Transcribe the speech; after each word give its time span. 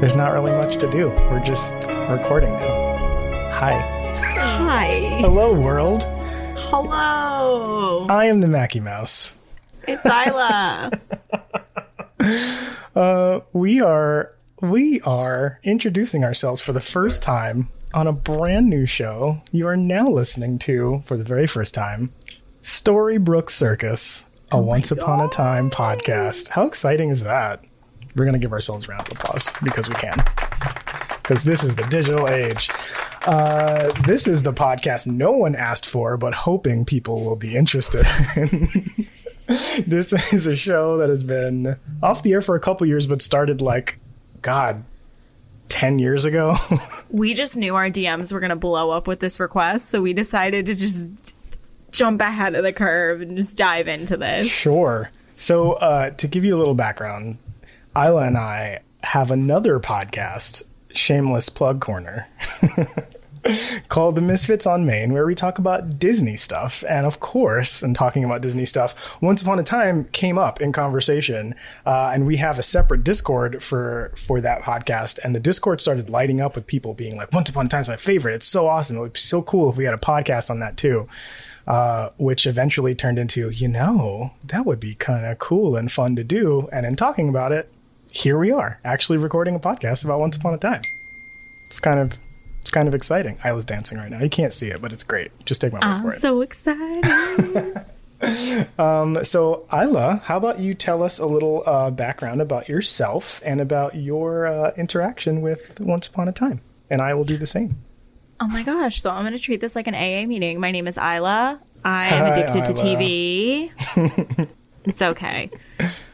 There's 0.00 0.16
not 0.16 0.32
really 0.32 0.52
much 0.52 0.78
to 0.78 0.90
do. 0.90 1.08
We're 1.30 1.44
just 1.44 1.74
recording 2.08 2.50
now. 2.52 2.96
Hi. 3.52 3.72
Hi. 4.38 4.86
Hello, 5.20 5.60
world. 5.60 6.04
Hello. 6.56 8.06
I 8.08 8.24
am 8.24 8.40
the 8.40 8.46
Mackie 8.46 8.80
Mouse. 8.80 9.34
It's 9.86 10.06
Isla. 10.06 10.90
Uh, 12.96 13.40
we 13.52 13.80
are 13.80 14.34
we 14.60 15.00
are 15.02 15.60
introducing 15.62 16.24
ourselves 16.24 16.60
for 16.60 16.72
the 16.72 16.80
first 16.80 17.22
time 17.22 17.68
on 17.94 18.06
a 18.08 18.12
brand 18.12 18.68
new 18.68 18.84
show. 18.84 19.40
You 19.52 19.68
are 19.68 19.76
now 19.76 20.08
listening 20.08 20.58
to 20.60 21.02
for 21.06 21.16
the 21.16 21.24
very 21.24 21.46
first 21.46 21.72
time 21.72 22.10
Storybrooke 22.62 23.48
Circus, 23.48 24.26
a 24.50 24.60
Once 24.60 24.90
Upon 24.90 25.20
a 25.20 25.28
Time 25.28 25.70
podcast. 25.70 26.48
How 26.48 26.66
exciting 26.66 27.10
is 27.10 27.22
that? 27.22 27.64
We're 28.16 28.24
gonna 28.24 28.38
give 28.38 28.52
ourselves 28.52 28.86
a 28.86 28.92
round 28.92 29.08
of 29.08 29.12
applause 29.12 29.52
because 29.62 29.88
we 29.88 29.94
can. 29.94 30.14
Because 31.22 31.44
this 31.44 31.62
is 31.62 31.76
the 31.76 31.84
digital 31.84 32.28
age. 32.28 32.70
Uh, 33.26 33.92
this 34.06 34.26
is 34.26 34.42
the 34.42 34.52
podcast 34.52 35.06
no 35.06 35.32
one 35.32 35.54
asked 35.54 35.86
for, 35.86 36.16
but 36.16 36.34
hoping 36.34 36.84
people 36.84 37.24
will 37.24 37.36
be 37.36 37.56
interested 37.56 38.06
in. 38.36 38.58
this 39.86 40.12
is 40.32 40.46
a 40.46 40.56
show 40.56 40.98
that 40.98 41.08
has 41.08 41.24
been 41.24 41.76
off 42.02 42.22
the 42.22 42.32
air 42.32 42.40
for 42.40 42.56
a 42.56 42.60
couple 42.60 42.86
years, 42.86 43.06
but 43.06 43.20
started 43.20 43.60
like, 43.60 43.98
God, 44.42 44.84
10 45.68 45.98
years 45.98 46.24
ago. 46.24 46.56
we 47.10 47.34
just 47.34 47.56
knew 47.56 47.74
our 47.74 47.90
DMs 47.90 48.32
were 48.32 48.40
going 48.40 48.50
to 48.50 48.56
blow 48.56 48.90
up 48.90 49.06
with 49.06 49.20
this 49.20 49.40
request, 49.40 49.88
so 49.88 50.00
we 50.00 50.12
decided 50.12 50.66
to 50.66 50.74
just 50.74 51.10
jump 51.90 52.20
ahead 52.20 52.54
of 52.54 52.62
the 52.62 52.72
curve 52.72 53.20
and 53.20 53.36
just 53.36 53.56
dive 53.56 53.88
into 53.88 54.16
this. 54.16 54.46
sure. 54.48 55.10
So, 55.36 55.72
uh, 55.72 56.10
to 56.10 56.28
give 56.28 56.44
you 56.44 56.54
a 56.56 56.58
little 56.58 56.74
background, 56.74 57.38
Isla 57.96 58.26
and 58.26 58.36
I 58.36 58.80
have 59.02 59.30
another 59.30 59.80
podcast, 59.80 60.62
Shameless 60.92 61.48
Plug 61.48 61.80
Corner. 61.80 62.28
called 63.88 64.16
The 64.16 64.20
Misfits 64.20 64.66
on 64.66 64.84
Main, 64.84 65.12
where 65.12 65.26
we 65.26 65.34
talk 65.34 65.58
about 65.58 65.98
Disney 65.98 66.36
stuff. 66.36 66.84
And 66.88 67.06
of 67.06 67.20
course, 67.20 67.82
in 67.82 67.94
talking 67.94 68.24
about 68.24 68.42
Disney 68.42 68.66
stuff, 68.66 69.20
Once 69.22 69.42
Upon 69.42 69.58
a 69.58 69.62
Time 69.62 70.04
came 70.04 70.38
up 70.38 70.60
in 70.60 70.72
conversation, 70.72 71.54
uh, 71.86 72.10
and 72.12 72.26
we 72.26 72.36
have 72.36 72.58
a 72.58 72.62
separate 72.62 73.04
Discord 73.04 73.62
for 73.62 74.12
for 74.16 74.40
that 74.40 74.62
podcast. 74.62 75.18
And 75.24 75.34
the 75.34 75.40
Discord 75.40 75.80
started 75.80 76.10
lighting 76.10 76.40
up 76.40 76.54
with 76.54 76.66
people 76.66 76.94
being 76.94 77.16
like, 77.16 77.32
"Once 77.32 77.48
Upon 77.48 77.66
a 77.66 77.68
Time 77.68 77.80
is 77.80 77.88
my 77.88 77.96
favorite. 77.96 78.34
It's 78.34 78.46
so 78.46 78.68
awesome. 78.68 78.96
It 78.96 79.00
would 79.00 79.12
be 79.14 79.20
so 79.20 79.42
cool 79.42 79.70
if 79.70 79.76
we 79.76 79.84
had 79.84 79.94
a 79.94 79.98
podcast 79.98 80.50
on 80.50 80.60
that 80.60 80.76
too." 80.76 81.08
Uh, 81.66 82.10
which 82.16 82.46
eventually 82.46 82.96
turned 82.96 83.18
into, 83.18 83.48
you 83.50 83.68
know, 83.68 84.32
that 84.42 84.66
would 84.66 84.80
be 84.80 84.94
kind 84.96 85.24
of 85.24 85.38
cool 85.38 85.76
and 85.76 85.92
fun 85.92 86.16
to 86.16 86.24
do. 86.24 86.68
And 86.72 86.84
in 86.84 86.96
talking 86.96 87.28
about 87.28 87.52
it, 87.52 87.70
here 88.12 88.38
we 88.38 88.50
are, 88.50 88.80
actually 88.84 89.18
recording 89.18 89.54
a 89.54 89.60
podcast 89.60 90.04
about 90.04 90.20
Once 90.20 90.36
Upon 90.36 90.54
a 90.54 90.58
Time. 90.58 90.82
It's 91.66 91.80
kind 91.80 91.98
of 92.00 92.18
it's 92.60 92.70
kind 92.70 92.86
of 92.86 92.94
exciting. 92.94 93.38
Isla's 93.44 93.64
dancing 93.64 93.96
right 93.98 94.10
now. 94.10 94.20
You 94.20 94.28
can't 94.28 94.52
see 94.52 94.68
it, 94.68 94.82
but 94.82 94.92
it's 94.92 95.02
great. 95.04 95.30
Just 95.46 95.60
take 95.62 95.72
my 95.72 95.78
word 95.78 95.84
I'm 95.84 96.02
for 96.02 96.08
it. 96.08 96.20
so 96.20 96.42
excited. 96.42 97.84
um, 98.78 99.24
So, 99.24 99.66
Isla, 99.72 100.20
how 100.24 100.36
about 100.36 100.58
you 100.58 100.74
tell 100.74 101.02
us 101.02 101.18
a 101.18 101.24
little 101.26 101.62
uh, 101.64 101.90
background 101.90 102.42
about 102.42 102.68
yourself 102.68 103.40
and 103.46 103.62
about 103.62 103.94
your 103.94 104.46
uh, 104.46 104.72
interaction 104.76 105.40
with 105.40 105.80
Once 105.80 106.06
Upon 106.06 106.28
a 106.28 106.32
Time? 106.32 106.60
And 106.90 107.00
I 107.00 107.14
will 107.14 107.24
do 107.24 107.38
the 107.38 107.46
same. 107.46 107.76
oh 108.40 108.48
my 108.48 108.62
gosh. 108.62 109.00
So 109.00 109.10
I'm 109.10 109.22
going 109.22 109.32
to 109.32 109.38
treat 109.42 109.60
this 109.62 109.74
like 109.74 109.86
an 109.86 109.94
AA 109.94 110.26
meeting. 110.26 110.60
My 110.60 110.70
name 110.70 110.86
is 110.86 110.98
Isla. 110.98 111.60
I 111.82 112.06
am 112.08 112.26
Hi, 112.26 112.28
addicted 112.34 112.66
to 112.66 112.82
TV. 112.82 114.48
it's 114.84 115.02
okay. 115.02 115.50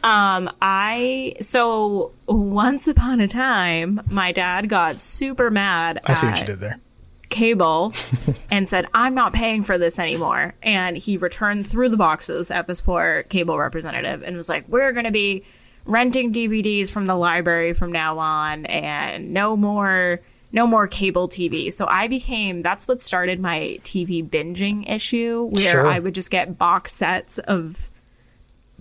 Um, 0.03 0.51
I 0.63 1.35
so 1.41 2.13
once 2.27 2.89
upon 2.89 3.21
a 3.21 3.29
time, 3.29 4.01
my 4.11 4.33
dad 4.33 4.69
got 4.69 5.01
super 5.01 5.51
mad 5.51 6.01
I 6.07 6.15
see 6.15 6.27
what 6.27 6.39
you 6.41 6.47
did 6.47 6.61
there. 6.61 6.81
cable 7.29 7.93
and 8.51 8.69
said, 8.69 8.87
I'm 8.95 9.15
not 9.15 9.33
paying 9.33 9.63
for 9.65 9.79
this 9.79 9.99
anymore. 9.99 10.55
And 10.63 10.97
he 10.97 11.17
returned 11.17 11.69
through 11.69 11.89
the 11.89 11.97
boxes 11.97 12.51
at 12.51 12.67
this 12.67 12.81
poor 12.81 13.25
cable 13.25 13.59
representative 13.59 14.23
and 14.23 14.37
was 14.37 14.49
like, 14.49 14.65
We're 14.69 14.93
going 14.93 15.07
to 15.07 15.13
be 15.13 15.45
renting 15.85 16.33
DVDs 16.33 16.91
from 16.91 17.07
the 17.07 17.15
library 17.15 17.73
from 17.73 17.93
now 17.93 18.19
on 18.19 18.67
and 18.67 19.33
no 19.33 19.57
more. 19.57 20.21
No 20.53 20.67
more 20.67 20.87
cable 20.87 21.29
TV. 21.29 21.71
So 21.73 21.87
I 21.87 22.07
became 22.07 22.63
that's 22.63 22.89
what 22.89 23.03
started 23.03 23.41
my 23.41 23.79
TV 23.83 24.27
binging 24.27 24.89
issue 24.89 25.51
where 25.53 25.73
Sure. 25.73 25.87
I 25.87 25.99
would 25.99 26.15
just 26.15 26.31
get 26.31 26.57
box 26.57 26.93
sets 26.93 27.39
of 27.41 27.91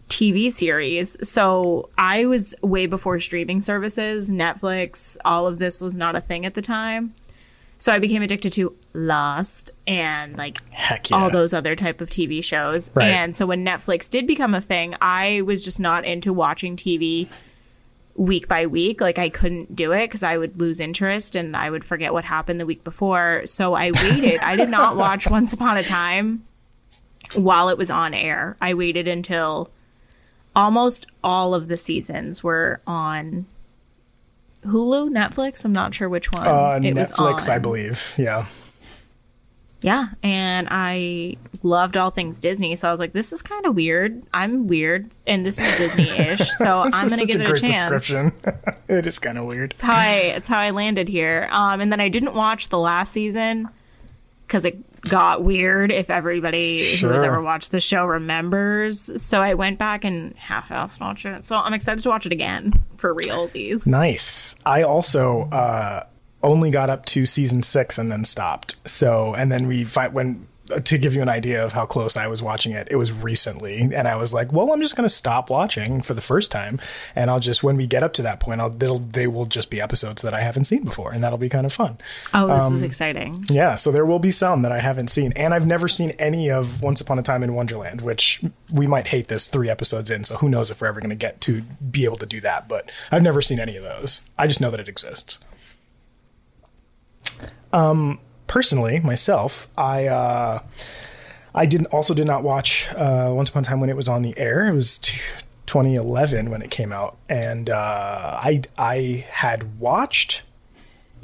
TV 0.09 0.51
series. 0.51 1.17
So 1.27 1.89
I 1.97 2.25
was 2.25 2.55
way 2.61 2.85
before 2.85 3.19
streaming 3.19 3.61
services, 3.61 4.29
Netflix, 4.29 5.17
all 5.25 5.47
of 5.47 5.59
this 5.59 5.81
was 5.81 5.95
not 5.95 6.15
a 6.15 6.21
thing 6.21 6.45
at 6.45 6.53
the 6.53 6.61
time. 6.61 7.13
So 7.77 7.91
I 7.91 7.99
became 7.99 8.21
addicted 8.21 8.53
to 8.53 8.75
Lost 8.93 9.71
and 9.85 10.37
like 10.37 10.67
Heck 10.71 11.09
yeah. 11.09 11.17
all 11.17 11.29
those 11.29 11.53
other 11.53 11.75
type 11.75 12.01
of 12.01 12.09
TV 12.09 12.43
shows. 12.43 12.89
Right. 12.95 13.09
And 13.09 13.35
so 13.35 13.45
when 13.45 13.65
Netflix 13.65 14.09
did 14.09 14.27
become 14.27 14.53
a 14.53 14.61
thing, 14.61 14.95
I 15.01 15.41
was 15.41 15.63
just 15.63 15.79
not 15.79 16.05
into 16.05 16.31
watching 16.31 16.77
TV 16.77 17.27
week 18.15 18.47
by 18.47 18.65
week. 18.67 19.01
Like 19.01 19.19
I 19.19 19.29
couldn't 19.29 19.75
do 19.75 19.91
it 19.91 20.07
because 20.07 20.23
I 20.23 20.37
would 20.37 20.59
lose 20.59 20.79
interest 20.79 21.35
and 21.35 21.55
I 21.55 21.69
would 21.69 21.83
forget 21.83 22.13
what 22.13 22.23
happened 22.23 22.59
the 22.59 22.65
week 22.65 22.83
before. 22.83 23.41
So 23.45 23.73
I 23.73 23.91
waited. 23.91 24.39
I 24.39 24.55
did 24.55 24.69
not 24.69 24.95
watch 24.97 25.29
Once 25.29 25.51
Upon 25.51 25.75
a 25.77 25.83
Time 25.83 26.45
while 27.33 27.69
it 27.69 27.77
was 27.77 27.91
on 27.91 28.13
air. 28.13 28.55
I 28.61 28.73
waited 28.73 29.07
until 29.07 29.69
almost 30.55 31.07
all 31.23 31.53
of 31.53 31.67
the 31.67 31.77
seasons 31.77 32.43
were 32.43 32.81
on 32.87 33.45
Hulu, 34.65 35.09
Netflix. 35.09 35.65
I'm 35.65 35.73
not 35.73 35.93
sure 35.93 36.09
which 36.09 36.31
one. 36.31 36.47
Uh, 36.47 36.79
it 36.83 36.95
was 36.95 37.11
Netflix, 37.11 37.49
I 37.49 37.59
believe. 37.59 38.13
Yeah. 38.17 38.45
Yeah, 39.81 40.07
and 40.23 40.67
I 40.71 41.37
loved 41.61 41.95
all 41.95 42.09
things 42.09 42.39
Disney, 42.39 42.75
so 42.75 42.87
I 42.87 42.91
was 42.91 42.99
like, 42.99 43.13
"This 43.13 43.31
is 43.31 43.43
kind 43.43 43.67
of 43.67 43.75
weird. 43.75 44.23
I'm 44.33 44.65
weird, 44.65 45.11
and 45.27 45.45
this 45.45 45.59
is 45.59 45.77
Disney-ish, 45.77 46.49
so 46.53 46.79
I'm 46.91 47.07
gonna 47.07 47.25
give 47.27 47.39
a 47.39 47.43
it 47.43 47.47
a 47.47 47.51
great 47.51 47.61
chance." 47.61 48.07
description. 48.07 48.33
it 48.87 49.05
is 49.05 49.19
kind 49.19 49.37
of 49.37 49.45
weird. 49.45 49.73
It's 49.73 49.81
how 49.81 49.93
I 49.93 50.33
it's 50.35 50.47
how 50.47 50.57
I 50.57 50.71
landed 50.71 51.07
here. 51.07 51.47
Um, 51.51 51.81
and 51.81 51.91
then 51.91 51.99
I 51.99 52.09
didn't 52.09 52.33
watch 52.33 52.69
the 52.69 52.79
last 52.79 53.11
season 53.11 53.69
because 54.47 54.65
it 54.65 55.01
got 55.01 55.43
weird. 55.43 55.91
If 55.91 56.09
everybody 56.09 56.97
who 56.97 57.09
has 57.09 57.23
ever 57.23 57.41
watched 57.41 57.71
the 57.71 57.79
show 57.79 58.05
remembers, 58.05 59.21
so 59.21 59.41
I 59.41 59.53
went 59.53 59.77
back 59.77 60.03
and 60.03 60.35
half-assed 60.35 60.99
watch 60.99 61.25
it. 61.25 61.45
So 61.45 61.55
I'm 61.57 61.73
excited 61.73 62.01
to 62.03 62.09
watch 62.09 62.25
it 62.25 62.31
again 62.31 62.73
for 62.97 63.13
realsies. 63.13 63.85
Nice. 63.85 64.55
I 64.65 64.83
also 64.83 65.49
uh, 65.51 66.05
only 66.43 66.71
got 66.71 66.89
up 66.89 67.05
to 67.07 67.25
season 67.25 67.63
six 67.63 67.97
and 67.97 68.11
then 68.11 68.25
stopped. 68.25 68.75
So, 68.87 69.33
and 69.33 69.51
then 69.51 69.67
we 69.67 69.83
find 69.83 70.13
when 70.13 70.47
to 70.83 70.97
give 70.97 71.13
you 71.13 71.21
an 71.21 71.29
idea 71.29 71.63
of 71.63 71.73
how 71.73 71.85
close 71.85 72.17
I 72.17 72.27
was 72.27 72.41
watching 72.41 72.71
it, 72.71 72.87
it 72.89 72.95
was 72.95 73.11
recently, 73.11 73.81
and 73.81 74.07
I 74.07 74.15
was 74.15 74.33
like, 74.33 74.51
well, 74.51 74.73
I'm 74.73 74.81
just 74.81 74.95
going 74.95 75.07
to 75.07 75.13
stop 75.13 75.49
watching 75.49 76.01
for 76.01 76.13
the 76.13 76.21
first 76.21 76.51
time, 76.51 76.79
and 77.15 77.29
I'll 77.29 77.39
just 77.39 77.63
when 77.63 77.77
we 77.77 77.85
get 77.85 78.01
up 78.03 78.13
to 78.13 78.21
that 78.23 78.39
point, 78.39 78.61
I'll 78.61 78.69
they'll 78.71 78.97
they 78.99 79.27
will 79.27 79.45
just 79.45 79.69
be 79.69 79.79
episodes 79.79 80.21
that 80.23 80.33
I 80.33 80.41
haven't 80.41 80.65
seen 80.65 80.83
before, 80.83 81.11
and 81.11 81.23
that'll 81.23 81.37
be 81.37 81.49
kind 81.49 81.65
of 81.65 81.73
fun. 81.73 81.97
Oh, 82.33 82.47
this 82.53 82.63
Um, 82.65 82.73
is 82.73 82.81
exciting. 82.81 83.43
Yeah, 83.49 83.75
so 83.75 83.91
there 83.91 84.05
will 84.05 84.19
be 84.19 84.31
some 84.31 84.63
that 84.63 84.71
I 84.71 84.79
haven't 84.79 85.09
seen, 85.09 85.31
and 85.33 85.53
I've 85.53 85.67
never 85.67 85.87
seen 85.87 86.11
any 86.17 86.49
of 86.49 86.81
Once 86.81 86.99
Upon 86.99 87.19
a 87.19 87.23
Time 87.23 87.43
in 87.43 87.53
Wonderland, 87.53 88.01
which 88.01 88.41
we 88.71 88.87
might 88.87 89.07
hate 89.07 89.27
this 89.27 89.47
three 89.47 89.69
episodes 89.69 90.09
in. 90.09 90.23
So 90.23 90.37
who 90.37 90.49
knows 90.49 90.71
if 90.71 90.81
we're 90.81 90.87
ever 90.87 90.99
going 90.99 91.09
to 91.11 91.15
get 91.15 91.41
to 91.41 91.61
be 91.61 92.05
able 92.05 92.17
to 92.17 92.25
do 92.25 92.41
that? 92.41 92.67
But 92.67 92.89
I've 93.11 93.21
never 93.23 93.41
seen 93.41 93.59
any 93.59 93.77
of 93.77 93.83
those. 93.83 94.21
I 94.37 94.47
just 94.47 94.59
know 94.59 94.71
that 94.71 94.79
it 94.79 94.89
exists. 94.89 95.37
Um, 97.73 98.19
personally, 98.47 98.99
myself, 98.99 99.67
I 99.77 100.07
uh, 100.07 100.59
I 101.53 101.65
didn't 101.65 101.87
also 101.87 102.13
did 102.13 102.27
not 102.27 102.43
watch 102.43 102.87
uh, 102.95 103.31
Once 103.33 103.49
Upon 103.49 103.63
a 103.63 103.65
Time 103.65 103.79
when 103.79 103.89
it 103.89 103.95
was 103.95 104.07
on 104.07 104.21
the 104.21 104.37
air. 104.37 104.67
It 104.67 104.73
was. 104.73 104.97
T- 104.97 105.19
2011 105.67 106.51
when 106.51 106.61
it 106.61 106.69
came 106.69 106.91
out 106.91 107.17
and 107.27 107.71
uh, 107.71 108.39
I 108.39 108.61
I 108.77 109.25
had 109.29 109.79
watched 109.79 110.43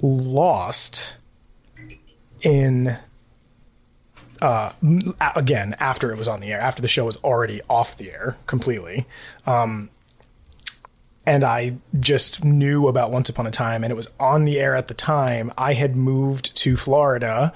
Lost 0.02 1.16
in 2.42 2.98
uh 4.42 4.72
again 5.36 5.76
after 5.80 6.12
it 6.12 6.18
was 6.18 6.28
on 6.28 6.40
the 6.40 6.52
air 6.52 6.60
after 6.60 6.82
the 6.82 6.88
show 6.88 7.06
was 7.06 7.18
already 7.18 7.62
off 7.70 7.96
the 7.98 8.12
air 8.12 8.36
completely 8.48 9.06
um 9.46 9.92
and 11.26 11.44
I 11.44 11.78
just 12.00 12.44
knew 12.44 12.88
about 12.88 13.12
Once 13.12 13.30
Upon 13.30 13.46
a 13.46 13.52
Time 13.52 13.84
and 13.84 13.92
it 13.92 13.96
was 13.96 14.10
on 14.20 14.46
the 14.46 14.60
air 14.60 14.76
at 14.76 14.88
the 14.88 14.94
time 14.94 15.52
I 15.58 15.74
had 15.74 15.96
moved 15.96 16.56
to 16.58 16.78
Florida 16.78 17.54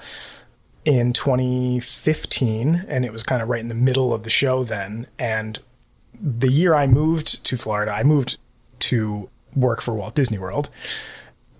in 0.84 1.12
2015 1.12 2.86
and 2.88 3.04
it 3.04 3.12
was 3.12 3.22
kind 3.22 3.42
of 3.42 3.48
right 3.48 3.60
in 3.60 3.68
the 3.68 3.74
middle 3.74 4.12
of 4.12 4.22
the 4.22 4.30
show 4.30 4.62
then 4.62 5.06
and 5.18 5.58
the 6.20 6.50
year 6.50 6.74
I 6.74 6.86
moved 6.86 7.44
to 7.44 7.56
Florida 7.56 7.92
I 7.92 8.02
moved 8.04 8.38
to 8.80 9.28
work 9.54 9.82
for 9.82 9.94
Walt 9.94 10.14
Disney 10.14 10.38
World 10.38 10.70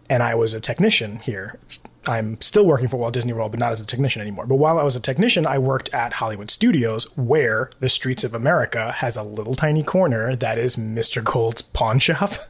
and 0.09 0.23
I 0.23 0.35
was 0.35 0.55
a 0.55 0.61
technician 0.61 1.19
here. 1.19 1.59
I'm 2.07 2.41
still 2.41 2.65
working 2.65 2.89
for 2.89 2.97
Walt 2.97 3.15
Disney 3.15 3.33
World, 3.33 3.51
but 3.53 3.61
not 3.61 3.73
as 3.73 3.81
a 3.81 3.87
technician 3.87 4.23
anymore. 4.23 4.47
But 4.47 4.57
while 4.57 4.79
I 4.79 4.83
was 4.83 4.95
a 4.97 5.01
technician, 5.01 5.47
I 5.47 5.59
worked 5.59 5.93
at 5.95 6.15
Hollywood 6.15 6.51
Studios, 6.51 7.05
where 7.17 7.71
the 7.81 7.89
Streets 7.89 8.23
of 8.25 8.35
America 8.35 8.93
has 8.93 9.17
a 9.17 9.23
little 9.23 9.55
tiny 9.55 9.83
corner 9.83 10.37
that 10.37 10.59
is 10.59 10.77
Mr. 10.77 11.23
Gold's 11.23 11.63
pawn 11.63 11.99
shop. 11.99 12.35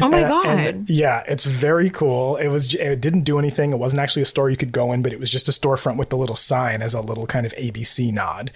Oh 0.00 0.08
my 0.08 0.20
And- 0.20 0.28
god. 0.28 0.46
and, 0.46 0.88
yeah, 0.88 1.24
it's 1.26 1.44
very 1.44 1.90
cool. 1.90 2.36
It 2.36 2.46
was 2.46 2.72
it 2.74 3.00
didn't 3.00 3.22
do 3.22 3.40
anything. 3.40 3.72
It 3.72 3.78
wasn't 3.80 3.98
actually 3.98 4.22
a 4.22 4.24
store 4.24 4.48
you 4.50 4.56
could 4.56 4.70
go 4.70 4.92
in, 4.92 5.02
but 5.02 5.12
it 5.12 5.18
was 5.18 5.30
just 5.30 5.48
a 5.48 5.50
storefront 5.50 5.96
with 5.96 6.10
the 6.10 6.16
little 6.16 6.36
sign 6.36 6.80
as 6.80 6.94
a 6.94 7.00
little 7.00 7.26
kind 7.26 7.44
of 7.44 7.52
ABC 7.56 8.12
nod. 8.12 8.52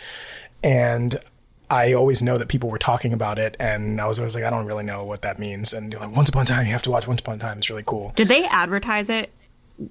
And 0.62 1.17
I 1.69 1.93
always 1.94 2.23
know 2.23 2.38
that 2.38 2.46
people 2.49 2.70
were 2.70 2.79
talking 2.79 3.12
about 3.12 3.40
it, 3.40 3.56
and 3.58 4.00
I 4.00 4.06
was 4.06 4.20
always 4.20 4.37
like, 4.37 4.44
I 4.44 4.50
don't 4.50 4.64
really 4.67 4.84
know 4.84 5.02
what 5.05 5.23
that 5.23 5.40
means. 5.40 5.73
And 5.73 5.93
like, 5.94 6.14
Once 6.14 6.29
Upon 6.29 6.43
a 6.43 6.46
Time, 6.46 6.67
you 6.67 6.73
have 6.73 6.82
to 6.82 6.90
watch 6.93 7.08
Once 7.08 7.20
Upon 7.20 7.34
a 7.34 7.38
Time. 7.38 7.58
It's 7.58 7.69
really 7.69 7.82
cool. 7.84 8.12
Did 8.14 8.29
they 8.29 8.44
advertise 8.44 9.11
it 9.11 9.32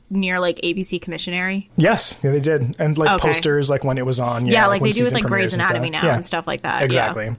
near 0.09 0.39
like 0.39 0.57
ABC 0.61 0.99
Commissionary? 1.01 1.67
Yes, 1.75 2.19
yeah, 2.23 2.31
they 2.31 2.39
did, 2.39 2.75
and 2.79 2.97
like 2.97 3.11
Okay. 3.19 3.27
posters, 3.29 3.69
like 3.69 3.83
when 3.83 3.97
it 3.97 4.05
was 4.05 4.19
on. 4.19 4.45
Yeah, 4.45 4.67
like 4.67 4.81
when 4.81 4.89
they 4.91 4.97
do 4.97 5.03
with 5.03 5.13
like 5.13 5.23
Grey's 5.23 5.51
premieres 5.51 5.53
and 5.53 5.61
Anatomy 5.61 5.89
now 5.89 6.03
Yeah. 6.05 6.15
and 6.15 6.25
stuff 6.25 6.47
like 6.47 6.61
that. 6.61 6.79
yeah. 6.79 6.85
Exactly. 6.85 7.35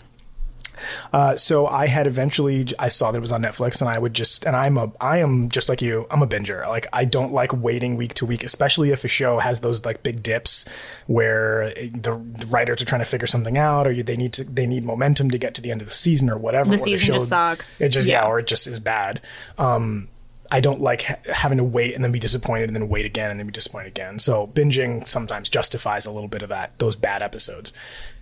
Uh, 1.12 1.36
so 1.36 1.68
I 1.68 1.86
had 1.86 2.08
eventually 2.08 2.66
I 2.76 2.88
saw 2.88 3.12
that 3.12 3.18
it 3.18 3.20
was 3.20 3.30
on 3.30 3.40
Netflix, 3.42 3.80
and 3.80 3.88
I 3.88 3.98
would 3.98 4.14
just 4.14 4.44
and 4.44 4.56
I'm 4.56 4.76
a 4.76 4.90
I 5.00 5.18
am 5.18 5.48
just 5.48 5.68
like 5.68 5.80
you. 5.80 6.06
I'm 6.10 6.22
a 6.22 6.26
binger. 6.26 6.66
Like 6.66 6.88
I 6.92 7.04
don't 7.04 7.32
like 7.32 7.52
waiting 7.52 7.96
week 7.96 8.14
to 8.14 8.26
week, 8.26 8.42
especially 8.42 8.90
if 8.90 9.04
a 9.04 9.08
show 9.08 9.38
has 9.38 9.60
those 9.60 9.84
like 9.84 10.02
big 10.02 10.24
dips 10.24 10.64
where 11.06 11.72
the, 11.74 12.20
the 12.34 12.46
writers 12.48 12.82
are 12.82 12.84
trying 12.84 13.00
to 13.00 13.04
figure 13.04 13.28
something 13.28 13.56
out, 13.58 13.86
or 13.86 13.92
you, 13.92 14.02
they 14.02 14.16
need 14.16 14.32
to 14.32 14.44
they 14.44 14.66
need 14.66 14.84
momentum 14.84 15.30
to 15.30 15.38
get 15.38 15.54
to 15.54 15.60
the 15.60 15.70
end 15.70 15.82
of 15.82 15.88
the 15.88 15.94
season 15.94 16.28
or 16.28 16.36
whatever. 16.36 16.70
The 16.70 16.78
season 16.78 17.06
show- 17.06 17.12
just 17.12 17.28
sucks. 17.28 17.80
It 17.80 17.90
just 17.90 18.08
yeah. 18.08 18.22
Yeah. 18.22 18.26
or 18.28 18.40
it 18.40 18.48
just 18.48 18.66
is 18.66 18.80
bad. 18.80 19.20
Um, 19.58 20.08
I 20.52 20.60
don't 20.60 20.82
like 20.82 21.02
ha- 21.02 21.16
having 21.32 21.56
to 21.56 21.64
wait 21.64 21.94
and 21.94 22.04
then 22.04 22.12
be 22.12 22.18
disappointed 22.18 22.68
and 22.68 22.76
then 22.76 22.88
wait 22.90 23.06
again 23.06 23.30
and 23.30 23.40
then 23.40 23.46
be 23.46 23.52
disappointed 23.52 23.88
again. 23.88 24.18
So 24.18 24.46
binging 24.48 25.08
sometimes 25.08 25.48
justifies 25.48 26.04
a 26.04 26.12
little 26.12 26.28
bit 26.28 26.42
of 26.42 26.50
that 26.50 26.78
those 26.78 26.94
bad 26.94 27.22
episodes. 27.22 27.72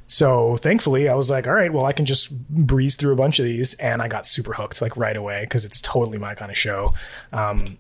So 0.07 0.57
thankfully, 0.57 1.09
I 1.09 1.15
was 1.15 1.29
like, 1.29 1.47
all 1.47 1.53
right, 1.53 1.73
well, 1.73 1.85
I 1.85 1.93
can 1.93 2.07
just 2.07 2.31
breeze 2.49 2.97
through 2.97 3.13
a 3.13 3.17
bunch 3.17 3.39
of 3.39 3.45
these, 3.45 3.75
and 3.75 4.01
I 4.03 4.09
got 4.09 4.27
super 4.27 4.53
hooked 4.53 4.81
like 4.81 4.97
right 4.97 5.17
away 5.17 5.43
because 5.43 5.65
it's 5.65 5.81
totally 5.81 6.19
my 6.19 6.35
kind 6.35 6.51
of 6.51 6.59
show. 6.59 6.91
Um, 7.33 7.79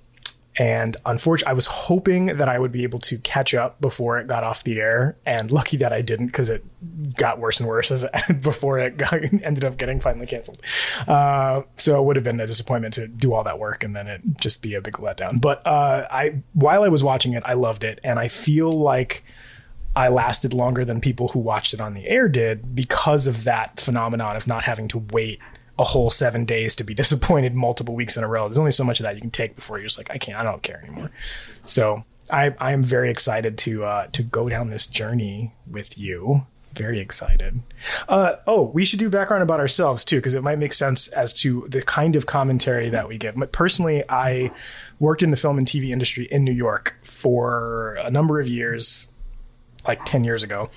and 0.56 0.96
unfortunately, 1.06 1.50
I 1.50 1.54
was 1.54 1.66
hoping 1.66 2.26
that 2.26 2.48
I 2.48 2.58
would 2.58 2.72
be 2.72 2.82
able 2.82 2.98
to 3.00 3.18
catch 3.18 3.54
up 3.54 3.80
before 3.80 4.18
it 4.18 4.26
got 4.26 4.42
off 4.42 4.64
the 4.64 4.80
air, 4.80 5.16
and 5.24 5.50
lucky 5.50 5.76
that 5.78 5.92
I 5.92 6.02
didn't 6.02 6.26
because 6.26 6.50
it 6.50 6.64
got 7.16 7.38
worse 7.38 7.60
and 7.60 7.68
worse 7.68 7.90
as 7.90 8.04
before 8.40 8.78
it 8.80 8.96
got, 8.96 9.14
ended 9.42 9.64
up 9.64 9.76
getting 9.76 10.00
finally 10.00 10.26
canceled. 10.26 10.60
Uh, 11.06 11.62
so 11.76 12.00
it 12.00 12.04
would 12.04 12.16
have 12.16 12.24
been 12.24 12.40
a 12.40 12.46
disappointment 12.46 12.94
to 12.94 13.06
do 13.06 13.32
all 13.32 13.44
that 13.44 13.58
work 13.58 13.84
and 13.84 13.94
then 13.94 14.08
it 14.08 14.20
just 14.38 14.60
be 14.60 14.74
a 14.74 14.80
big 14.80 14.94
letdown. 14.94 15.40
But 15.40 15.64
uh, 15.66 16.08
I, 16.10 16.42
while 16.54 16.82
I 16.82 16.88
was 16.88 17.04
watching 17.04 17.34
it, 17.34 17.42
I 17.46 17.54
loved 17.54 17.84
it, 17.84 18.00
and 18.04 18.18
I 18.18 18.28
feel 18.28 18.70
like. 18.70 19.24
I 19.96 20.06
lasted 20.06 20.54
longer 20.54 20.84
than 20.84 21.00
people 21.00 21.26
who 21.26 21.40
watched 21.40 21.74
it 21.74 21.80
on 21.80 21.94
the 21.94 22.06
air 22.06 22.28
did 22.28 22.76
because 22.76 23.26
of 23.26 23.42
that 23.42 23.80
phenomenon 23.80 24.36
of 24.36 24.46
not 24.46 24.62
having 24.62 24.86
to 24.86 24.98
wait 24.98 25.40
a 25.80 25.84
whole 25.84 26.10
seven 26.10 26.44
days 26.44 26.74
to 26.76 26.84
be 26.84 26.94
disappointed 27.02 27.54
multiple 27.54 27.94
weeks 27.94 28.16
in 28.16 28.22
a 28.22 28.28
row. 28.28 28.46
There's 28.46 28.58
only 28.58 28.72
so 28.72 28.84
much 28.84 29.00
of 29.00 29.04
that 29.04 29.14
you 29.14 29.20
can 29.20 29.30
take 29.30 29.56
before 29.56 29.78
you're 29.78 29.86
just 29.86 29.98
like, 29.98 30.10
I 30.10 30.18
can't, 30.18 30.38
I 30.38 30.44
don't 30.44 30.62
care 30.62 30.82
anymore. 30.84 31.10
So 31.64 32.04
I, 32.30 32.54
I 32.60 32.72
am 32.72 32.82
very 32.82 33.10
excited 33.10 33.58
to 33.58 33.84
uh, 33.84 34.06
to 34.08 34.22
go 34.22 34.48
down 34.48 34.70
this 34.70 34.86
journey 34.86 35.52
with 35.68 35.98
you. 35.98 36.46
Very 36.74 37.00
excited. 37.00 37.60
Uh, 38.08 38.36
oh, 38.46 38.62
we 38.62 38.84
should 38.84 39.00
do 39.00 39.10
background 39.10 39.42
about 39.42 39.58
ourselves 39.58 40.04
too, 40.04 40.16
because 40.16 40.34
it 40.34 40.42
might 40.42 40.58
make 40.58 40.72
sense 40.72 41.08
as 41.08 41.32
to 41.40 41.66
the 41.68 41.82
kind 41.82 42.14
of 42.14 42.26
commentary 42.26 42.90
that 42.90 43.08
we 43.08 43.18
give. 43.18 43.34
But 43.34 43.50
personally, 43.50 44.04
I 44.08 44.52
worked 45.00 45.24
in 45.24 45.32
the 45.32 45.36
film 45.36 45.58
and 45.58 45.66
TV 45.66 45.90
industry 45.90 46.28
in 46.30 46.44
New 46.44 46.52
York 46.52 46.96
for 47.02 47.96
a 48.00 48.08
number 48.08 48.38
of 48.38 48.48
years, 48.48 49.08
like 49.84 50.04
10 50.04 50.22
years 50.22 50.44
ago 50.44 50.68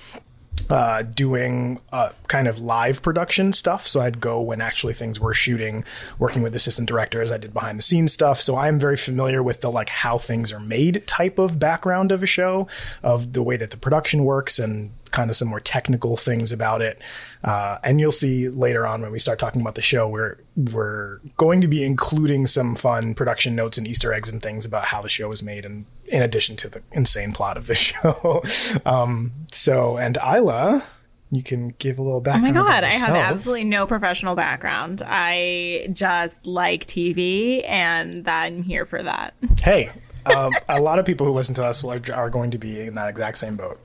uh, 0.70 1.02
doing 1.02 1.80
uh, 1.92 2.10
kind 2.28 2.48
of 2.48 2.60
live 2.60 3.02
production 3.02 3.52
stuff. 3.52 3.86
So 3.86 4.00
I'd 4.00 4.20
go 4.20 4.40
when 4.40 4.60
actually 4.60 4.94
things 4.94 5.20
were 5.20 5.34
shooting, 5.34 5.84
working 6.18 6.42
with 6.42 6.54
assistant 6.54 6.88
directors. 6.88 7.30
I 7.30 7.38
did 7.38 7.52
behind 7.52 7.78
the 7.78 7.82
scenes 7.82 8.12
stuff. 8.12 8.40
So 8.40 8.56
I'm 8.56 8.78
very 8.78 8.96
familiar 8.96 9.42
with 9.42 9.60
the 9.60 9.70
like 9.70 9.88
how 9.88 10.18
things 10.18 10.52
are 10.52 10.60
made 10.60 11.06
type 11.06 11.38
of 11.38 11.58
background 11.58 12.12
of 12.12 12.22
a 12.22 12.26
show, 12.26 12.66
of 13.02 13.32
the 13.32 13.42
way 13.42 13.56
that 13.56 13.70
the 13.70 13.76
production 13.76 14.24
works 14.24 14.58
and 14.58 14.90
kind 15.14 15.30
of 15.30 15.36
some 15.36 15.46
more 15.46 15.60
technical 15.60 16.16
things 16.16 16.50
about 16.50 16.82
it. 16.82 16.98
Uh, 17.44 17.78
and 17.84 18.00
you'll 18.00 18.12
see 18.12 18.48
later 18.48 18.84
on 18.84 19.00
when 19.00 19.12
we 19.12 19.18
start 19.20 19.38
talking 19.38 19.60
about 19.60 19.76
the 19.76 19.82
show, 19.82 20.08
we're 20.08 20.36
we're 20.56 21.20
going 21.36 21.60
to 21.60 21.68
be 21.68 21.84
including 21.84 22.46
some 22.46 22.74
fun 22.74 23.14
production 23.14 23.54
notes 23.54 23.78
and 23.78 23.86
Easter 23.86 24.12
eggs 24.12 24.28
and 24.28 24.42
things 24.42 24.64
about 24.64 24.86
how 24.86 25.00
the 25.00 25.08
show 25.08 25.28
was 25.28 25.42
made, 25.42 25.64
and 25.64 25.86
in 26.06 26.20
addition 26.20 26.56
to 26.56 26.68
the 26.68 26.82
insane 26.92 27.32
plot 27.32 27.56
of 27.56 27.68
the 27.68 27.74
show. 27.86 28.42
um, 28.84 29.32
so, 29.52 29.96
and 29.96 30.18
Isla, 30.18 30.82
you 31.30 31.44
can 31.44 31.68
give 31.78 32.00
a 32.00 32.02
little 32.02 32.20
background. 32.20 32.56
Oh 32.56 32.64
my 32.64 32.70
god, 32.70 32.84
I 32.84 32.92
have 32.92 33.14
absolutely 33.14 33.64
no 33.64 33.86
professional 33.86 34.34
background. 34.34 35.00
I 35.06 35.88
just 35.92 36.44
like 36.44 36.86
TV 36.86 37.62
and 37.68 38.28
I'm 38.28 38.64
here 38.64 38.84
for 38.84 39.00
that. 39.00 39.34
Hey, 39.62 39.90
um, 40.26 40.52
a 40.68 40.80
lot 40.80 40.98
of 40.98 41.06
people 41.06 41.24
who 41.24 41.32
listen 41.32 41.54
to 41.56 41.64
us 41.64 41.84
are, 41.84 42.00
are 42.12 42.30
going 42.30 42.50
to 42.50 42.58
be 42.58 42.80
in 42.80 42.94
that 42.94 43.08
exact 43.08 43.38
same 43.38 43.56
boat. 43.56 43.80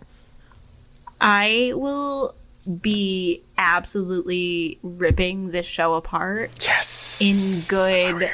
I 1.22 1.74
will 1.76 2.36
be 2.82 3.42
absolutely 3.58 4.80
ripping 4.84 5.52
this 5.52 5.66
show 5.66 5.96
apart 5.96 6.52
Yes, 6.64 7.20
in 7.22 7.62
good 7.68 8.30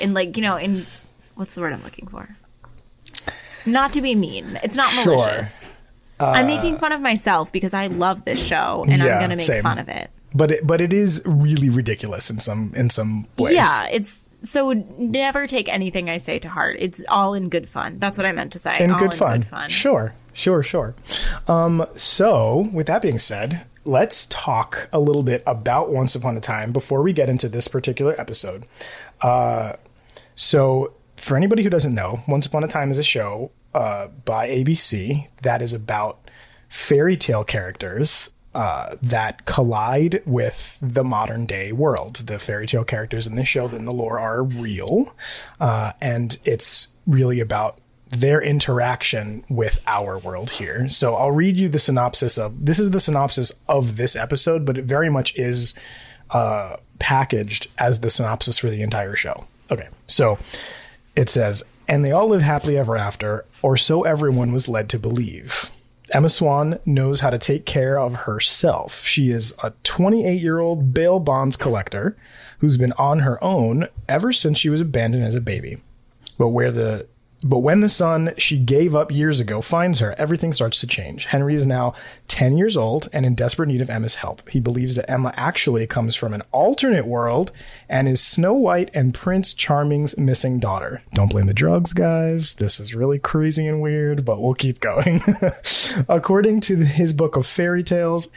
in 0.00 0.14
like, 0.14 0.36
you 0.36 0.42
know, 0.42 0.56
in 0.56 0.84
what's 1.36 1.54
the 1.54 1.60
word 1.60 1.72
I'm 1.72 1.82
looking 1.84 2.06
for? 2.08 2.28
Not 3.66 3.92
to 3.94 4.00
be 4.00 4.14
mean. 4.14 4.58
It's 4.62 4.76
not 4.76 4.90
Sure. 4.90 5.02
Uh, 5.02 5.16
malicious. 5.16 5.70
I'm 6.20 6.46
making 6.46 6.78
fun 6.78 6.90
of 6.92 7.00
myself 7.00 7.52
because 7.52 7.74
I 7.74 7.86
love 7.86 8.24
this 8.24 8.44
show 8.44 8.84
and 8.88 9.00
Yeah, 9.00 9.14
I'm 9.14 9.18
going 9.20 9.30
to 9.30 9.36
make 9.36 9.46
same. 9.46 9.62
fun 9.62 9.78
of 9.78 9.88
it. 9.88 10.10
But 10.34 10.50
it, 10.50 10.66
but 10.66 10.80
it 10.80 10.92
is 10.92 11.22
really 11.24 11.70
ridiculous 11.70 12.28
in 12.28 12.40
some 12.40 12.72
in 12.74 12.90
some 12.90 13.26
ways. 13.38 13.54
Yeah, 13.54 13.86
it's 13.86 14.20
so 14.42 14.72
never 14.98 15.46
take 15.46 15.68
anything 15.68 16.10
I 16.10 16.16
say 16.16 16.38
to 16.40 16.48
heart. 16.48 16.76
It's 16.80 17.04
all 17.08 17.34
in 17.34 17.48
good 17.48 17.68
fun. 17.68 17.98
That's 17.98 18.18
what 18.18 18.26
I 18.26 18.32
meant 18.32 18.52
to 18.52 18.58
say. 18.58 18.74
in 18.80 18.92
good 18.94 19.12
in 19.12 19.18
fun. 19.18 19.40
good 19.40 19.48
fun. 19.48 19.70
Sure, 19.70 20.12
sure, 20.38 20.62
sure. 20.62 20.94
Um, 21.46 21.86
so, 21.96 22.68
with 22.72 22.86
that 22.86 23.02
being 23.02 23.18
said, 23.18 23.66
let's 23.84 24.26
talk 24.26 24.88
a 24.92 25.00
little 25.00 25.22
bit 25.22 25.42
about 25.46 25.90
Once 25.90 26.14
Upon 26.14 26.36
a 26.36 26.40
Time 26.40 26.72
before 26.72 27.02
we 27.02 27.12
get 27.12 27.28
into 27.28 27.48
this 27.48 27.68
particular 27.68 28.18
episode. 28.20 28.64
Uh, 29.20 29.74
so, 30.34 30.94
for 31.16 31.36
anybody 31.36 31.62
who 31.62 31.70
doesn't 31.70 31.94
know, 31.94 32.20
Once 32.28 32.46
Upon 32.46 32.64
a 32.64 32.68
Time 32.68 32.90
is 32.90 32.98
a 32.98 33.02
show 33.02 33.50
uh, 33.74 34.08
by 34.24 34.48
ABC 34.48 35.28
that 35.42 35.60
is 35.60 35.72
about 35.72 36.30
fairy 36.68 37.16
tale 37.16 37.44
characters 37.44 38.30
uh, 38.54 38.96
that 39.02 39.44
collide 39.44 40.22
with 40.26 40.78
the 40.80 41.04
modern 41.04 41.46
day 41.46 41.72
world. 41.72 42.16
The 42.16 42.38
fairy 42.38 42.66
tale 42.66 42.84
characters 42.84 43.26
in 43.26 43.36
this 43.36 43.48
show 43.48 43.68
in 43.68 43.84
the 43.84 43.92
lore 43.92 44.18
are 44.18 44.42
real, 44.42 45.14
uh, 45.60 45.92
and 46.00 46.38
it's 46.44 46.88
really 47.06 47.40
about 47.40 47.80
their 48.10 48.40
interaction 48.40 49.44
with 49.48 49.82
our 49.86 50.18
world 50.18 50.50
here. 50.50 50.88
So 50.88 51.14
I'll 51.14 51.30
read 51.30 51.56
you 51.56 51.68
the 51.68 51.78
synopsis 51.78 52.38
of 52.38 52.64
this 52.64 52.78
is 52.78 52.90
the 52.90 53.00
synopsis 53.00 53.52
of 53.68 53.96
this 53.96 54.16
episode, 54.16 54.64
but 54.64 54.78
it 54.78 54.84
very 54.84 55.10
much 55.10 55.36
is 55.36 55.74
uh, 56.30 56.76
packaged 56.98 57.68
as 57.78 58.00
the 58.00 58.10
synopsis 58.10 58.58
for 58.58 58.70
the 58.70 58.82
entire 58.82 59.16
show. 59.16 59.46
Okay, 59.70 59.88
so 60.06 60.38
it 61.16 61.28
says, 61.28 61.62
and 61.86 62.04
they 62.04 62.12
all 62.12 62.28
live 62.28 62.42
happily 62.42 62.78
ever 62.78 62.96
after, 62.96 63.44
or 63.62 63.76
so 63.76 64.04
everyone 64.04 64.52
was 64.52 64.68
led 64.68 64.88
to 64.90 64.98
believe. 64.98 65.70
Emma 66.10 66.28
Swan 66.28 66.78
knows 66.86 67.20
how 67.20 67.28
to 67.28 67.38
take 67.38 67.66
care 67.66 67.98
of 67.98 68.14
herself. 68.14 69.04
She 69.04 69.30
is 69.30 69.54
a 69.62 69.72
28 69.84 70.40
year 70.40 70.58
old 70.58 70.94
bail 70.94 71.18
bonds 71.18 71.56
collector 71.56 72.16
who's 72.60 72.78
been 72.78 72.92
on 72.92 73.20
her 73.20 73.42
own 73.44 73.88
ever 74.08 74.32
since 74.32 74.58
she 74.58 74.70
was 74.70 74.80
abandoned 74.80 75.24
as 75.24 75.34
a 75.34 75.40
baby. 75.40 75.78
But 76.38 76.48
where 76.48 76.72
the 76.72 77.06
but 77.42 77.60
when 77.60 77.80
the 77.80 77.88
son 77.88 78.32
she 78.36 78.58
gave 78.58 78.96
up 78.96 79.12
years 79.12 79.38
ago 79.38 79.60
finds 79.60 80.00
her, 80.00 80.14
everything 80.18 80.52
starts 80.52 80.80
to 80.80 80.86
change. 80.88 81.26
Henry 81.26 81.54
is 81.54 81.66
now 81.66 81.94
10 82.26 82.58
years 82.58 82.76
old 82.76 83.08
and 83.12 83.24
in 83.24 83.36
desperate 83.36 83.68
need 83.68 83.80
of 83.80 83.90
Emma's 83.90 84.16
help. 84.16 84.48
He 84.48 84.58
believes 84.58 84.96
that 84.96 85.08
Emma 85.08 85.32
actually 85.36 85.86
comes 85.86 86.16
from 86.16 86.34
an 86.34 86.42
alternate 86.50 87.06
world 87.06 87.52
and 87.88 88.08
is 88.08 88.20
Snow 88.20 88.54
White 88.54 88.90
and 88.92 89.14
Prince 89.14 89.54
Charming's 89.54 90.18
missing 90.18 90.58
daughter. 90.58 91.02
Don't 91.14 91.30
blame 91.30 91.46
the 91.46 91.54
drugs, 91.54 91.92
guys. 91.92 92.54
This 92.54 92.80
is 92.80 92.94
really 92.94 93.20
crazy 93.20 93.68
and 93.68 93.80
weird, 93.80 94.24
but 94.24 94.42
we'll 94.42 94.54
keep 94.54 94.80
going. 94.80 95.22
According 96.08 96.60
to 96.62 96.78
his 96.78 97.12
book 97.12 97.36
of 97.36 97.46
fairy 97.46 97.84
tales, 97.84 98.28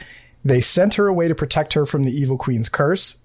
they 0.44 0.60
sent 0.60 0.94
her 0.94 1.08
away 1.08 1.26
to 1.26 1.34
protect 1.34 1.72
her 1.72 1.86
from 1.86 2.04
the 2.04 2.16
evil 2.16 2.38
queen's 2.38 2.68
curse, 2.68 3.18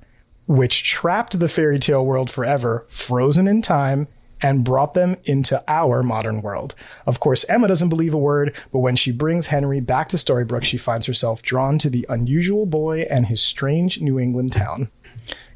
which 0.48 0.84
trapped 0.84 1.40
the 1.40 1.48
fairy 1.48 1.78
tale 1.78 2.06
world 2.06 2.32
forever, 2.32 2.84
frozen 2.88 3.48
in 3.48 3.62
time, 3.62 4.08
and 4.42 4.64
brought 4.64 4.94
them 4.94 5.18
into 5.26 5.64
our 5.68 6.04
modern 6.04 6.42
world. 6.42 6.76
Of 7.06 7.20
course, 7.20 7.46
Emma 7.50 7.68
doesn't 7.68 7.90
believe 7.90 8.14
a 8.14 8.18
word, 8.18 8.56
but 8.72 8.80
when 8.80 8.96
she 8.96 9.12
brings 9.12 9.48
Henry 9.48 9.80
back 9.80 10.10
to 10.10 10.18
Storybrooke, 10.18 10.64
she 10.64 10.78
finds 10.78 11.08
herself 11.08 11.42
drawn 11.42 11.80
to 11.80 11.90
the 11.90 12.06
unusual 12.10 12.66
boy 12.66 13.02
and 13.10 13.28
his 13.28 13.42
strange 13.42 14.00
New 14.00 14.20
England 14.20 14.54
town. 14.54 14.90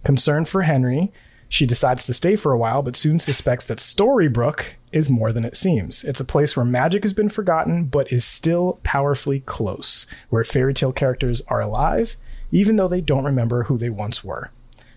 Concerned 0.03 0.50
for 0.50 0.63
Henry, 0.63 1.11
she 1.47 1.65
decides 1.65 2.05
to 2.05 2.13
stay 2.13 2.38
for 2.38 2.53
a 2.53 2.57
while, 2.57 2.81
but 2.81 2.95
soon 2.95 3.19
suspects 3.19 3.65
that 3.65 3.79
Storybrooke 3.79 4.75
is 4.93 5.09
more 5.09 5.33
than 5.33 5.43
it 5.43 5.57
seems. 5.57 6.03
It's 6.03 6.21
a 6.21 6.25
place 6.25 6.55
where 6.55 6.65
magic 6.65 7.03
has 7.03 7.13
been 7.13 7.29
forgotten, 7.29 7.85
but 7.85 8.11
is 8.11 8.23
still 8.23 8.79
powerfully 8.83 9.41
close, 9.41 10.07
where 10.29 10.45
fairy 10.45 10.73
tale 10.73 10.93
characters 10.93 11.41
are 11.50 11.61
alive, 11.61 12.15
even 12.51 12.77
though 12.77 12.88
they 12.88 13.01
don't 13.01 13.25
remember 13.25 13.63
who 13.63 13.77
they 13.77 13.89
once 13.89 14.23
were. 14.23 14.51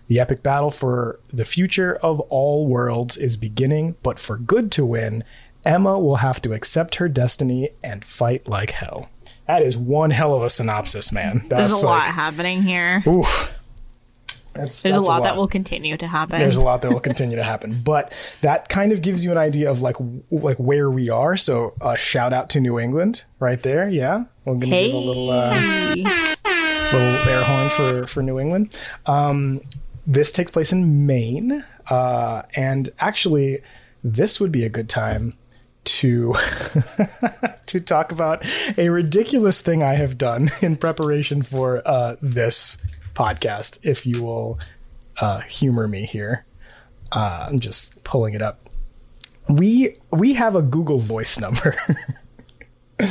The 0.07 0.19
epic 0.19 0.43
battle 0.43 0.71
for 0.71 1.19
the 1.33 1.45
future 1.45 1.95
of 1.95 2.19
all 2.21 2.67
worlds 2.67 3.17
is 3.17 3.37
beginning, 3.37 3.95
but 4.03 4.19
for 4.19 4.37
good 4.37 4.71
to 4.73 4.85
win, 4.85 5.23
Emma 5.63 5.97
will 5.97 6.17
have 6.17 6.41
to 6.43 6.53
accept 6.53 6.95
her 6.95 7.09
destiny 7.09 7.69
and 7.83 8.05
fight 8.05 8.47
like 8.47 8.71
hell. 8.71 9.09
That 9.47 9.61
is 9.61 9.77
one 9.77 10.11
hell 10.11 10.33
of 10.33 10.43
a 10.43 10.49
synopsis, 10.49 11.11
man. 11.11 11.45
That's 11.47 11.59
There's 11.59 11.71
a 11.71 11.75
like, 11.77 11.83
lot 11.83 12.13
happening 12.13 12.61
here. 12.61 13.03
Oof. 13.07 13.51
That's, 14.53 14.83
There's 14.83 14.95
a 14.95 14.99
that's 14.99 15.07
lot, 15.09 15.23
that 15.23 15.35
will 15.35 15.49
continue 15.49 15.97
to 15.97 16.07
happen. 16.07 16.39
there's 16.39 16.55
a 16.55 16.61
lot 16.61 16.81
that 16.83 16.89
will 16.89 16.99
continue 17.01 17.35
to 17.35 17.43
happen 17.43 17.81
but 17.83 18.13
that 18.39 18.69
kind 18.69 18.93
of 18.93 19.01
gives 19.01 19.21
you 19.21 19.31
an 19.31 19.37
idea 19.37 19.69
of 19.69 19.81
like 19.81 19.97
like 20.31 20.55
where 20.55 20.89
we 20.89 21.09
are 21.09 21.35
so 21.35 21.73
uh, 21.81 21.97
shout 21.97 22.31
out 22.31 22.49
to 22.51 22.61
new 22.61 22.79
england 22.79 23.25
right 23.41 23.63
there 23.63 23.89
yeah 23.89 24.23
we're 24.45 24.53
gonna 24.53 24.67
hey. 24.67 24.85
give 24.87 24.95
a 24.95 24.97
little 24.97 25.29
uh, 25.29 25.49
little 26.93 27.27
air 27.27 27.43
horn 27.43 27.69
for 27.71 28.07
for 28.07 28.23
new 28.23 28.39
england 28.39 28.73
um, 29.07 29.59
this 30.05 30.31
takes 30.31 30.51
place 30.51 30.71
in 30.71 31.05
maine 31.05 31.63
uh, 31.89 32.43
and 32.55 32.89
actually 32.99 33.61
this 34.03 34.39
would 34.39 34.51
be 34.51 34.63
a 34.63 34.69
good 34.69 34.89
time 34.89 35.33
to 35.85 36.33
to 37.65 37.79
talk 37.79 38.11
about 38.11 38.45
a 38.77 38.89
ridiculous 38.89 39.61
thing 39.61 39.81
I 39.83 39.95
have 39.95 40.17
done 40.17 40.51
in 40.61 40.75
preparation 40.77 41.41
for 41.41 41.87
uh, 41.87 42.15
this 42.21 42.77
podcast. 43.15 43.79
If 43.83 44.05
you 44.05 44.23
will 44.23 44.59
uh, 45.19 45.41
humor 45.41 45.87
me 45.87 46.05
here, 46.05 46.45
uh, 47.11 47.47
I'm 47.49 47.59
just 47.59 48.03
pulling 48.03 48.33
it 48.33 48.41
up. 48.41 48.69
We 49.47 49.97
we 50.11 50.33
have 50.33 50.55
a 50.55 50.61
Google 50.61 50.99
Voice 50.99 51.39
number. 51.39 51.75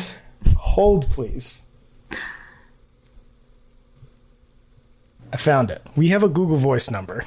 Hold, 0.57 1.09
please. 1.11 1.63
I 5.35 5.37
found 5.37 5.69
it. 5.69 5.83
We 5.97 6.11
have 6.11 6.23
a 6.23 6.29
Google 6.29 6.59
Voice 6.59 6.93
number. 6.93 7.25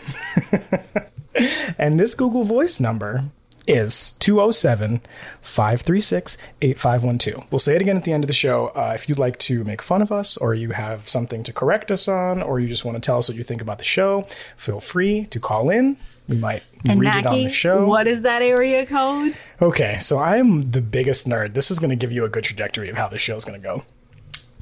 and 1.78 2.00
this 2.00 2.16
Google 2.16 2.46
Voice 2.46 2.80
number 2.80 3.26
is 3.68 4.12
207 4.20 5.02
536 5.42 6.38
8512. 6.62 7.52
We'll 7.52 7.60
say 7.60 7.76
it 7.76 7.82
again 7.82 7.98
at 7.98 8.06
the 8.06 8.14
end 8.14 8.24
of 8.24 8.30
the 8.30 8.34
show. 8.34 8.68
Uh, 8.68 8.94
if 8.96 9.10
you'd 9.10 9.20
like 9.20 9.38
to 9.40 9.66
make 9.66 9.82
fun 9.82 10.02
of 10.02 10.14
us, 10.14 10.38
or 10.38 10.54
you 10.54 10.70
have 10.72 11.10
something 11.10 11.44
to 11.44 11.52
correct 11.52 11.92
us 11.92 12.08
on, 12.08 12.42
or 12.42 12.62
you 12.62 12.70
just 12.70 12.86
want 12.86 12.96
to 12.96 13.02
tell 13.02 13.18
us 13.18 13.28
what 13.28 13.36
you 13.36 13.44
think 13.44 13.62
about 13.62 13.78
the 13.78 13.84
show, 13.84 14.26
feel 14.56 14.80
free 14.80 15.26
to 15.26 15.40
call 15.42 15.70
in. 15.70 15.98
We 16.30 16.38
might 16.38 16.64
and 16.86 17.02
read 17.02 17.14
it 17.14 17.26
on 17.26 17.36
the 17.36 17.50
show. 17.50 17.86
what 17.88 18.08
is 18.08 18.22
that 18.22 18.42
area 18.42 18.86
code? 18.86 19.36
Okay, 19.62 19.98
so 19.98 20.18
I'm 20.18 20.72
the 20.72 20.82
biggest 20.82 21.28
nerd. 21.28 21.56
This 21.56 21.72
is 21.72 21.80
going 21.80 21.90
to 21.90 21.98
give 21.98 22.14
you 22.14 22.24
a 22.24 22.30
good 22.30 22.46
trajectory 22.46 22.88
of 22.88 22.96
how 22.96 23.10
this 23.10 23.22
show 23.22 23.36
is 23.36 23.44
going 23.44 23.60
to 23.60 23.68
go. 23.68 23.84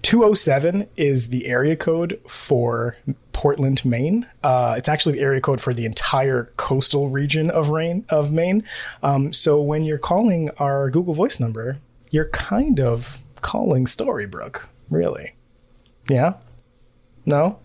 207 0.06 0.88
is 0.98 1.30
the 1.30 1.48
area 1.48 1.76
code 1.76 2.22
for 2.28 2.96
Portland, 3.36 3.84
Maine. 3.84 4.26
Uh, 4.44 4.76
it's 4.78 4.88
actually 4.88 5.16
the 5.16 5.22
area 5.22 5.42
code 5.42 5.60
for 5.60 5.74
the 5.74 5.86
entire 5.86 6.54
coastal 6.56 7.10
region 7.10 7.52
of 7.52 7.68
rain 7.68 8.06
of 8.08 8.32
Maine. 8.32 8.64
Um, 9.04 9.34
so 9.34 9.62
when 9.62 9.84
you're 9.84 9.98
calling 9.98 10.48
our 10.58 10.90
Google 10.90 11.14
Voice 11.14 11.38
number, 11.38 11.78
you're 12.12 12.30
kind 12.30 12.80
of 12.80 13.18
calling 13.42 13.86
Storybrooke, 13.86 14.68
really. 14.90 15.34
Yeah? 16.08 16.36
No? 17.26 17.60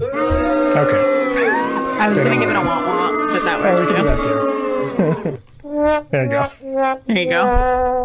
Okay. 0.00 1.00
I 2.00 2.08
was 2.08 2.20
going 2.24 2.36
to 2.36 2.44
give 2.44 2.50
it 2.50 2.56
a 2.56 2.60
womp 2.60 2.86
womp, 2.86 3.34
but 3.34 3.44
that 3.44 3.60
works 3.60 3.86
we 3.86 3.94
can 3.94 4.04
do 4.04 5.30
too. 5.30 5.42
there 6.10 6.24
you 6.24 6.30
go. 6.30 7.00
There 7.06 7.18
you 7.18 7.28
go. 7.30 8.04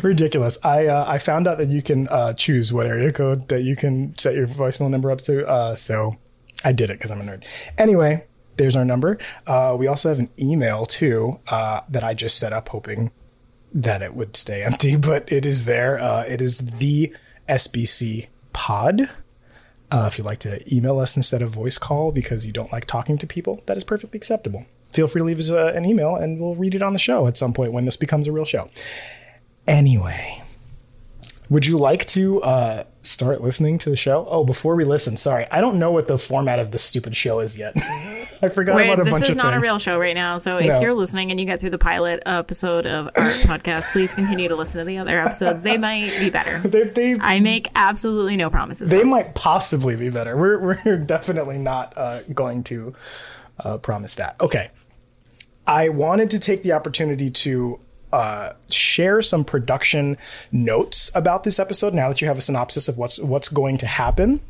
ridiculous. 0.02 0.58
I 0.62 0.86
uh, 0.86 1.04
I 1.06 1.18
found 1.18 1.46
out 1.46 1.58
that 1.58 1.68
you 1.68 1.82
can 1.82 2.08
uh, 2.08 2.32
choose 2.34 2.72
what 2.72 2.86
area 2.86 3.12
code 3.12 3.48
that 3.48 3.62
you 3.62 3.76
can 3.76 4.16
set 4.18 4.34
your 4.34 4.46
voicemail 4.46 4.90
number 4.90 5.10
up 5.10 5.20
to. 5.22 5.46
Uh, 5.46 5.76
so 5.76 6.16
I 6.64 6.72
did 6.72 6.90
it 6.90 6.94
because 6.94 7.10
I'm 7.10 7.20
a 7.20 7.24
nerd. 7.24 7.44
Anyway, 7.78 8.24
there's 8.56 8.76
our 8.76 8.84
number. 8.84 9.18
Uh, 9.46 9.76
we 9.78 9.86
also 9.86 10.08
have 10.08 10.18
an 10.18 10.30
email 10.38 10.84
too 10.84 11.40
uh, 11.48 11.80
that 11.88 12.04
I 12.04 12.14
just 12.14 12.38
set 12.38 12.52
up, 12.52 12.68
hoping 12.68 13.10
that 13.72 14.02
it 14.02 14.14
would 14.14 14.36
stay 14.36 14.62
empty, 14.62 14.96
but 15.10 15.30
it 15.32 15.46
is 15.46 15.64
there. 15.64 15.98
Uh, 15.98 16.22
it 16.22 16.40
is 16.40 16.58
the 16.58 17.14
SBC 17.48 18.28
Pod. 18.52 19.08
Uh, 19.90 20.04
if 20.06 20.18
you'd 20.18 20.24
like 20.24 20.38
to 20.40 20.62
email 20.72 21.00
us 21.00 21.16
instead 21.16 21.42
of 21.42 21.50
voice 21.50 21.78
call 21.78 22.12
because 22.12 22.46
you 22.46 22.52
don't 22.52 22.72
like 22.72 22.84
talking 22.84 23.18
to 23.18 23.26
people, 23.26 23.62
that 23.66 23.76
is 23.76 23.82
perfectly 23.82 24.16
acceptable. 24.18 24.64
Feel 24.92 25.06
free 25.08 25.20
to 25.20 25.24
leave 25.24 25.38
us 25.38 25.50
uh, 25.50 25.72
an 25.74 25.84
email 25.84 26.16
and 26.16 26.40
we'll 26.40 26.54
read 26.56 26.74
it 26.74 26.82
on 26.82 26.92
the 26.92 26.98
show 26.98 27.26
at 27.26 27.36
some 27.36 27.52
point 27.52 27.72
when 27.72 27.84
this 27.84 27.96
becomes 27.96 28.26
a 28.26 28.32
real 28.32 28.44
show. 28.44 28.68
Anyway, 29.66 30.42
would 31.48 31.66
you 31.66 31.76
like 31.78 32.06
to 32.06 32.42
uh, 32.42 32.84
start 33.02 33.40
listening 33.40 33.78
to 33.78 33.90
the 33.90 33.96
show? 33.96 34.26
Oh, 34.28 34.44
before 34.44 34.74
we 34.74 34.84
listen, 34.84 35.16
sorry, 35.16 35.46
I 35.50 35.60
don't 35.60 35.78
know 35.78 35.92
what 35.92 36.08
the 36.08 36.18
format 36.18 36.58
of 36.58 36.70
this 36.72 36.82
stupid 36.82 37.14
show 37.16 37.40
is 37.40 37.56
yet. 37.58 37.74
I 38.42 38.48
forgot 38.48 38.74
Wait, 38.76 38.86
about 38.88 39.00
a 39.00 39.04
bunch 39.04 39.08
of 39.08 39.12
things. 39.12 39.20
this 39.20 39.28
is 39.30 39.36
not 39.36 39.52
a 39.52 39.60
real 39.60 39.78
show 39.78 39.98
right 39.98 40.14
now. 40.14 40.38
So 40.38 40.56
if 40.56 40.66
No. 40.66 40.80
you're 40.80 40.94
listening 40.94 41.30
and 41.30 41.38
you 41.38 41.44
get 41.46 41.60
through 41.60 41.70
the 41.70 41.78
pilot 41.78 42.22
episode 42.24 42.86
of 42.86 43.06
our 43.08 43.12
podcast, 43.42 43.92
please 43.92 44.14
continue 44.14 44.48
to 44.48 44.56
listen 44.56 44.78
to 44.80 44.84
the 44.86 44.96
other 44.98 45.20
episodes. 45.20 45.62
They 45.62 45.76
might 45.76 46.10
be 46.18 46.30
better. 46.30 46.58
They, 46.68 46.84
they, 46.84 47.16
I 47.20 47.40
make 47.40 47.68
absolutely 47.74 48.36
no 48.36 48.48
promises. 48.48 48.90
they 48.90 49.04
might 49.04 49.34
possibly 49.34 49.94
be 49.94 50.08
better. 50.08 50.36
We're, 50.36 50.78
we're 50.84 50.96
definitely 50.98 51.58
not 51.58 51.92
uh, 51.96 52.22
going 52.32 52.64
to 52.64 52.94
uh, 53.58 53.76
promise 53.78 54.14
that. 54.16 54.36
Okay. 54.40 54.70
I 55.70 55.88
wanted 55.88 56.32
to 56.32 56.40
take 56.40 56.64
the 56.64 56.72
opportunity 56.72 57.30
to 57.30 57.78
uh, 58.12 58.54
share 58.72 59.22
some 59.22 59.44
production 59.44 60.18
notes 60.50 61.12
about 61.14 61.44
this 61.44 61.60
episode 61.60 61.94
now 61.94 62.08
that 62.08 62.20
you 62.20 62.26
have 62.26 62.36
a 62.36 62.40
synopsis 62.40 62.88
of 62.88 62.98
what's 62.98 63.20
what's 63.20 63.48
going 63.48 63.78
to 63.78 63.86
happen. 63.86 64.40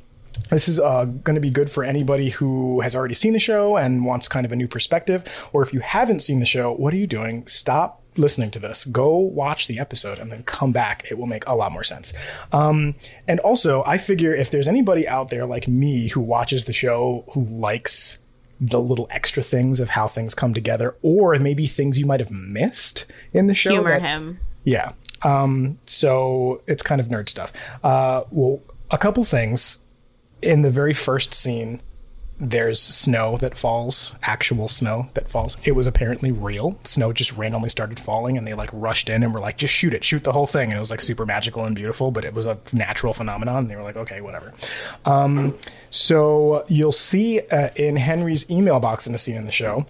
This 0.49 0.67
is 0.67 0.81
uh, 0.81 1.05
going 1.05 1.35
to 1.35 1.41
be 1.41 1.50
good 1.50 1.71
for 1.71 1.85
anybody 1.85 2.31
who 2.31 2.81
has 2.81 2.97
already 2.97 3.12
seen 3.12 3.35
the 3.35 3.39
show 3.39 3.77
and 3.77 4.07
wants 4.07 4.29
kind 4.29 4.47
of 4.47 4.53
a 4.53 4.57
new 4.57 4.67
perspective. 4.67 5.23
Or 5.53 5.62
if 5.62 5.75
you 5.75 5.81
haven't 5.81 6.21
seen 6.21 6.41
the 6.41 6.47
show, 6.47 6.73
what 6.73 6.95
are 6.95 6.97
you 6.97 7.07
doing? 7.07 7.47
Stop 7.47 8.00
listening 8.17 8.50
to 8.53 8.59
this. 8.59 8.87
Go 8.87 9.15
watch 9.19 9.67
the 9.67 9.79
episode 9.79 10.19
and 10.19 10.33
then 10.33 10.43
come 10.45 10.73
back. 10.73 11.07
It 11.11 11.19
will 11.19 11.27
make 11.27 11.47
a 11.47 11.55
lot 11.55 11.71
more 11.71 11.85
sense. 11.85 12.15
Um, 12.50 12.95
and 13.29 13.41
also, 13.41 13.85
I 13.85 13.99
figure 13.99 14.35
if 14.35 14.50
there's 14.50 14.69
anybody 14.69 15.07
out 15.07 15.29
there 15.29 15.45
like 15.45 15.69
me 15.69 16.09
who 16.09 16.23
watches 16.23 16.65
the 16.65 16.73
show 16.73 17.25
who 17.35 17.43
likes 17.43 18.20
the 18.61 18.81
little 18.81 19.07
extra 19.11 19.43
things 19.43 19.81
of 19.81 19.90
how 19.90 20.07
things 20.07 20.35
come 20.35 20.52
together, 20.52 20.95
or 21.02 21.35
maybe 21.38 21.67
things 21.67 21.99
you 21.99 22.05
might 22.07 22.21
have 22.21 22.31
missed 22.31 23.07
in 23.33 23.47
the 23.47 23.55
show. 23.55 23.71
humor 23.71 23.90
that- 23.99 24.02
him. 24.02 24.38
yeah. 24.64 24.93
Um, 25.23 25.79
so 25.87 26.62
it's 26.67 26.83
kind 26.83 27.00
of 27.00 27.09
nerd 27.09 27.29
stuff. 27.29 27.52
Uh, 27.85 28.23
well, 28.31 28.61
a 28.90 28.99
couple 28.99 29.25
things. 29.25 29.79
In 30.43 30.62
the 30.62 30.71
very 30.71 30.95
first 30.95 31.35
scene, 31.35 31.81
there's 32.41 32.81
snow 32.81 33.37
that 33.37 33.57
falls, 33.57 34.17
actual 34.23 34.67
snow 34.67 35.09
that 35.13 35.29
falls. 35.29 35.59
It 35.63 35.73
was 35.73 35.87
apparently 35.87 36.33
real. 36.33 36.79
Snow 36.85 37.13
just 37.13 37.33
randomly 37.37 37.69
started 37.69 38.01
falling, 38.01 38.39
and 38.39 38.47
they 38.47 38.55
like 38.55 38.71
rushed 38.73 39.11
in 39.11 39.23
and 39.23 39.35
were 39.35 39.41
like, 39.41 39.59
just 39.59 39.75
shoot 39.75 39.93
it, 39.93 40.03
shoot 40.03 40.25
the 40.25 40.33
whole 40.33 40.47
thing. 40.47 40.71
And 40.71 40.77
it 40.77 40.81
was 40.81 40.91
like 40.91 41.03
super 41.03 41.27
magical 41.27 41.65
and 41.65 41.77
beautiful, 41.77 42.11
but 42.11 42.25
it 42.25 42.33
was 42.33 42.47
a 42.47 42.59
natural 42.73 43.13
phenomenon. 43.13 43.59
And 43.59 43.71
they 43.71 43.77
were 43.77 43.83
like, 43.83 43.97
okay, 43.97 44.23
whatever. 44.23 44.55
Um, 45.05 45.59
so 45.91 46.65
you'll 46.67 46.93
see 46.93 47.41
uh, 47.41 47.69
in 47.77 47.97
Henry's 47.97 48.51
email 48.51 48.81
box 48.81 49.07
in 49.07 49.15
a 49.15 49.19
scene 49.19 49.37
in 49.37 49.45
the 49.45 49.53
show, 49.53 49.87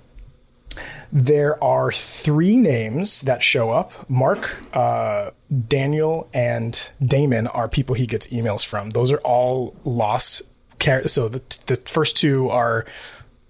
there 1.12 1.62
are 1.62 1.90
three 1.90 2.56
names 2.56 3.22
that 3.22 3.42
show 3.42 3.70
up. 3.70 4.08
Mark, 4.08 4.62
uh, 4.74 5.30
Daniel, 5.68 6.28
and 6.32 6.80
Damon 7.00 7.46
are 7.48 7.68
people 7.68 7.94
he 7.94 8.06
gets 8.06 8.26
emails 8.28 8.64
from. 8.64 8.90
Those 8.90 9.10
are 9.10 9.18
all 9.18 9.74
lost 9.84 10.42
characters. 10.80 11.12
So 11.12 11.28
the, 11.28 11.42
the 11.66 11.76
first 11.76 12.16
two 12.16 12.48
are 12.50 12.84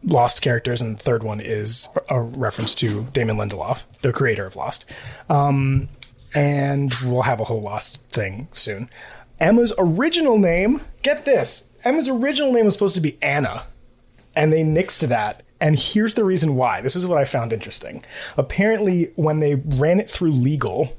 lost 0.05 0.43
characters, 0.43 0.81
and 0.81 0.97
the 0.97 1.03
third 1.03 1.23
one 1.23 1.41
is 1.41 1.89
a 2.09 2.21
reference 2.21 2.75
to 2.77 3.05
Damon 3.13 3.37
Lindelof, 3.37 3.85
the 4.03 4.13
creator 4.13 4.47
of 4.47 4.57
Lost. 4.57 4.85
Um, 5.29 5.89
and 6.35 6.95
we'll 7.05 7.23
have 7.23 7.41
a 7.41 7.45
whole 7.45 7.63
Lost 7.63 8.03
thing 8.11 8.49
soon. 8.53 8.91
Emma's 9.39 9.73
original 9.79 10.37
name, 10.37 10.83
get 11.03 11.25
this 11.25 11.71
Emma's 11.85 12.09
original 12.09 12.53
name 12.53 12.67
was 12.67 12.75
supposed 12.75 12.95
to 12.95 13.01
be 13.01 13.19
Anna 13.23 13.65
and 14.35 14.53
they 14.53 14.63
nixed 14.63 15.07
that. 15.09 15.43
And 15.61 15.79
here's 15.79 16.15
the 16.15 16.25
reason 16.25 16.57
why. 16.57 16.81
This 16.81 16.97
is 16.97 17.07
what 17.07 17.19
I 17.19 17.25
found 17.25 17.53
interesting. 17.53 18.03
Apparently, 18.37 19.13
when 19.17 19.41
they 19.41 19.57
ran 19.57 20.01
it 20.01 20.11
through 20.11 20.33
legal, 20.33 20.97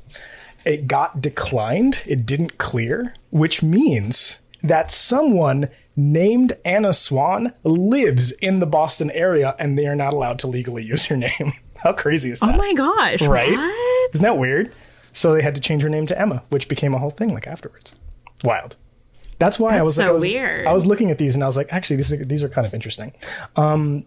it 0.66 0.88
got 0.88 1.22
declined. 1.22 2.04
It 2.06 2.26
didn't 2.26 2.58
clear, 2.58 3.16
which 3.32 3.64
means 3.64 4.40
that 4.62 4.92
someone 4.92 5.70
named 5.96 6.54
Anna 6.64 6.94
Swan 6.94 7.54
lives 7.64 8.32
in 8.34 8.60
the 8.60 8.66
Boston 8.66 9.12
area 9.12 9.56
and 9.60 9.78
they 9.78 9.88
are 9.88 9.96
not 9.96 10.14
allowed 10.14 10.40
to 10.40 10.48
legally 10.48 10.84
use 10.86 11.06
her 11.08 11.18
name. 11.18 11.54
How 11.78 11.94
crazy 11.94 12.32
is 12.32 12.40
that? 12.40 12.54
Oh 12.54 12.58
my 12.58 12.74
gosh! 12.74 13.22
Right? 13.24 13.52
What? 13.52 14.16
Isn't 14.16 14.24
that 14.24 14.38
weird? 14.38 14.74
So 15.14 15.34
they 15.34 15.42
had 15.42 15.56
to 15.56 15.62
change 15.62 15.84
her 15.84 15.90
name 15.90 16.08
to 16.08 16.20
Emma, 16.20 16.44
which 16.50 16.68
became 16.68 16.94
a 16.94 16.98
whole 16.98 17.10
thing 17.10 17.34
like 17.34 17.48
afterwards. 17.48 17.96
Wild. 18.44 18.76
That's 19.40 19.60
why 19.60 19.70
I 19.70 19.78
That's 19.78 19.86
was 19.86 19.98
like, 19.98 20.08
so 20.08 20.12
I 20.12 20.14
was, 20.14 20.24
weird. 20.24 20.68
I 20.68 20.74
was 20.74 20.86
looking 20.86 21.10
at 21.10 21.18
these 21.18 21.34
and 21.34 21.44
I 21.44 21.48
was 21.48 21.58
like, 21.58 21.68
actually, 21.72 21.96
these 21.96 22.14
are, 22.14 22.24
these 22.24 22.44
are 22.44 22.50
kind 22.50 22.68
of 22.68 22.74
interesting. 22.74 23.12
Um, 23.56 24.06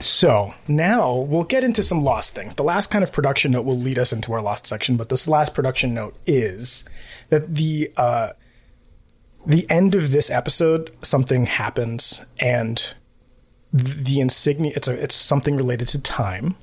so 0.00 0.54
now 0.66 1.14
we'll 1.14 1.44
get 1.44 1.64
into 1.64 1.82
some 1.82 2.02
Lost 2.02 2.34
things. 2.34 2.54
The 2.54 2.64
last 2.64 2.90
kind 2.90 3.04
of 3.04 3.12
production 3.12 3.52
note 3.52 3.64
will 3.64 3.78
lead 3.78 3.98
us 3.98 4.12
into 4.12 4.32
our 4.32 4.40
Lost 4.40 4.66
section, 4.66 4.96
but 4.96 5.10
this 5.10 5.28
last 5.28 5.54
production 5.54 5.92
note 5.94 6.16
is 6.26 6.84
that 7.28 7.54
the 7.54 7.92
uh, 7.96 8.30
the 9.46 9.68
end 9.70 9.94
of 9.94 10.10
this 10.10 10.30
episode, 10.30 10.90
something 11.02 11.46
happens 11.46 12.24
and 12.38 12.94
the 13.72 14.20
insignia 14.20 14.70
it's 14.76 14.86
a 14.86 15.02
it's 15.02 15.14
something 15.14 15.56
related 15.56 15.88
to 15.88 15.98
time. 15.98 16.56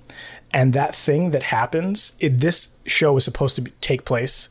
And 0.52 0.74
that 0.74 0.96
thing 0.96 1.32
that 1.32 1.44
happens 1.44 2.16
it, 2.20 2.40
this 2.40 2.76
show 2.86 3.18
is 3.18 3.24
supposed 3.24 3.56
to 3.56 3.62
be, 3.62 3.72
take 3.82 4.06
place 4.06 4.50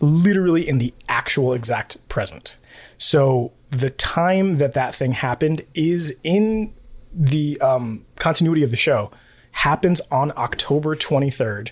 literally 0.00 0.68
in 0.68 0.78
the 0.78 0.92
actual 1.08 1.52
exact 1.52 1.96
present. 2.08 2.56
So 2.98 3.52
the 3.70 3.90
time 3.90 4.58
that 4.58 4.74
that 4.74 4.94
thing 4.94 5.12
happened 5.12 5.62
is 5.74 6.16
in 6.24 6.74
the 7.12 7.60
um, 7.60 8.04
continuity 8.16 8.62
of 8.62 8.70
the 8.70 8.76
show 8.76 9.10
happens 9.52 10.00
on 10.12 10.32
october 10.36 10.94
23rd 10.94 11.70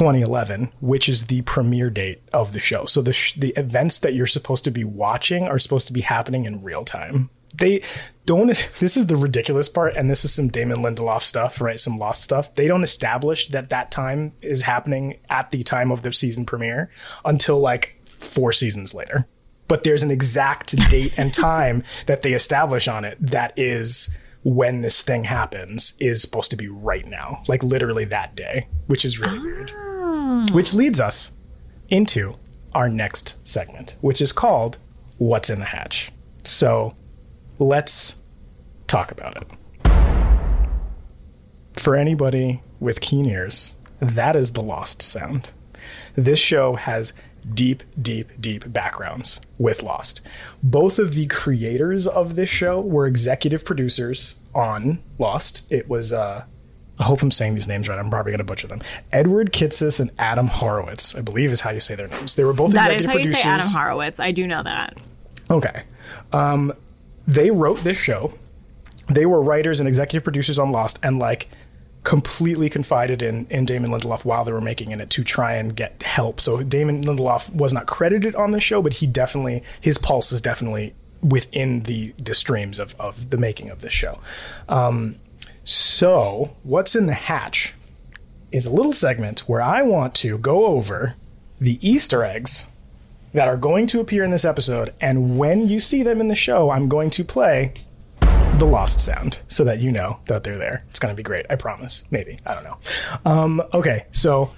2011, 0.00 0.72
which 0.80 1.10
is 1.10 1.26
the 1.26 1.42
premiere 1.42 1.90
date 1.90 2.22
of 2.32 2.54
the 2.54 2.58
show. 2.58 2.86
So 2.86 3.02
the 3.02 3.12
sh- 3.12 3.34
the 3.34 3.50
events 3.50 3.98
that 3.98 4.14
you're 4.14 4.26
supposed 4.26 4.64
to 4.64 4.70
be 4.70 4.82
watching 4.82 5.46
are 5.46 5.58
supposed 5.58 5.86
to 5.88 5.92
be 5.92 6.00
happening 6.00 6.46
in 6.46 6.62
real 6.62 6.86
time. 6.86 7.28
They 7.58 7.82
don't. 8.24 8.46
This 8.78 8.96
is 8.96 9.08
the 9.08 9.16
ridiculous 9.16 9.68
part, 9.68 9.96
and 9.96 10.10
this 10.10 10.24
is 10.24 10.32
some 10.32 10.48
Damon 10.48 10.78
Lindelof 10.78 11.20
stuff, 11.20 11.60
right? 11.60 11.78
Some 11.78 11.98
Lost 11.98 12.24
stuff. 12.24 12.54
They 12.54 12.66
don't 12.66 12.82
establish 12.82 13.48
that 13.48 13.68
that 13.68 13.90
time 13.90 14.32
is 14.42 14.62
happening 14.62 15.18
at 15.28 15.50
the 15.50 15.62
time 15.64 15.92
of 15.92 16.00
the 16.00 16.14
season 16.14 16.46
premiere 16.46 16.90
until 17.26 17.60
like 17.60 18.00
four 18.06 18.52
seasons 18.52 18.94
later. 18.94 19.26
But 19.68 19.84
there's 19.84 20.02
an 20.02 20.10
exact 20.10 20.76
date 20.88 21.12
and 21.18 21.34
time 21.34 21.84
that 22.06 22.22
they 22.22 22.32
establish 22.32 22.88
on 22.88 23.04
it 23.04 23.18
that 23.20 23.52
is 23.58 24.08
when 24.44 24.80
this 24.80 25.02
thing 25.02 25.24
happens 25.24 25.92
is 26.00 26.22
supposed 26.22 26.50
to 26.52 26.56
be 26.56 26.68
right 26.68 27.04
now, 27.04 27.42
like 27.48 27.62
literally 27.62 28.06
that 28.06 28.34
day, 28.34 28.66
which 28.86 29.04
is 29.04 29.20
really 29.20 29.38
weird. 29.38 29.70
Ah. 29.76 29.89
Which 30.52 30.74
leads 30.74 31.00
us 31.00 31.32
into 31.88 32.34
our 32.74 32.88
next 32.88 33.36
segment, 33.46 33.96
which 34.00 34.20
is 34.20 34.32
called 34.32 34.78
What's 35.18 35.50
in 35.50 35.58
the 35.58 35.66
Hatch. 35.66 36.12
So 36.44 36.94
let's 37.58 38.16
talk 38.86 39.10
about 39.10 39.36
it. 39.36 39.46
For 41.74 41.94
anybody 41.94 42.62
with 42.78 43.00
keen 43.00 43.26
ears, 43.26 43.74
that 44.00 44.36
is 44.36 44.52
the 44.52 44.62
Lost 44.62 45.02
sound. 45.02 45.50
This 46.16 46.38
show 46.38 46.74
has 46.74 47.12
deep, 47.54 47.82
deep, 48.00 48.28
deep 48.40 48.70
backgrounds 48.72 49.40
with 49.58 49.82
Lost. 49.82 50.20
Both 50.62 50.98
of 50.98 51.14
the 51.14 51.26
creators 51.26 52.06
of 52.06 52.36
this 52.36 52.48
show 52.48 52.80
were 52.80 53.06
executive 53.06 53.64
producers 53.64 54.36
on 54.54 55.02
Lost. 55.18 55.62
It 55.70 55.88
was, 55.88 56.12
uh, 56.12 56.44
I 57.00 57.04
hope 57.04 57.22
I'm 57.22 57.30
saying 57.30 57.54
these 57.54 57.66
names 57.66 57.88
right. 57.88 57.98
I'm 57.98 58.10
probably 58.10 58.30
going 58.30 58.38
to 58.38 58.44
butcher 58.44 58.66
them. 58.68 58.82
Edward 59.10 59.52
Kitsis 59.52 60.00
and 60.00 60.10
Adam 60.18 60.48
Horowitz, 60.48 61.16
I 61.16 61.22
believe 61.22 61.50
is 61.50 61.62
how 61.62 61.70
you 61.70 61.80
say 61.80 61.94
their 61.94 62.08
names. 62.08 62.34
They 62.34 62.44
were 62.44 62.52
both 62.52 62.72
That 62.72 62.90
executive 62.92 63.00
is 63.00 63.06
how 63.06 63.12
producers. 63.14 63.36
you 63.38 63.42
say 63.42 63.48
Adam 63.48 63.68
Horowitz. 63.68 64.20
I 64.20 64.30
do 64.32 64.46
know 64.46 64.62
that. 64.62 64.98
Okay. 65.50 65.82
Um, 66.32 66.74
they 67.26 67.50
wrote 67.50 67.82
this 67.84 67.96
show. 67.96 68.34
They 69.08 69.24
were 69.24 69.42
writers 69.42 69.80
and 69.80 69.88
executive 69.88 70.22
producers 70.22 70.58
on 70.58 70.72
Lost 70.72 70.98
and 71.02 71.18
like 71.18 71.48
completely 72.04 72.68
confided 72.70 73.22
in, 73.22 73.46
in 73.48 73.64
Damon 73.64 73.90
Lindelof 73.90 74.24
while 74.24 74.44
they 74.44 74.52
were 74.52 74.60
making 74.60 74.90
it 74.90 75.10
to 75.10 75.24
try 75.24 75.54
and 75.54 75.74
get 75.74 76.02
help. 76.02 76.40
So 76.40 76.62
Damon 76.62 77.02
Lindelof 77.02 77.52
was 77.54 77.72
not 77.72 77.86
credited 77.86 78.34
on 78.34 78.50
the 78.50 78.60
show, 78.60 78.82
but 78.82 78.94
he 78.94 79.06
definitely, 79.06 79.62
his 79.80 79.96
pulse 79.98 80.32
is 80.32 80.40
definitely 80.40 80.94
within 81.22 81.82
the, 81.84 82.14
the 82.18 82.34
streams 82.34 82.78
of, 82.78 82.94
of 83.00 83.30
the 83.30 83.36
making 83.38 83.70
of 83.70 83.80
this 83.80 83.92
show. 83.92 84.20
Um, 84.68 85.16
so 85.64 86.56
what's 86.62 86.96
in 86.96 87.06
the 87.06 87.14
hatch 87.14 87.74
is 88.52 88.66
a 88.66 88.70
little 88.70 88.92
segment 88.92 89.40
where 89.40 89.62
I 89.62 89.82
want 89.82 90.14
to 90.16 90.38
go 90.38 90.66
over 90.66 91.14
the 91.60 91.78
Easter 91.86 92.24
eggs 92.24 92.66
that 93.32 93.46
are 93.46 93.56
going 93.56 93.86
to 93.88 94.00
appear 94.00 94.24
in 94.24 94.30
this 94.30 94.44
episode. 94.44 94.92
And 95.00 95.38
when 95.38 95.68
you 95.68 95.78
see 95.78 96.02
them 96.02 96.20
in 96.20 96.28
the 96.28 96.34
show, 96.34 96.70
I'm 96.70 96.88
going 96.88 97.10
to 97.10 97.24
play 97.24 97.74
the 98.20 98.66
lost 98.66 99.00
sound 99.00 99.38
so 99.48 99.64
that 99.64 99.78
you 99.78 99.92
know 99.92 100.18
that 100.26 100.42
they're 100.42 100.58
there. 100.58 100.84
It's 100.88 100.98
going 100.98 101.12
to 101.12 101.16
be 101.16 101.22
great. 101.22 101.46
I 101.48 101.56
promise. 101.56 102.04
Maybe. 102.10 102.38
I 102.44 102.54
don't 102.54 102.64
know. 102.64 102.78
Um, 103.24 103.62
okay. 103.72 104.06
So 104.12 104.52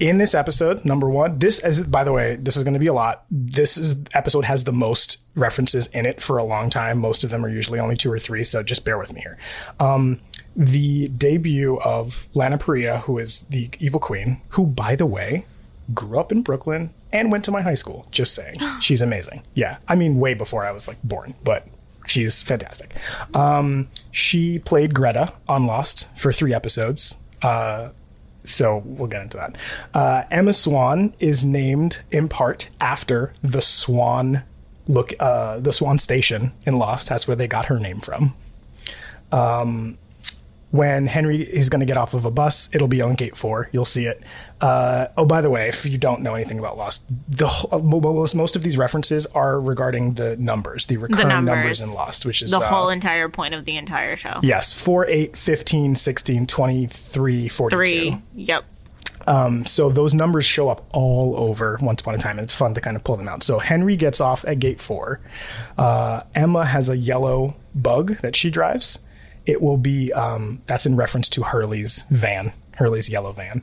in 0.00 0.18
this 0.18 0.34
episode, 0.34 0.84
number 0.84 1.08
one, 1.08 1.38
this 1.38 1.60
is, 1.60 1.84
by 1.84 2.04
the 2.04 2.12
way, 2.12 2.36
this 2.36 2.56
is 2.56 2.64
going 2.64 2.74
to 2.74 2.80
be 2.80 2.86
a 2.86 2.92
lot. 2.92 3.24
This 3.30 3.76
is 3.76 3.96
episode 4.12 4.44
has 4.44 4.64
the 4.64 4.72
most 4.72 5.18
references 5.34 5.86
in 5.88 6.04
it 6.04 6.20
for 6.20 6.36
a 6.36 6.44
long 6.44 6.68
time. 6.70 6.98
Most 6.98 7.22
of 7.22 7.30
them 7.30 7.44
are 7.44 7.48
usually 7.48 7.78
only 7.78 7.96
two 7.96 8.10
or 8.10 8.18
three. 8.18 8.44
So 8.44 8.62
just 8.62 8.84
bear 8.84 8.98
with 8.98 9.12
me 9.12 9.20
here. 9.20 9.38
Um, 9.78 10.20
the 10.56 11.08
debut 11.08 11.78
of 11.80 12.26
Lana 12.34 12.58
Parrilla, 12.58 13.02
who 13.02 13.18
is 13.18 13.42
the 13.42 13.70
evil 13.78 14.00
queen, 14.00 14.40
who, 14.50 14.66
by 14.66 14.96
the 14.96 15.06
way, 15.06 15.46
grew 15.92 16.18
up 16.18 16.32
in 16.32 16.42
Brooklyn 16.42 16.92
and 17.12 17.30
went 17.30 17.44
to 17.44 17.50
my 17.50 17.62
high 17.62 17.74
school. 17.74 18.06
Just 18.10 18.34
saying. 18.34 18.58
She's 18.80 19.00
amazing. 19.00 19.42
Yeah. 19.54 19.76
I 19.86 19.94
mean, 19.94 20.18
way 20.18 20.34
before 20.34 20.64
I 20.64 20.72
was 20.72 20.88
like 20.88 21.00
born, 21.02 21.34
but 21.44 21.66
she's 22.06 22.42
fantastic. 22.42 22.94
Um, 23.32 23.88
she 24.10 24.58
played 24.58 24.94
Greta 24.94 25.32
on 25.48 25.66
Lost 25.66 26.08
for 26.16 26.32
three 26.32 26.52
episodes. 26.52 27.16
Uh, 27.42 27.90
so 28.44 28.82
we'll 28.84 29.08
get 29.08 29.22
into 29.22 29.36
that. 29.36 29.56
Uh, 29.94 30.24
Emma 30.30 30.52
Swan 30.52 31.14
is 31.18 31.44
named 31.44 32.02
in 32.10 32.28
part 32.28 32.68
after 32.80 33.32
the 33.42 33.62
Swan 33.62 34.42
look, 34.86 35.14
uh, 35.18 35.58
the 35.58 35.72
Swan 35.72 35.98
Station 35.98 36.52
in 36.66 36.78
Lost. 36.78 37.08
That's 37.08 37.26
where 37.26 37.36
they 37.36 37.48
got 37.48 37.66
her 37.66 37.78
name 37.78 38.00
from. 38.00 38.34
Um, 39.32 39.98
when 40.74 41.06
Henry 41.06 41.40
is 41.40 41.68
going 41.68 41.78
to 41.78 41.86
get 41.86 41.96
off 41.96 42.14
of 42.14 42.24
a 42.24 42.32
bus, 42.32 42.68
it'll 42.72 42.88
be 42.88 43.00
on 43.00 43.14
gate 43.14 43.36
four. 43.36 43.68
You'll 43.70 43.84
see 43.84 44.06
it. 44.06 44.20
Uh, 44.60 45.06
oh, 45.16 45.24
by 45.24 45.40
the 45.40 45.48
way, 45.48 45.68
if 45.68 45.86
you 45.86 45.96
don't 45.98 46.20
know 46.20 46.34
anything 46.34 46.58
about 46.58 46.76
Lost, 46.76 47.04
the 47.28 47.46
wh- 47.46 47.80
most 47.80 48.34
most 48.34 48.56
of 48.56 48.64
these 48.64 48.76
references 48.76 49.24
are 49.26 49.60
regarding 49.60 50.14
the 50.14 50.36
numbers, 50.36 50.86
the 50.86 50.96
recurring 50.96 51.28
numbers. 51.28 51.54
numbers. 51.54 51.80
in 51.80 51.94
Lost, 51.94 52.26
which 52.26 52.42
is 52.42 52.50
The 52.50 52.58
uh, 52.58 52.68
whole 52.68 52.88
entire 52.88 53.28
point 53.28 53.54
of 53.54 53.66
the 53.66 53.76
entire 53.76 54.16
show. 54.16 54.40
yes, 54.42 54.72
4, 54.72 55.06
8, 55.06 55.36
15, 55.38 55.94
16, 55.94 56.46
23, 56.48 57.48
42. 57.48 57.76
Three. 57.76 58.22
Yep. 58.34 58.64
So 59.66 59.90
those 59.90 60.12
numbers 60.12 60.44
show 60.44 60.68
up 60.70 60.84
all 60.92 61.38
over 61.38 61.78
Once 61.80 62.00
Upon 62.00 62.16
a 62.16 62.18
Time, 62.18 62.38
and 62.40 62.44
it's 62.44 62.54
fun 62.54 62.74
to 62.74 62.80
kind 62.80 62.96
of 62.96 63.04
pull 63.04 63.16
them 63.16 63.28
out. 63.28 63.44
So 63.44 63.60
Henry 63.60 63.94
gets 63.94 64.20
off 64.20 64.44
at 64.44 64.58
gate 64.58 64.80
four. 64.80 65.20
Uh, 65.78 66.22
Emma 66.34 66.64
has 66.66 66.88
a 66.88 66.96
yellow 66.96 67.54
bug 67.76 68.18
that 68.22 68.34
she 68.34 68.50
drives. 68.50 68.98
It 69.46 69.60
will 69.60 69.76
be 69.76 70.12
um, 70.12 70.62
that's 70.66 70.86
in 70.86 70.96
reference 70.96 71.28
to 71.30 71.42
Hurley's 71.42 72.04
van, 72.10 72.52
Hurley's 72.76 73.08
yellow 73.08 73.32
van. 73.32 73.62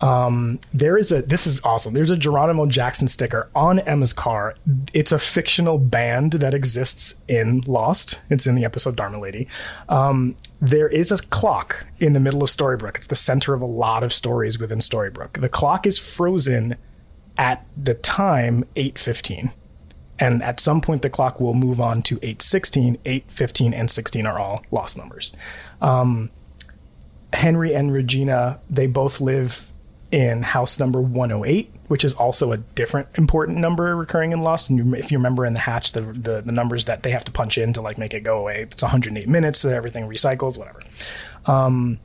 Um, 0.00 0.60
there 0.74 0.98
is 0.98 1.10
a 1.10 1.22
this 1.22 1.46
is 1.46 1.60
awesome. 1.64 1.94
There's 1.94 2.10
a 2.10 2.16
Geronimo 2.16 2.66
Jackson 2.66 3.08
sticker 3.08 3.48
on 3.54 3.78
Emma's 3.80 4.12
car. 4.12 4.54
It's 4.92 5.12
a 5.12 5.18
fictional 5.18 5.78
band 5.78 6.32
that 6.32 6.52
exists 6.52 7.14
in 7.28 7.62
Lost. 7.66 8.20
It's 8.28 8.46
in 8.46 8.54
the 8.56 8.64
episode 8.64 8.96
Dharma 8.96 9.18
Lady. 9.18 9.48
Um, 9.88 10.36
there 10.60 10.88
is 10.88 11.10
a 11.10 11.18
clock 11.18 11.86
in 11.98 12.12
the 12.12 12.20
middle 12.20 12.42
of 12.42 12.50
Storybrooke. 12.50 12.96
It's 12.96 13.06
the 13.06 13.14
center 13.14 13.54
of 13.54 13.62
a 13.62 13.66
lot 13.66 14.02
of 14.02 14.12
stories 14.12 14.58
within 14.58 14.80
Storybrooke. 14.80 15.40
The 15.40 15.48
clock 15.48 15.86
is 15.86 15.98
frozen 15.98 16.76
at 17.38 17.66
the 17.76 17.94
time 17.94 18.64
8:15. 18.76 19.50
And 20.18 20.42
at 20.42 20.60
some 20.60 20.80
point 20.80 21.02
the 21.02 21.10
clock 21.10 21.40
will 21.40 21.54
move 21.54 21.80
on 21.80 22.02
to 22.02 22.18
8:16, 22.18 22.98
8:15 23.04 23.74
and 23.74 23.90
16 23.90 24.26
are 24.26 24.38
all 24.38 24.62
lost 24.70 24.96
numbers. 24.96 25.32
Um, 25.80 26.30
Henry 27.32 27.74
and 27.74 27.92
Regina, 27.92 28.58
they 28.70 28.86
both 28.86 29.20
live 29.20 29.66
in 30.10 30.42
house 30.42 30.78
number 30.78 31.00
108, 31.00 31.70
which 31.88 32.04
is 32.04 32.14
also 32.14 32.52
a 32.52 32.56
different 32.56 33.08
important 33.16 33.58
number 33.58 33.96
recurring 33.96 34.32
in 34.32 34.40
Lost. 34.42 34.70
And 34.70 34.94
if 34.96 35.10
you 35.10 35.18
remember 35.18 35.44
in 35.44 35.52
the 35.52 35.60
hatch, 35.60 35.92
the, 35.92 36.00
the 36.00 36.42
the 36.44 36.52
numbers 36.52 36.84
that 36.86 37.02
they 37.02 37.10
have 37.10 37.24
to 37.24 37.32
punch 37.32 37.58
in 37.58 37.72
to 37.74 37.82
like 37.82 37.98
make 37.98 38.14
it 38.14 38.20
go 38.20 38.38
away, 38.38 38.62
it's 38.62 38.82
108 38.82 39.28
minutes 39.28 39.62
that 39.62 39.74
everything 39.74 40.08
recycles, 40.08 40.56
whatever. 40.56 40.80
Um, 41.44 41.98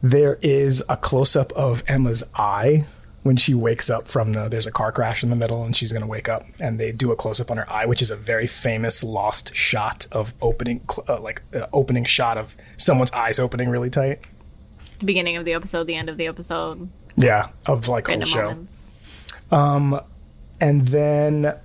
there 0.00 0.38
is 0.42 0.82
a 0.88 0.96
close 0.96 1.36
up 1.36 1.52
of 1.52 1.84
Emma's 1.86 2.24
eye 2.34 2.86
when 3.22 3.36
she 3.36 3.54
wakes 3.54 3.88
up 3.88 4.08
from 4.08 4.32
the 4.32 4.48
there's 4.48 4.66
a 4.66 4.72
car 4.72 4.90
crash 4.92 5.22
in 5.22 5.30
the 5.30 5.36
middle 5.36 5.64
and 5.64 5.76
she's 5.76 5.92
going 5.92 6.02
to 6.02 6.08
wake 6.08 6.28
up 6.28 6.44
and 6.58 6.78
they 6.80 6.90
do 6.92 7.12
a 7.12 7.16
close 7.16 7.40
up 7.40 7.50
on 7.50 7.56
her 7.56 7.70
eye 7.70 7.86
which 7.86 8.02
is 8.02 8.10
a 8.10 8.16
very 8.16 8.46
famous 8.46 9.02
lost 9.04 9.54
shot 9.54 10.06
of 10.12 10.34
opening 10.42 10.80
cl- 10.90 11.04
uh, 11.08 11.20
like 11.20 11.42
uh, 11.54 11.66
opening 11.72 12.04
shot 12.04 12.36
of 12.36 12.56
someone's 12.76 13.12
eyes 13.12 13.38
opening 13.38 13.68
really 13.68 13.90
tight. 13.90 14.20
The 14.98 15.06
beginning 15.06 15.36
of 15.36 15.44
the 15.44 15.52
episode, 15.52 15.86
the 15.86 15.96
end 15.96 16.08
of 16.08 16.16
the 16.16 16.26
episode, 16.26 16.88
yeah 17.16 17.48
of 17.66 17.88
like 17.88 18.06
whole 18.06 18.14
random 18.14 18.28
show. 18.28 18.42
moments. 18.50 18.94
and 20.60 20.86
then 20.88 21.58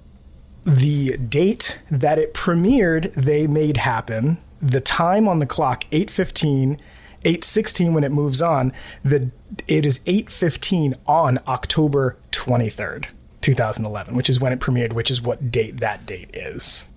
the 0.65 1.17
date 1.17 1.79
that 1.89 2.17
it 2.19 2.33
premiered 2.33 3.13
they 3.13 3.47
made 3.47 3.77
happen. 3.77 4.37
The 4.61 4.81
time 4.81 5.27
on 5.27 5.39
the 5.39 5.45
clock 5.45 5.85
815 5.91 6.79
816 7.25 7.93
when 7.93 8.03
it 8.03 8.11
moves 8.11 8.41
on. 8.41 8.73
The 9.03 9.31
it 9.67 9.85
is 9.85 10.01
815 10.05 10.95
on 11.05 11.39
october 11.47 12.17
23rd 12.31 13.05
2011 13.39 14.13
which 14.15 14.29
is 14.29 14.41
when 14.41 14.51
it 14.51 14.59
premiered 14.59 14.91
which 14.91 15.09
is 15.09 15.21
what 15.21 15.51
date 15.51 15.79
that 15.79 16.05
date 16.05 16.29
is. 16.33 16.87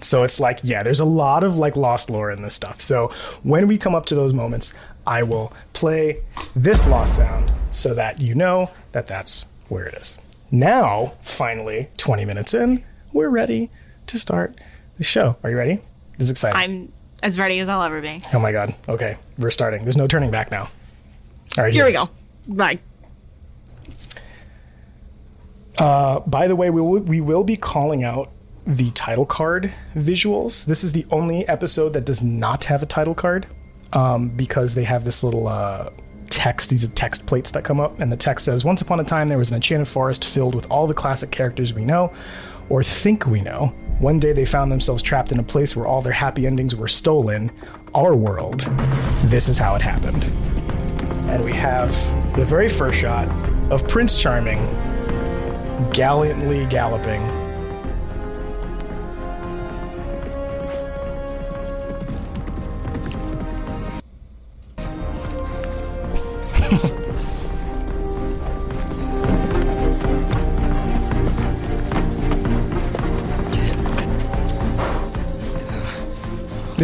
So 0.00 0.22
it's 0.22 0.38
like 0.38 0.60
yeah 0.62 0.82
there's 0.82 1.00
a 1.00 1.04
lot 1.04 1.44
of 1.44 1.56
like 1.56 1.76
lost 1.76 2.10
lore 2.10 2.30
in 2.30 2.42
this 2.42 2.54
stuff. 2.54 2.80
So 2.80 3.12
when 3.42 3.66
we 3.68 3.78
come 3.78 3.94
up 3.94 4.06
to 4.06 4.14
those 4.14 4.32
moments 4.32 4.74
i 5.06 5.22
will 5.22 5.52
play 5.74 6.22
this 6.56 6.86
lost 6.86 7.16
sound 7.16 7.52
so 7.70 7.92
that 7.92 8.20
you 8.20 8.34
know 8.34 8.70
that 8.92 9.06
that's 9.06 9.46
where 9.68 9.86
it 9.86 9.94
is. 9.94 10.18
Now 10.50 11.14
finally 11.20 11.90
20 11.96 12.24
minutes 12.24 12.54
in 12.54 12.84
we're 13.12 13.30
ready 13.30 13.70
to 14.06 14.18
start 14.18 14.58
the 14.98 15.04
show. 15.04 15.36
Are 15.42 15.50
you 15.50 15.56
ready? 15.56 15.80
This 16.18 16.26
is 16.26 16.30
exciting. 16.30 16.56
I'm 16.56 16.92
As 17.24 17.38
ready 17.38 17.58
as 17.58 17.68
I'll 17.68 17.82
ever 17.82 18.00
be. 18.00 18.20
Oh 18.32 18.38
my 18.38 18.52
god. 18.52 18.74
Okay, 18.88 19.16
we're 19.38 19.50
starting. 19.50 19.82
There's 19.82 19.96
no 19.96 20.06
turning 20.06 20.30
back 20.30 20.50
now. 20.52 20.68
All 21.56 21.64
right, 21.64 21.72
Here 21.72 21.84
we 21.84 21.92
go. 21.92 22.04
Bye. 22.46 22.78
By 26.26 26.48
the 26.48 26.56
way, 26.56 26.68
we 26.68 26.80
will, 26.80 27.00
we 27.00 27.20
will 27.20 27.44
be 27.44 27.56
calling 27.56 28.04
out 28.04 28.30
the 28.66 28.90
title 28.90 29.24
card 29.24 29.72
visuals. 29.94 30.66
This 30.66 30.84
is 30.84 30.92
the 30.92 31.06
only 31.10 31.48
episode 31.48 31.94
that 31.94 32.04
does 32.04 32.22
not 32.22 32.64
have 32.64 32.82
a 32.82 32.86
title 32.86 33.14
card 33.14 33.46
um, 33.92 34.28
because 34.28 34.74
they 34.74 34.84
have 34.84 35.04
this 35.04 35.22
little 35.22 35.48
uh, 35.48 35.90
text. 36.34 36.70
These 36.70 36.84
are 36.84 36.88
text 36.88 37.26
plates 37.26 37.52
that 37.52 37.62
come 37.62 37.78
up, 37.78 38.00
and 38.00 38.10
the 38.10 38.16
text 38.16 38.44
says, 38.44 38.64
"Once 38.64 38.82
upon 38.82 38.98
a 38.98 39.04
time, 39.04 39.28
there 39.28 39.38
was 39.38 39.50
an 39.50 39.56
enchanted 39.56 39.86
forest 39.86 40.24
filled 40.24 40.54
with 40.54 40.66
all 40.70 40.86
the 40.86 40.94
classic 40.94 41.30
characters 41.30 41.72
we 41.72 41.84
know, 41.84 42.10
or 42.68 42.82
think 42.82 43.26
we 43.26 43.40
know. 43.40 43.72
One 44.00 44.18
day, 44.18 44.32
they 44.32 44.44
found 44.44 44.72
themselves 44.72 45.02
trapped 45.02 45.30
in 45.30 45.38
a 45.38 45.44
place 45.44 45.76
where 45.76 45.86
all 45.86 46.02
their 46.02 46.12
happy 46.12 46.46
endings 46.46 46.74
were 46.74 46.88
stolen. 46.88 47.52
Our 47.94 48.16
world. 48.16 48.62
This 49.26 49.48
is 49.48 49.56
how 49.56 49.76
it 49.76 49.82
happened." 49.82 50.24
And 51.30 51.44
we 51.44 51.52
have 51.52 51.90
the 52.34 52.44
very 52.44 52.68
first 52.68 52.98
shot 52.98 53.28
of 53.70 53.86
Prince 53.86 54.18
Charming 54.18 54.68
gallantly 55.92 56.66
galloping. 56.66 57.22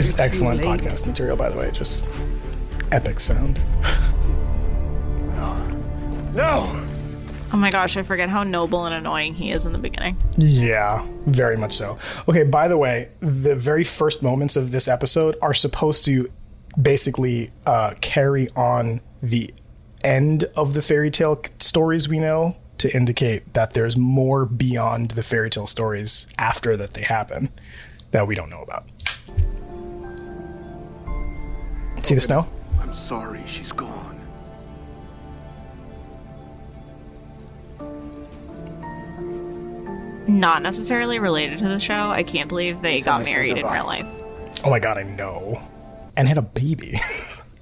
This 0.01 0.15
is 0.15 0.19
excellent 0.19 0.63
podcast 0.63 1.07
material, 1.07 1.37
by 1.37 1.51
the 1.51 1.59
way. 1.59 1.71
Just 1.73 2.07
epic 2.91 3.21
sound. 3.21 3.63
No! 6.33 6.87
Oh 7.53 7.57
my 7.57 7.71
gosh, 7.71 7.97
I 7.97 8.05
forget 8.05 8.29
how 8.29 8.45
noble 8.45 8.87
and 8.87 8.95
annoying 8.95 9.35
he 9.35 9.51
is 9.51 9.67
in 9.67 9.73
the 9.73 9.79
beginning. 9.79 10.17
Yeah, 10.39 11.05
very 11.27 11.57
much 11.57 11.77
so. 11.77 11.99
Okay, 12.29 12.45
by 12.45 12.69
the 12.69 12.79
way, 12.79 13.09
the 13.19 13.57
very 13.57 13.83
first 13.83 14.23
moments 14.23 14.55
of 14.55 14.71
this 14.71 14.87
episode 14.87 15.37
are 15.43 15.53
supposed 15.53 16.05
to 16.05 16.31
basically 16.81 17.51
uh, 17.67 17.95
carry 18.01 18.49
on 18.51 19.01
the 19.21 19.53
end 20.05 20.45
of 20.55 20.75
the 20.75 20.83
fairy 20.83 21.11
tale 21.11 21.43
stories 21.59 22.09
we 22.09 22.21
know 22.21 22.57
to 22.79 22.95
indicate 22.97 23.53
that 23.55 23.75
there's 23.75 23.97
more 23.97 24.47
beyond 24.47 25.11
the 25.11 25.25
fairy 25.25 25.51
tale 25.51 25.67
stories 25.67 26.29
after 26.39 26.77
that 26.77 26.95
they 26.95 27.03
happen 27.03 27.51
that 28.13 28.29
we 28.29 28.37
don't 28.37 28.51
know 28.51 28.63
about. 28.63 28.85
See 32.03 32.15
the 32.15 32.21
snow? 32.21 32.47
I'm 32.81 32.95
sorry 32.95 33.43
she's 33.47 33.73
gone. 33.73 34.21
Not 40.29 40.63
necessarily 40.63 41.19
related 41.19 41.59
to 41.59 41.69
the 41.69 41.79
show. 41.81 42.11
I 42.11 42.23
can't 42.23 42.49
believe 42.49 42.83
they 42.83 43.01
got 43.01 43.23
I 43.23 43.25
said 43.25 43.33
married 43.33 43.59
in 43.59 43.67
real 43.67 43.85
life. 43.87 44.23
Oh 44.65 44.71
my 44.71 44.79
god, 44.79 44.99
I 44.99 45.03
know. 45.03 45.61
And 46.17 46.29
had 46.29 46.39
a 46.39 46.43
baby. 46.43 46.99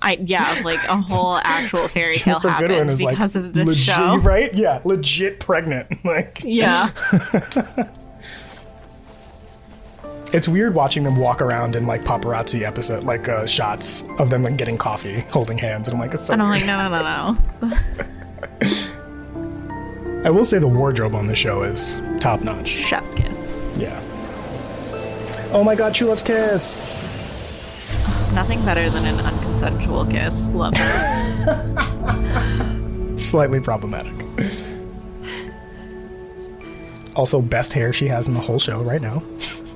I 0.03 0.19
yeah, 0.25 0.61
like 0.65 0.83
a 0.85 0.97
whole 0.97 1.37
actual 1.37 1.89
fairy 1.89 2.15
tale 2.15 2.41
Ginnifer 2.41 2.59
Goodwin 2.59 2.71
happened 2.71 2.91
is 2.91 3.03
like 3.03 3.15
because 3.17 3.37
of 3.37 3.53
this 3.53 3.69
legit, 3.69 3.85
show. 3.85 4.17
right? 4.19 4.55
Yeah, 4.55 4.81
legit 4.85 5.41
pregnant. 5.41 5.89
Like 6.05 6.43
Yeah. 6.45 6.91
It's 10.33 10.47
weird 10.47 10.75
watching 10.75 11.05
them 11.05 11.17
walk 11.17 11.41
around 11.41 11.75
in 11.75 11.87
like 11.87 12.05
paparazzi 12.05 12.63
episode, 12.63 13.05
like 13.05 13.29
uh, 13.29 13.47
shots 13.47 14.05
of 14.19 14.29
them 14.31 14.43
like 14.43 14.57
getting 14.59 14.77
coffee, 14.77 15.21
holding 15.31 15.57
hands, 15.57 15.89
and 15.89 15.95
I'm 15.95 16.01
like, 16.01 16.13
it's 16.13 16.27
so 16.27 16.35
And 16.35 16.43
I'm 16.43 16.51
weird. 16.51 16.63
like, 16.63 16.67
no, 16.67 16.89
no, 16.89 17.37
no, 17.63 17.69
no. 17.69 17.77
I 20.25 20.31
will 20.31 20.45
say 20.45 20.59
the 20.59 20.69
wardrobe 20.69 21.15
on 21.15 21.29
the 21.29 21.35
show 21.35 21.63
is 21.63 21.99
top 22.21 22.43
notch. 22.43 22.69
Chef's 22.69 23.15
kiss. 23.15 23.55
Yeah. 23.77 23.99
Oh 25.53 25.65
my 25.65 25.75
God, 25.75 25.95
True 25.95 26.09
Love's 26.09 26.23
Kiss. 26.23 26.81
Nothing 28.35 28.63
better 28.67 28.91
than 28.91 29.07
an 29.07 29.17
unconsensual 29.17 30.11
kiss. 30.11 30.51
Love 30.53 30.75
it. 30.77 33.19
Slightly 33.21 33.61
problematic. 33.61 34.13
Also, 37.17 37.41
best 37.41 37.73
hair 37.73 37.95
she 37.95 38.09
has 38.09 38.29
in 38.29 38.35
the 38.35 38.41
whole 38.41 38.59
show 38.59 38.83
right 38.83 39.01
now, 39.01 39.21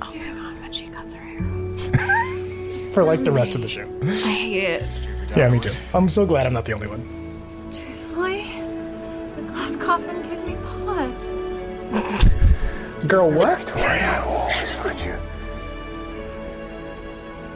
for 2.93 3.05
like 3.05 3.25
the 3.25 3.33
rest 3.33 3.55
of 3.55 3.61
the 3.63 3.69
show. 3.69 3.89
I 4.03 4.07
hate 4.15 4.65
it. 4.65 4.83
Yeah, 5.37 5.49
me 5.49 5.59
too. 5.61 5.73
I'm 5.95 6.09
so 6.09 6.27
glad 6.27 6.47
I'm 6.47 6.53
not 6.53 6.65
the 6.67 6.73
only 6.75 6.87
one. 6.89 7.03
Truthfully, 7.71 8.61
the 9.37 9.43
glass 9.51 9.77
coffin 9.77 10.23
gave 10.23 10.45
me 10.47 10.57
pause. 10.57 11.37
Girl, 13.07 13.31
what? 13.31 13.67
Don't 13.67 13.77
worry, 13.77 14.01
I 14.01 14.25
will 14.25 14.33
always 14.33 14.73
find 14.73 15.01
you. 15.01 15.15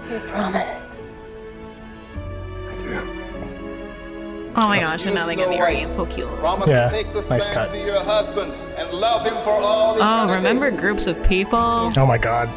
Do 0.05 0.15
you 0.15 0.21
promise? 0.31 0.95
I 2.15 2.79
do. 2.79 3.13
Oh 4.59 4.69
my 4.69 4.81
gosh, 4.81 5.05
and 5.05 5.15
now 5.15 5.27
they 5.27 5.37
get 5.37 5.51
married. 5.51 5.81
It's 5.85 5.97
so 5.97 6.07
cute. 6.07 6.29
Promise 6.39 6.71
Yeah, 6.71 6.87
to 6.87 6.91
take 6.91 7.13
this 7.13 7.29
nice 7.29 7.47
cut. 7.47 7.67
to 7.67 7.73
be 7.73 7.81
your 7.81 8.03
husband 8.03 8.55
and 8.79 8.91
love 8.93 9.27
him 9.27 9.35
for 9.45 9.51
all 9.51 9.93
Oh, 9.95 10.25
eternity. 10.25 10.35
remember 10.37 10.71
groups 10.71 11.07
of 11.07 11.23
people? 11.25 11.59
Oh 11.95 12.07
my 12.07 12.17
God. 12.17 12.49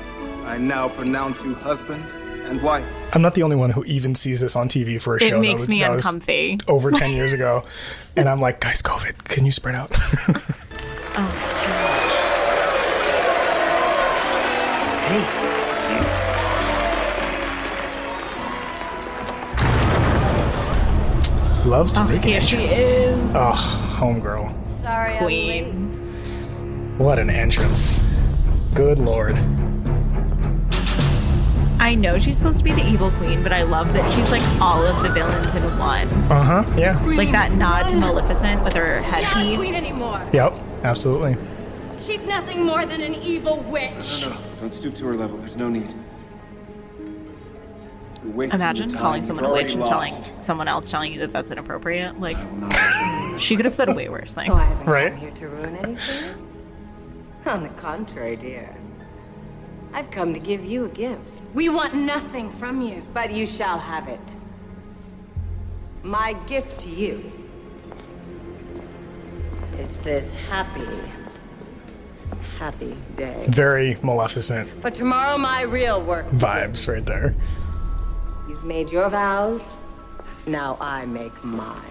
I 0.46 0.58
now 0.58 0.88
pronounce 0.89 1.44
you 1.44 1.54
husband 1.56 2.04
and 2.49 2.62
wife. 2.62 2.85
I'm 3.13 3.21
not 3.21 3.33
the 3.35 3.43
only 3.43 3.55
one 3.55 3.69
who 3.71 3.83
even 3.85 4.15
sees 4.15 4.39
this 4.39 4.55
on 4.55 4.67
TV 4.69 4.99
for 5.01 5.15
a 5.15 5.23
It 5.23 5.29
show. 5.29 5.38
It 5.38 5.41
makes 5.41 5.62
was- 5.62 5.69
me 5.69 5.79
that 5.81 5.91
was 5.91 6.05
uncomfy. 6.05 6.59
Over 6.67 6.91
10 6.91 7.12
years 7.15 7.33
ago. 7.33 7.63
And 8.15 8.27
I'm 8.27 8.41
like, 8.41 8.59
guys, 8.59 8.81
COVID, 8.81 9.23
can 9.25 9.45
you 9.45 9.51
spread 9.51 9.75
out? 9.75 9.91
Oh. 11.15 11.45
Hey. 15.09 15.25
Loves 21.65 21.91
to 21.93 22.01
Oh, 22.01 22.05
make 22.05 22.23
an 22.23 22.29
here 22.29 22.41
she 22.41 22.57
entrance. 22.57 22.77
is. 22.79 23.35
Ugh, 23.35 23.55
homegirl. 23.99 24.67
Sorry, 24.67 25.17
I'm 25.17 25.25
late. 25.25 25.63
Queen. 25.71 26.95
What 26.97 27.19
an 27.19 27.29
entrance. 27.29 27.99
Good 28.73 28.97
lord. 28.97 29.38
I 31.80 31.96
know 31.96 32.18
she's 32.18 32.38
supposed 32.38 32.58
to 32.60 32.63
be 32.63 32.74
the 32.74 32.86
evil 32.86 33.10
queen, 33.12 33.42
but 33.42 33.54
I 33.54 33.63
love 33.63 33.94
that 33.94 34.08
she's 34.08 34.30
like 34.32 34.44
all 34.62 34.86
of 34.86 35.02
the 35.02 35.10
villains 35.10 35.56
in 35.56 35.63
one. 35.80 36.08
Uh 36.30 36.44
huh. 36.63 36.74
Yeah. 36.78 37.02
Like 37.06 37.32
that 37.32 37.54
nod 37.54 37.88
to 37.89 37.98
Maleficent 37.98 38.63
with 38.63 38.74
her 38.74 39.02
She's 39.02 39.12
not 39.12 39.24
headpiece. 39.24 39.89
anymore. 39.92 40.28
Yep. 40.34 40.54
Absolutely. 40.84 41.38
She's 41.98 42.26
nothing 42.26 42.63
more 42.65 42.86
than 42.86 43.02
an 43.02 43.15
evil 43.15 43.62
witch. 43.63 44.24
No, 44.24 44.30
no 44.30 44.38
don't 44.62 44.74
stoop 44.74 44.96
to 44.96 45.06
her 45.06 45.15
level. 45.15 45.38
There's 45.38 45.56
no 45.56 45.70
need. 45.70 45.94
Imagine 48.36 48.92
calling 48.92 49.24
someone 49.24 49.46
a 49.46 49.52
witch 49.54 49.74
and 49.74 49.84
already 49.84 50.12
telling 50.12 50.42
someone 50.42 50.68
else 50.68 50.92
telling 50.92 51.13
you 51.13 51.20
that 51.22 51.30
that's 51.32 51.52
inappropriate. 51.52 52.20
Like, 52.20 52.36
I 52.38 52.46
will 52.46 52.58
not 52.58 52.74
let 52.74 53.32
you 53.32 53.39
she 53.39 53.56
could 53.56 53.63
have 53.65 53.74
said 53.76 53.88
a 53.89 53.94
way 53.94 54.10
worse 54.10 54.34
thing. 54.34 54.52
Oh, 54.52 54.56
I 54.56 54.84
Right. 54.84 55.12
come 55.13 55.20
here 55.22 55.32
to 55.32 55.48
ruin 55.48 55.76
anything. 55.78 56.36
On 57.46 57.63
the 57.63 57.70
contrary, 57.70 58.36
dear. 58.36 58.76
I've 59.94 60.12
come 60.12 60.34
to 60.34 60.39
give 60.39 60.63
you 60.65 60.86
a 60.86 60.89
gift, 60.89 61.38
We 61.53 61.69
want 61.69 61.93
nothing 61.95 62.49
from 62.51 62.81
you. 62.81 63.03
but 63.13 63.31
you 63.31 63.45
shall 63.45 63.79
have 63.79 64.07
it. 64.07 64.19
My 66.03 66.33
gift 66.47 66.79
to 66.81 66.89
you 66.89 67.31
is 69.79 69.99
this 70.01 70.33
happy, 70.35 70.88
happy 72.57 72.95
day. 73.17 73.43
Very 73.49 73.97
Maleficent 74.03 74.69
But 74.81 74.93
tomorrow, 74.95 75.38
my 75.38 75.62
real 75.62 76.01
work. 76.01 76.27
vibes 76.29 76.88
right 76.88 77.05
there. 77.05 77.35
You've 78.47 78.63
made 78.63 78.91
your 78.91 79.09
vows. 79.09 79.77
Now 80.45 80.77
I 80.79 81.05
make 81.05 81.43
mine. 81.43 81.83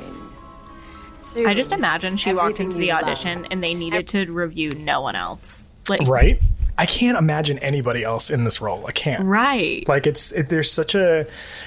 Soon, 1.15 1.47
I 1.47 1.55
just 1.55 1.73
imagine 1.73 2.17
she 2.17 2.33
walked 2.33 2.61
into 2.61 2.79
the 2.79 2.87
you 2.87 2.93
love- 2.93 3.03
audition 3.05 3.47
and 3.51 3.63
they 3.63 3.75
needed 3.75 4.07
to 4.09 4.31
review 4.33 4.71
no 4.75 5.01
one 5.03 5.15
else. 5.17 5.69
Like, 5.89 6.01
Right? 6.09 6.41
I 6.81 6.87
can't 6.87 7.19
imagine 7.19 7.59
anybody 7.59 8.05
else 8.05 8.31
in 8.31 8.45
this 8.45 8.61
role. 8.61 8.87
I 8.87 8.93
can't. 8.93 9.25
Right. 9.25 9.87
Like 9.89 10.07
it's 10.07 10.31
it, 10.33 10.49
there's 10.49 10.71
such 10.71 10.95
a 10.95 11.27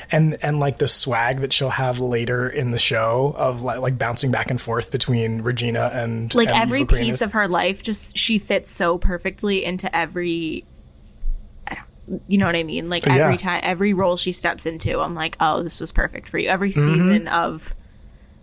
and 0.10 0.38
and 0.41 0.60
like 0.60 0.78
the 0.78 0.88
swag 0.88 1.41
that 1.41 1.52
she'll 1.52 1.69
have 1.69 2.00
later 2.00 2.50
in 2.50 2.71
the 2.71 2.80
show 2.80 3.36
of 3.38 3.62
like 3.62 3.80
like 3.80 3.97
bouncing 3.97 4.32
back 4.32 4.50
and 4.50 4.60
forth 4.60 4.89
between 4.89 5.41
Regina 5.41 5.91
and 5.93 6.34
like 6.34 6.47
and 6.50 6.58
every 6.63 6.86
piece 6.86 7.21
of 7.21 7.34
her 7.34 7.47
life 7.50 7.84
just 7.84 8.17
she 8.17 8.39
fits 8.39 8.71
so 8.71 8.97
perfectly 8.97 9.65
into 9.65 9.93
every 9.93 10.63
you 12.28 12.38
know 12.38 12.45
what 12.45 12.56
I 12.56 12.63
mean? 12.63 12.89
Like 12.89 13.06
Yeah. 13.06 13.15
every 13.15 13.38
time 13.38 13.62
every 13.63 13.93
role 13.93 14.17
she 14.17 14.32
steps 14.32 14.65
into, 14.65 15.00
I'm 15.00 15.15
like, 15.15 15.38
"Oh, 15.39 15.63
this 15.63 15.80
was 15.80 15.91
perfect 15.91 16.28
for 16.30 16.38
you." 16.38 16.50
Every 16.50 16.71
Mm-hmm. 16.71 16.93
season 16.93 17.28
of 17.28 17.74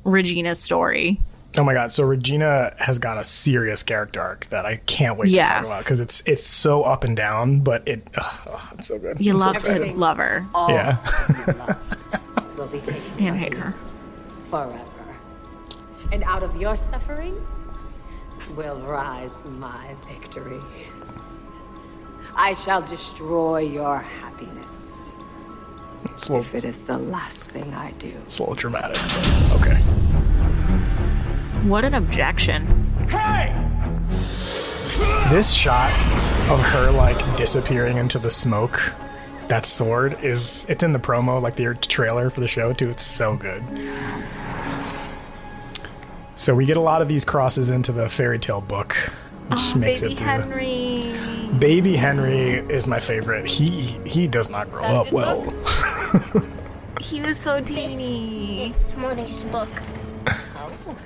Regina's 0.04 0.58
story 0.58 1.20
Oh 1.56 1.64
my 1.64 1.72
god! 1.74 1.90
So 1.92 2.04
Regina 2.04 2.74
has 2.78 2.98
got 2.98 3.16
a 3.18 3.24
serious 3.24 3.82
character 3.82 4.20
arc 4.20 4.46
that 4.46 4.66
I 4.66 4.76
can't 4.86 5.18
wait 5.18 5.30
to 5.30 5.36
talk 5.42 5.64
about 5.64 5.82
because 5.82 5.98
it's 5.98 6.22
it's 6.26 6.46
so 6.46 6.82
up 6.82 7.04
and 7.04 7.16
down, 7.16 7.60
but 7.60 7.88
it 7.88 8.08
ugh, 8.16 8.40
oh, 8.48 8.70
it's 8.74 8.88
so 8.88 8.98
good. 8.98 9.18
You 9.20 9.32
I'm 9.34 9.40
so 9.40 9.46
love 9.46 9.54
excited. 9.54 9.88
to 9.92 9.96
love 9.98 10.18
her 10.18 10.46
All 10.54 10.70
Yeah. 10.70 10.98
you 11.46 11.52
love 11.54 12.56
will 12.58 12.66
be 12.66 12.80
taken 12.80 13.02
and 13.18 13.28
from 13.28 13.38
hate 13.38 13.54
her. 13.54 13.74
forever. 14.50 14.84
And 16.12 16.22
out 16.24 16.42
of 16.42 16.54
your 16.60 16.76
suffering 16.76 17.34
will 18.54 18.80
rise 18.82 19.40
my 19.44 19.94
victory. 20.08 20.60
I 22.36 22.52
shall 22.52 22.82
destroy 22.82 23.58
your 23.60 23.98
happiness 23.98 25.10
It's 26.04 26.30
little, 26.30 26.44
if 26.44 26.54
it 26.54 26.64
is 26.64 26.84
the 26.84 26.98
last 26.98 27.50
thing 27.50 27.74
I 27.74 27.90
do. 27.92 28.12
it's 28.26 28.38
a 28.38 28.42
little 28.42 28.54
dramatic. 28.54 28.96
okay. 29.60 29.82
What 31.68 31.84
an 31.84 31.92
objection. 31.92 32.66
Hey! 33.10 33.52
This 35.28 35.52
shot 35.52 35.92
of 36.48 36.58
her 36.60 36.90
like 36.90 37.36
disappearing 37.36 37.98
into 37.98 38.18
the 38.18 38.30
smoke, 38.30 38.80
that 39.48 39.66
sword 39.66 40.18
is 40.24 40.64
it's 40.70 40.82
in 40.82 40.94
the 40.94 40.98
promo, 40.98 41.42
like 41.42 41.56
the 41.56 41.74
trailer 41.74 42.30
for 42.30 42.40
the 42.40 42.48
show 42.48 42.72
too. 42.72 42.88
It's 42.88 43.02
so 43.02 43.36
good. 43.36 43.62
So 46.36 46.54
we 46.54 46.64
get 46.64 46.78
a 46.78 46.80
lot 46.80 47.02
of 47.02 47.08
these 47.08 47.26
crosses 47.26 47.68
into 47.68 47.92
the 47.92 48.08
fairy 48.08 48.38
tale 48.38 48.62
book, 48.62 48.94
which 49.48 49.60
ah, 49.60 49.74
makes 49.76 50.00
Baby 50.00 50.14
it 50.14 50.16
through 50.16 50.26
Henry. 50.26 51.58
Baby 51.58 51.96
Henry 51.96 52.64
is 52.72 52.86
my 52.86 52.98
favorite. 52.98 53.46
He 53.46 54.00
he 54.06 54.26
does 54.26 54.48
not 54.48 54.70
grow 54.72 54.84
up 54.84 55.12
well. 55.12 55.44
He 57.00 57.20
was 57.20 57.38
so 57.38 57.60
teeny. 57.60 58.70
It's 58.70 58.92
Morty's 58.96 59.38
book. 59.44 59.68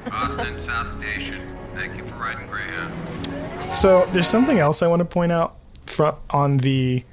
Boston 0.09 0.59
South 0.59 0.91
Station. 0.91 1.57
Thank 1.75 1.97
you 1.97 2.05
for 2.07 2.15
riding 2.17 2.47
Greyhound. 2.47 3.65
So 3.75 4.05
there's 4.07 4.29
something 4.29 4.59
else 4.59 4.83
I 4.83 4.87
want 4.87 5.01
to 5.01 5.05
point 5.05 5.33
out 5.33 5.57
front 5.87 6.17
on 6.31 6.59
the 6.59 7.05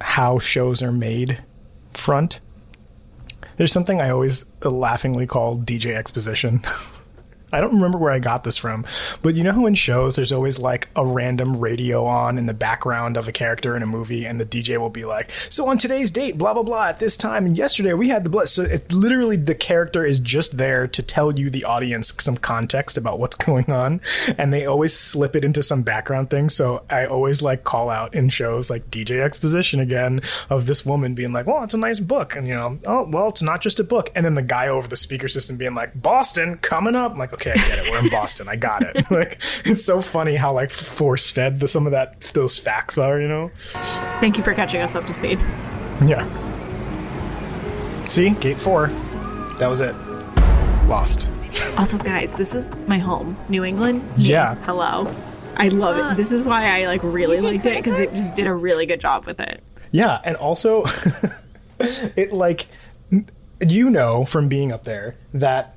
how 0.00 0.38
shows 0.38 0.82
are 0.82 0.92
made 0.92 1.42
front. 1.94 2.40
There's 3.56 3.72
something 3.72 4.00
I 4.00 4.10
always 4.10 4.44
laughingly 4.62 5.26
call 5.26 5.58
DJ 5.58 5.94
exposition. 5.94 6.62
I 7.56 7.60
don't 7.62 7.72
remember 7.72 7.96
where 7.96 8.12
I 8.12 8.18
got 8.18 8.44
this 8.44 8.58
from, 8.58 8.84
but 9.22 9.34
you 9.34 9.42
know 9.42 9.52
how 9.52 9.64
in 9.64 9.74
shows 9.74 10.14
there's 10.14 10.30
always 10.30 10.58
like 10.58 10.88
a 10.94 11.06
random 11.06 11.56
radio 11.56 12.04
on 12.04 12.36
in 12.36 12.44
the 12.44 12.52
background 12.52 13.16
of 13.16 13.28
a 13.28 13.32
character 13.32 13.74
in 13.74 13.82
a 13.82 13.86
movie, 13.86 14.26
and 14.26 14.38
the 14.38 14.44
DJ 14.44 14.78
will 14.78 14.90
be 14.90 15.06
like, 15.06 15.30
"So 15.30 15.66
on 15.68 15.78
today's 15.78 16.10
date, 16.10 16.36
blah 16.36 16.52
blah 16.52 16.62
blah, 16.62 16.88
at 16.88 16.98
this 16.98 17.16
time, 17.16 17.46
and 17.46 17.56
yesterday 17.56 17.94
we 17.94 18.10
had 18.10 18.24
the 18.24 18.28
blood." 18.28 18.50
So 18.50 18.64
it 18.64 18.92
literally 18.92 19.36
the 19.36 19.54
character 19.54 20.04
is 20.04 20.20
just 20.20 20.58
there 20.58 20.86
to 20.86 21.02
tell 21.02 21.38
you 21.38 21.48
the 21.48 21.64
audience 21.64 22.12
some 22.18 22.36
context 22.36 22.98
about 22.98 23.18
what's 23.18 23.36
going 23.46 23.70
on, 23.70 24.02
and 24.36 24.52
they 24.52 24.66
always 24.66 24.92
slip 24.92 25.34
it 25.34 25.42
into 25.42 25.62
some 25.62 25.80
background 25.80 26.28
thing. 26.28 26.50
So 26.50 26.82
I 26.90 27.06
always 27.06 27.40
like 27.40 27.64
call 27.64 27.88
out 27.88 28.14
in 28.14 28.28
shows 28.28 28.68
like 28.68 28.90
DJ 28.90 29.22
exposition 29.22 29.80
again 29.80 30.20
of 30.50 30.66
this 30.66 30.84
woman 30.84 31.14
being 31.14 31.32
like, 31.32 31.46
"Well, 31.46 31.64
it's 31.64 31.72
a 31.72 31.78
nice 31.78 32.00
book," 32.00 32.36
and 32.36 32.46
you 32.46 32.54
know, 32.54 32.78
"Oh, 32.86 33.08
well, 33.08 33.28
it's 33.28 33.40
not 33.40 33.62
just 33.62 33.80
a 33.80 33.84
book," 33.84 34.10
and 34.14 34.26
then 34.26 34.34
the 34.34 34.42
guy 34.42 34.68
over 34.68 34.86
the 34.88 34.96
speaker 34.96 35.28
system 35.28 35.56
being 35.56 35.74
like, 35.74 36.02
"Boston 36.02 36.58
coming 36.58 36.94
up," 36.94 37.12
I'm 37.12 37.18
like, 37.18 37.32
"Okay, 37.32 37.45
I 37.52 37.54
get 37.54 37.78
it. 37.78 37.90
We're 37.90 37.98
in 37.98 38.10
Boston. 38.10 38.48
I 38.48 38.56
got 38.56 38.82
it." 38.82 39.04
like 39.10 39.40
it's 39.64 39.84
so 39.84 40.00
funny 40.00 40.36
how 40.36 40.52
like 40.52 40.70
force 40.70 41.30
fed 41.30 41.60
the, 41.60 41.68
some 41.68 41.86
of 41.86 41.92
that 41.92 42.20
those 42.34 42.58
facts 42.58 42.98
are, 42.98 43.20
you 43.20 43.28
know? 43.28 43.50
Thank 44.20 44.38
you 44.38 44.44
for 44.44 44.54
catching 44.54 44.80
us 44.80 44.94
up 44.94 45.06
to 45.06 45.12
speed. 45.12 45.38
Yeah. 46.04 46.24
See, 48.08 48.30
gate 48.30 48.60
four. 48.60 48.88
That 49.58 49.68
was 49.68 49.80
it. 49.80 49.94
Lost. 50.86 51.28
Also, 51.76 51.98
guys, 51.98 52.32
this 52.32 52.54
is 52.54 52.74
my 52.86 52.98
home, 52.98 53.36
New 53.48 53.64
England. 53.64 54.06
Yeah. 54.16 54.54
Hello. 54.64 55.12
I 55.56 55.68
love 55.68 56.12
it. 56.12 56.16
This 56.16 56.32
is 56.32 56.46
why 56.46 56.66
I 56.66 56.86
like 56.86 57.00
really 57.02 57.36
You 57.36 57.42
liked 57.42 57.66
it 57.66 57.82
because 57.82 57.98
it 57.98 58.10
just 58.10 58.34
did 58.34 58.46
a 58.46 58.52
really 58.52 58.86
good 58.86 59.00
job 59.00 59.24
with 59.24 59.40
it. 59.40 59.62
Yeah, 59.90 60.20
and 60.24 60.36
also 60.36 60.84
it 61.80 62.32
like 62.32 62.66
you 63.66 63.88
know 63.88 64.24
from 64.24 64.48
being 64.48 64.72
up 64.72 64.84
there 64.84 65.16
that 65.32 65.75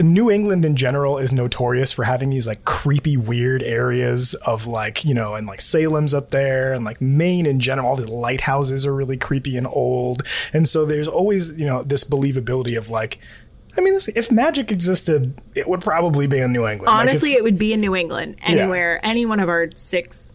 New 0.00 0.30
England 0.30 0.64
in 0.64 0.74
general 0.76 1.18
is 1.18 1.32
notorious 1.32 1.92
for 1.92 2.04
having 2.04 2.30
these 2.30 2.46
like 2.46 2.64
creepy, 2.64 3.16
weird 3.16 3.62
areas 3.62 4.34
of 4.44 4.66
like, 4.66 5.04
you 5.04 5.14
know, 5.14 5.34
and 5.36 5.46
like 5.46 5.60
Salem's 5.60 6.12
up 6.12 6.30
there 6.30 6.72
and 6.72 6.84
like 6.84 7.00
Maine 7.00 7.46
in 7.46 7.60
general, 7.60 7.88
all 7.88 7.96
the 7.96 8.10
lighthouses 8.12 8.84
are 8.84 8.94
really 8.94 9.16
creepy 9.16 9.56
and 9.56 9.66
old. 9.68 10.22
And 10.52 10.68
so 10.68 10.84
there's 10.84 11.06
always, 11.06 11.52
you 11.52 11.64
know, 11.66 11.84
this 11.84 12.02
believability 12.02 12.76
of 12.76 12.90
like, 12.90 13.18
I 13.76 13.80
mean, 13.80 13.96
if 14.14 14.30
magic 14.32 14.72
existed, 14.72 15.40
it 15.54 15.68
would 15.68 15.80
probably 15.80 16.26
be 16.26 16.38
in 16.38 16.52
New 16.52 16.66
England. 16.66 16.88
Honestly, 16.88 17.30
it's- 17.30 17.38
it 17.40 17.42
would 17.44 17.58
be 17.58 17.72
in 17.72 17.80
New 17.80 17.94
England, 17.94 18.36
anywhere, 18.42 19.00
any 19.04 19.26
one 19.26 19.38
of 19.40 19.48
our 19.48 19.68
six, 19.76 20.28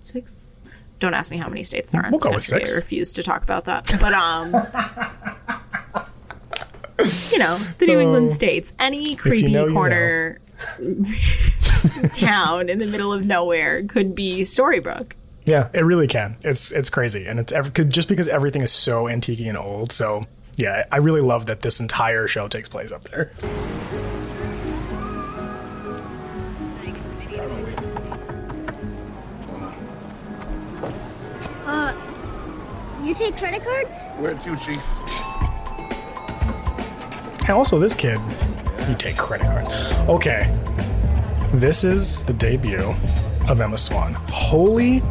six. 0.00 0.44
Don't 1.00 1.14
ask 1.14 1.30
me 1.30 1.36
how 1.36 1.48
many 1.48 1.62
states 1.62 1.90
there 1.92 2.04
are. 2.04 2.10
We'll 2.10 2.18
go 2.18 2.32
with 2.32 2.42
six. 2.42 2.72
I 2.72 2.76
refuse 2.76 3.12
to 3.14 3.22
talk 3.22 3.42
about 3.44 3.66
that. 3.66 3.86
But 4.00 4.12
um, 4.12 4.52
you 7.30 7.38
know, 7.38 7.56
the 7.78 7.86
New 7.86 8.00
England 8.00 8.32
states, 8.32 8.74
any 8.78 9.14
creepy 9.14 9.52
know, 9.52 9.66
you 9.66 9.72
corner 9.72 10.40
town 12.12 12.68
in 12.68 12.78
the 12.80 12.86
middle 12.86 13.12
of 13.12 13.24
nowhere 13.24 13.84
could 13.84 14.14
be 14.14 14.40
Storybrooke. 14.40 15.12
Yeah, 15.44 15.68
it 15.72 15.80
really 15.80 16.08
can. 16.08 16.36
It's 16.42 16.72
it's 16.72 16.90
crazy, 16.90 17.26
and 17.26 17.38
it's 17.38 17.52
ever, 17.52 17.70
just 17.84 18.08
because 18.08 18.28
everything 18.28 18.62
is 18.62 18.72
so 18.72 19.08
antique 19.08 19.40
and 19.40 19.56
old. 19.56 19.92
So 19.92 20.24
yeah, 20.56 20.86
I 20.90 20.96
really 20.96 21.20
love 21.20 21.46
that 21.46 21.62
this 21.62 21.78
entire 21.78 22.26
show 22.26 22.48
takes 22.48 22.68
place 22.68 22.90
up 22.90 23.04
there. 23.04 23.30
Uh, 31.64 31.94
you 33.04 33.14
take 33.14 33.36
credit 33.36 33.62
cards? 33.62 34.02
Where 34.18 34.34
to, 34.34 34.56
Chief? 34.56 35.47
And 37.48 37.56
also, 37.56 37.78
this 37.78 37.94
kid, 37.94 38.20
you 38.88 38.94
take 38.96 39.16
credit 39.16 39.46
cards. 39.46 39.70
Okay, 40.08 40.54
this 41.54 41.82
is 41.82 42.22
the 42.24 42.34
debut 42.34 42.94
of 43.48 43.60
Emma 43.62 43.78
Swan. 43.78 44.12
Holy 44.28 45.02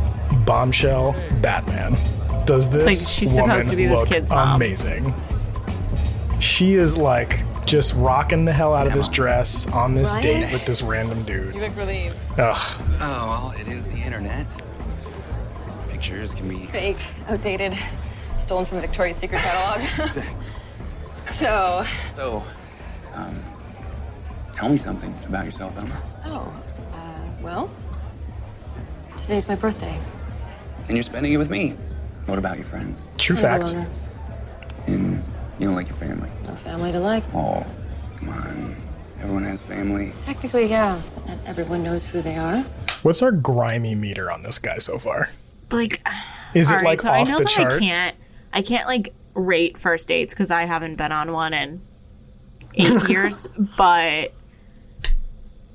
bombshell, 0.46 1.14
Batman! 1.42 1.98
Does 2.46 2.70
this 2.70 2.86
Like, 2.86 2.96
she's 2.96 3.32
supposed 3.32 3.42
woman 3.42 3.66
to 3.66 3.76
be 3.76 3.88
this 3.88 4.00
look 4.00 4.08
kid's 4.08 4.30
mom. 4.30 4.56
amazing? 4.56 5.14
She 6.40 6.76
is 6.76 6.96
like 6.96 7.44
just 7.66 7.96
rocking 7.96 8.46
the 8.46 8.54
hell 8.54 8.74
out 8.74 8.86
of 8.86 8.94
this 8.94 9.08
dress 9.08 9.66
on 9.68 9.96
this 9.96 10.12
Ryan? 10.14 10.22
date 10.24 10.54
with 10.54 10.66
this 10.66 10.84
random 10.84 11.24
dude. 11.24 11.56
You 11.56 11.62
look 11.62 11.76
relieved. 11.76 12.16
Ugh. 12.38 12.82
Oh, 13.02 13.28
well, 13.28 13.54
it 13.60 13.68
is 13.68 13.88
the 13.88 13.98
internet. 13.98 14.46
Pictures 15.90 16.36
can 16.36 16.48
be. 16.48 16.68
Fake, 16.68 17.00
outdated, 17.28 17.76
stolen 18.38 18.66
from 18.66 18.80
Victoria's 18.80 19.18
Secret 19.18 19.42
catalog. 19.42 20.24
so, 21.30 21.84
So, 22.16 22.44
um, 23.14 23.44
tell 24.56 24.70
me 24.70 24.78
something 24.78 25.14
about 25.28 25.46
yourself, 25.46 25.78
Emma. 25.78 26.02
oh, 26.26 26.54
uh, 26.94 26.98
well, 27.42 27.70
today's 29.18 29.48
my 29.48 29.56
birthday. 29.56 30.00
And 30.88 30.96
you're 30.96 31.04
spending 31.04 31.34
it 31.34 31.38
with 31.38 31.50
me. 31.50 31.76
What 32.26 32.38
about 32.40 32.58
your 32.58 32.66
friends? 32.66 33.04
True 33.18 33.36
I'm 33.36 33.42
fact. 33.42 33.64
loner. 33.66 33.88
And 34.88 35.24
you 35.60 35.66
don't 35.68 35.76
like 35.76 35.88
your 35.90 35.98
family. 35.98 36.30
No 36.46 36.56
family 36.58 36.92
to 36.92 37.00
like. 37.00 37.24
Oh, 37.34 37.66
come 38.18 38.30
on. 38.30 38.76
Everyone 39.22 39.44
has 39.46 39.62
family. 39.62 40.14
Technically, 40.22 40.68
yeah, 40.68 41.02
but 41.16 41.28
not 41.28 41.38
everyone 41.46 41.84
knows 41.84 42.04
who 42.04 42.22
they 42.22 42.38
are. 42.38 42.62
What's 43.04 43.22
our 43.22 43.32
grimy 43.32 43.96
meter 43.96 44.32
on 44.32 44.44
this 44.44 44.60
guy 44.60 44.78
so 44.78 44.98
far? 45.00 45.30
Like, 45.72 46.02
Is 46.54 46.72
it 46.72 46.76
right, 46.76 46.86
like 46.86 47.02
so 47.02 47.10
I 47.10 47.24
know 47.24 47.38
the 47.40 47.44
that 47.44 47.50
chart? 47.50 47.74
I 47.74 47.80
can't, 47.80 48.16
I 48.54 48.62
can't 48.62 48.88
like 48.88 49.14
rate 49.38 49.80
first 49.80 50.08
dates 50.08 50.34
because 50.34 50.52
I 50.52 50.66
haven't 50.66 50.96
been 50.96 51.12
on 51.12 51.32
one 51.32 51.54
in 51.54 51.82
eight 52.74 53.08
years. 53.10 53.48
But 53.78 54.34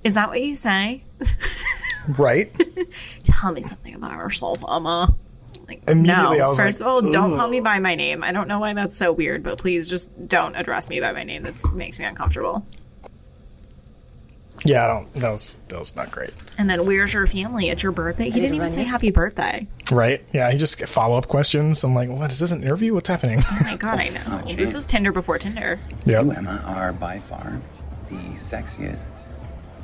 is 0.04 0.14
that 0.16 0.28
what 0.28 0.42
you 0.42 0.56
say? 0.56 1.04
Right? 2.18 2.50
Tell 3.22 3.52
me 3.52 3.62
something 3.62 3.94
about 3.94 4.12
yourself, 4.12 4.64
Emma. 4.68 5.14
Like, 5.68 5.88
Immediately 5.88 6.38
no. 6.38 6.54
First 6.54 6.80
like, 6.80 6.86
of 6.88 7.04
all, 7.04 7.12
don't 7.12 7.36
call 7.36 7.48
me 7.48 7.60
by 7.60 7.78
my 7.78 7.94
name. 7.94 8.24
I 8.24 8.32
don't 8.32 8.48
know 8.48 8.58
why 8.58 8.74
that's 8.74 8.96
so 8.96 9.12
weird, 9.12 9.42
but 9.44 9.58
please 9.58 9.88
just 9.88 10.10
don't 10.28 10.56
address 10.56 10.88
me 10.88 11.00
by 11.00 11.12
my 11.12 11.22
name. 11.22 11.44
That 11.44 11.54
makes 11.72 11.98
me 11.98 12.04
uncomfortable. 12.04 12.64
Yeah, 14.64 14.84
I 14.84 14.86
don't. 14.86 15.12
That 15.14 15.30
was 15.30 15.54
that 15.68 15.78
was 15.78 15.94
not 15.96 16.10
great. 16.10 16.30
And 16.58 16.68
then, 16.70 16.84
where's 16.86 17.12
your 17.14 17.26
family? 17.26 17.68
It's 17.70 17.82
your 17.82 17.92
birthday. 17.92 18.26
He 18.30 18.40
didn't 18.40 18.54
even 18.54 18.72
say 18.72 18.84
happy 18.84 19.10
birthday. 19.10 19.66
Right? 19.90 20.24
Yeah, 20.32 20.50
he 20.52 20.58
just 20.58 20.80
follow 20.86 21.16
up 21.16 21.26
questions. 21.28 21.82
I'm 21.84 21.94
like, 21.94 22.08
what 22.08 22.30
is 22.30 22.38
this 22.38 22.52
an 22.52 22.62
interview? 22.62 22.94
What's 22.94 23.08
happening? 23.08 23.40
Oh 23.44 23.58
my 23.62 23.76
god, 23.76 23.98
I 23.98 24.08
know. 24.10 24.42
Oh, 24.46 24.54
this 24.54 24.74
was 24.76 24.86
Tinder 24.86 25.10
before 25.12 25.38
Tinder. 25.38 25.78
yeah. 26.04 26.22
You, 26.22 26.30
Emma, 26.32 26.62
are 26.66 26.92
by 26.92 27.18
far 27.18 27.60
the 28.08 28.16
sexiest 28.36 29.21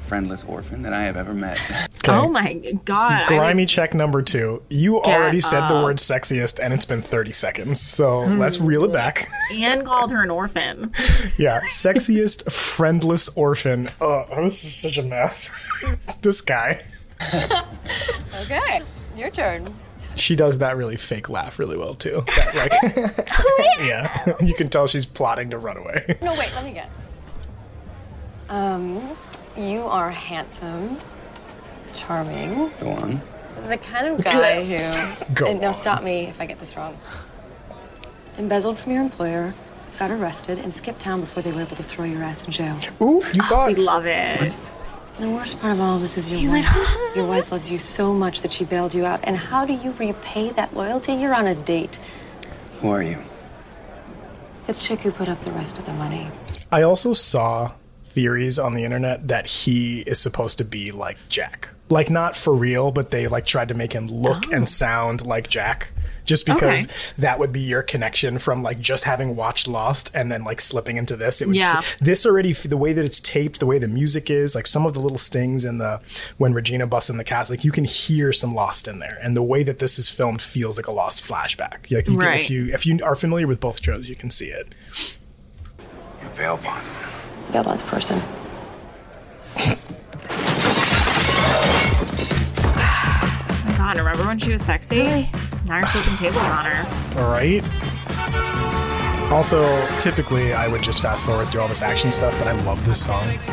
friendless 0.09 0.43
orphan 0.45 0.83
that 0.83 0.95
I 0.95 1.03
have 1.03 1.17
ever 1.17 1.35
met. 1.35 1.59
Oh 2.11 2.27
my 2.27 2.55
god. 2.87 3.25
I 3.25 3.27
Grimy 3.27 3.55
mean, 3.59 3.67
check 3.67 3.93
number 3.93 4.23
two. 4.23 4.63
You 4.71 5.03
Get 5.05 5.21
already 5.21 5.41
said 5.41 5.69
the 5.69 5.83
word 5.83 5.99
sexiest, 5.99 6.59
and 6.59 6.73
it's 6.73 6.87
been 6.87 7.03
30 7.03 7.33
seconds. 7.33 7.83
So 7.83 8.21
let's 8.21 8.61
reel 8.61 8.85
it 8.85 8.95
back. 8.95 9.29
and 9.53 9.85
called 9.85 10.11
her 10.13 10.23
an 10.23 10.31
orphan. 10.31 10.91
Yeah, 11.39 11.61
sexiest 11.69 12.51
friendless 12.51 13.29
orphan. 13.37 13.91
Oh, 14.01 14.25
this 14.43 14.65
is 14.65 14.75
such 14.75 14.97
a 14.97 15.03
mess. 15.03 15.51
this 16.23 16.41
guy. 16.41 16.83
Okay, 18.41 18.81
your 19.15 19.29
turn. 19.31 19.75
She 20.17 20.35
does 20.35 20.59
that 20.59 20.79
really 20.79 20.97
fake 20.97 21.29
laugh 21.29 21.59
really 21.59 21.77
well 21.77 21.95
too. 21.95 22.25
That, 22.27 22.55
like, 22.55 23.87
yeah, 23.87 24.35
you 24.41 24.55
can 24.55 24.69
tell 24.69 24.87
she's 24.87 25.05
plotting 25.05 25.51
to 25.51 25.59
run 25.59 25.77
away. 25.77 26.17
No, 26.23 26.33
wait, 26.33 26.51
let 26.55 26.65
me 26.65 26.73
guess. 26.73 27.11
Um, 28.49 29.15
you 29.59 29.83
are 29.83 30.11
handsome, 30.11 30.99
charming, 31.93 32.71
Go 32.81 32.91
on. 32.91 33.23
the 33.67 33.77
kind 33.77 34.07
of 34.07 34.23
guy 34.23 34.65
who. 34.65 35.25
Go 35.35 35.47
and 35.47 35.61
now 35.61 35.73
stop 35.73 36.03
me 36.03 36.27
if 36.27 36.41
I 36.41 36.47
get 36.47 36.59
this 36.59 36.77
wrong. 36.77 36.99
Embezzled 38.37 38.79
from 38.79 38.93
your 38.93 39.03
employer, 39.03 39.53
got 39.99 40.11
arrested, 40.11 40.59
and 40.59 40.73
skipped 40.73 41.01
town 41.01 41.21
before 41.21 41.43
they 41.43 41.51
were 41.51 41.63
able 41.63 41.77
to 41.77 41.83
throw 41.83 42.05
your 42.05 42.23
ass 42.23 42.45
in 42.45 42.53
jail. 42.53 42.79
Ooh, 43.03 43.23
you 43.33 43.41
oh, 43.43 43.49
thought? 43.49 43.69
We 43.69 43.75
love 43.75 44.07
it. 44.07 44.53
The 45.19 45.29
worst 45.29 45.59
part 45.59 45.73
of 45.73 45.81
all 45.81 45.97
of 45.97 46.03
this 46.03 46.17
is 46.17 46.31
your 46.31 46.39
He's 46.39 46.51
wife. 46.51 46.77
like, 46.77 47.17
your 47.17 47.27
wife 47.27 47.51
loves 47.51 47.69
you 47.69 47.79
so 47.79 48.15
much 48.15 48.43
that 48.43 48.53
she 48.53 48.65
bailed 48.65 48.95
you 48.95 49.05
out. 49.05 49.19
And 49.25 49.37
how 49.37 49.65
do 49.65 49.73
you 49.73 49.91
repay 49.99 50.51
that 50.51 50.75
loyalty? 50.75 51.15
You're 51.15 51.35
on 51.35 51.49
a 51.49 51.57
date. 51.57 51.99
Who 52.81 52.91
are 52.91 53.03
you? 53.03 53.19
The 54.69 54.75
chick 54.75 55.01
who 55.01 55.11
put 55.11 55.29
up 55.29 55.41
the 55.43 55.51
rest 55.51 55.77
of 55.81 55.87
the 55.87 55.93
money. 55.95 56.31
I 56.71 56.83
also 56.83 57.15
saw 57.15 57.73
theories 58.19 58.59
on 58.59 58.75
the 58.75 58.83
internet 58.83 59.29
that 59.29 59.47
he 59.47 60.01
is 60.01 60.19
supposed 60.19 60.59
to 60.59 60.65
be 60.65 60.91
like 60.91 61.17
Jack. 61.29 61.69
Like 61.89 62.11
not 62.11 62.35
for 62.35 62.53
real, 62.53 62.91
but 62.91 63.13
they 63.13 63.29
like 63.29 63.47
tried 63.47 63.69
to 63.69 63.75
make 63.75 63.93
him 63.93 64.09
look 64.09 64.47
and 64.47 64.63
oh. 64.63 64.65
sound 64.65 65.25
like 65.25 65.49
Jack. 65.49 65.93
Just 66.25 66.45
because 66.45 66.87
Okay. 66.87 66.95
that 67.19 67.39
would 67.39 67.53
be 67.53 67.61
your 67.61 67.81
connection 67.83 68.39
from 68.41 68.61
like 68.63 68.81
just 68.81 69.05
having 69.05 69.37
watched 69.37 69.69
Lost 69.69 70.11
and 70.15 70.33
then 70.33 70.43
like 70.43 70.61
slipping 70.61 70.97
into 70.97 71.17
this. 71.17 71.41
It 71.41 71.47
would 71.47 71.55
Yeah. 71.55 71.81
this 72.01 72.27
already 72.27 72.53
the 72.53 72.77
way 72.77 72.93
that 72.93 73.05
it's 73.05 73.21
taped, 73.21 73.61
the 73.61 73.67
way 73.67 73.79
the 73.79 73.87
music 73.89 74.29
is, 74.29 74.57
like 74.57 74.67
some 74.67 74.85
of 74.85 74.95
the 74.95 75.01
little 75.01 75.17
stings 75.17 75.65
in 75.65 75.79
the 75.79 76.01
when 76.39 76.53
Regina 76.53 76.89
busts 76.89 77.09
in 77.09 77.19
the 77.19 77.25
cast, 77.25 77.51
like 77.51 77.65
you 77.65 77.71
can 77.71 77.85
hear 77.85 78.33
some 78.33 78.53
Lost 78.53 78.89
in 78.89 78.99
there, 78.99 79.19
and 79.23 79.37
the 79.37 79.43
way 79.45 79.63
that 79.63 79.79
this 79.79 79.97
is 79.97 80.11
filmed 80.11 80.43
feels 80.43 80.77
like 80.77 80.89
a 80.89 80.93
Lost 80.93 81.23
flashback. 81.25 81.89
Like 81.91 82.09
you 82.09 82.19
can, 82.19 82.33
if 82.35 82.51
you 82.51 82.75
if 82.75 82.85
you 82.85 82.99
are 83.05 83.15
familiar 83.15 83.47
with 83.47 83.61
both 83.61 83.81
shows, 83.81 84.09
you 84.09 84.17
can 84.17 84.29
see 84.31 84.49
it. 84.49 84.75
You're 86.21 86.31
bail 86.37 86.57
bondsman. 86.59 86.97
Bail 87.53 87.65
bonds 87.65 87.83
person. 87.83 88.21
Oh 92.71 93.65
my 93.65 93.77
god, 93.77 93.97
remember 93.99 94.25
when 94.27 94.39
she 94.39 94.53
was 94.53 94.63
sexy? 94.63 95.31
Now 95.67 95.79
you're 95.79 95.87
flipping 95.87 96.17
tables 96.17 96.37
on 96.39 96.65
her. 96.65 97.21
All 97.21 97.31
right. 97.31 97.63
Also, 99.33 99.87
typically 99.99 100.53
I 100.55 100.67
would 100.69 100.83
just 100.83 101.03
fast 101.03 101.25
forward 101.27 101.49
through 101.49 101.61
all 101.61 101.69
this 101.69 101.83
action 101.83 102.11
stuff, 102.13 102.37
but 102.39 102.47
I 102.49 102.53
love 102.65 102.85
this 102.87 103.05
song 103.05 103.25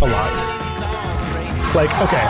a 0.00 0.06
lot. 0.06 0.32
Like, 1.74 1.90
okay, 2.02 2.26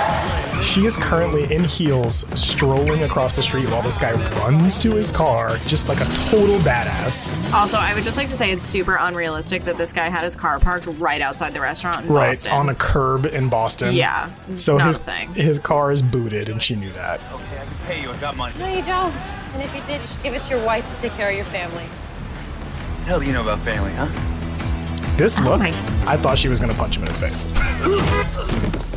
she 0.63 0.87
is 0.87 0.97
currently 0.97 1.53
in 1.53 1.65
heels, 1.65 2.25
strolling 2.41 3.03
across 3.03 3.37
the 3.37 3.43
street 3.43 3.69
while 3.69 3.83
this 3.83 3.99
guy 3.99 4.13
runs 4.41 4.79
to 4.79 4.93
his 4.93 5.11
car, 5.11 5.57
just 5.67 5.89
like 5.89 6.01
a 6.01 6.05
total 6.31 6.59
badass. 6.61 7.33
Also, 7.53 7.77
I 7.79 7.93
would 7.95 8.05
just 8.05 8.17
like 8.17 8.29
to 8.29 8.37
say 8.37 8.51
it's 8.53 8.65
super 8.65 8.95
unrealistic 8.97 9.65
that 9.65 9.77
this 9.77 9.93
guy 9.93 10.09
had 10.09 10.23
his 10.25 10.37
car 10.37 10.59
parked 10.61 10.87
right 10.99 11.21
outside 11.21 11.53
the 11.53 11.61
restaurant 11.61 12.07
in 12.07 12.13
Right 12.13 12.29
Boston. 12.29 12.53
on 12.53 12.69
a 12.69 12.75
curb 12.75 13.27
in 13.27 13.49
Boston. 13.49 13.95
Yeah, 13.95 14.31
it's 14.49 14.63
so 14.65 14.77
not 14.77 14.87
his 14.87 14.97
a 14.99 15.01
thing. 15.01 15.35
his 15.35 15.59
car 15.59 15.91
is 15.93 16.01
booted, 16.01 16.49
and 16.49 16.63
she 16.63 16.77
knew 16.77 16.93
that. 16.93 17.21
Okay, 17.33 17.59
I 17.61 17.65
can 17.65 17.77
pay 17.87 18.03
you. 18.03 18.11
I 18.11 18.17
got 18.19 18.37
money. 18.37 18.55
No, 18.59 18.67
you 18.69 18.83
don't. 18.83 19.13
And 19.55 19.63
if 19.63 19.75
you 19.75 19.83
did, 19.83 20.01
you 20.01 20.07
should 20.07 20.23
give 20.23 20.35
it 20.35 20.43
to 20.45 20.51
your 20.57 20.65
wife 20.65 20.89
to 20.95 21.01
take 21.03 21.13
care 21.13 21.29
of 21.29 21.35
your 21.37 21.45
family. 21.47 21.85
The 23.01 23.05
hell 23.07 23.21
do 23.21 23.27
you 23.27 23.33
know 23.33 23.43
about 23.43 23.59
family, 23.59 23.93
huh? 23.95 24.07
This 25.17 25.37
oh 25.39 25.43
look, 25.43 25.59
my- 25.61 25.71
I 26.07 26.17
thought 26.17 26.39
she 26.39 26.49
was 26.49 26.61
gonna 26.61 26.73
punch 26.75 26.97
him 26.97 27.03
in 27.03 27.09
his 27.09 27.19
face. 27.19 27.47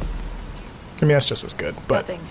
I 1.01 1.05
mean, 1.05 1.09
that's 1.09 1.25
just 1.25 1.43
as 1.43 1.53
good, 1.53 1.75
but 1.87 2.07
Nothing. 2.07 2.21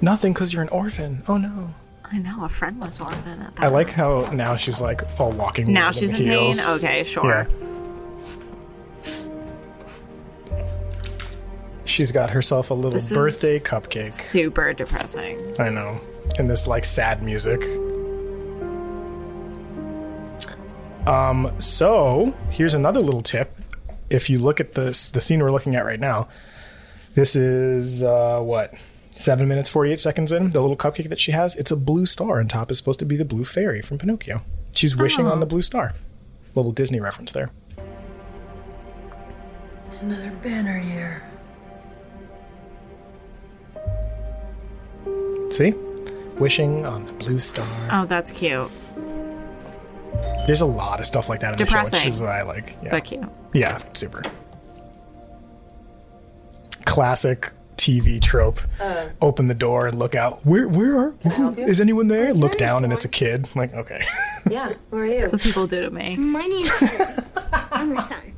nothing 0.00 0.32
because 0.32 0.52
you're 0.52 0.62
an 0.62 0.68
orphan. 0.68 1.22
Oh 1.28 1.36
no. 1.36 1.74
I 2.04 2.18
know, 2.18 2.44
a 2.44 2.48
friendless 2.48 3.00
orphan 3.00 3.42
at 3.42 3.56
that. 3.56 3.64
I 3.64 3.68
like 3.68 3.90
how 3.90 4.30
now 4.32 4.54
she's 4.56 4.80
like 4.80 5.02
all 5.18 5.32
walking. 5.32 5.72
Now 5.72 5.90
she's 5.90 6.10
in 6.12 6.18
pain? 6.18 6.26
heels. 6.28 6.68
Okay, 6.76 7.02
sure. 7.02 7.48
Yeah. 7.48 7.54
She's 11.86 12.12
got 12.12 12.30
herself 12.30 12.70
a 12.70 12.74
little 12.74 12.92
This 12.92 13.06
is 13.10 13.12
birthday 13.12 13.58
cupcake. 13.58 14.06
Super 14.06 14.72
depressing. 14.72 15.38
I 15.58 15.68
know. 15.68 16.00
And 16.38 16.48
this 16.48 16.66
like 16.66 16.84
sad 16.84 17.22
music. 17.22 17.60
Um, 21.06 21.52
so 21.58 22.34
here's 22.50 22.74
another 22.74 23.00
little 23.00 23.22
tip. 23.22 23.54
If 24.10 24.28
you 24.30 24.38
look 24.38 24.60
at 24.60 24.74
this 24.74 25.10
the 25.10 25.20
scene 25.20 25.40
we're 25.40 25.52
looking 25.52 25.74
at 25.76 25.84
right 25.84 26.00
now, 26.00 26.28
this 27.14 27.34
is 27.36 28.02
uh 28.02 28.40
what? 28.40 28.74
Seven 29.10 29.46
minutes, 29.46 29.70
48 29.70 30.00
seconds 30.00 30.32
in. 30.32 30.50
The 30.50 30.60
little 30.60 30.76
cupcake 30.76 31.08
that 31.08 31.20
she 31.20 31.30
has, 31.30 31.54
it's 31.54 31.70
a 31.70 31.76
blue 31.76 32.04
star, 32.04 32.40
and 32.40 32.50
top 32.50 32.70
is 32.72 32.78
supposed 32.78 32.98
to 32.98 33.04
be 33.04 33.16
the 33.16 33.24
blue 33.24 33.44
fairy 33.44 33.80
from 33.80 33.96
Pinocchio. 33.98 34.42
She's 34.74 34.96
wishing 34.96 35.28
on 35.28 35.38
the 35.38 35.46
blue 35.46 35.62
star. 35.62 35.94
Little 36.56 36.72
Disney 36.72 36.98
reference 36.98 37.30
there. 37.30 37.50
Another 40.00 40.32
banner 40.42 40.78
year. 40.78 41.22
See? 45.50 45.70
Wishing 46.38 46.84
on 46.84 47.04
the 47.04 47.12
blue 47.12 47.38
star. 47.38 47.68
Oh, 47.92 48.04
that's 48.06 48.32
cute. 48.32 48.70
There's 50.46 50.60
a 50.60 50.66
lot 50.66 51.00
of 51.00 51.06
stuff 51.06 51.28
like 51.28 51.40
that 51.40 51.52
in 51.52 51.58
the 51.58 51.64
Depressing. 51.64 52.00
show, 52.00 52.04
which 52.06 52.14
is 52.14 52.20
what 52.20 52.30
I 52.30 52.42
like. 52.42 52.76
Yeah. 52.82 52.90
But 52.90 53.04
cute. 53.04 53.24
Yeah, 53.54 53.80
super. 53.94 54.22
Classic 56.84 57.50
TV 57.76 58.20
trope. 58.20 58.60
Uh. 58.80 59.08
Open 59.20 59.48
the 59.48 59.54
door 59.54 59.86
and 59.86 59.98
look 59.98 60.14
out. 60.14 60.44
Where 60.46 60.68
where 60.68 60.96
are 60.98 61.10
who- 61.32 61.54
is 61.58 61.80
anyone 61.80 62.08
there? 62.08 62.32
Look 62.34 62.56
down 62.58 62.84
and 62.84 62.92
it's 62.92 63.04
a 63.04 63.08
kid. 63.08 63.48
Like, 63.56 63.72
okay. 63.74 64.02
Yeah, 64.50 64.74
who 64.90 64.98
are 64.98 65.06
you? 65.06 65.20
That's 65.20 65.32
what 65.32 65.40
people 65.40 65.66
do 65.66 65.80
to 65.80 65.90
me. 65.90 66.16
My 66.16 66.42
name's 66.46 66.70
I'm 67.72 67.94
your 67.94 68.02
son. 68.02 68.34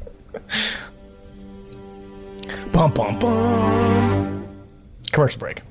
bum 2.71 2.93
bum 2.93 3.19
bum. 3.19 4.47
Commercial 5.11 5.41
break. 5.41 5.63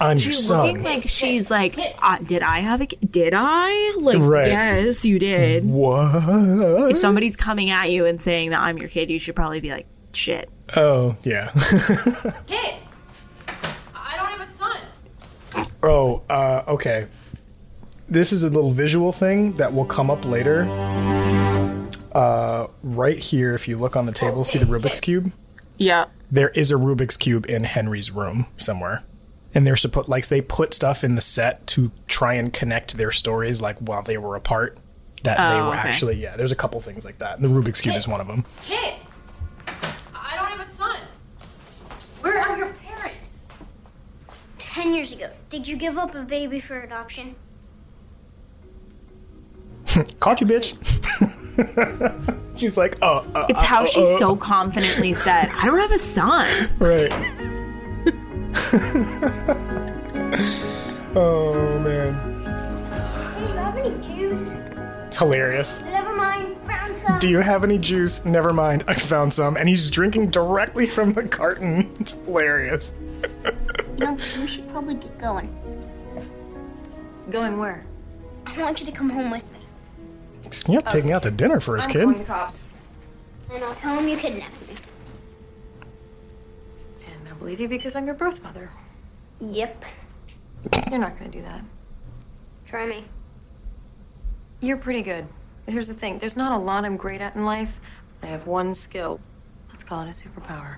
I'm 0.00 0.18
your 0.18 0.18
She's 0.18 0.46
son. 0.46 0.66
looking 0.66 0.82
like 0.82 1.08
she's 1.08 1.50
like, 1.50 1.78
uh, 2.02 2.18
did 2.18 2.42
I 2.42 2.58
have 2.60 2.80
a? 2.82 2.86
Did 2.86 3.32
I? 3.36 3.96
Like, 3.98 4.18
Right. 4.20 4.48
yes, 4.48 5.04
you 5.04 5.18
did. 5.18 5.64
what? 5.64 6.90
If 6.90 6.98
somebody's 6.98 7.36
coming 7.36 7.70
at 7.70 7.90
you 7.90 8.04
and 8.06 8.20
saying 8.20 8.50
that 8.50 8.60
I'm 8.60 8.76
your 8.78 8.88
kid, 8.88 9.08
you 9.10 9.18
should 9.18 9.34
probably 9.36 9.60
be 9.60 9.70
like, 9.70 9.86
shit. 10.12 10.50
Oh, 10.76 11.16
yeah. 11.22 11.50
Kid! 12.46 12.74
I 13.94 14.16
don't 14.16 14.26
have 14.26 14.40
a 14.48 14.52
son. 14.52 15.66
oh, 15.82 16.22
uh, 16.28 16.62
okay. 16.68 17.06
This 18.08 18.32
is 18.32 18.42
a 18.42 18.48
little 18.48 18.72
visual 18.72 19.12
thing 19.12 19.52
that 19.54 19.72
will 19.72 19.84
come 19.84 20.10
up 20.10 20.24
later. 20.24 20.64
Uh, 22.14 22.66
right 22.82 23.18
here, 23.18 23.54
if 23.54 23.68
you 23.68 23.76
look 23.78 23.96
on 23.96 24.06
the 24.06 24.12
table, 24.12 24.42
see 24.44 24.58
the 24.58 24.64
Rubik's 24.66 25.00
Cube? 25.00 25.32
Yeah. 25.78 26.06
there 26.30 26.48
is 26.50 26.70
a 26.70 26.74
Rubik's 26.74 27.16
cube 27.18 27.46
in 27.48 27.64
Henry's 27.64 28.10
room 28.10 28.46
somewhere. 28.56 29.02
And 29.56 29.66
they're 29.66 29.74
supposed 29.76 30.06
like 30.08 30.28
they 30.28 30.42
put 30.42 30.74
stuff 30.74 31.02
in 31.02 31.14
the 31.14 31.22
set 31.22 31.66
to 31.68 31.90
try 32.08 32.34
and 32.34 32.52
connect 32.52 32.98
their 32.98 33.10
stories 33.10 33.62
like 33.62 33.78
while 33.78 34.02
they 34.02 34.18
were 34.18 34.36
apart. 34.36 34.76
That 35.22 35.38
they 35.38 35.58
Oh, 35.58 35.64
were 35.64 35.70
okay. 35.70 35.78
actually 35.88 36.16
yeah. 36.16 36.36
There's 36.36 36.52
a 36.52 36.56
couple 36.56 36.78
things 36.82 37.06
like 37.06 37.18
that. 37.20 37.40
The 37.40 37.48
Rubik's 37.48 37.80
cube 37.80 37.96
is 37.96 38.06
one 38.06 38.20
of 38.20 38.26
them. 38.26 38.44
Kid! 38.62 38.94
I 39.66 40.36
don't 40.36 40.46
have 40.58 40.60
a 40.60 40.70
son. 40.70 40.98
Where 42.20 42.38
are 42.38 42.58
your 42.58 42.74
parents? 42.74 43.48
Ten 44.58 44.92
years 44.92 45.10
ago, 45.12 45.30
did 45.48 45.66
you 45.66 45.76
give 45.76 45.96
up 45.96 46.14
a 46.14 46.20
baby 46.22 46.60
for 46.60 46.78
adoption? 46.82 47.34
Caught 50.20 50.42
you, 50.42 50.46
bitch. 50.46 50.76
she's 52.58 52.76
like, 52.76 52.98
oh, 53.00 53.26
uh, 53.34 53.46
It's 53.48 53.62
uh, 53.62 53.64
how 53.64 53.82
uh, 53.84 53.86
she 53.86 54.02
uh, 54.02 54.18
so 54.18 54.36
confidently 54.36 55.14
said, 55.14 55.48
I 55.56 55.64
don't 55.64 55.78
have 55.78 55.92
a 55.92 55.98
son. 55.98 56.46
right. 56.78 57.10
oh 61.14 61.78
man, 61.80 62.14
Hey, 63.34 63.48
you 63.48 63.54
have 63.58 63.76
any 63.76 63.90
juice? 64.06 64.48
it's 65.06 65.16
hilarious. 65.18 65.82
Never 65.82 66.14
mind. 66.14 66.56
Found 66.66 67.02
some. 67.02 67.18
Do 67.18 67.28
you 67.28 67.38
have 67.38 67.64
any 67.64 67.78
juice? 67.78 68.24
Never 68.24 68.52
mind, 68.52 68.84
I 68.88 68.94
found 68.94 69.32
some, 69.32 69.56
and 69.56 69.68
he's 69.68 69.90
drinking 69.90 70.30
directly 70.30 70.86
from 70.86 71.12
the 71.12 71.24
carton. 71.28 71.94
It's 72.00 72.12
hilarious. 72.14 72.94
You 73.98 74.04
know, 74.04 74.12
we 74.12 74.46
should 74.46 74.68
probably 74.70 74.94
get 74.94 75.18
going. 75.18 75.52
Going 77.30 77.58
where? 77.58 77.84
I 78.46 78.60
want 78.62 78.78
you 78.80 78.86
to 78.86 78.92
come 78.92 79.10
home 79.10 79.30
with 79.30 79.42
me. 79.52 79.58
You 80.68 80.74
have 80.74 80.84
to 80.84 80.90
take 80.90 81.04
me 81.04 81.12
out 81.12 81.22
to 81.24 81.30
dinner 81.30 81.60
first, 81.60 81.86
I'm 81.88 81.92
kid. 81.92 82.02
calling 82.02 82.18
the 82.18 82.24
cops. 82.24 82.66
And 83.52 83.62
I'll 83.64 83.74
tell 83.76 83.96
them 83.96 84.06
you 84.08 84.16
kidnapped 84.16 84.60
me. 84.68 84.74
Don't 87.36 87.44
believe 87.44 87.60
you 87.60 87.68
because 87.68 87.94
I'm 87.94 88.06
your 88.06 88.14
birth 88.14 88.42
mother. 88.42 88.70
Yep. 89.40 89.84
You're 90.90 90.98
not 90.98 91.18
gonna 91.18 91.30
do 91.30 91.42
that. 91.42 91.62
Try 92.66 92.86
me. 92.86 93.04
You're 94.60 94.78
pretty 94.78 95.02
good. 95.02 95.26
But 95.66 95.74
here's 95.74 95.88
the 95.88 95.94
thing 95.94 96.18
there's 96.18 96.36
not 96.36 96.58
a 96.58 96.62
lot 96.64 96.84
I'm 96.86 96.96
great 96.96 97.20
at 97.20 97.36
in 97.36 97.44
life. 97.44 97.78
I 98.22 98.26
have 98.26 98.46
one 98.46 98.72
skill. 98.72 99.20
Let's 99.70 99.84
call 99.84 100.00
it 100.00 100.08
a 100.08 100.12
superpower. 100.12 100.76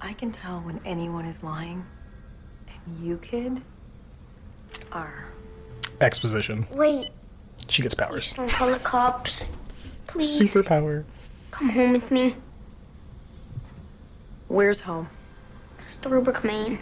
I 0.00 0.14
can 0.14 0.32
tell 0.32 0.60
when 0.60 0.80
anyone 0.86 1.26
is 1.26 1.42
lying. 1.42 1.84
And 2.66 3.06
you, 3.06 3.18
kid, 3.18 3.60
are. 4.90 5.26
Exposition. 6.00 6.66
Wait, 6.72 7.10
She 7.68 7.82
gets 7.82 7.94
powers. 7.94 8.32
don't 8.32 8.50
call 8.50 8.70
the 8.70 8.78
cops. 8.78 9.48
Please. 10.06 10.40
Superpower. 10.40 11.04
Come 11.50 11.68
home 11.68 11.92
with 11.92 12.10
me. 12.10 12.36
Where's 14.54 14.78
home? 14.78 15.08
Storybook, 15.88 16.44
Maine. 16.44 16.78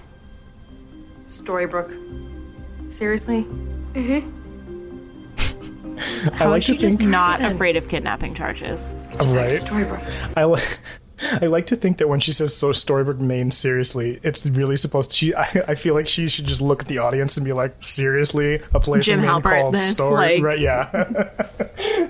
Storybrooke. 1.26 2.92
Seriously? 2.92 3.44
Mm-hmm. 3.94 4.28
I 6.34 6.44
like 6.44 6.58
is 6.58 6.64
she 6.64 6.74
to 6.74 6.78
just 6.80 6.98
think- 6.98 7.08
not 7.08 7.40
afraid 7.52 7.76
of 7.76 7.88
kidnapping 7.88 8.34
charges? 8.34 8.94
Right. 9.14 9.56
Storybrooke. 9.56 10.04
I 10.36 10.44
like. 10.44 10.78
I 11.40 11.46
like 11.46 11.66
to 11.68 11.76
think 11.76 11.98
that 11.98 12.08
when 12.08 12.18
she 12.20 12.32
says 12.32 12.54
"so 12.54 12.72
Storybook 12.72 13.20
Maine," 13.20 13.50
seriously, 13.52 14.18
it's 14.24 14.44
really 14.44 14.76
supposed. 14.76 15.12
To, 15.12 15.16
she, 15.16 15.34
I, 15.34 15.44
I 15.68 15.74
feel 15.76 15.94
like 15.94 16.08
she 16.08 16.26
should 16.28 16.46
just 16.46 16.60
look 16.60 16.82
at 16.82 16.88
the 16.88 16.98
audience 16.98 17.36
and 17.36 17.44
be 17.44 17.52
like, 17.52 17.76
"Seriously, 17.82 18.60
a 18.74 18.80
place 18.80 19.04
Jim 19.06 19.20
in 19.20 19.26
Maine 19.26 19.40
Halpert 19.40 19.60
called 19.60 19.74
this, 19.74 19.94
Story." 19.94 20.40
like- 20.40 20.42
Right? 20.42 20.58
Yeah. 20.58 20.90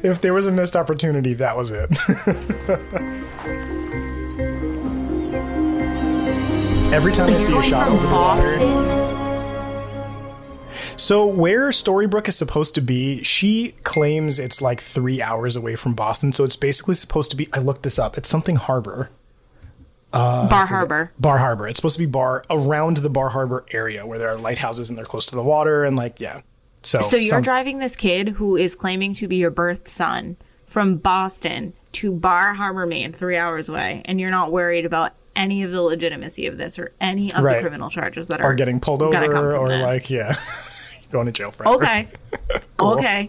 if 0.03 0.23
there 0.23 0.33
was 0.33 0.47
a 0.47 0.53
missed 0.53 0.75
opportunity, 0.77 1.35
that 1.35 1.57
was 1.57 1.71
it. 1.73 1.91
Every 6.93 7.13
time 7.13 7.33
I 7.33 7.37
see 7.39 7.57
a 7.57 7.63
shot 7.63 7.89
over 7.89 8.07
the 8.07 8.13
water. 8.13 8.41
Boston. 8.41 8.99
So 10.99 11.25
where 11.27 11.71
Storybrooke 11.71 12.29
is 12.29 12.37
supposed 12.37 12.75
to 12.75 12.81
be, 12.83 13.23
she 13.23 13.73
claims 13.83 14.39
it's 14.39 14.61
like 14.61 14.81
three 14.81 15.23
hours 15.23 15.57
away 15.57 15.75
from 15.75 15.95
Boston. 15.95 16.33
So 16.33 16.45
it's 16.45 16.57
basically 16.57 16.95
supposed 16.95 17.31
to 17.31 17.37
be. 17.37 17.49
I 17.53 17.59
looked 17.61 17.83
this 17.83 17.99
up. 17.99 18.19
It's 18.19 18.29
something 18.29 18.57
Harbor. 18.57 19.11
Uh, 20.13 20.47
Bar 20.49 20.67
Harbor. 20.67 21.13
Bar 21.19 21.39
Harbor. 21.39 21.67
It's 21.67 21.79
supposed 21.79 21.97
to 21.97 21.99
be 22.03 22.07
bar 22.07 22.45
around 22.51 22.99
the 22.99 23.09
Bar 23.09 23.31
Harbor 23.31 23.65
area 23.71 24.07
where 24.07 24.19
there 24.19 24.29
are 24.29 24.37
lighthouses 24.37 24.91
and 24.91 24.99
they're 24.99 25.07
close 25.07 25.25
to 25.27 25.35
the 25.35 25.43
water 25.43 25.85
and 25.85 25.97
like 25.97 26.21
yeah. 26.21 26.43
So 26.83 27.01
So 27.01 27.17
you're 27.17 27.31
some- 27.31 27.43
driving 27.43 27.79
this 27.79 27.97
kid 27.97 28.29
who 28.29 28.57
is 28.57 28.77
claiming 28.77 29.15
to 29.15 29.27
be 29.29 29.37
your 29.37 29.51
birth 29.51 29.89
son 29.89 30.37
from 30.67 30.97
Boston 30.97 31.73
to 31.93 32.13
Bar 32.13 32.53
Harbor, 32.55 32.85
Maine, 32.85 33.13
three 33.15 33.39
hours 33.39 33.71
away, 33.71 34.03
and 34.05 34.21
you're 34.21 34.31
not 34.31 34.53
worried 34.53 34.85
about 34.85 35.15
any 35.37 35.63
of 35.63 35.73
the 35.73 35.81
legitimacy 35.83 36.47
of 36.47 36.59
this 36.59 36.79
or 36.79 36.93
any 37.01 37.33
of 37.33 37.43
Right. 37.43 37.57
the 37.57 37.61
criminal 37.63 37.89
charges 37.91 38.29
that 38.29 38.41
are 38.41 38.51
or 38.51 38.55
getting 38.55 38.81
pulled 38.81 39.03
over 39.03 39.57
or 39.57 39.69
this. 39.69 39.83
like 39.83 40.11
yeah, 40.11 40.37
going 41.11 41.27
to 41.27 41.33
jail 41.33 41.51
forever. 41.51 41.77
Okay. 41.77 42.09
Okay. 42.81 43.29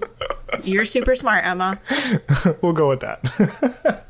You're 0.64 0.84
super 0.86 1.14
smart, 1.14 1.46
Emma. 1.46 1.80
we'll 2.64 2.74
go 2.74 2.90
with 2.90 3.02
that. 3.02 4.04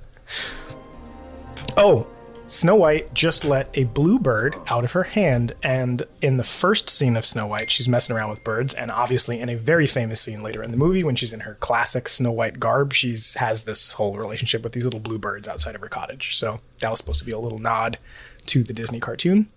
oh, 1.76 2.08
Snow 2.54 2.76
White 2.76 3.12
just 3.16 3.43
let 3.43 3.68
a 3.74 3.86
blue 3.86 4.20
bird 4.20 4.56
out 4.68 4.84
of 4.84 4.91
her 4.91 5.01
hand, 5.01 5.54
and 5.64 6.04
in 6.22 6.38
the 6.38 6.43
first 6.43 6.88
scene 6.88 7.18
of 7.18 7.26
Snow 7.26 7.47
White, 7.47 7.72
she's 7.72 7.89
messing 7.89 8.16
around 8.16 8.30
with 8.30 8.43
birds, 8.43 8.76
and 8.76 8.91
obviously 8.91 9.39
in 9.39 9.49
a 9.49 9.56
very 9.56 9.88
famous 9.88 10.22
scene 10.22 10.43
later 10.43 10.62
in 10.62 10.70
the 10.70 10.78
movie, 10.78 11.04
when 11.04 11.16
she's 11.16 11.34
in 11.34 11.39
her 11.41 11.56
classic 11.56 12.08
Snow 12.08 12.32
White 12.32 12.60
garb, 12.60 12.93
she's 12.93 13.34
has 13.34 13.64
this 13.64 13.93
whole 13.93 14.18
relationship 14.18 14.64
with 14.64 14.74
these 14.74 14.86
little 14.86 14.99
blue 14.99 15.18
birds 15.18 15.47
outside 15.47 15.74
of 15.74 15.82
her 15.82 15.89
cottage. 15.89 16.38
So 16.38 16.60
that 16.78 16.91
was 16.91 16.99
supposed 16.99 17.18
to 17.20 17.26
be 17.26 17.32
a 17.32 17.39
little 17.39 17.58
nod 17.58 17.97
to 18.45 18.62
the 18.62 18.72
Disney 18.72 18.99
cartoon. 18.99 19.49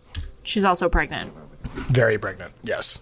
She's 0.42 0.64
also 0.64 0.88
pregnant. 0.88 1.34
Very 1.64 2.16
pregnant, 2.16 2.54
yes. 2.62 3.00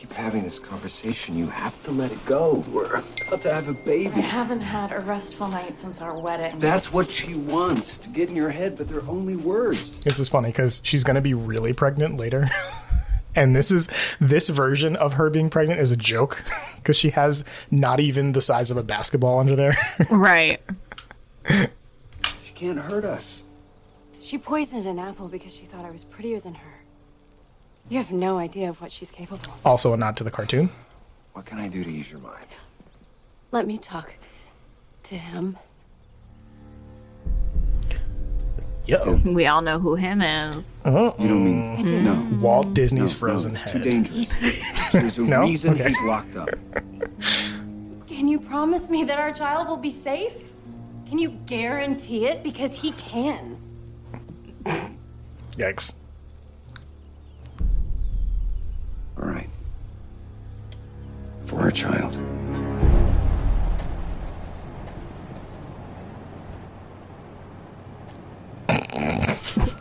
Keep 0.00 0.12
having 0.14 0.42
this 0.42 0.58
conversation. 0.58 1.36
You 1.36 1.46
have 1.48 1.82
to 1.84 1.90
let 1.90 2.10
it 2.10 2.24
go. 2.24 2.64
We're 2.70 3.02
about 3.26 3.42
to 3.42 3.52
have 3.52 3.68
a 3.68 3.74
baby. 3.74 4.06
I 4.14 4.20
haven't 4.20 4.62
had 4.62 4.92
a 4.92 5.00
restful 5.00 5.46
night 5.46 5.78
since 5.78 6.00
our 6.00 6.18
wedding. 6.18 6.58
That's 6.58 6.90
what 6.90 7.10
she 7.10 7.34
wants 7.34 7.98
to 7.98 8.08
get 8.08 8.30
in 8.30 8.34
your 8.34 8.48
head, 8.48 8.78
but 8.78 8.88
they're 8.88 9.06
only 9.06 9.36
words. 9.36 10.00
This 10.00 10.18
is 10.18 10.30
funny 10.30 10.48
because 10.48 10.80
she's 10.84 11.04
going 11.04 11.16
to 11.16 11.20
be 11.20 11.34
really 11.34 11.74
pregnant 11.74 12.16
later. 12.16 12.48
and 13.34 13.54
this 13.54 13.70
is 13.70 13.90
this 14.18 14.48
version 14.48 14.96
of 14.96 15.14
her 15.14 15.28
being 15.28 15.50
pregnant 15.50 15.80
is 15.80 15.92
a 15.92 15.98
joke 15.98 16.44
because 16.76 16.96
she 16.96 17.10
has 17.10 17.44
not 17.70 18.00
even 18.00 18.32
the 18.32 18.40
size 18.40 18.70
of 18.70 18.78
a 18.78 18.82
basketball 18.82 19.38
under 19.38 19.54
there. 19.54 19.76
Right. 20.10 20.62
She 21.46 22.52
can't 22.54 22.78
hurt 22.78 23.04
us. 23.04 23.44
She 24.22 24.38
poisoned 24.38 24.86
an 24.86 24.98
apple 24.98 25.28
because 25.28 25.52
she 25.52 25.66
thought 25.66 25.84
I 25.84 25.90
was 25.90 26.04
prettier 26.04 26.40
than 26.40 26.54
her. 26.54 26.69
You 27.90 27.98
have 27.98 28.10
no 28.12 28.38
idea 28.38 28.68
of 28.70 28.80
what 28.80 28.92
she's 28.92 29.10
capable 29.10 29.52
of. 29.52 29.66
also 29.66 29.92
a 29.92 29.96
nod 29.96 30.16
to 30.16 30.24
the 30.24 30.30
cartoon. 30.30 30.70
What 31.34 31.44
can 31.44 31.58
I 31.58 31.68
do 31.68 31.84
to 31.84 31.90
ease 31.90 32.10
your 32.10 32.20
mind? 32.20 32.46
Let 33.52 33.66
me 33.66 33.76
talk 33.78 34.14
to 35.02 35.16
him. 35.16 35.58
Yo. 38.86 39.14
We 39.24 39.46
all 39.46 39.60
know 39.60 39.78
who 39.78 39.94
him 39.96 40.22
is. 40.22 40.82
Uh-huh. 40.86 41.12
You 41.18 41.28
don't 41.28 41.44
mean 41.44 42.04
no. 42.04 42.38
Walt 42.40 42.72
Disney's 42.74 43.12
No, 43.12 43.18
Frozen 43.18 43.52
no, 43.52 43.60
it's 43.60 43.70
head. 43.70 43.82
too 43.82 43.90
dangerous. 43.90 44.90
There's 44.92 45.18
a 45.18 45.22
No? 45.22 45.42
reason 45.42 45.74
Okay. 45.74 45.88
he's 45.88 46.02
locked 46.06 46.36
up. 46.36 46.48
Can 48.08 48.26
you 48.28 48.40
promise 48.40 48.88
me 48.90 49.04
that 49.04 49.18
our 49.18 49.32
child 49.32 49.68
will 49.68 49.76
be 49.76 49.90
safe? 49.90 50.32
Can 51.08 51.18
you 51.18 51.30
guarantee 51.46 52.26
it? 52.26 52.42
Because 52.42 52.72
he 52.74 52.92
can. 52.92 53.56
Yikes. 55.56 55.94
All 59.20 59.28
right. 59.28 59.48
For 61.46 61.60
our 61.60 61.70
child. 61.70 62.16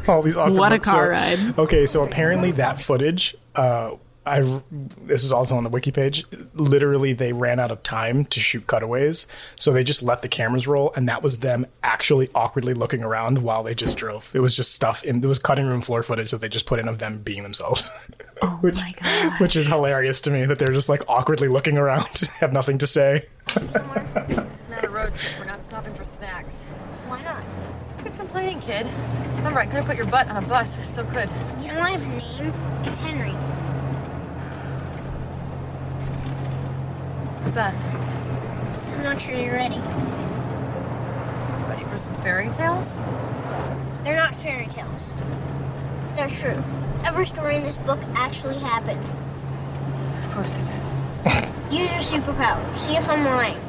All 0.07 0.23
these 0.23 0.37
awkward 0.37 0.57
What 0.57 0.73
a 0.73 0.79
car 0.79 1.05
So- 1.05 1.09
ride. 1.11 1.59
Okay, 1.59 1.85
so 1.85 2.03
apparently 2.03 2.51
that 2.53 2.81
footage, 2.81 3.35
uh, 3.55 3.91
I 4.29 4.61
this 5.01 5.23
is 5.23 5.31
also 5.31 5.55
on 5.57 5.63
the 5.63 5.69
wiki 5.69 5.91
page. 5.91 6.23
Literally, 6.53 7.13
they 7.13 7.33
ran 7.33 7.59
out 7.59 7.71
of 7.71 7.83
time 7.83 8.25
to 8.25 8.39
shoot 8.39 8.67
cutaways, 8.67 9.27
so 9.55 9.71
they 9.71 9.83
just 9.83 10.03
let 10.03 10.21
the 10.21 10.27
cameras 10.27 10.67
roll, 10.67 10.93
and 10.95 11.09
that 11.09 11.23
was 11.23 11.39
them 11.39 11.65
actually 11.83 12.29
awkwardly 12.35 12.73
looking 12.73 13.03
around 13.03 13.39
while 13.39 13.63
they 13.63 13.73
just 13.73 13.97
drove. 13.97 14.31
It 14.33 14.39
was 14.39 14.55
just 14.55 14.73
stuff 14.73 15.03
in. 15.03 15.23
It 15.23 15.27
was 15.27 15.39
cutting 15.39 15.65
room 15.67 15.81
floor 15.81 16.03
footage 16.03 16.31
that 16.31 16.41
they 16.41 16.49
just 16.49 16.65
put 16.65 16.79
in 16.79 16.87
of 16.87 16.99
them 16.99 17.19
being 17.19 17.43
themselves. 17.43 17.91
Oh 18.41 18.47
which, 18.61 18.75
my 18.75 18.93
god. 19.01 19.41
which 19.41 19.55
is 19.55 19.67
hilarious 19.67 20.21
to 20.21 20.31
me 20.31 20.45
that 20.45 20.59
they're 20.59 20.67
just 20.69 20.89
like 20.89 21.01
awkwardly 21.07 21.47
looking 21.47 21.77
around, 21.77 22.07
have 22.39 22.53
nothing 22.53 22.77
to 22.77 22.87
say. 22.87 23.25
This 23.55 24.59
is 24.61 24.69
not 24.69 24.85
a 24.85 24.89
road 24.89 25.15
trip. 25.15 25.39
We're 25.39 25.45
not 25.45 25.63
stopping 25.63 25.93
for 25.95 26.03
snacks. 26.03 26.67
Why 27.07 27.21
not? 27.23 27.43
Quit 27.99 28.15
complaining, 28.17 28.61
kid. 28.61 28.87
Remember, 29.37 29.59
I 29.59 29.65
could 29.65 29.75
have 29.75 29.85
put 29.85 29.97
your 29.97 30.05
butt 30.05 30.27
on 30.29 30.41
a 30.41 30.47
bus. 30.47 30.77
I 30.77 30.81
still 30.83 31.05
could. 31.05 31.29
You 31.61 31.67
know 31.69 31.81
I 31.81 31.91
have 31.91 32.03
a 32.03 32.07
name. 32.07 32.53
It's 32.85 32.97
Henry. 32.99 33.33
That? 37.53 37.73
I'm 38.93 39.03
not 39.03 39.21
sure 39.21 39.35
you're 39.35 39.53
ready. 39.53 39.79
Ready 41.67 41.83
for 41.85 41.97
some 41.97 42.13
fairy 42.21 42.49
tales? 42.49 42.97
They're 44.03 44.15
not 44.15 44.35
fairy 44.35 44.67
tales. 44.67 45.15
They're 46.15 46.29
true. 46.29 46.63
Every 47.05 47.25
story 47.25 47.55
in 47.55 47.63
this 47.63 47.77
book 47.77 47.99
actually 48.15 48.57
happened. 48.57 49.03
Of 50.23 50.31
course 50.33 50.57
it 50.57 50.65
did. 50.65 51.45
Use 51.79 51.91
your 51.91 52.21
superpower. 52.21 52.77
See 52.77 52.95
if 52.95 53.07
I'm 53.09 53.23
lying. 53.25 53.59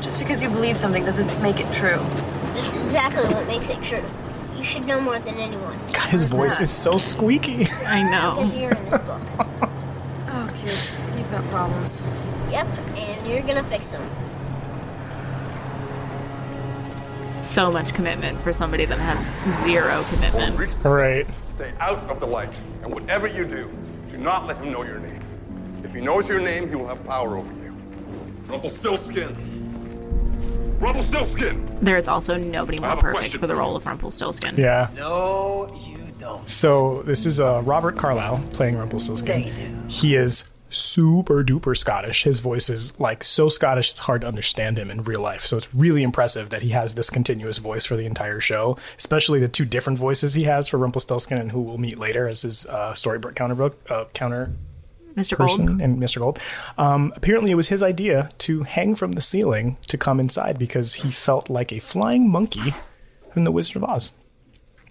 Just 0.00 0.18
because 0.18 0.42
you 0.42 0.48
believe 0.48 0.76
something 0.76 1.04
doesn't 1.04 1.42
make 1.42 1.60
it 1.60 1.72
true. 1.72 1.98
That's 2.54 2.74
exactly 2.74 3.24
what 3.32 3.46
makes 3.46 3.70
it 3.70 3.82
true. 3.82 4.04
You 4.56 4.64
should 4.64 4.86
know 4.86 5.00
more 5.00 5.18
than 5.18 5.36
anyone. 5.36 5.73
God, 5.92 6.08
his 6.10 6.22
voice 6.24 6.60
is 6.60 6.70
so 6.70 6.98
squeaky. 6.98 7.66
I 7.86 8.02
know. 8.02 8.42
Because 8.44 8.58
you're 8.58 8.70
in 8.70 8.84
this 8.90 9.00
book. 9.06 9.22
Oh, 10.28 10.50
kid, 10.62 10.78
you've 11.18 11.30
got 11.30 11.44
problems. 11.50 12.02
Yep, 12.50 12.66
and 12.96 13.26
you're 13.26 13.42
gonna 13.42 13.64
fix 13.64 13.90
them. 13.90 14.08
So 17.38 17.70
much 17.70 17.94
commitment 17.94 18.40
for 18.42 18.52
somebody 18.52 18.84
that 18.84 18.98
has 18.98 19.34
zero 19.64 20.04
commitment. 20.10 20.84
Right. 20.84 21.26
Stay 21.44 21.72
out 21.80 21.98
of 22.08 22.20
the 22.20 22.26
light, 22.26 22.60
and 22.82 22.92
whatever 22.92 23.26
you 23.26 23.44
do, 23.44 23.70
do 24.08 24.18
not 24.18 24.46
let 24.46 24.58
him 24.58 24.72
know 24.72 24.84
your 24.84 24.98
name. 24.98 25.20
If 25.82 25.92
he 25.92 26.00
knows 26.00 26.28
your 26.28 26.40
name, 26.40 26.68
he 26.68 26.76
will 26.76 26.88
have 26.88 27.02
power 27.04 27.36
over 27.36 27.52
you. 27.54 27.74
Rumpelstiltskin. 28.46 29.36
Rumpelstiltskin. 30.84 31.78
There's 31.80 32.08
also 32.08 32.36
nobody 32.36 32.78
more 32.78 32.96
perfect 32.96 33.14
question 33.14 33.40
for 33.40 33.46
the 33.46 33.56
role 33.56 33.74
of 33.74 33.86
Rumpelstiltskin. 33.86 34.54
Yeah. 34.56 34.90
No, 34.94 35.74
you 35.86 35.96
don't. 36.20 36.48
So 36.48 37.02
this 37.04 37.24
is 37.24 37.40
uh, 37.40 37.62
Robert 37.64 37.96
Carlyle 37.96 38.44
playing 38.52 38.76
Rumpelstiltskin. 38.76 39.88
He 39.88 40.14
is 40.14 40.44
super 40.68 41.42
duper 41.42 41.74
Scottish. 41.74 42.24
His 42.24 42.40
voice 42.40 42.68
is 42.68 42.98
like 43.00 43.24
so 43.24 43.48
Scottish 43.48 43.92
it's 43.92 44.00
hard 44.00 44.20
to 44.22 44.26
understand 44.26 44.76
him 44.76 44.90
in 44.90 45.04
real 45.04 45.22
life. 45.22 45.40
So 45.46 45.56
it's 45.56 45.74
really 45.74 46.02
impressive 46.02 46.50
that 46.50 46.62
he 46.62 46.70
has 46.70 46.94
this 46.94 47.08
continuous 47.08 47.56
voice 47.56 47.86
for 47.86 47.96
the 47.96 48.04
entire 48.04 48.40
show, 48.40 48.76
especially 48.98 49.40
the 49.40 49.48
two 49.48 49.64
different 49.64 49.98
voices 49.98 50.34
he 50.34 50.44
has 50.44 50.68
for 50.68 50.76
Rumpelstiltskin 50.76 51.38
and 51.38 51.52
who 51.52 51.62
we'll 51.62 51.78
meet 51.78 51.98
later 51.98 52.28
as 52.28 52.42
his 52.42 52.66
uh, 52.66 52.92
storybook 52.92 53.34
counter 53.34 53.54
book 53.54 53.78
uh, 53.88 54.04
counter 54.12 54.52
Mr. 55.16 55.36
person 55.36 55.66
Gold. 55.66 55.80
and 55.80 55.98
Mr. 55.98 56.18
Gold. 56.18 56.38
Um, 56.76 57.12
apparently, 57.16 57.50
it 57.50 57.54
was 57.54 57.68
his 57.68 57.82
idea 57.82 58.30
to 58.38 58.62
hang 58.64 58.94
from 58.94 59.12
the 59.12 59.20
ceiling 59.20 59.76
to 59.88 59.98
come 59.98 60.20
inside 60.20 60.58
because 60.58 60.94
he 60.94 61.10
felt 61.10 61.48
like 61.48 61.72
a 61.72 61.78
flying 61.78 62.30
monkey 62.30 62.74
in 63.36 63.44
the 63.44 63.52
Wizard 63.52 63.76
of 63.76 63.84
Oz. 63.84 64.12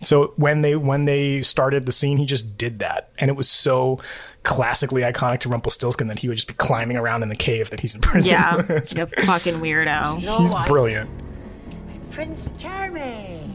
So 0.02 0.34
when 0.36 0.62
they 0.62 0.76
when 0.76 1.06
they 1.06 1.42
started 1.42 1.86
the 1.86 1.92
scene, 1.92 2.18
he 2.18 2.26
just 2.26 2.58
did 2.58 2.80
that, 2.80 3.10
and 3.20 3.30
it 3.30 3.38
was 3.38 3.50
so 3.50 4.00
classically 4.44 5.02
iconic 5.02 5.40
to 5.42 5.50
Rumpelstiltskin 5.50 6.08
that 6.08 6.20
he 6.20 6.28
would 6.28 6.36
just 6.36 6.48
be 6.50 6.54
climbing 6.54 6.98
around 6.98 7.24
in 7.24 7.30
the 7.30 7.36
cave 7.36 7.70
that 7.70 7.80
he's 7.80 7.96
in 7.96 8.02
prison. 8.02 8.34
Yeah, 8.34 8.58
you 8.90 9.06
fucking 9.06 9.56
weirdo. 9.62 10.18
he's 10.40 10.54
brilliant. 10.68 11.10
Prince 12.12 12.50
Charming. 12.60 13.50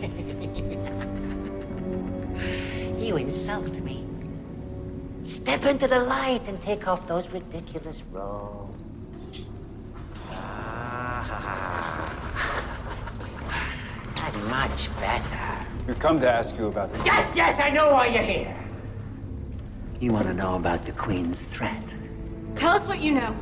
you 2.98 3.16
insult 3.16 3.74
me. 3.80 3.83
Step 5.24 5.64
into 5.64 5.86
the 5.88 6.00
light 6.00 6.48
and 6.48 6.60
take 6.60 6.86
off 6.86 7.06
those 7.06 7.28
ridiculous 7.30 8.02
robes. 8.12 9.46
Ah, 10.30 12.12
That's 14.16 14.36
much 14.48 15.00
better. 15.00 15.66
We've 15.86 15.98
come 15.98 16.20
to 16.20 16.30
ask 16.30 16.56
you 16.56 16.66
about 16.66 16.92
the. 16.92 16.98
Yes, 17.04 17.32
yes, 17.34 17.58
I 17.58 17.70
know 17.70 17.92
why 17.92 18.06
you're 18.08 18.22
here. 18.22 18.54
You 20.00 20.12
want 20.12 20.26
to 20.26 20.34
know 20.34 20.56
about 20.56 20.84
the 20.84 20.92
Queen's 20.92 21.44
threat? 21.44 21.82
Tell 22.56 22.72
us 22.72 22.86
what 22.86 23.00
you 23.00 23.12
know. 23.12 23.34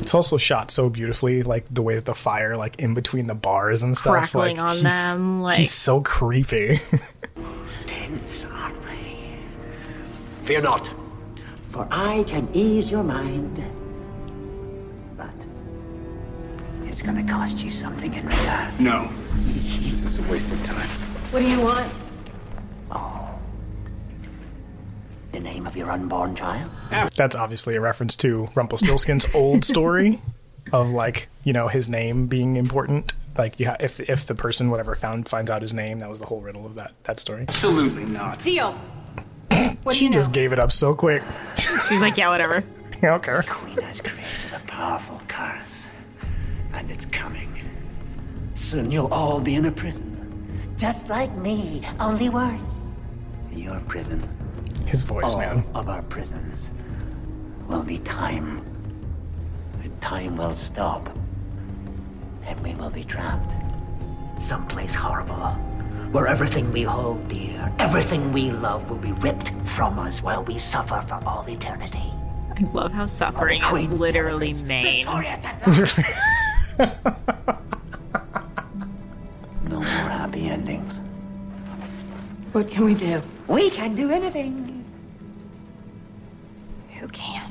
It's 0.00 0.14
also 0.14 0.36
shot 0.38 0.70
so 0.70 0.88
beautifully, 0.90 1.42
like 1.42 1.66
the 1.70 1.82
way 1.82 1.94
that 1.94 2.04
the 2.06 2.14
fire, 2.14 2.56
like 2.56 2.80
in 2.80 2.94
between 2.94 3.26
the 3.26 3.34
bars 3.34 3.82
and 3.82 3.96
stuff, 3.96 4.12
Crackling 4.12 4.56
like, 4.56 4.64
on 4.64 4.76
he's- 4.76 4.82
them, 5.12 5.42
like- 5.42 5.58
he's 5.58 5.72
so 5.72 6.00
creepy. 6.00 6.80
Tense, 7.86 8.44
aren't 8.50 8.76
we? 8.79 8.79
Fear 10.50 10.62
not. 10.62 10.92
For 11.70 11.86
I 11.92 12.24
can 12.26 12.48
ease 12.52 12.90
your 12.90 13.04
mind. 13.04 13.64
But 15.16 15.30
it's 16.88 17.02
gonna 17.02 17.22
cost 17.22 17.62
you 17.62 17.70
something 17.70 18.12
in 18.12 18.26
return. 18.26 18.74
No. 18.80 19.08
This 19.44 20.04
is 20.04 20.18
a 20.18 20.22
waste 20.24 20.50
of 20.50 20.60
time. 20.64 20.88
What 21.30 21.38
do 21.38 21.46
you 21.48 21.60
want? 21.60 22.00
Oh. 22.90 23.30
The 25.30 25.38
name 25.38 25.68
of 25.68 25.76
your 25.76 25.88
unborn 25.88 26.34
child? 26.34 26.68
That's 27.14 27.36
obviously 27.36 27.76
a 27.76 27.80
reference 27.80 28.16
to 28.16 28.48
Rumpelstiltskin's 28.56 29.32
old 29.32 29.64
story 29.64 30.20
of 30.72 30.90
like 30.90 31.28
you 31.44 31.52
know 31.52 31.68
his 31.68 31.88
name 31.88 32.26
being 32.26 32.56
important. 32.56 33.12
Like 33.38 33.60
you 33.60 33.66
ha- 33.68 33.76
if 33.78 34.00
if 34.00 34.26
the 34.26 34.34
person 34.34 34.68
whatever 34.68 34.96
found 34.96 35.28
finds 35.28 35.48
out 35.48 35.62
his 35.62 35.72
name, 35.72 36.00
that 36.00 36.08
was 36.08 36.18
the 36.18 36.26
whole 36.26 36.40
riddle 36.40 36.66
of 36.66 36.74
that 36.74 36.90
that 37.04 37.20
story. 37.20 37.42
Absolutely 37.42 38.04
not. 38.04 38.40
Deal. 38.40 38.76
What 39.82 39.92
do 39.92 39.98
She 39.98 40.04
you 40.04 40.10
know? 40.10 40.14
just 40.14 40.32
gave 40.32 40.52
it 40.52 40.58
up 40.58 40.72
so 40.72 40.94
quick. 40.94 41.22
She's 41.88 42.00
like, 42.02 42.16
yeah, 42.16 42.28
whatever. 42.30 42.62
Yeah, 43.02 43.14
okay. 43.14 43.36
The 43.36 43.46
Queen 43.48 43.78
has 43.78 43.98
created 44.02 44.52
a 44.54 44.58
powerful 44.66 45.22
curse, 45.26 45.86
and 46.74 46.90
it's 46.90 47.06
coming. 47.06 47.62
Soon 48.52 48.90
you'll 48.90 49.10
all 49.10 49.40
be 49.40 49.54
in 49.54 49.64
a 49.64 49.72
prison. 49.72 50.74
Just 50.76 51.08
like 51.08 51.34
me, 51.36 51.82
only 51.98 52.28
worse. 52.28 52.60
Your 53.50 53.80
prison. 53.88 54.20
His 54.84 55.02
voice, 55.02 55.32
all 55.32 55.38
man. 55.38 55.64
of 55.74 55.88
our 55.88 56.02
prisons 56.02 56.72
will 57.68 57.82
be 57.82 57.96
time. 58.00 58.58
And 59.82 59.98
time 60.02 60.36
will 60.36 60.52
stop. 60.52 61.08
And 62.44 62.60
we 62.62 62.74
will 62.74 62.90
be 62.90 63.02
trapped. 63.04 63.54
Someplace 64.38 64.94
horrible. 64.94 65.56
Where 66.12 66.26
everything 66.26 66.72
we 66.72 66.82
hold 66.82 67.28
dear, 67.28 67.72
everything 67.78 68.32
we 68.32 68.50
love 68.50 68.90
will 68.90 68.98
be 68.98 69.12
ripped 69.12 69.52
from 69.64 69.96
us 70.00 70.20
while 70.20 70.42
we 70.42 70.58
suffer 70.58 71.00
for 71.06 71.20
all 71.24 71.48
eternity. 71.48 72.12
I 72.58 72.62
love 72.72 72.90
how 72.90 73.06
suffering 73.06 73.62
is 73.62 73.86
literally 73.86 74.54
main. 74.64 75.04
No 79.68 79.76
more 79.76 79.84
happy 79.84 80.48
endings. 80.48 80.98
What 82.50 82.68
can 82.70 82.84
we 82.84 82.94
do? 82.94 83.22
We 83.46 83.70
can 83.70 83.94
do 83.94 84.10
anything. 84.10 84.84
Who 86.98 87.06
can? 87.08 87.48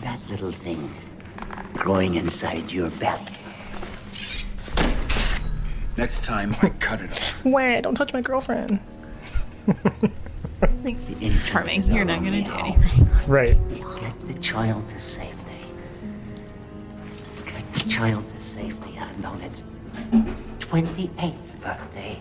That 0.00 0.18
little 0.30 0.52
thing 0.52 0.90
growing 1.74 2.14
inside 2.14 2.72
your 2.72 2.88
belly. 2.92 3.41
Next 5.96 6.24
time, 6.24 6.54
I 6.62 6.70
cut 6.70 7.02
it 7.02 7.10
off. 7.10 7.44
Wait, 7.44 7.82
don't 7.82 7.94
touch 7.94 8.12
my 8.12 8.22
girlfriend. 8.22 8.80
Charming, 11.46 11.82
you're 11.82 12.04
not 12.04 12.24
gonna 12.24 12.42
do 12.42 12.52
anything. 12.54 13.08
Right. 13.26 13.58
Get 14.00 14.28
the 14.28 14.34
child 14.40 14.88
to 14.88 14.98
safety. 14.98 15.36
Get 17.44 17.74
the 17.74 17.88
child 17.88 18.28
to 18.30 18.38
safety, 18.40 18.96
and 18.96 19.26
on 19.26 19.40
its 19.42 19.64
28th 20.60 21.60
birthday, 21.60 22.18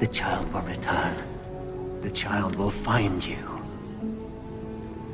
the 0.00 0.06
child 0.06 0.52
will 0.52 0.62
return. 0.62 1.16
The 2.02 2.10
child 2.10 2.56
will 2.56 2.70
find 2.70 3.24
you. 3.24 3.38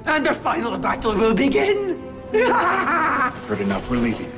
And 0.05 0.27
the 0.27 0.35
final 0.35 0.77
battle 0.79 1.15
will 1.15 1.35
begin! 1.35 2.03
Heard 2.33 3.61
enough. 3.61 3.89
We're 3.91 3.99
leaving. 3.99 4.33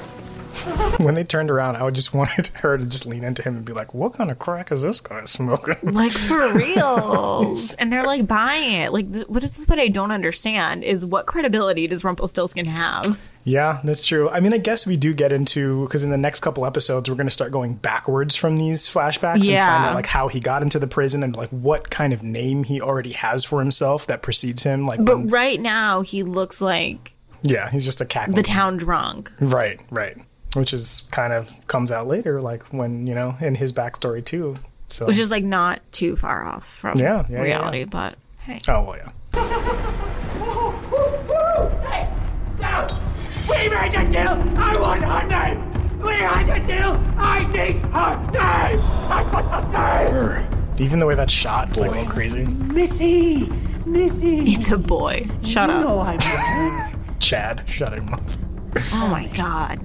When 1.00 1.14
they 1.14 1.24
turned 1.24 1.50
around, 1.50 1.76
I 1.76 1.82
would 1.84 1.94
just 1.94 2.12
wanted 2.14 2.48
her 2.48 2.76
to 2.76 2.84
just 2.86 3.06
lean 3.06 3.24
into 3.24 3.40
him 3.42 3.56
and 3.56 3.64
be 3.64 3.72
like, 3.72 3.94
"What 3.94 4.12
kind 4.14 4.30
of 4.30 4.38
crack 4.38 4.70
is 4.70 4.82
this 4.82 5.00
guy 5.00 5.24
smoking?" 5.24 5.76
Like 5.94 6.12
for 6.12 6.52
reals, 6.52 7.74
and 7.74 7.90
they're 7.92 8.04
like 8.04 8.26
buying 8.26 8.82
it. 8.82 8.92
Like, 8.92 9.12
th- 9.12 9.28
what 9.28 9.42
is 9.42 9.56
this? 9.56 9.66
What 9.68 9.78
I 9.78 9.88
don't 9.88 10.10
understand 10.10 10.84
is 10.84 11.06
what 11.06 11.26
credibility 11.26 11.86
does 11.86 12.04
Rumpelstiltskin 12.04 12.66
have? 12.66 13.28
Yeah, 13.44 13.80
that's 13.84 14.04
true. 14.04 14.28
I 14.28 14.40
mean, 14.40 14.52
I 14.52 14.58
guess 14.58 14.86
we 14.86 14.96
do 14.96 15.14
get 15.14 15.32
into 15.32 15.84
because 15.86 16.04
in 16.04 16.10
the 16.10 16.18
next 16.18 16.40
couple 16.40 16.66
episodes 16.66 17.08
we're 17.08 17.16
going 17.16 17.26
to 17.26 17.30
start 17.32 17.50
going 17.52 17.74
backwards 17.76 18.34
from 18.36 18.56
these 18.56 18.86
flashbacks 18.86 19.36
and 19.36 19.44
find 19.46 19.84
out 19.86 19.94
like 19.94 20.06
how 20.06 20.28
he 20.28 20.40
got 20.40 20.62
into 20.62 20.78
the 20.78 20.86
prison 20.86 21.22
and 21.22 21.34
like 21.34 21.48
what 21.50 21.88
kind 21.90 22.12
of 22.12 22.22
name 22.22 22.64
he 22.64 22.80
already 22.80 23.12
has 23.12 23.44
for 23.44 23.60
himself 23.60 24.06
that 24.08 24.20
precedes 24.22 24.62
him. 24.64 24.86
Like, 24.86 25.02
But 25.04 25.16
when- 25.18 25.28
right 25.28 25.60
now, 25.60 26.02
he 26.02 26.22
looks 26.22 26.60
like 26.60 27.14
yeah, 27.42 27.70
he's 27.70 27.86
just 27.86 28.02
a 28.02 28.04
cackling. 28.04 28.36
the 28.36 28.42
town 28.42 28.76
drunk. 28.76 29.32
Right, 29.40 29.80
right. 29.90 30.18
Which 30.54 30.72
is 30.72 31.04
kind 31.12 31.32
of 31.32 31.48
comes 31.68 31.92
out 31.92 32.08
later, 32.08 32.40
like 32.40 32.64
when 32.72 33.06
you 33.06 33.14
know 33.14 33.36
in 33.40 33.54
his 33.54 33.72
backstory 33.72 34.24
too. 34.24 34.56
So 34.88 35.06
which 35.06 35.18
is 35.18 35.30
like 35.30 35.44
not 35.44 35.80
too 35.92 36.16
far 36.16 36.44
off 36.44 36.66
from 36.66 36.98
Yeah, 36.98 37.24
yeah, 37.28 37.36
yeah, 37.36 37.42
reality. 37.42 37.78
yeah. 37.80 37.84
But 37.86 38.16
hey, 38.40 38.60
oh 38.68 38.82
well, 38.82 38.96
yeah. 38.96 39.10
We 43.48 43.68
made 43.68 43.94
a 43.94 44.04
deal! 44.10 44.58
I 44.58 44.76
want 44.78 45.02
her 45.02 45.26
name! 45.28 45.98
We 46.00 46.12
had 46.14 46.48
a 46.48 46.66
deal! 46.66 46.92
I 47.18 47.44
need 47.46 47.76
her 47.76 48.16
name! 48.32 48.80
I 49.10 49.22
want 49.32 49.72
her 49.74 50.40
name! 50.40 50.74
Even 50.78 50.98
the 50.98 51.06
way 51.06 51.14
that 51.14 51.30
shot, 51.30 51.76
like 51.76 51.94
all 51.94 52.04
crazy. 52.06 52.44
Missy! 52.44 53.46
Missy! 53.86 54.52
it's 54.54 54.70
a 54.70 54.78
boy. 54.78 55.28
Shut 55.42 55.68
you 55.68 55.76
up. 55.76 55.82
know 55.84 56.00
I'm 56.00 56.18
right. 56.18 56.94
Chad, 57.20 57.64
shut 57.68 57.92
him 57.92 58.08
up. 58.12 58.22
Oh 58.92 59.08
my 59.08 59.26
god. 59.28 59.80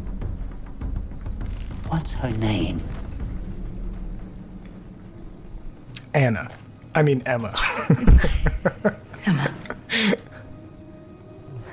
What's 1.90 2.14
her 2.14 2.32
name? 2.32 2.82
Anna, 6.14 6.50
I 6.94 7.02
mean 7.04 7.22
Emma. 7.26 7.54
Emma. 9.26 9.54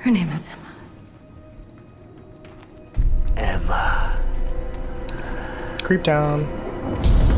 Her 0.01 0.11
name 0.11 0.29
is 0.29 0.49
Emma. 0.49 0.59
Emma. 3.37 4.17
Creep 5.83 6.03
down. 6.03 6.41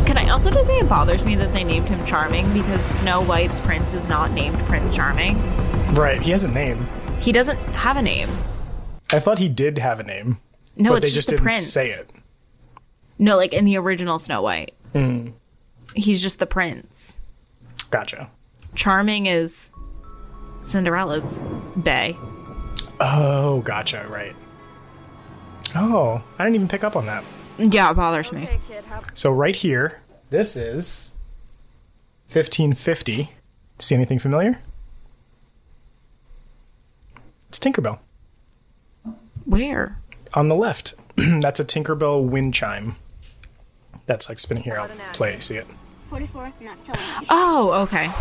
Can 0.05 0.17
I 0.17 0.29
also 0.29 0.49
just 0.51 0.67
say 0.67 0.77
it 0.79 0.89
bothers 0.89 1.25
me 1.25 1.35
that 1.35 1.53
they 1.53 1.63
named 1.63 1.87
him 1.87 2.03
Charming 2.05 2.51
because 2.53 2.83
Snow 2.83 3.21
White's 3.23 3.59
prince 3.59 3.93
is 3.93 4.07
not 4.07 4.31
named 4.31 4.57
Prince 4.59 4.93
Charming. 4.93 5.37
Right, 5.93 6.21
he 6.21 6.31
has 6.31 6.43
a 6.43 6.51
name. 6.51 6.87
He 7.19 7.31
doesn't 7.31 7.57
have 7.57 7.97
a 7.97 8.01
name. 8.01 8.29
I 9.11 9.19
thought 9.19 9.37
he 9.39 9.49
did 9.49 9.77
have 9.77 9.99
a 9.99 10.03
name. 10.03 10.39
No, 10.75 10.91
but 10.91 10.97
it's 11.03 11.07
they 11.07 11.15
just 11.15 11.15
just 11.15 11.29
the 11.29 11.35
didn't 11.35 11.45
prince. 11.47 11.67
say 11.71 11.87
it. 11.89 12.11
No, 13.17 13.37
like 13.37 13.53
in 13.53 13.65
the 13.65 13.77
original 13.77 14.19
Snow 14.19 14.41
White, 14.41 14.73
Mm, 14.93 15.33
he's 15.93 16.21
just 16.21 16.39
the 16.39 16.45
prince. 16.45 17.19
gotcha. 17.89 18.29
Charming 18.75 19.25
is 19.25 19.71
Cinderella's 20.63 21.41
bay. 21.81 22.15
Oh, 22.99 23.61
gotcha. 23.65 24.05
Right. 24.09 24.35
Oh, 25.75 26.21
I 26.39 26.43
didn't 26.43 26.55
even 26.55 26.67
pick 26.67 26.83
up 26.83 26.95
on 26.95 27.05
that. 27.07 27.23
Yeah, 27.57 27.91
it 27.91 27.95
bothers 27.95 28.31
me. 28.31 28.47
So 29.13 29.31
right 29.31 29.55
here, 29.55 30.01
this 30.29 30.55
is 30.55 31.11
1550. 32.31 33.29
See 33.79 33.95
anything 33.95 34.19
familiar? 34.19 34.59
It's 37.49 37.59
Tinkerbell 37.59 37.99
Where? 39.45 39.97
on 40.33 40.49
the 40.49 40.55
left. 40.55 40.93
That's 41.15 41.59
a 41.59 41.65
Tinkerbell 41.65 42.23
wind 42.27 42.53
chime. 42.53 42.95
That's 44.05 44.29
like 44.29 44.39
spinning 44.39 44.63
here. 44.63 44.77
I'll 44.79 44.89
play. 45.13 45.33
it. 45.33 45.43
See 45.43 45.55
it? 45.55 45.67
44, 46.09 46.53
not 46.61 46.85
telling 46.85 47.01
you. 47.21 47.27
Oh, 47.29 47.71
okay. 47.83 48.11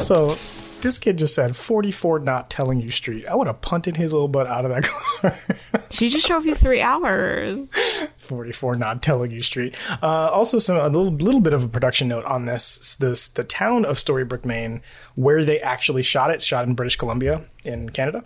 So 0.00 0.36
this 0.80 0.98
kid 0.98 1.18
just 1.18 1.34
said 1.34 1.56
44 1.56 2.20
not 2.20 2.48
telling 2.48 2.80
you 2.80 2.90
street. 2.90 3.26
I 3.26 3.34
would 3.34 3.46
have 3.46 3.60
punted 3.60 3.96
his 3.96 4.12
little 4.12 4.28
butt 4.28 4.46
out 4.46 4.64
of 4.64 4.70
that 4.70 4.84
car. 5.20 5.38
She 5.90 6.08
just 6.08 6.26
drove 6.26 6.46
you 6.46 6.54
three 6.54 6.80
hours. 6.80 7.70
44 8.16 8.76
not 8.76 9.02
telling 9.02 9.30
you 9.30 9.42
street. 9.42 9.74
Uh, 10.02 10.28
also, 10.28 10.58
some 10.58 10.76
a 10.76 10.86
little, 10.88 11.10
little 11.12 11.40
bit 11.40 11.52
of 11.52 11.64
a 11.64 11.68
production 11.68 12.08
note 12.08 12.24
on 12.24 12.46
this. 12.46 12.94
This 12.94 13.28
the 13.28 13.44
town 13.44 13.84
of 13.84 13.96
Storybrooke, 13.96 14.44
Maine, 14.44 14.80
where 15.16 15.44
they 15.44 15.60
actually 15.60 16.02
shot 16.02 16.30
it, 16.30 16.40
shot 16.42 16.66
in 16.66 16.74
British 16.74 16.96
Columbia 16.96 17.44
in 17.64 17.90
Canada. 17.90 18.24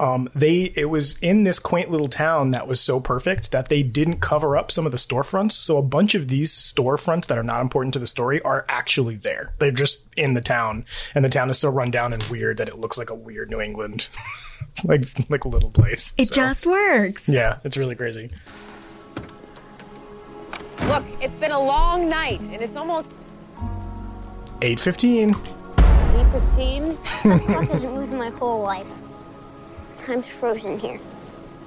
Um, 0.00 0.28
they 0.34 0.72
it 0.76 0.86
was 0.90 1.18
in 1.18 1.42
this 1.42 1.58
quaint 1.58 1.90
little 1.90 2.06
town 2.08 2.52
that 2.52 2.68
was 2.68 2.80
so 2.80 3.00
perfect 3.00 3.50
that 3.50 3.68
they 3.68 3.82
didn't 3.82 4.20
cover 4.20 4.56
up 4.56 4.70
some 4.70 4.86
of 4.86 4.92
the 4.92 4.98
storefronts. 4.98 5.52
So 5.52 5.76
a 5.76 5.82
bunch 5.82 6.14
of 6.14 6.28
these 6.28 6.52
storefronts 6.54 7.26
that 7.26 7.36
are 7.36 7.42
not 7.42 7.60
important 7.62 7.94
to 7.94 7.98
the 7.98 8.06
story 8.06 8.40
are 8.42 8.64
actually 8.68 9.16
there. 9.16 9.52
They're 9.58 9.72
just 9.72 10.06
in 10.16 10.34
the 10.34 10.40
town, 10.40 10.84
and 11.14 11.24
the 11.24 11.28
town 11.28 11.50
is 11.50 11.58
so 11.58 11.68
run 11.68 11.90
down 11.90 12.12
and 12.12 12.22
weird 12.24 12.58
that 12.58 12.68
it 12.68 12.78
looks 12.78 12.96
like 12.96 13.10
a 13.10 13.14
weird 13.14 13.50
New 13.50 13.60
England, 13.60 14.08
like 14.84 15.28
like 15.28 15.44
little 15.44 15.70
place. 15.72 16.14
It 16.16 16.28
So, 16.28 16.34
just 16.36 16.64
works. 16.66 17.28
yeah, 17.28 17.58
it's 17.64 17.76
really 17.76 17.96
crazy. 17.96 18.30
Look, 20.86 21.04
it's 21.20 21.36
been 21.36 21.50
a 21.50 21.60
long 21.62 22.08
night, 22.08 22.40
and 22.40 22.60
it's 22.62 22.76
almost 22.76 23.10
Eight 24.62 24.78
fifteen. 24.80 25.34
8.15. 25.76 27.22
That 27.22 27.42
clock 27.46 27.68
hasn't 27.68 27.94
moved 27.94 28.12
my 28.12 28.30
whole 28.30 28.62
life. 28.62 28.88
Time's 30.08 30.26
frozen 30.26 30.78
here. 30.78 30.98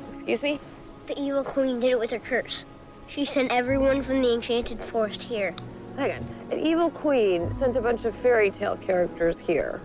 Excuse 0.10 0.42
me? 0.42 0.60
The 1.06 1.16
evil 1.22 1.44
queen 1.44 1.80
did 1.80 1.92
it 1.92 2.00
with 2.00 2.10
her 2.10 2.18
curse. 2.18 2.66
She 3.08 3.24
sent 3.24 3.52
everyone 3.52 4.02
from 4.02 4.24
the 4.24 4.34
enchanted 4.34 4.84
forest 4.84 5.22
here. 5.22 5.54
Hang 5.96 6.14
on. 6.14 6.26
An 6.50 6.60
evil 6.60 6.90
queen 6.90 7.54
sent 7.54 7.76
a 7.76 7.82
bunch 7.82 8.04
of 8.04 8.16
fairy 8.16 8.50
tale 8.50 8.78
characters 8.78 9.38
here. 9.38 9.80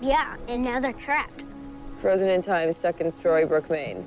Yeah, 0.00 0.36
and 0.46 0.62
now 0.62 0.78
they're 0.78 0.92
trapped. 0.92 1.42
Frozen 2.00 2.28
in 2.28 2.40
time, 2.40 2.72
stuck 2.72 3.00
in 3.00 3.08
Storybrooke, 3.08 3.68
Maine. 3.68 4.06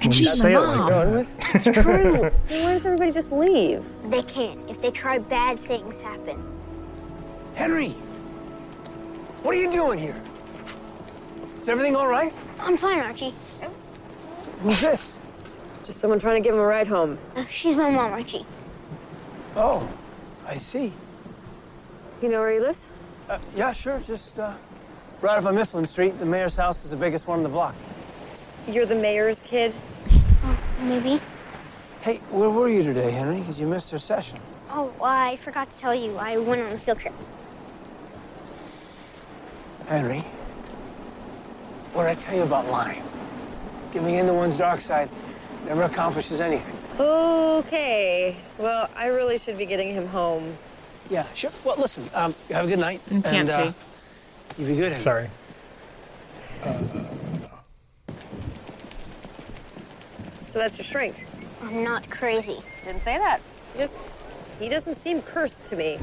And 0.00 0.14
she's 0.14 0.30
she's 0.30 0.44
my 0.44 0.50
my 0.50 0.76
mom. 0.76 0.88
Going 0.88 1.12
with? 1.12 1.54
It's 1.56 1.64
true. 1.64 1.72
Then 2.46 2.64
why 2.64 2.74
does 2.74 2.86
everybody 2.86 3.10
just 3.10 3.32
leave? 3.32 3.84
They 4.10 4.22
can't. 4.22 4.60
If 4.70 4.80
they 4.80 4.92
try, 4.92 5.18
bad 5.18 5.58
things 5.58 5.98
happen. 5.98 6.40
Henry! 7.56 7.88
What 9.42 9.56
are 9.56 9.58
you 9.58 9.72
doing 9.72 9.98
here? 9.98 10.22
Is 11.62 11.68
everything 11.68 11.96
all 11.96 12.06
right? 12.06 12.32
I'm 12.62 12.76
fine, 12.76 13.00
Archie. 13.00 13.34
Who's 14.60 14.80
this? 14.80 15.16
Just 15.84 16.00
someone 16.00 16.20
trying 16.20 16.40
to 16.40 16.46
give 16.46 16.54
him 16.54 16.60
a 16.60 16.64
ride 16.64 16.86
home. 16.86 17.18
Uh, 17.34 17.44
she's 17.46 17.74
my 17.74 17.90
mom, 17.90 18.12
Archie. 18.12 18.46
Oh, 19.56 19.88
I 20.46 20.58
see. 20.58 20.92
You 22.22 22.28
know 22.28 22.38
where 22.38 22.52
he 22.52 22.60
lives? 22.60 22.86
Uh, 23.28 23.38
yeah, 23.56 23.72
sure. 23.72 24.00
Just 24.06 24.38
uh, 24.38 24.54
right 25.20 25.38
off 25.38 25.44
of 25.46 25.54
Mifflin 25.54 25.86
Street. 25.86 26.18
The 26.20 26.24
mayor's 26.24 26.54
house 26.54 26.84
is 26.84 26.92
the 26.92 26.96
biggest 26.96 27.26
one 27.26 27.38
on 27.38 27.42
the 27.42 27.48
block. 27.48 27.74
You're 28.68 28.86
the 28.86 28.94
mayor's 28.94 29.42
kid? 29.42 29.74
Maybe. 30.82 31.20
Hey, 32.00 32.18
where 32.30 32.50
were 32.50 32.68
you 32.68 32.84
today, 32.84 33.10
Henry? 33.10 33.40
Because 33.40 33.58
you 33.60 33.66
missed 33.66 33.92
our 33.92 33.98
session. 33.98 34.38
Oh, 34.70 34.94
I 35.02 35.36
forgot 35.36 35.70
to 35.70 35.78
tell 35.78 35.94
you. 35.94 36.16
I 36.16 36.38
went 36.38 36.62
on 36.62 36.72
a 36.72 36.78
field 36.78 37.00
trip. 37.00 37.14
Henry, 39.88 40.24
what 41.92 42.04
did 42.04 42.10
I 42.10 42.14
tell 42.20 42.36
you 42.36 42.42
about 42.42 42.68
lying? 42.70 43.02
Giving 43.92 44.14
in 44.14 44.26
to 44.26 44.32
one's 44.34 44.56
dark 44.56 44.80
side 44.80 45.08
never 45.66 45.84
accomplishes 45.84 46.40
anything. 46.40 46.76
Okay. 46.98 48.36
Well, 48.58 48.88
I 48.96 49.06
really 49.06 49.38
should 49.38 49.58
be 49.58 49.66
getting 49.66 49.92
him 49.92 50.06
home. 50.08 50.56
Yeah, 51.10 51.26
sure. 51.34 51.50
Well, 51.64 51.76
listen, 51.78 52.08
um, 52.14 52.34
have 52.50 52.64
a 52.64 52.68
good 52.68 52.78
night. 52.78 53.00
You 53.10 53.22
can't 53.22 53.50
and, 53.50 53.50
uh. 53.50 53.72
You 54.58 54.66
be 54.66 54.74
good, 54.74 54.92
Henry. 54.92 54.98
Sorry. 54.98 55.30
So 60.48 60.58
that's 60.58 60.76
your 60.76 60.84
shrink. 60.84 61.26
I'm 61.62 61.82
not 61.82 62.08
crazy. 62.10 62.62
Didn't 62.84 63.02
say 63.02 63.16
that. 63.16 63.40
He 63.72 63.78
just 63.78 63.94
he 64.58 64.68
doesn't 64.68 64.96
seem 64.98 65.22
cursed 65.22 65.64
to 65.66 65.76
me. 65.76 65.98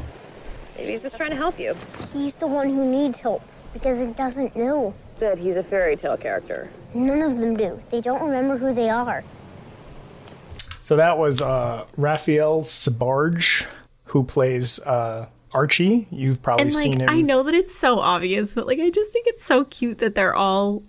Maybe 0.75 0.91
he's 0.91 1.03
just 1.03 1.17
trying 1.17 1.29
to 1.29 1.35
help 1.35 1.59
you. 1.59 1.75
He's 2.13 2.35
the 2.35 2.47
one 2.47 2.69
who 2.69 2.85
needs 2.85 3.19
help 3.19 3.43
because 3.73 4.01
it 4.01 4.17
doesn't 4.17 4.55
know. 4.55 4.93
That 5.19 5.37
he's 5.37 5.57
a 5.57 5.63
fairy 5.63 5.95
tale 5.95 6.17
character. 6.17 6.69
None 6.93 7.21
of 7.21 7.37
them 7.37 7.57
do. 7.57 7.81
They 7.89 8.01
don't 8.01 8.21
remember 8.23 8.57
who 8.57 8.73
they 8.73 8.89
are. 8.89 9.23
So 10.81 10.95
that 10.95 11.17
was 11.17 11.41
uh, 11.41 11.85
Raphael 11.97 12.61
Sbarge, 12.61 13.65
who 14.05 14.23
plays 14.23 14.79
uh, 14.79 15.27
Archie. 15.51 16.07
You've 16.09 16.41
probably 16.41 16.63
And 16.63 16.73
seen 16.73 16.99
like, 16.99 17.09
him. 17.09 17.17
I 17.17 17.21
know 17.21 17.43
that 17.43 17.53
it's 17.53 17.75
so 17.75 17.99
obvious, 17.99 18.53
but 18.53 18.65
like, 18.65 18.79
I 18.79 18.89
just 18.89 19.11
think 19.11 19.27
it's 19.27 19.43
so 19.43 19.65
cute 19.65 19.97
that 19.99 20.15
they're 20.15 20.35
all 20.35 20.83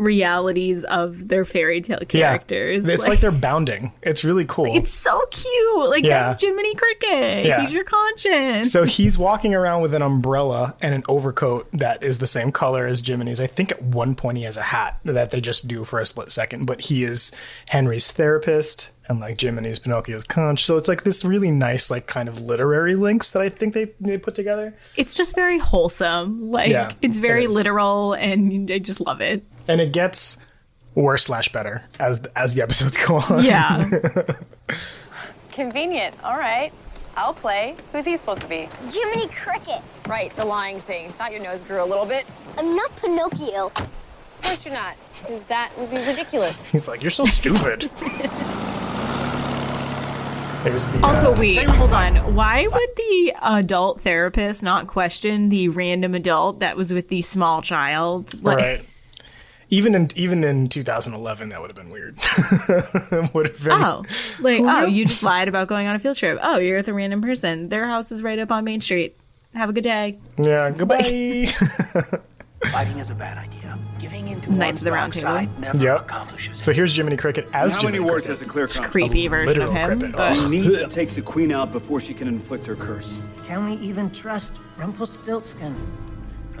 realities 0.00 0.84
of 0.84 1.28
their 1.28 1.44
fairy 1.44 1.80
tale 1.80 1.98
characters. 2.08 2.88
Yeah, 2.88 2.94
it's 2.94 3.06
like, 3.06 3.20
they're 3.20 3.30
bounding. 3.30 3.92
It's 4.02 4.24
really 4.24 4.46
cool. 4.46 4.74
It's 4.74 4.90
so 4.90 5.22
cute. 5.30 5.88
Like 5.90 6.04
Yeah. 6.04 6.28
that's 6.28 6.42
Jiminy 6.42 6.74
Cricket. 6.74 7.44
Yeah. 7.44 7.60
He's 7.60 7.72
your 7.72 7.84
conscience. 7.84 8.72
so 8.72 8.84
he's 8.84 9.18
walking 9.18 9.54
around 9.54 9.82
with 9.82 9.94
an 9.94 10.02
umbrella 10.02 10.74
and 10.80 10.94
an 10.94 11.02
overcoat 11.08 11.68
that 11.72 12.02
is 12.02 12.18
the 12.18 12.26
same 12.26 12.50
color 12.50 12.86
as 12.86 13.02
Jiminy's. 13.02 13.40
I 13.40 13.46
think 13.46 13.70
at 13.72 13.82
one 13.82 14.14
point 14.14 14.38
he 14.38 14.44
has 14.44 14.56
a 14.56 14.62
hat 14.62 14.98
that 15.04 15.30
they 15.30 15.40
just 15.40 15.68
do 15.68 15.84
for 15.84 16.00
a 16.00 16.06
split 16.06 16.32
second, 16.32 16.64
but 16.66 16.80
he 16.82 17.04
is 17.04 17.30
Henry's 17.68 18.10
therapist 18.10 18.90
and 19.08 19.18
like 19.20 19.36
Jiminy's 19.36 19.78
Pinocchio's 19.80 20.24
conch. 20.24 20.64
So 20.64 20.76
it's 20.76 20.86
like 20.88 21.02
this 21.02 21.24
really 21.24 21.50
nice, 21.50 21.90
like 21.90 22.06
kind 22.06 22.28
of 22.28 22.40
literary 22.40 22.94
links 22.94 23.30
that 23.30 23.42
I 23.42 23.48
think 23.48 23.74
they, 23.74 23.90
they 24.00 24.16
put 24.18 24.34
together. 24.36 24.74
it's 24.96 25.14
just 25.14 25.34
very 25.34 25.58
wholesome. 25.58 26.50
Like 26.50 26.70
Yeah, 26.70 26.92
it's 27.02 27.16
very 27.16 27.44
it 27.44 27.50
literal, 27.50 28.12
and 28.14 28.70
I 28.70 28.78
just 28.78 29.00
love 29.00 29.20
it. 29.20 29.42
And 29.70 29.80
it 29.80 29.92
gets 29.92 30.36
worse 30.94 31.24
slash 31.24 31.52
better 31.52 31.84
as 31.98 32.20
as 32.34 32.54
the 32.54 32.62
episodes 32.62 32.96
go 32.96 33.16
on. 33.16 33.44
Yeah. 33.44 33.88
Convenient. 35.52 36.16
All 36.24 36.36
right. 36.36 36.72
I'll 37.16 37.34
play. 37.34 37.76
Who's 37.92 38.04
he 38.04 38.16
supposed 38.16 38.40
to 38.42 38.48
be? 38.48 38.68
Jiminy 38.90 39.28
Cricket. 39.28 39.82
Right, 40.08 40.34
the 40.36 40.46
lying 40.46 40.80
thing. 40.80 41.10
Thought 41.12 41.32
your 41.32 41.42
nose 41.42 41.62
grew 41.62 41.82
a 41.82 41.84
little 41.84 42.06
bit. 42.06 42.24
I'm 42.56 42.74
not 42.76 42.94
Pinocchio. 42.96 43.66
Of 43.66 44.42
course 44.42 44.64
you're 44.64 44.74
not, 44.74 44.96
because 45.20 45.42
that 45.44 45.72
would 45.76 45.90
be 45.90 45.98
ridiculous. 45.98 46.68
He's 46.72 46.88
like, 46.88 47.02
you're 47.02 47.10
so 47.10 47.24
stupid. 47.24 47.90
The, 50.62 51.00
Also, 51.02 51.32
uh, 51.32 51.36
wait, 51.38 51.70
hold 51.70 51.94
on. 51.94 52.34
Why 52.34 52.66
would 52.66 52.90
the 52.94 53.34
adult 53.40 54.02
therapist 54.02 54.62
not 54.62 54.88
question 54.88 55.48
the 55.48 55.70
random 55.70 56.14
adult 56.14 56.60
that 56.60 56.76
was 56.76 56.92
with 56.92 57.08
the 57.08 57.22
small 57.22 57.62
child? 57.62 58.34
Like, 58.44 58.58
right. 58.58 58.86
Even 59.72 59.94
in 59.94 60.08
even 60.16 60.42
in 60.42 60.66
2011, 60.68 61.48
that 61.50 61.60
would 61.60 61.70
have 61.70 61.76
been 61.76 61.90
weird. 61.90 62.16
would 63.34 63.46
have 63.48 63.62
been. 63.64 63.72
Oh, 63.72 64.04
like 64.40 64.58
Who 64.58 64.68
oh, 64.68 64.86
you 64.86 65.06
just 65.06 65.22
lied 65.22 65.46
about 65.48 65.68
going 65.68 65.86
on 65.86 65.94
a 65.94 65.98
field 66.00 66.16
trip. 66.16 66.38
Oh, 66.42 66.58
you're 66.58 66.76
with 66.76 66.88
a 66.88 66.92
random 66.94 67.22
person. 67.22 67.68
Their 67.68 67.86
house 67.86 68.10
is 68.10 68.22
right 68.22 68.38
up 68.38 68.50
on 68.50 68.64
Main 68.64 68.80
Street. 68.80 69.16
Have 69.54 69.68
a 69.68 69.72
good 69.72 69.84
day. 69.84 70.18
Yeah. 70.38 70.70
Goodbye. 70.70 71.46
Fighting 72.72 72.98
is 72.98 73.08
a 73.10 73.14
bad 73.14 73.38
idea. 73.38 73.78
Giving 73.98 74.28
in 74.28 74.40
to 74.42 74.52
Knights 74.52 74.66
one's 74.66 74.80
of 74.80 74.84
the 74.84 74.92
Round 74.92 75.12
Table. 75.12 75.22
side 75.28 75.60
never 75.60 75.78
Yep. 75.78 76.00
accomplishes 76.02 76.58
So 76.62 76.72
here's 76.72 76.94
Jiminy 76.94 77.16
Cricket 77.16 77.48
as 77.54 77.74
How 77.76 77.82
Jiminy 77.82 77.98
many 78.00 78.10
words 78.10 78.26
Cricket. 78.26 78.38
has 78.40 78.46
a 78.46 78.50
clear 78.50 78.64
It's 78.64 78.76
a 78.76 78.82
creepy 78.82 79.28
version 79.28 79.62
of 79.62 79.70
literal 79.72 79.90
him. 79.92 79.98
cricket. 80.00 80.16
But 80.16 80.50
We 80.50 80.60
need 80.60 80.64
to 80.78 80.86
take 80.90 81.10
the 81.14 81.22
queen 81.22 81.52
out 81.52 81.72
before 81.72 82.00
she 82.00 82.12
can 82.12 82.28
inflict 82.28 82.66
her 82.66 82.76
curse. 82.76 83.18
Can 83.46 83.64
we 83.64 83.74
even 83.76 84.10
trust 84.10 84.52
Rumpelstiltskin? 84.76 85.74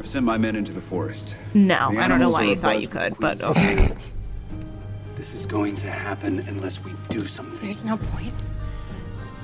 I've 0.00 0.08
sent 0.08 0.24
my 0.24 0.38
men 0.38 0.56
into 0.56 0.72
the 0.72 0.80
forest. 0.80 1.36
no, 1.52 1.92
The 1.92 1.98
I 2.00 2.08
don't 2.08 2.20
know 2.20 2.30
why 2.30 2.44
you 2.44 2.56
thought 2.56 2.80
you 2.80 2.88
could, 2.88 3.18
but 3.18 3.42
okay. 3.42 3.94
This 5.16 5.34
is 5.34 5.44
going 5.44 5.76
to 5.76 5.90
happen 5.90 6.38
unless 6.48 6.82
we 6.82 6.92
do 7.10 7.26
something. 7.26 7.60
There's 7.60 7.84
no 7.84 7.98
point. 7.98 8.32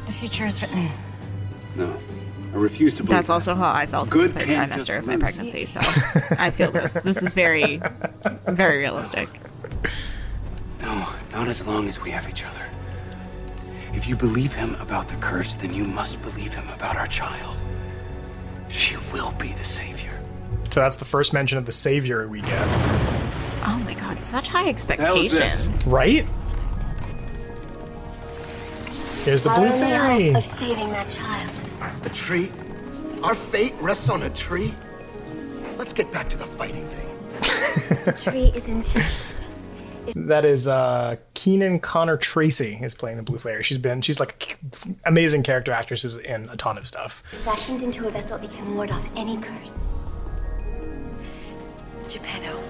The 0.07 0.13
future 0.13 0.47
is 0.47 0.63
written. 0.63 0.89
No. 1.75 1.95
I 2.55 2.57
refuse 2.57 2.95
to 2.95 3.03
believe 3.03 3.19
That's 3.19 3.29
also 3.29 3.55
how 3.55 3.71
I 3.71 3.85
felt 3.85 4.09
Good 4.09 4.31
in 4.31 4.33
the 4.33 4.41
fifth 4.41 4.49
trimester 4.49 4.99
of 5.01 5.07
my 5.07 5.19
pregnancy. 5.19 5.67
So 5.67 5.81
I 6.39 6.51
feel 6.51 6.73
this. 6.73 6.95
This 6.95 7.23
is 7.23 7.35
very, 7.35 7.83
very 8.47 8.79
realistic. 8.79 9.29
No, 10.81 11.07
not 11.33 11.49
as 11.49 11.67
long 11.67 11.87
as 11.89 12.01
we 12.01 12.11
have 12.11 12.27
each 12.27 12.47
other. 12.47 12.63
If 13.93 14.09
you 14.09 14.17
believe 14.17 14.55
him 14.55 14.77
about 14.77 15.09
the 15.09 15.17
curse, 15.17 15.57
then 15.57 15.75
you 15.75 15.85
must 15.85 16.23
believe 16.23 16.55
him 16.55 16.67
about 16.71 16.97
our 16.97 17.07
child. 17.09 17.61
She 18.71 18.97
will 19.13 19.33
be 19.33 19.53
the 19.53 19.65
savior. 19.65 20.16
So 20.77 20.83
that's 20.83 20.97
the 20.97 21.07
first 21.07 21.33
mention 21.33 21.57
of 21.57 21.65
the 21.65 21.73
savior 21.73 22.29
we 22.29 22.43
get. 22.43 22.69
Oh 23.65 23.81
my 23.83 23.95
god, 23.95 24.21
such 24.23 24.49
high 24.49 24.65
hell 24.65 24.75
is 24.75 24.85
this? 25.33 25.41
expectations. 25.41 25.87
Right? 25.87 26.27
Here's 29.25 29.41
the 29.41 29.49
blue 29.49 29.71
fairy. 29.71 30.35
Of 30.35 30.45
saving 30.45 30.91
that 30.91 31.09
child. 31.09 31.51
A 32.05 32.11
tree? 32.11 32.53
Our 33.23 33.35
fate 33.35 33.73
rests 33.81 34.11
on 34.11 34.25
a 34.25 34.29
tree? 34.29 34.75
Let's 35.79 35.95
get 35.95 36.13
back 36.13 36.29
to 36.29 36.37
the 36.37 36.45
fighting 36.45 36.87
thing. 36.91 38.05
The 38.05 38.13
tree 38.23 38.53
isn't. 38.55 38.95
That 40.15 40.45
is 40.45 40.69
uh, 40.69 41.17
Keegan 41.33 41.81
Connor 41.81 42.19
Tracy 42.19 42.79
is 42.83 42.95
playing 42.95 43.17
the 43.17 43.23
Blue 43.23 43.39
Fairy. 43.39 43.63
She's 43.63 43.79
been 43.79 44.03
she's 44.03 44.21
like 44.21 44.59
amazing 45.07 45.43
character 45.43 45.73
actresses 45.73 46.17
in 46.17 46.51
a 46.51 46.57
ton 46.59 46.77
of 46.77 46.87
stuff. 46.87 47.23
Fashioned 47.47 47.81
into 47.81 48.07
a 48.07 48.11
vessel 48.11 48.37
that 48.37 48.53
can 48.53 48.75
ward 48.75 48.91
off 48.91 49.09
any 49.17 49.39
curse. 49.39 49.86
Geppetto, 52.09 52.63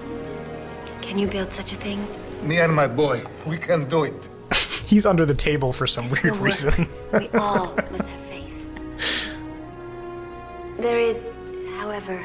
can 1.01 1.17
you 1.17 1.27
build 1.27 1.53
such 1.53 1.71
a 1.73 1.75
thing? 1.75 2.05
Me 2.41 2.59
and 2.59 2.73
my 2.73 2.87
boy, 2.87 3.23
we 3.45 3.57
can 3.57 3.87
do 3.89 4.03
it. 4.03 4.29
He's 4.85 5.05
under 5.05 5.25
the 5.25 5.33
table 5.35 5.71
for 5.73 5.85
some 5.87 6.09
weird 6.09 6.31
work. 6.33 6.41
reason. 6.41 6.87
We 7.13 7.27
all 7.33 7.75
must 7.91 8.09
have 8.09 8.21
faith. 8.29 9.35
There 10.77 10.99
is, 10.99 11.37
however, 11.77 12.23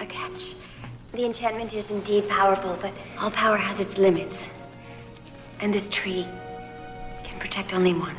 a 0.00 0.06
catch. 0.06 0.54
The 1.12 1.24
enchantment 1.24 1.72
is 1.74 1.90
indeed 1.90 2.28
powerful, 2.28 2.76
but 2.82 2.92
all 3.18 3.30
power 3.30 3.56
has 3.56 3.80
its 3.80 3.96
limits. 3.96 4.48
And 5.60 5.72
this 5.72 5.88
tree 5.88 6.26
can 7.24 7.38
protect 7.38 7.72
only 7.72 7.94
one. 7.94 8.16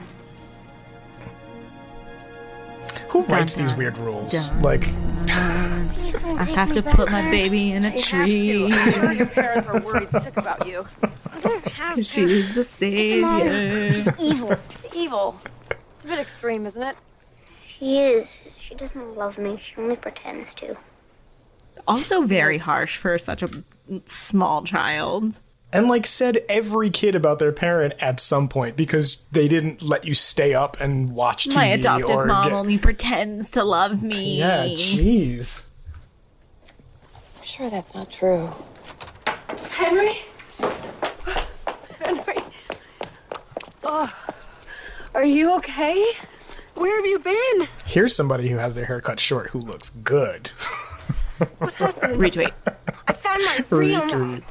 Who 3.09 3.23
writes 3.25 3.53
these 3.53 3.73
weird 3.73 3.97
rules? 3.97 4.51
Like, 4.61 4.83
I 5.29 6.45
have 6.53 6.71
to 6.73 6.83
put 6.83 7.11
my 7.11 7.29
baby 7.31 7.71
in 7.71 7.85
a 7.85 7.97
tree. 7.97 8.67
Your 8.67 9.25
parents 9.27 9.67
are 9.67 9.79
worried 9.81 10.09
sick 10.21 10.37
about 10.37 10.67
you. 10.67 10.85
I 11.03 11.39
don't 11.39 11.65
have 11.65 11.95
to. 11.95 12.01
She's 12.03 12.55
the 12.55 12.63
savior. 12.63 13.93
She's 13.93 14.09
evil. 14.19 14.55
Evil. 14.95 15.41
It's 15.95 16.05
a 16.05 16.07
bit 16.07 16.19
extreme, 16.19 16.65
isn't 16.65 16.81
it? 16.83 16.95
She 17.67 17.97
is. 17.99 18.27
She 18.67 18.75
doesn't 18.75 19.15
love 19.15 19.37
me. 19.37 19.61
She 19.63 19.81
only 19.81 19.95
pretends 19.95 20.53
to. 20.55 20.75
Also, 21.87 22.21
very 22.23 22.57
harsh 22.57 22.97
for 22.97 23.17
such 23.17 23.43
a 23.43 23.49
small 24.05 24.63
child. 24.63 25.41
And 25.77 25.87
like 25.87 26.07
said 26.07 26.43
every 26.49 26.89
kid 26.89 27.15
about 27.15 27.39
their 27.39 27.51
parent 27.51 27.93
at 27.99 28.19
some 28.19 28.47
point 28.47 28.75
because 28.75 29.25
they 29.31 29.47
didn't 29.47 29.81
let 29.81 30.05
you 30.05 30.13
stay 30.13 30.53
up 30.53 30.79
and 30.79 31.11
watch 31.13 31.47
TV 31.47 31.55
My 31.55 31.65
adoptive 31.65 32.09
or 32.09 32.25
mom 32.25 32.43
get- 32.45 32.53
only 32.53 32.77
pretends 32.77 33.51
to 33.51 33.63
love 33.63 34.01
me. 34.03 34.39
Yeah, 34.39 34.65
jeez. 34.65 35.63
I'm 37.37 37.43
sure 37.43 37.69
that's 37.69 37.93
not 37.95 38.11
true. 38.11 38.49
Henry? 39.69 40.17
Henry? 42.01 42.37
Oh, 43.83 44.13
are 45.13 45.23
you 45.25 45.53
okay? 45.55 46.11
Where 46.75 46.95
have 46.97 47.05
you 47.05 47.19
been? 47.19 47.67
Here's 47.85 48.15
somebody 48.15 48.49
who 48.49 48.57
has 48.57 48.75
their 48.75 48.85
hair 48.85 49.01
cut 49.01 49.19
short 49.19 49.49
who 49.51 49.59
looks 49.59 49.89
good. 49.89 50.51
Retweet. 51.39 52.51
I 53.07 53.13
found 53.13 53.43
my 53.43 53.51
freedom. 53.69 54.07
Retweet. 54.09 54.43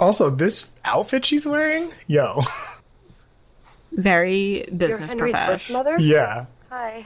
Also, 0.00 0.30
this 0.30 0.66
outfit 0.84 1.24
she's 1.26 1.46
wearing, 1.46 1.90
yo, 2.06 2.40
Very 3.92 4.66
business 4.76 5.12
Henry's 5.12 5.34
professional. 5.34 5.84
yeah. 6.00 6.46
Hi. 6.70 7.04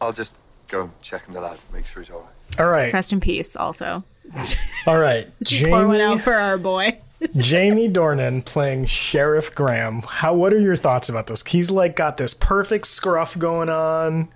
I'll 0.00 0.12
just 0.12 0.34
go 0.68 0.90
check 1.02 1.22
in 1.28 1.34
the 1.34 1.40
lab, 1.40 1.58
make 1.72 1.86
sure 1.86 2.02
he's 2.02 2.10
all 2.10 2.20
right. 2.20 2.60
All 2.60 2.70
right, 2.70 2.92
Rest 2.92 3.12
in 3.12 3.20
peace. 3.20 3.56
Also, 3.56 4.02
all 4.86 4.98
right. 4.98 5.26
pour 5.62 5.86
one 5.86 5.98
Jamie, 5.98 6.02
out 6.02 6.20
for 6.20 6.34
our 6.34 6.58
boy. 6.58 6.98
Jamie 7.36 7.88
Dornan 7.88 8.44
playing 8.44 8.86
Sheriff 8.86 9.54
Graham. 9.54 10.02
How? 10.02 10.34
What 10.34 10.52
are 10.52 10.60
your 10.60 10.76
thoughts 10.76 11.08
about 11.08 11.26
this? 11.26 11.44
He's 11.44 11.70
like 11.70 11.96
got 11.96 12.16
this 12.16 12.34
perfect 12.34 12.86
scruff 12.86 13.38
going 13.38 13.68
on. 13.68 14.28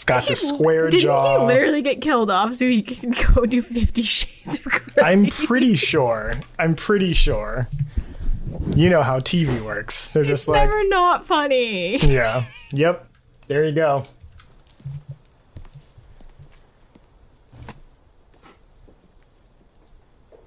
It's 0.00 0.04
got 0.06 0.26
the 0.26 0.34
square 0.34 0.88
Didn't 0.88 1.02
jaw. 1.02 1.40
he 1.40 1.44
literally 1.44 1.82
get 1.82 2.00
killed 2.00 2.30
off 2.30 2.54
so 2.54 2.66
he 2.66 2.80
can 2.80 3.10
go 3.34 3.44
do 3.44 3.60
Fifty 3.60 4.00
Shades 4.00 4.56
of 4.56 4.64
Grey? 4.64 5.04
I'm 5.04 5.26
pretty 5.26 5.76
sure. 5.76 6.40
I'm 6.58 6.74
pretty 6.74 7.12
sure. 7.12 7.68
You 8.74 8.88
know 8.88 9.02
how 9.02 9.20
TV 9.20 9.62
works. 9.62 10.10
They're 10.12 10.24
just 10.24 10.48
like, 10.48 10.66
Never 10.70 10.88
not 10.88 11.26
funny. 11.26 11.98
yeah, 12.02 12.46
yep. 12.72 13.10
There 13.46 13.62
you 13.62 13.72
go. 13.72 14.06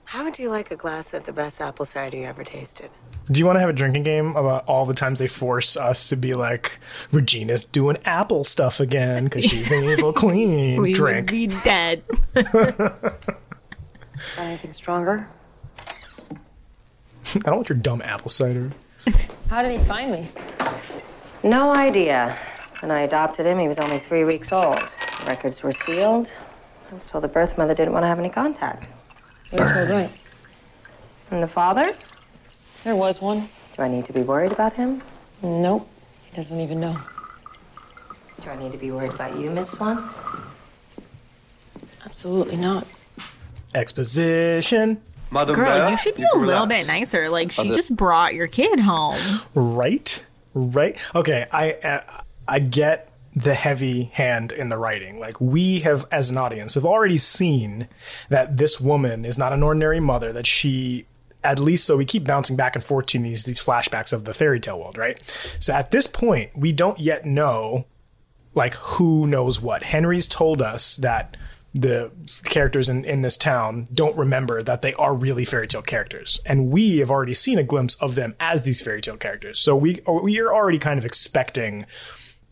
How 0.06 0.24
would 0.24 0.40
you 0.40 0.50
like 0.50 0.72
a 0.72 0.76
glass 0.76 1.14
of 1.14 1.26
the 1.26 1.32
best 1.32 1.62
apple 1.62 1.86
cider 1.86 2.18
you 2.18 2.24
ever 2.24 2.44
tasted? 2.44 2.90
Do 3.32 3.40
you 3.40 3.46
want 3.46 3.56
to 3.56 3.62
have 3.62 3.70
a 3.70 3.74
drinking 3.74 4.04
game 4.04 4.36
about 4.36 4.66
all 4.68 4.86
the 4.86 4.94
times 4.94 5.20
they 5.20 5.28
force 5.30 5.78
us 5.78 6.10
to 6.10 6.18
be 6.18 6.34
like, 6.34 6.80
Regina's 7.12 7.66
doing 7.66 7.98
apple 8.04 8.44
stuff 8.44 8.80
again 8.82 9.24
because 9.26 9.46
she's 9.46 9.68
the 9.70 9.76
evil 9.92 10.12
queen? 10.12 10.82
We 10.82 10.94
Drink. 10.94 11.28
would 11.30 11.32
be 11.32 11.48
dead. 11.48 12.04
Got 12.34 13.16
anything 14.40 14.74
stronger? 14.74 15.28
I 17.36 17.40
don't 17.40 17.56
want 17.56 17.70
your 17.70 17.78
dumb 17.78 18.02
apple 18.02 18.30
cider. 18.30 18.72
How 19.50 19.62
did 19.62 19.80
he 19.80 19.86
find 19.86 20.12
me? 20.12 20.28
No 21.44 21.74
idea. 21.74 22.38
When 22.82 22.92
I 22.92 23.02
adopted 23.02 23.46
him, 23.46 23.58
he 23.60 23.68
was 23.70 23.80
only 23.80 24.00
three 24.00 24.26
weeks 24.26 24.52
old. 24.52 24.78
The 25.20 25.26
records 25.28 25.64
were 25.64 25.72
sealed. 25.72 26.30
I 26.92 26.94
was 26.94 27.06
told 27.06 27.24
the 27.24 27.30
birth 27.30 27.58
mother 27.58 27.74
didn't 27.74 27.94
want 27.94 28.04
to 28.04 28.08
have 28.08 28.20
any 28.20 28.30
contact. 28.30 28.84
You 29.52 29.60
were 29.60 29.74
told 29.74 29.90
right. 29.90 30.12
And 31.32 31.42
the 31.42 31.48
father? 31.48 31.94
There 32.84 32.96
was 32.96 33.22
one. 33.22 33.48
Do 33.76 33.84
I 33.84 33.88
need 33.88 34.06
to 34.06 34.14
be 34.14 34.22
worried 34.22 34.52
about 34.52 34.74
him? 34.74 35.02
Nope. 35.42 35.88
He 36.30 36.36
doesn't 36.36 36.60
even 36.60 36.80
know. 36.80 36.98
Do 38.42 38.50
I 38.50 38.58
need 38.58 38.72
to 38.74 38.78
be 38.78 38.92
worried 38.92 39.12
about 39.12 39.38
you, 39.38 39.50
Miss 39.50 39.72
Swan? 39.72 40.10
Absolutely 42.06 42.58
not. 42.58 42.86
Exposition. 43.74 45.02
Madam 45.32 45.56
Girl, 45.56 45.66
Bear, 45.66 45.90
you 45.90 45.98
should 45.98 46.16
be 46.16 46.22
you 46.22 46.28
a 46.28 46.32
can 46.32 46.46
little 46.46 46.64
relax. 46.66 46.86
bit 46.86 46.88
nicer. 46.94 47.30
Like 47.30 47.52
she 47.52 47.68
Other- 47.68 47.76
just 47.76 47.96
brought 47.96 48.34
your 48.36 48.48
kid 48.48 48.80
home. 48.80 49.18
Right? 49.56 50.24
Right? 50.54 50.98
Okay, 51.16 51.48
I 51.52 51.72
uh, 51.74 52.02
I 52.48 52.60
get 52.60 53.10
the 53.36 53.56
heavy 53.56 54.04
hand 54.14 54.52
in 54.52 54.70
the 54.70 54.78
writing. 54.78 55.20
Like 55.20 55.42
we 55.42 55.80
have 55.80 56.06
as 56.12 56.30
an 56.30 56.38
audience 56.38 56.76
have 56.76 56.86
already 56.86 57.18
seen 57.18 57.88
that 58.30 58.58
this 58.58 58.80
woman 58.80 59.26
is 59.26 59.40
not 59.40 59.54
an 59.54 59.64
ordinary 59.64 60.00
mother 60.00 60.32
that 60.34 60.46
she 60.46 61.08
at 61.44 61.60
least 61.60 61.86
so 61.86 61.98
we 61.98 62.06
keep 62.06 62.26
bouncing 62.26 62.56
back 62.56 62.76
and 62.76 62.84
forth 62.84 63.08
to 63.08 63.20
these 63.20 63.44
these 63.44 63.60
flashbacks 63.64 64.14
of 64.14 64.26
the 64.26 64.34
fairy 64.34 64.60
tale 64.60 64.80
world, 64.80 64.98
right? 64.98 65.20
So 65.60 65.74
at 65.74 65.92
this 65.92 66.08
point, 66.08 66.52
we 66.56 66.72
don't 66.72 67.00
yet 67.00 67.26
know 67.26 67.86
like 68.56 68.74
who 68.76 69.26
knows 69.28 69.60
what. 69.62 69.84
Henry's 69.84 70.28
told 70.28 70.62
us 70.62 70.96
that 70.98 71.36
the 71.76 72.12
characters 72.44 72.88
in, 72.88 73.04
in 73.04 73.22
this 73.22 73.36
town 73.36 73.88
don't 73.92 74.16
remember 74.16 74.62
that 74.62 74.84
they 74.84 74.94
are 74.94 75.16
really 75.16 75.44
fairy 75.44 75.68
tale 75.68 75.82
characters. 75.82 76.40
And 76.46 76.70
we 76.70 77.00
have 77.00 77.10
already 77.10 77.34
seen 77.34 77.58
a 77.58 77.64
glimpse 77.64 77.96
of 77.96 78.14
them 78.14 78.36
as 78.40 78.62
these 78.62 78.80
fairy 78.80 79.02
tale 79.02 79.18
characters. 79.18 79.58
So 79.60 79.76
we 79.76 80.00
we 80.08 80.40
are 80.40 80.54
already 80.54 80.78
kind 80.78 81.00
of 81.00 81.06
expecting 81.06 81.86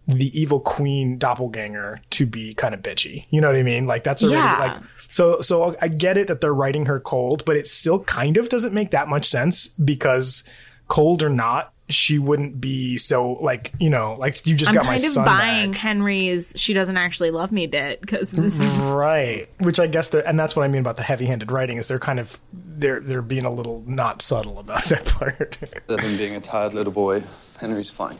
the 0.08 0.32
evil 0.38 0.60
queen 0.60 1.20
doppelganger 1.20 2.02
to 2.10 2.26
be 2.26 2.56
kind 2.56 2.74
of 2.74 2.82
bitchy. 2.82 3.26
You 3.30 3.40
know 3.42 3.48
what 3.48 3.56
I 3.56 3.62
mean? 3.64 3.86
Like 3.86 4.04
that's 4.04 4.24
already 4.24 4.38
Yeah. 4.38 4.58
like 4.58 4.82
so 5.12 5.42
so 5.42 5.76
I 5.82 5.88
get 5.88 6.18
it 6.18 6.28
that 6.28 6.42
they're 6.42 6.54
writing 6.54 6.86
her 6.88 7.00
cold, 7.00 7.44
but 7.46 7.56
it 7.56 7.68
still 7.68 8.00
kind 8.00 8.38
of 8.38 8.50
doesn't 8.50 8.74
make 8.74 8.92
that 8.92 9.08
much 9.08 9.26
sense 9.26 9.68
because 9.68 10.44
cold 10.88 11.22
or 11.22 11.30
not, 11.30 11.74
she 11.90 12.18
wouldn't 12.18 12.60
be 12.62 12.98
so 12.98 13.34
like, 13.34 13.74
you 13.80 13.90
know, 13.90 14.16
like 14.18 14.46
you 14.46 14.56
just 14.56 14.70
I'm 14.70 14.76
got 14.76 14.86
my 14.86 14.92
kind 14.92 15.04
of 15.04 15.12
son 15.12 15.26
buying 15.26 15.72
back. 15.72 15.82
Henry's 15.82 16.54
"she 16.56 16.74
doesn't 16.74 16.98
actually 16.98 17.32
love 17.32 17.52
me" 17.52 17.68
bit 17.68 18.02
because 18.02 18.32
this 18.32 18.60
is 18.60 18.92
right 18.92 19.48
which 19.60 19.80
i 19.80 19.88
guess 19.88 20.10
they're 20.10 20.28
and 20.28 20.40
that's 20.40 20.56
what 20.56 20.64
i 20.64 20.68
mean 20.68 20.82
about 20.82 20.98
the 20.98 21.04
heavy-handed 21.04 21.52
writing 21.52 21.78
is 21.78 21.88
they're 21.88 22.00
kind 22.00 22.20
of 22.20 22.40
they're 22.54 23.00
they're 23.00 23.22
being 23.22 23.46
a 23.46 23.50
little 23.50 23.84
not 23.86 24.22
subtle 24.22 24.60
about 24.60 24.84
that 24.90 25.06
part 25.06 25.58
Other 25.88 26.02
than 26.02 26.18
being 26.18 26.36
a 26.36 26.42
tired 26.42 26.74
little 26.74 26.92
boy, 26.92 27.24
Henry's 27.60 27.90
fine. 27.90 28.18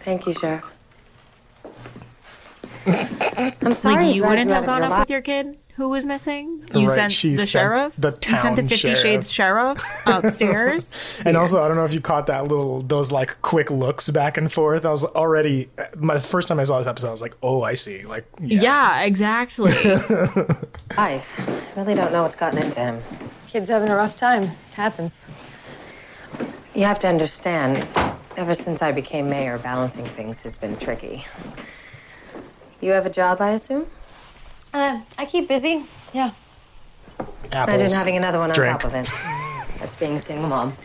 Thank 0.00 0.26
you, 0.26 0.34
Sheriff. 0.34 0.64
I'm 2.86 3.74
sorry 3.74 4.06
like 4.06 4.14
you 4.14 4.24
wouldn't 4.24 4.50
have 4.50 4.66
gone 4.66 4.82
up 4.82 4.90
life. 4.90 5.00
with 5.00 5.10
your 5.10 5.22
kid 5.22 5.56
who 5.76 5.88
was 5.88 6.04
missing. 6.04 6.64
You 6.74 6.86
Right, 6.86 6.94
sent 6.94 7.12
she 7.12 7.30
the 7.32 7.38
sent 7.38 7.48
sheriff. 7.48 7.96
the 7.96 8.16
you 8.28 8.36
sent 8.36 8.56
the 8.56 8.62
Fifty 8.62 8.76
sheriff. 8.76 8.98
Shades 8.98 9.32
sheriff 9.32 9.82
upstairs. 10.06 11.18
and 11.24 11.36
also 11.36 11.62
i 11.62 11.68
don't 11.68 11.76
know 11.76 11.84
if 11.84 11.94
you 11.94 12.00
caught 12.00 12.26
that 12.26 12.46
little 12.46 12.82
those 12.82 13.10
like 13.10 13.40
quick 13.42 13.70
looks 13.70 14.10
back 14.10 14.36
and 14.36 14.52
forth 14.52 14.84
i 14.84 14.90
was 14.90 15.04
already 15.04 15.68
my 15.96 16.18
first 16.18 16.48
time 16.48 16.60
i 16.60 16.64
saw 16.64 16.78
this 16.78 16.86
episode 16.86 17.08
i 17.08 17.10
was 17.10 17.22
like 17.22 17.34
oh 17.42 17.62
i 17.62 17.74
see 17.74 18.04
like 18.04 18.26
yeah. 18.40 19.02
exactly. 19.02 19.72
I 20.98 21.22
really 21.76 21.94
don't 21.94 22.12
know 22.12 22.22
what's 22.22 22.36
gotten 22.36 22.62
into 22.62 22.80
him. 22.80 23.02
Kid's 23.48 23.68
having 23.68 23.88
a 23.88 23.94
rough 23.96 24.16
time. 24.16 24.44
It 24.44 24.50
Happens. 24.74 25.24
You 26.74 26.84
have 26.84 27.00
to 27.00 27.08
understand, 27.08 27.86
ever 28.36 28.54
since 28.54 28.82
I 28.82 28.92
became 28.92 29.28
mayor, 29.28 29.58
balancing 29.58 30.06
things 30.06 30.40
has 30.42 30.56
been 30.56 30.76
tricky. 30.78 31.24
You 32.80 32.90
have 32.92 33.06
a 33.06 33.10
job, 33.10 33.40
I 33.40 33.50
assume? 33.50 33.86
Uh, 34.72 35.00
I 35.18 35.26
keep 35.26 35.48
busy. 35.48 35.84
Yeah. 36.12 36.30
apples 37.52 37.80
Imagine 37.80 37.90
having 37.90 38.16
another 38.16 38.38
one 38.38 38.50
on 38.50 38.54
drink. 38.54 38.80
top 38.80 38.84
of 38.84 38.94
it. 38.94 39.08
That's 39.78 39.96
being 39.96 40.14
a 40.14 40.20
single 40.20 40.48
mom. 40.48 40.76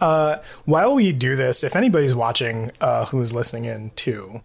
Uh, 0.00 0.36
while 0.64 0.94
we 0.94 1.12
do 1.12 1.34
this, 1.36 1.64
if 1.64 1.74
anybody's 1.74 2.14
watching 2.14 2.70
uh, 2.80 3.06
who 3.06 3.20
is 3.20 3.32
listening 3.32 3.64
in 3.64 3.90
too, 3.96 4.42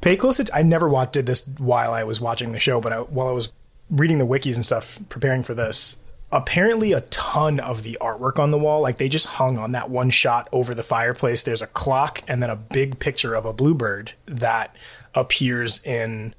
pay 0.00 0.16
close 0.16 0.38
attention. 0.38 0.58
I 0.58 0.62
never 0.62 0.88
watched 0.88 1.14
did 1.14 1.26
this 1.26 1.46
while 1.58 1.92
I 1.92 2.04
was 2.04 2.20
watching 2.20 2.52
the 2.52 2.58
show, 2.58 2.80
but 2.80 2.92
I, 2.92 3.00
while 3.00 3.28
I 3.28 3.32
was 3.32 3.52
reading 3.90 4.18
the 4.18 4.26
wikis 4.26 4.56
and 4.56 4.64
stuff, 4.64 4.98
preparing 5.08 5.42
for 5.42 5.54
this, 5.54 5.96
apparently 6.30 6.92
a 6.92 7.00
ton 7.02 7.58
of 7.58 7.82
the 7.82 7.98
artwork 8.00 8.38
on 8.38 8.50
the 8.50 8.58
wall, 8.58 8.80
like 8.82 8.98
they 8.98 9.08
just 9.08 9.26
hung 9.26 9.58
on 9.58 9.72
that 9.72 9.90
one 9.90 10.10
shot 10.10 10.48
over 10.52 10.74
the 10.74 10.82
fireplace. 10.82 11.42
There's 11.42 11.62
a 11.62 11.66
clock 11.66 12.22
and 12.28 12.42
then 12.42 12.50
a 12.50 12.56
big 12.56 12.98
picture 12.98 13.34
of 13.34 13.44
a 13.44 13.52
bluebird 13.52 14.12
that 14.26 14.76
appears 15.14 15.82
in 15.84 16.34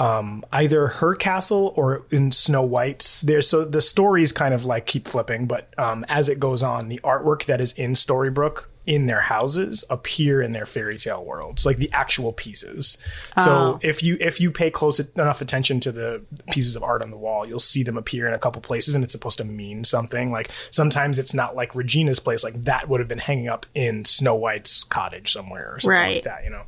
um, 0.00 0.44
either 0.50 0.86
her 0.88 1.14
castle 1.14 1.74
or 1.76 2.06
in 2.10 2.32
Snow 2.32 2.62
White's. 2.62 3.20
There's 3.20 3.48
so 3.48 3.64
the 3.66 3.82
stories 3.82 4.32
kind 4.32 4.54
of 4.54 4.64
like 4.64 4.86
keep 4.86 5.06
flipping, 5.06 5.46
but 5.46 5.72
um, 5.78 6.04
as 6.08 6.28
it 6.30 6.40
goes 6.40 6.62
on, 6.62 6.88
the 6.88 6.98
artwork 7.04 7.44
that 7.44 7.60
is 7.60 7.72
in 7.74 7.92
Storybrooke 7.92 8.64
in 8.86 9.06
their 9.06 9.20
houses 9.20 9.84
appear 9.90 10.40
in 10.40 10.52
their 10.52 10.64
fairy 10.64 10.96
tale 10.96 11.22
worlds, 11.22 11.66
like 11.66 11.76
the 11.76 11.92
actual 11.92 12.32
pieces. 12.32 12.96
Oh. 13.36 13.44
So 13.44 13.78
if 13.82 14.02
you 14.02 14.16
if 14.20 14.40
you 14.40 14.50
pay 14.50 14.70
close 14.70 14.98
enough 14.98 15.42
attention 15.42 15.80
to 15.80 15.92
the 15.92 16.22
pieces 16.50 16.76
of 16.76 16.82
art 16.82 17.02
on 17.02 17.10
the 17.10 17.16
wall, 17.18 17.46
you'll 17.46 17.58
see 17.58 17.82
them 17.82 17.98
appear 17.98 18.26
in 18.26 18.32
a 18.32 18.38
couple 18.38 18.62
places, 18.62 18.94
and 18.94 19.04
it's 19.04 19.12
supposed 19.12 19.36
to 19.36 19.44
mean 19.44 19.84
something. 19.84 20.32
Like 20.32 20.50
sometimes 20.70 21.18
it's 21.18 21.34
not 21.34 21.54
like 21.54 21.74
Regina's 21.74 22.20
place, 22.20 22.42
like 22.42 22.64
that 22.64 22.88
would 22.88 23.00
have 23.00 23.08
been 23.08 23.18
hanging 23.18 23.48
up 23.48 23.66
in 23.74 24.06
Snow 24.06 24.34
White's 24.34 24.82
cottage 24.82 25.30
somewhere 25.30 25.74
or 25.74 25.80
something 25.80 25.98
like 25.98 26.06
Right. 26.06 26.24
that. 26.24 26.44
You 26.44 26.50
know. 26.50 26.62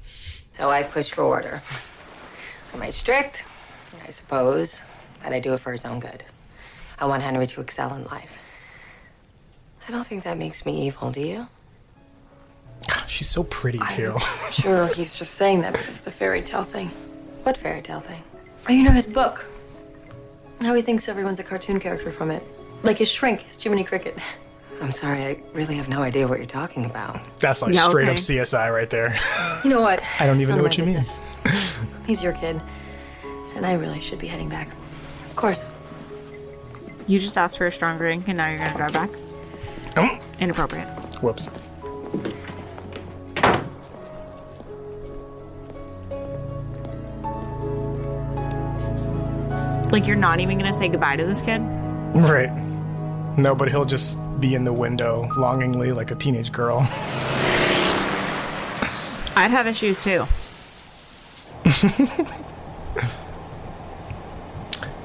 So 0.52 0.70
I 0.70 0.82
push 0.82 1.08
for 1.08 1.22
order. 1.22 1.62
Am 2.74 2.82
I 2.82 2.90
strict? 2.90 3.44
I 4.06 4.10
suppose. 4.10 4.80
But 5.22 5.32
I 5.32 5.40
do 5.40 5.54
it 5.54 5.58
for 5.58 5.72
his 5.72 5.84
own 5.84 6.00
good. 6.00 6.24
I 6.98 7.06
want 7.06 7.22
Henry 7.22 7.46
to 7.48 7.60
excel 7.60 7.94
in 7.94 8.04
life. 8.04 8.38
I 9.88 9.90
don't 9.90 10.06
think 10.06 10.24
that 10.24 10.38
makes 10.38 10.64
me 10.64 10.86
evil, 10.86 11.10
do 11.10 11.20
you? 11.20 11.46
She's 13.08 13.28
so 13.28 13.44
pretty 13.44 13.80
too. 13.90 14.16
I'm 14.44 14.52
sure 14.52 14.86
he's 14.88 15.16
just 15.16 15.34
saying 15.34 15.60
that 15.62 15.72
because 15.72 16.00
the 16.00 16.10
fairy 16.10 16.42
tale 16.42 16.64
thing. 16.64 16.88
What 17.42 17.56
fairy 17.56 17.82
tale 17.82 18.00
thing? 18.00 18.22
Oh, 18.68 18.72
you 18.72 18.82
know 18.82 18.92
his 18.92 19.06
book. 19.06 19.44
How 20.60 20.74
he 20.74 20.82
thinks 20.82 21.08
everyone's 21.08 21.40
a 21.40 21.42
cartoon 21.42 21.80
character 21.80 22.12
from 22.12 22.30
it. 22.30 22.42
Like 22.82 22.98
his 22.98 23.10
shrink, 23.10 23.40
his 23.40 23.56
Jiminy 23.62 23.84
Cricket. 23.84 24.16
I'm 24.82 24.90
sorry, 24.90 25.22
I 25.24 25.40
really 25.52 25.76
have 25.76 25.88
no 25.88 26.02
idea 26.02 26.26
what 26.26 26.38
you're 26.38 26.46
talking 26.46 26.84
about. 26.84 27.20
That's 27.38 27.62
like 27.62 27.72
Yeah, 27.72 27.88
straight 27.88 28.08
okay. 28.08 28.12
up 28.12 28.16
CSI 28.18 28.72
right 28.74 28.90
there. 28.90 29.14
You 29.62 29.70
know 29.70 29.80
what? 29.80 30.02
I 30.18 30.26
don't 30.26 30.40
even 30.40 30.56
know 30.56 30.62
what 30.64 30.76
my 30.76 30.84
you 30.84 30.90
mean. 30.90 30.96
business. 30.96 31.22
He's 32.04 32.20
your 32.20 32.32
kid. 32.32 32.60
And 33.54 33.64
I 33.64 33.74
really 33.74 34.00
should 34.00 34.18
be 34.18 34.26
heading 34.26 34.48
back. 34.48 34.68
Of 35.30 35.36
course. 35.36 35.72
You 37.06 37.20
just 37.20 37.38
asked 37.38 37.58
for 37.58 37.66
a 37.66 37.70
strong 37.72 37.96
drink 37.96 38.26
and 38.26 38.36
now 38.36 38.48
you're 38.48 38.58
gonna 38.58 38.76
drive 38.76 38.92
back? 38.92 39.10
Oh. 39.96 40.18
Inappropriate. 40.40 40.88
Whoops. 41.22 41.48
Like 49.92 50.06
you're 50.06 50.16
not 50.16 50.40
even 50.40 50.56
gonna 50.58 50.72
say 50.72 50.88
goodbye 50.88 51.16
to 51.16 51.24
this 51.26 51.42
kid? 51.42 51.58
Right. 52.14 52.50
No, 53.36 53.54
but 53.54 53.68
he'll 53.68 53.84
just 53.84 54.18
be 54.40 54.54
in 54.54 54.64
the 54.64 54.72
window 54.72 55.28
longingly 55.36 55.92
like 55.92 56.10
a 56.10 56.14
teenage 56.14 56.52
girl. 56.52 56.80
I'd 59.34 59.50
have 59.50 59.66
issues 59.66 60.02
too. 60.02 60.24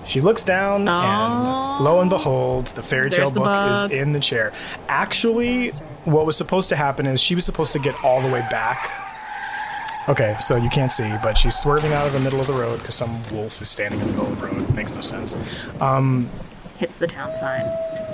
She 0.07 0.21
looks 0.21 0.41
down, 0.41 0.88
and 0.88 1.84
lo 1.84 1.99
and 1.99 2.09
behold, 2.09 2.67
the 2.67 2.82
fairy 2.82 3.09
tale 3.09 3.25
book 3.30 3.43
bug. 3.43 3.91
is 3.91 3.97
in 3.97 4.13
the 4.13 4.21
chair. 4.21 4.53
Actually, 4.88 5.71
what 6.05 6.25
was 6.25 6.38
supposed 6.38 6.69
to 6.69 6.78
happen 6.78 7.05
is 7.05 7.19
she 7.19 7.36
was 7.36 7.43
supposed 7.45 7.73
to 7.73 7.80
get 7.80 8.01
all 8.05 8.21
the 8.21 8.30
way 8.32 8.39
back. 8.49 8.89
Okay, 10.07 10.38
so 10.39 10.55
you 10.55 10.69
can't 10.69 10.93
see, 10.93 11.13
but 11.21 11.38
she's 11.38 11.57
swerving 11.57 11.91
out 11.91 12.07
of 12.07 12.13
the 12.13 12.21
middle 12.21 12.39
of 12.39 12.47
the 12.47 12.53
road 12.53 12.80
because 12.80 12.95
some 12.95 13.21
wolf 13.34 13.61
is 13.61 13.67
standing 13.67 13.99
in 13.99 14.07
the 14.07 14.13
middle 14.13 14.32
of 14.32 14.39
the 14.39 14.47
road. 14.47 14.73
Makes 14.73 14.93
no 14.93 15.01
sense. 15.01 15.36
Um, 15.82 16.30
Hits 16.78 16.99
the 16.99 17.07
town 17.07 17.36
sign. 17.36 17.65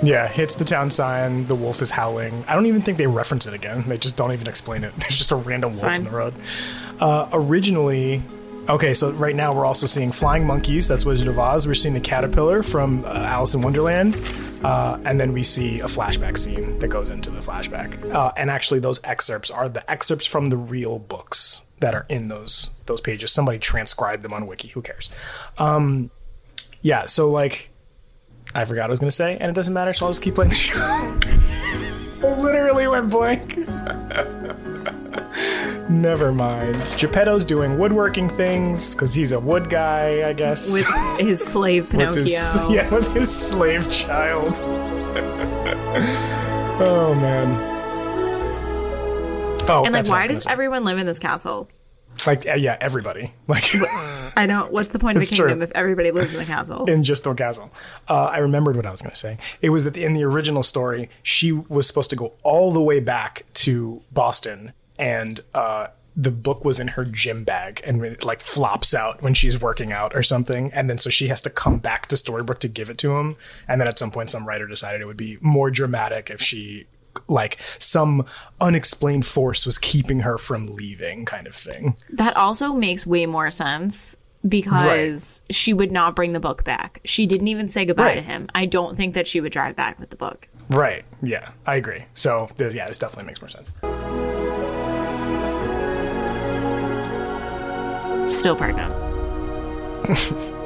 Yeah, 0.04 0.28
hits 0.28 0.54
the 0.56 0.64
town 0.64 0.90
sign. 0.90 1.46
The 1.46 1.54
wolf 1.54 1.82
is 1.82 1.90
howling. 1.90 2.44
I 2.48 2.54
don't 2.54 2.66
even 2.66 2.82
think 2.82 2.98
they 2.98 3.06
reference 3.06 3.46
it 3.46 3.54
again. 3.54 3.84
They 3.88 3.98
just 3.98 4.16
don't 4.16 4.32
even 4.32 4.46
explain 4.46 4.84
it. 4.84 4.94
There's 4.98 5.16
just 5.16 5.32
a 5.32 5.36
random 5.36 5.70
It's 5.70 5.80
wolf 5.82 5.90
fine. 5.92 6.00
in 6.00 6.04
the 6.06 6.10
road. 6.16 6.34
Uh, 7.00 7.28
originally, 7.32 8.22
okay, 8.68 8.94
so 8.94 9.10
right 9.12 9.34
now 9.34 9.52
we're 9.54 9.64
also 9.66 9.86
seeing 9.86 10.12
flying 10.12 10.46
monkeys. 10.46 10.88
That's 10.88 11.04
Wizard 11.04 11.28
of 11.28 11.38
Oz. 11.38 11.66
We're 11.66 11.74
seeing 11.74 11.94
the 11.94 12.00
caterpillar 12.00 12.62
from 12.62 13.04
uh, 13.04 13.08
Alice 13.08 13.54
in 13.54 13.62
Wonderland. 13.62 14.16
Uh, 14.64 14.98
and 15.04 15.20
then 15.20 15.32
we 15.32 15.42
see 15.42 15.80
a 15.80 15.84
flashback 15.86 16.38
scene 16.38 16.78
that 16.78 16.88
goes 16.88 17.10
into 17.10 17.30
the 17.30 17.40
flashback. 17.40 18.10
Uh, 18.12 18.32
and 18.36 18.50
actually, 18.50 18.80
those 18.80 18.98
excerpts 19.04 19.50
are 19.50 19.68
the 19.68 19.88
excerpts 19.90 20.24
from 20.24 20.46
the 20.46 20.56
real 20.56 20.98
books 20.98 21.62
that 21.80 21.94
are 21.94 22.06
in 22.08 22.28
those 22.28 22.70
those 22.86 23.00
pages. 23.02 23.30
Somebody 23.30 23.58
transcribed 23.58 24.22
them 24.22 24.32
on 24.32 24.46
Wiki. 24.46 24.68
Who 24.68 24.80
cares? 24.80 25.10
Um, 25.58 26.10
yeah. 26.80 27.04
So 27.04 27.30
like, 27.30 27.68
I 28.54 28.64
forgot 28.64 28.82
what 28.82 28.90
I 28.90 28.90
was 28.90 29.00
gonna 29.00 29.10
say, 29.10 29.36
and 29.40 29.50
it 29.50 29.54
doesn't 29.54 29.74
matter. 29.74 29.92
So 29.92 30.06
I'll 30.06 30.12
just 30.12 30.22
keep 30.22 30.36
playing 30.36 30.50
the 30.50 30.54
show. 30.54 30.78
I 30.78 32.22
literally 32.40 32.86
went 32.86 33.10
blank. 33.10 33.58
Never 35.90 36.32
mind. 36.32 36.76
Geppetto's 36.96 37.44
doing 37.44 37.78
woodworking 37.78 38.28
things 38.28 38.94
because 38.94 39.12
he's 39.12 39.32
a 39.32 39.40
wood 39.40 39.68
guy, 39.68 40.28
I 40.28 40.32
guess. 40.32 40.72
With 40.72 40.86
his 41.18 41.44
slave 41.44 41.90
Pinocchio. 41.90 42.10
With 42.14 42.26
his, 42.26 42.32
yeah, 42.70 42.94
with 42.94 43.12
his 43.12 43.34
slave 43.34 43.90
child. 43.90 44.54
oh 46.80 47.14
man. 47.14 47.72
Oh, 49.68 49.84
and 49.84 49.92
like, 49.92 49.92
that's 49.92 50.10
what 50.10 50.16
I 50.16 50.20
why 50.20 50.26
does 50.26 50.44
gonna 50.44 50.52
everyone 50.52 50.84
live 50.84 50.98
in 50.98 51.06
this 51.06 51.18
castle? 51.18 51.68
Say. 52.24 52.32
like 52.32 52.44
yeah, 52.60 52.76
everybody 52.80 53.32
like 53.46 53.64
I 54.36 54.46
don't. 54.46 54.72
What's 54.72 54.92
the 54.92 54.98
point 54.98 55.16
of 55.16 55.22
It's 55.22 55.30
kingdom 55.30 55.58
true. 55.58 55.62
if 55.62 55.70
everybody 55.72 56.10
lives 56.10 56.32
in 56.34 56.40
the 56.40 56.44
castle? 56.46 56.84
in 56.88 57.04
just 57.04 57.24
the 57.24 57.34
castle. 57.34 57.70
Uh, 58.08 58.24
I 58.24 58.38
remembered 58.38 58.76
what 58.76 58.86
I 58.86 58.90
was 58.90 59.00
going 59.00 59.12
to 59.12 59.16
say. 59.16 59.38
It 59.60 59.70
was 59.70 59.84
that 59.84 59.96
in 59.96 60.12
the 60.14 60.24
original 60.24 60.62
story, 60.62 61.08
she 61.22 61.52
was 61.52 61.86
supposed 61.86 62.10
to 62.10 62.16
go 62.16 62.34
all 62.42 62.72
the 62.72 62.82
way 62.82 63.00
back 63.00 63.44
to 63.54 64.02
Boston, 64.12 64.72
and 64.98 65.40
uh, 65.54 65.88
the 66.16 66.30
book 66.30 66.64
was 66.64 66.78
in 66.80 66.88
her 66.88 67.04
gym 67.04 67.44
bag, 67.44 67.80
and 67.84 68.04
it 68.04 68.24
like 68.24 68.40
flops 68.40 68.94
out 68.94 69.22
when 69.22 69.34
she's 69.34 69.60
working 69.60 69.92
out 69.92 70.14
or 70.14 70.22
something, 70.22 70.72
and 70.72 70.88
then 70.90 70.98
so 70.98 71.10
she 71.10 71.28
has 71.28 71.40
to 71.42 71.50
come 71.50 71.78
back 71.78 72.06
to 72.06 72.16
Storybrooke 72.16 72.60
to 72.60 72.68
give 72.68 72.90
it 72.90 72.98
to 72.98 73.16
him, 73.16 73.36
and 73.68 73.80
then 73.80 73.88
at 73.88 73.98
some 73.98 74.10
point, 74.10 74.30
some 74.30 74.46
writer 74.46 74.66
decided 74.66 75.00
it 75.00 75.06
would 75.06 75.16
be 75.16 75.38
more 75.40 75.70
dramatic 75.70 76.30
if 76.30 76.40
she. 76.40 76.86
Like 77.28 77.58
some 77.78 78.26
unexplained 78.60 79.26
force 79.26 79.66
was 79.66 79.78
keeping 79.78 80.20
her 80.20 80.38
from 80.38 80.66
leaving, 80.74 81.24
kind 81.24 81.46
of 81.46 81.54
thing. 81.54 81.96
That 82.10 82.36
also 82.36 82.72
makes 82.72 83.06
way 83.06 83.26
more 83.26 83.50
sense 83.50 84.16
because 84.46 85.40
she 85.50 85.72
would 85.72 85.90
not 85.90 86.14
bring 86.14 86.32
the 86.34 86.40
book 86.40 86.64
back. 86.64 87.00
She 87.04 87.26
didn't 87.26 87.48
even 87.48 87.68
say 87.68 87.84
goodbye 87.86 88.04
Right. 88.04 88.14
to 88.16 88.22
him. 88.22 88.48
I 88.54 88.66
don't 88.66 88.96
think 88.96 89.14
that 89.14 89.26
she 89.26 89.40
would 89.40 89.52
drive 89.52 89.74
back 89.76 89.98
with 89.98 90.10
the 90.10 90.16
book. 90.16 90.48
Right. 90.68 91.04
Yeah, 91.22 91.50
I 91.66 91.76
agree. 91.76 92.04
So, 92.14 92.48
yeah, 92.58 92.86
this 92.86 92.98
definitely 92.98 93.26
makes 93.26 93.40
more 93.40 93.48
sense. 93.48 93.70
Still 98.34 98.56
pregnant. 98.56 98.92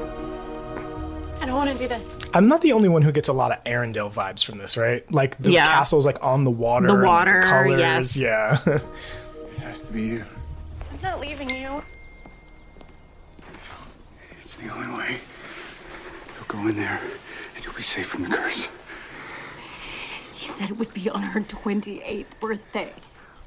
I 1.49 1.51
don't 1.51 1.67
want 1.67 1.79
to 1.79 1.79
do 1.79 1.89
this. 1.89 2.15
I'm 2.35 2.47
not 2.47 2.61
the 2.61 2.73
only 2.75 2.91
one 2.91 3.01
who 3.01 3.11
gets 3.11 3.29
a 3.29 3.33
lot 3.33 3.53
of 3.53 3.65
Arendelle 3.65 4.13
vibes 4.13 4.45
from 4.45 4.59
this, 4.59 4.77
right? 4.77 5.11
Like 5.11 5.39
the 5.39 5.51
Yeah. 5.53 5.65
castle's 5.65 6.05
like 6.05 6.23
on 6.23 6.45
the 6.45 6.51
water. 6.51 6.89
The 6.89 6.93
and 6.93 7.03
water, 7.03 7.41
colors. 7.41 7.81
yes. 7.81 8.17
Yeah. 8.19 8.59
It 8.67 8.83
has 9.61 9.81
to 9.85 9.93
be 9.93 10.03
you. 10.03 10.25
I'm 10.93 11.01
not 11.01 11.21
leaving 11.21 11.49
you. 11.49 11.83
It's 14.43 14.57
the 14.57 14.69
only 14.75 14.95
way. 14.99 15.17
You'll 16.37 16.45
go 16.63 16.69
in 16.69 16.77
there 16.77 17.01
and 17.57 17.65
you'll 17.65 17.73
be 17.73 17.81
safe 17.83 18.09
from 18.09 18.25
the 18.25 18.29
curse. 18.37 18.69
He 20.35 20.45
said 20.45 20.69
it 20.69 20.77
would 20.77 20.93
be 20.93 21.09
on 21.09 21.23
her 21.23 21.41
28th 21.41 22.27
birthday. 22.41 22.93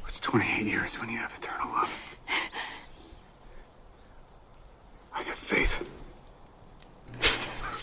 What's 0.02 0.20
28 0.20 0.66
years 0.66 1.00
when 1.00 1.10
you 1.10 1.20
have 1.20 1.34
eternal 1.38 1.72
love? 1.72 1.92
I 5.14 5.22
have 5.22 5.36
faith. 5.38 5.88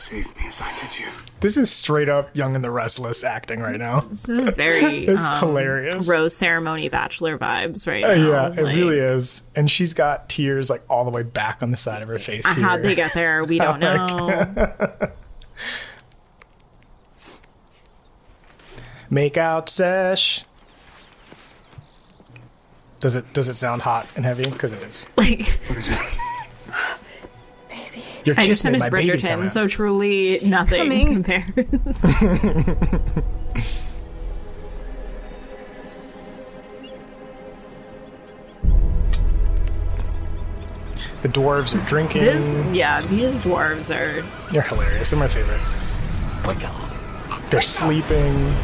Save 0.08 0.24
me 0.38 0.46
as 0.46 0.58
I 0.60 0.72
did 0.80 0.98
you. 0.98 1.06
this 1.40 1.56
is 1.58 1.70
straight 1.70 2.08
up 2.08 2.34
Young 2.34 2.54
and 2.54 2.64
the 2.64 2.70
Restless 2.70 3.22
acting 3.24 3.60
right 3.60 3.78
now. 3.78 4.00
This 4.00 4.26
is 4.28 4.48
very 4.54 5.04
it's 5.06 5.22
um, 5.22 5.38
hilarious. 5.40 6.08
rose 6.08 6.34
ceremony 6.34 6.88
bachelor 6.88 7.36
vibes 7.36 7.86
right 7.86 8.02
Uh, 8.04 8.14
now. 8.14 8.28
yeah, 8.30 8.46
it 8.46 8.62
Like, 8.62 8.74
really 8.74 8.98
is. 8.98 9.42
And 9.54 9.70
she's 9.70 9.92
got 9.92 10.28
tears 10.30 10.70
like 10.70 10.82
all 10.88 11.04
the 11.04 11.10
way 11.10 11.24
back 11.24 11.62
on 11.62 11.70
the 11.72 11.76
side 11.76 12.00
of 12.00 12.08
her 12.08 12.18
face. 12.18 12.46
Here. 12.46 12.64
How'd 12.64 12.82
they 12.82 12.94
get 12.94 13.12
there? 13.12 13.44
We 13.48 13.58
don't 13.58 13.80
Like- 13.80 14.56
know. 14.56 15.08
Make 19.10 19.36
out 19.36 19.68
sesh. 19.68 20.44
Does 23.00 23.16
it 23.16 23.32
does 23.32 23.48
it 23.48 23.54
sound 23.54 23.82
hot 23.82 24.06
and 24.16 24.24
heavy? 24.24 24.48
Because 24.48 24.72
it 24.72 24.82
is. 24.82 25.06
Like 25.16 25.46
What 25.68 25.78
is 25.78 25.88
it? 25.88 25.98
Your 28.24 28.34
I 28.38 28.46
kiss 28.46 28.48
just 28.62 28.64
made 28.64 28.70
finished 28.70 28.84
my 28.84 28.90
baby 28.90 29.18
come 29.18 29.40
Bridgerton, 29.40 29.44
out. 29.44 29.50
so 29.50 29.68
truly 29.68 30.40
nothing 30.42 30.78
coming. 30.78 31.14
compares. 31.14 32.04
The 41.22 41.28
dwarves 41.28 41.74
are 41.80 41.84
drinking. 41.88 42.20
This, 42.22 42.56
yeah, 42.72 43.00
these 43.02 43.42
dwarves 43.42 43.94
are. 43.94 44.22
They're 44.52 44.62
hilarious. 44.62 45.10
They're 45.10 45.18
my 45.18 45.26
favorite. 45.28 45.60
They're 47.50 47.60
sleeping. 47.60 48.54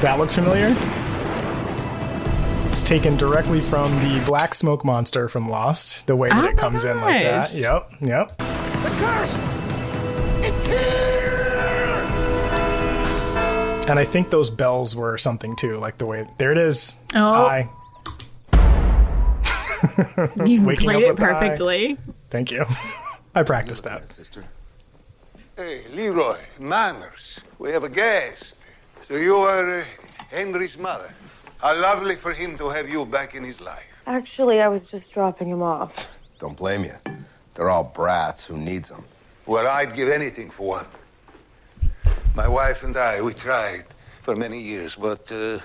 That 0.00 0.16
look 0.18 0.30
familiar? 0.30 0.74
It's 2.68 2.82
taken 2.82 3.16
directly 3.16 3.60
from 3.60 3.90
the 4.00 4.22
black 4.26 4.54
smoke 4.54 4.84
monster 4.84 5.28
from 5.28 5.48
Lost. 5.48 6.06
The 6.06 6.14
way 6.14 6.28
that 6.28 6.44
Oh 6.44 6.48
it 6.48 6.54
my 6.56 6.60
comes 6.60 6.84
in 6.84 7.00
like 7.00 7.22
that. 7.22 7.54
Yep, 7.54 7.92
yep. 8.02 8.36
The 8.38 8.90
curse! 8.98 9.44
It's 10.44 10.66
here! 10.66 11.46
And 13.88 13.98
I 13.98 14.04
think 14.04 14.28
those 14.28 14.50
bells 14.50 14.94
were 14.94 15.16
something 15.16 15.56
too, 15.56 15.78
like 15.78 15.96
the 15.96 16.04
way 16.06 16.26
there 16.36 16.52
it 16.52 16.58
is. 16.58 16.98
Oh. 17.14 17.20
Eye. 17.32 17.68
You 20.44 20.62
Waking 20.64 20.86
played 20.88 21.02
it 21.04 21.08
with 21.08 21.16
the 21.16 21.24
eye. 21.24 21.32
perfectly. 21.32 21.96
Thank 22.30 22.50
you. 22.50 22.64
I 23.34 23.42
practiced 23.44 23.84
that. 23.84 24.12
Sister. 24.12 24.44
Hey, 25.56 25.82
Leroy, 25.92 26.38
manners. 26.60 27.40
We 27.58 27.70
have 27.72 27.84
a 27.84 27.88
guest. 27.88 28.56
So 29.02 29.14
you 29.16 29.36
are 29.36 29.80
uh, 29.80 29.84
Henry's 30.30 30.76
mother. 30.76 31.10
How 31.60 31.74
lovely 31.80 32.14
for 32.16 32.32
him 32.32 32.56
to 32.58 32.68
have 32.68 32.88
you 32.88 33.04
back 33.04 33.34
in 33.34 33.42
his 33.44 33.60
life. 33.60 34.02
Actually, 34.06 34.60
I 34.60 34.68
was 34.68 34.86
just 34.86 35.12
dropping 35.12 35.48
him 35.48 35.62
off. 35.62 36.08
Don't 36.38 36.56
blame 36.56 36.84
you. 36.84 36.94
They're 37.54 37.68
all 37.68 37.84
brats. 37.84 38.44
Who 38.44 38.56
needs 38.56 38.88
them? 38.88 39.04
Well, 39.46 39.66
I'd 39.66 39.94
give 39.94 40.08
anything 40.08 40.50
for 40.50 40.68
one. 40.68 40.86
My 42.34 42.46
wife 42.46 42.84
and 42.84 42.96
I, 42.96 43.20
we 43.20 43.34
tried 43.34 43.84
for 44.22 44.36
many 44.36 44.60
years, 44.60 44.94
but 44.94 45.30
uh, 45.32 45.58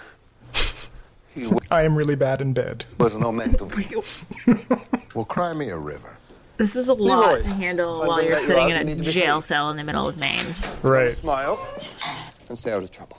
he 1.35 1.51
I 1.71 1.83
am 1.83 1.95
really 1.95 2.15
bad 2.15 2.41
in 2.41 2.53
bed. 2.53 2.85
was 2.97 3.15
no 3.15 3.31
meant 3.31 3.57
to 3.59 3.65
be. 3.65 3.85
Well, 5.13 5.25
cry 5.25 5.53
me 5.53 5.69
a 5.69 5.77
river. 5.77 6.17
This 6.57 6.75
is 6.75 6.89
a 6.89 6.93
lot 6.95 7.33
Leroy, 7.33 7.41
to 7.43 7.49
handle 7.49 8.01
I'm 8.01 8.07
while 8.07 8.17
gonna 8.17 8.23
you're 8.29 8.31
let 8.33 8.41
you 8.41 8.47
sitting 8.47 8.63
out. 8.63 8.69
in 8.71 8.77
a 8.77 8.83
need 8.83 8.97
to 8.97 9.03
behave. 9.03 9.13
jail 9.13 9.41
cell 9.41 9.69
in 9.69 9.77
the 9.77 9.83
middle 9.83 10.07
of 10.07 10.17
Maine. 10.17 10.43
Right. 10.81 11.11
Smile 11.11 11.59
and 12.49 12.57
stay 12.57 12.71
out 12.71 12.81
of 12.81 12.89
trouble. 12.89 13.17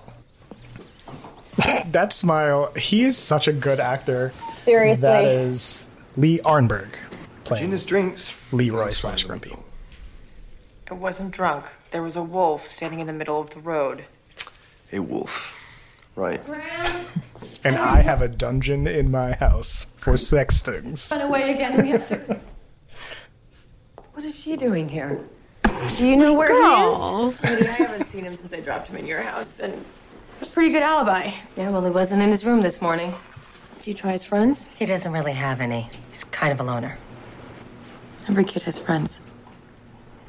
that 1.86 2.12
smile, 2.12 2.72
he 2.74 3.04
is 3.04 3.16
such 3.16 3.48
a 3.48 3.52
good 3.52 3.80
actor. 3.80 4.32
Seriously. 4.52 5.02
That 5.02 5.24
is 5.24 5.86
Lee 6.16 6.38
Arenberg 6.40 6.94
playing 7.44 7.66
Gina's 7.66 7.84
drinks. 7.84 8.38
Leroy 8.52 8.90
slash 8.90 9.24
Grumpy. 9.24 9.56
I 10.90 10.94
wasn't 10.94 11.30
drunk. 11.30 11.66
There 11.90 12.02
was 12.02 12.16
a 12.16 12.22
wolf 12.22 12.66
standing 12.66 13.00
in 13.00 13.06
the 13.06 13.12
middle 13.12 13.40
of 13.40 13.50
the 13.50 13.60
road. 13.60 14.04
A 14.92 14.98
wolf. 14.98 15.58
Right. 16.16 16.42
And 17.66 17.76
I 17.76 18.02
have 18.02 18.20
a 18.20 18.28
dungeon 18.28 18.86
in 18.86 19.10
my 19.10 19.32
house 19.32 19.86
for 19.96 20.18
sex 20.18 20.60
things. 20.60 21.10
Run 21.10 21.22
away 21.22 21.50
again. 21.50 21.80
We 21.80 21.90
have 21.90 22.06
to. 22.08 22.40
What 24.12 24.24
is 24.26 24.38
she 24.38 24.56
doing 24.56 24.88
here? 24.88 25.24
Oh 25.64 25.94
Do 25.98 26.08
you 26.08 26.16
know 26.16 26.34
where 26.34 26.48
Girl. 26.48 27.30
he 27.30 27.30
is? 27.30 27.44
Lady, 27.44 27.68
I 27.68 27.72
haven't 27.72 28.06
seen 28.06 28.24
him 28.24 28.36
since 28.36 28.52
I 28.52 28.60
dropped 28.60 28.88
him 28.88 28.96
in 28.96 29.06
your 29.06 29.22
house, 29.22 29.58
and 29.60 29.84
a 30.40 30.46
pretty 30.46 30.70
good 30.72 30.82
alibi. 30.82 31.32
Yeah, 31.56 31.70
well, 31.70 31.84
he 31.84 31.90
wasn't 31.90 32.22
in 32.22 32.28
his 32.30 32.44
room 32.44 32.60
this 32.60 32.80
morning. 32.80 33.14
Do 33.82 33.90
you 33.90 33.96
try 33.96 34.12
his 34.12 34.24
friends? 34.24 34.68
He 34.76 34.86
doesn't 34.86 35.12
really 35.12 35.32
have 35.32 35.60
any. 35.60 35.88
He's 36.10 36.24
kind 36.24 36.52
of 36.52 36.60
a 36.60 36.62
loner. 36.62 36.98
Every 38.28 38.44
kid 38.44 38.62
has 38.62 38.78
friends. 38.78 39.20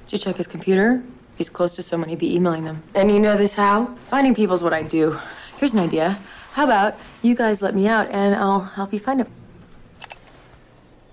Did 0.08 0.14
you 0.14 0.20
check 0.20 0.36
his 0.38 0.48
computer? 0.48 1.04
If 1.34 1.38
he's 1.38 1.50
close 1.50 1.74
to 1.74 1.84
someone, 1.84 2.10
he'd 2.10 2.20
be 2.20 2.36
emailing 2.36 2.66
them. 2.66 2.84
And 2.94 3.10
you 3.12 3.20
know 3.20 3.38
this 3.38 3.56
how? 3.56 3.96
Finding 4.08 4.36
people's 4.36 4.62
what 4.62 4.74
I 4.74 4.84
do. 4.84 5.20
Here's 5.58 5.74
an 5.74 5.80
idea. 5.80 6.20
How 6.52 6.64
about 6.66 6.98
you 7.22 7.36
guys 7.36 7.62
let 7.62 7.76
me 7.76 7.88
out 7.88 8.10
and 8.12 8.36
I'll 8.36 8.62
help 8.62 8.94
you 8.94 9.00
find 9.00 9.22
him? 9.22 9.28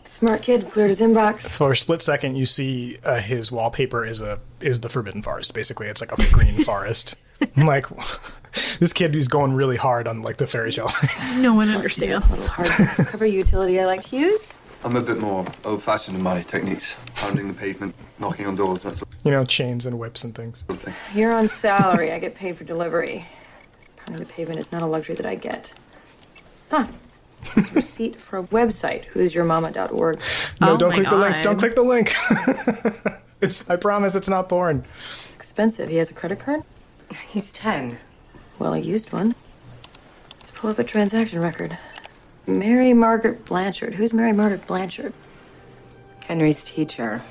Smart 0.04 0.42
kid, 0.42 0.70
cleared 0.70 0.90
his 0.90 1.00
inbox. 1.00 1.56
For 1.56 1.72
a 1.72 1.76
split 1.76 2.02
second, 2.02 2.36
you 2.36 2.46
see 2.46 2.98
uh, 3.02 3.18
his 3.20 3.50
wallpaper 3.50 4.04
is 4.04 4.20
a 4.20 4.38
is 4.60 4.80
the 4.80 4.88
Forbidden 4.88 5.22
Forest. 5.22 5.54
Basically, 5.54 5.88
it's 5.88 6.00
like 6.00 6.12
a 6.12 6.30
green 6.32 6.62
forest. 6.62 7.16
I'm 7.56 7.66
like, 7.66 7.86
this 8.78 8.92
kid 8.92 9.14
is 9.16 9.28
going 9.28 9.54
really 9.54 9.76
hard 9.76 10.06
on 10.06 10.22
like 10.22 10.36
the 10.36 10.46
fairy 10.46 10.72
tale. 10.72 10.90
No 11.36 11.54
one 11.54 11.70
understands. 11.70 12.48
Hard 12.48 12.68
cover 13.06 13.26
utility 13.26 13.80
I 13.80 13.86
like 13.86 14.02
to 14.04 14.16
use. 14.16 14.62
I'm 14.84 14.96
a 14.96 15.00
bit 15.00 15.18
more 15.18 15.46
old-fashioned 15.64 16.16
in 16.16 16.22
my 16.22 16.42
techniques. 16.42 16.96
Pounding 17.14 17.46
the 17.48 17.54
pavement, 17.54 17.94
knocking 18.18 18.46
on 18.46 18.56
doors, 18.56 18.82
that 18.82 18.96
sort 18.96 19.08
you 19.24 19.30
know, 19.30 19.44
chains 19.44 19.86
and 19.86 19.98
whips 19.98 20.24
and 20.24 20.34
things. 20.34 20.64
You're 21.14 21.32
on 21.32 21.48
salary. 21.64 22.12
I 22.12 22.18
get 22.18 22.34
paid 22.34 22.56
for 22.56 22.64
delivery. 22.64 23.26
Pounding 23.96 24.24
the 24.24 24.32
pavement 24.32 24.58
is 24.58 24.72
not 24.72 24.82
a 24.82 24.86
luxury 24.86 25.14
that 25.14 25.26
I 25.26 25.36
get. 25.36 25.72
Huh. 26.70 26.86
It's 27.56 27.70
a 27.70 27.74
receipt 27.74 28.20
for 28.20 28.38
a 28.38 28.42
website, 28.44 29.06
who'syourmama.org. 29.06 30.20
No, 30.60 30.74
Oh 30.74 30.76
don't 30.76 30.90
my 30.90 30.94
click 30.94 31.08
the 31.08 31.16
link. 31.16 31.42
Don't 31.42 31.58
click 31.58 31.74
the 31.74 31.82
link. 31.82 32.14
it's. 33.40 33.68
I 33.68 33.76
promise, 33.76 34.14
it's 34.14 34.28
not 34.28 34.48
porn. 34.48 34.84
It's 35.04 35.34
expensive. 35.34 35.88
He 35.88 35.96
has 35.96 36.10
a 36.10 36.14
credit 36.14 36.38
card? 36.38 36.62
He's 37.28 37.52
10. 37.52 37.98
Well, 38.58 38.74
I 38.74 38.78
used 38.78 39.12
one. 39.12 39.34
Let's 40.38 40.50
pull 40.50 40.70
up 40.70 40.78
a 40.78 40.84
transaction 40.84 41.40
record. 41.40 41.78
Mary 42.46 42.92
Margaret 42.92 43.44
Blanchard. 43.44 43.94
Who's 43.94 44.12
Mary 44.12 44.32
Margaret 44.32 44.66
Blanchard? 44.66 45.12
Henry's 46.26 46.64
teacher. 46.64 47.22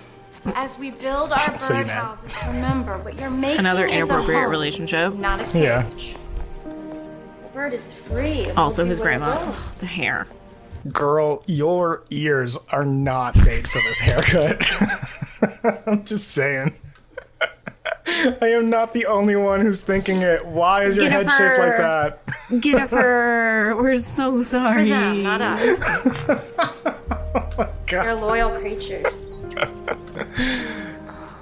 As 0.55 0.77
we 0.77 0.91
build 0.91 1.31
our 1.31 1.39
So 1.59 1.75
birdhouses, 1.75 2.47
remember 2.53 2.97
what 2.99 3.15
you're 3.19 3.29
making 3.29 3.59
Another 3.59 3.85
is 3.85 3.91
a 3.91 3.95
inappropriate 3.99 4.41
home, 4.41 4.51
relationship. 4.51 5.13
not 5.13 5.39
a 5.53 5.59
Yeah. 5.59 5.83
cage. 5.83 6.15
The 6.65 7.47
bird 7.53 7.73
is 7.73 7.91
free. 7.93 8.49
Also, 8.57 8.85
his 8.85 8.99
grandma. 8.99 9.27
Ugh, 9.39 9.55
the 9.79 9.85
hair. 9.85 10.25
Girl, 10.91 11.43
your 11.45 12.03
ears 12.09 12.57
are 12.71 12.85
not 12.85 13.35
made 13.45 13.67
for 13.67 13.79
this 13.79 13.99
haircut. 13.99 14.65
I'm 15.87 16.03
just 16.05 16.29
saying. 16.29 16.73
I 18.41 18.47
am 18.49 18.69
not 18.69 18.93
the 18.93 19.05
only 19.05 19.35
one 19.35 19.61
who's 19.61 19.81
thinking 19.81 20.17
it. 20.21 20.45
Why 20.45 20.83
is 20.85 20.97
your 20.97 21.09
head 21.09 21.29
shaped 21.29 21.57
like 21.59 21.77
Jennifer. 21.77 22.17
that? 22.49 22.59
Jennifer, 22.61 23.75
we're 23.77 23.95
so 23.95 24.37
It's 24.39 24.49
for 24.51 24.57
sorry. 24.59 24.89
them, 24.89 25.23
not 25.23 25.41
us. 25.41 26.51
God. 27.87 28.03
They're 28.05 28.15
loyal 28.15 28.57
creatures. 28.59 29.05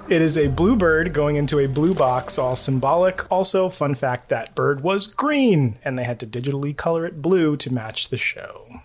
It 0.08 0.20
is 0.22 0.36
a 0.36 0.48
blue 0.48 0.74
bird 0.74 1.12
going 1.12 1.36
into 1.36 1.60
a 1.60 1.68
blue 1.68 1.94
box, 1.94 2.36
all 2.36 2.56
symbolic. 2.56 3.30
Also, 3.30 3.68
fun 3.68 3.94
fact 3.94 4.28
that 4.28 4.52
bird 4.56 4.82
was 4.82 5.06
green, 5.06 5.78
and 5.84 5.96
they 5.96 6.02
had 6.02 6.18
to 6.20 6.26
digitally 6.26 6.76
color 6.76 7.06
it 7.06 7.22
blue 7.22 7.56
to 7.58 7.72
match 7.72 8.08
the 8.08 8.16
show. 8.16 8.80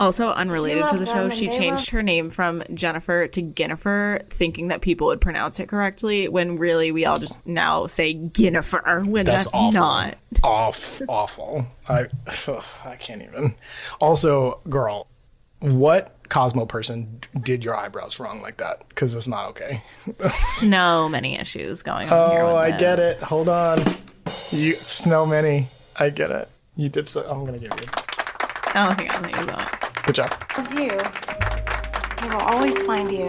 Also, 0.00 0.30
unrelated 0.30 0.86
to 0.88 0.98
the 0.98 1.06
show, 1.06 1.28
she 1.30 1.48
they 1.48 1.56
changed 1.56 1.90
her 1.90 2.02
name 2.02 2.28
from 2.30 2.64
Jennifer 2.74 3.28
to 3.28 3.42
Ginnifer, 3.42 4.28
thinking 4.28 4.68
that 4.68 4.80
people 4.80 5.06
would 5.06 5.20
pronounce 5.20 5.60
it 5.60 5.68
correctly, 5.68 6.26
when 6.28 6.58
really 6.58 6.90
we 6.90 7.04
all 7.06 7.18
just 7.18 7.46
now 7.46 7.86
say 7.86 8.14
Ginnifer, 8.14 9.06
when 9.06 9.24
That's, 9.24 9.44
that's, 9.44 9.54
awful. 9.54 9.72
not. 9.72 10.18
Off, 10.42 11.00
awful. 11.08 11.66
I, 11.88 12.06
ugh, 12.48 12.64
I 12.84 12.96
can't 12.96 13.22
even. 13.22 13.54
Also, 14.00 14.60
girl, 14.68 15.06
what 15.60 16.16
Cosmo 16.28 16.66
person 16.66 17.20
did 17.40 17.62
your 17.64 17.76
eyebrows 17.76 18.18
wrong 18.18 18.42
like 18.42 18.56
that? 18.56 18.86
Because 18.88 19.14
it's 19.14 19.28
not 19.28 19.50
okay. 19.50 19.82
so 20.18 21.08
many 21.08 21.38
issues 21.38 21.82
going 21.82 22.08
on 22.10 22.30
here. 22.32 22.40
Oh, 22.42 22.54
with 22.54 22.56
I 22.56 22.70
this. 22.72 22.80
get 22.80 22.98
it. 22.98 23.20
Hold 23.20 23.48
on. 23.48 23.78
You 24.50 24.74
snow 24.74 25.24
many. 25.24 25.68
I 25.96 26.10
get 26.10 26.30
it. 26.30 26.48
You 26.76 26.88
did 26.88 27.08
so. 27.08 27.22
I'm 27.30 27.44
gonna 27.46 27.58
give 27.58 27.70
you. 27.70 27.86
Oh, 28.76 28.92
hang 28.98 29.08
on, 29.10 29.24
hang 29.24 29.50
on. 29.50 29.66
Good 30.06 30.16
job. 30.16 30.30
Of 30.58 30.72
you. 30.74 30.90
He 32.22 32.28
will 32.28 32.42
always 32.42 32.82
find 32.82 33.10
you. 33.10 33.28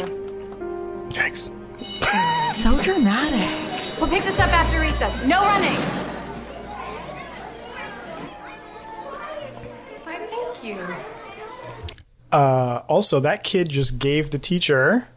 Thanks. 1.11 1.51
So 2.55 2.71
dramatic. 2.81 3.99
We'll 3.99 4.09
pick 4.09 4.23
this 4.23 4.39
up 4.39 4.47
after 4.53 4.79
recess. 4.79 5.25
No 5.25 5.41
running. 5.41 5.75
Why, 10.03 10.17
thank 10.29 10.63
you. 10.63 10.87
Uh, 12.31 12.81
also, 12.87 13.19
that 13.19 13.43
kid 13.43 13.69
just 13.69 13.99
gave 13.99 14.31
the 14.31 14.39
teacher 14.39 15.07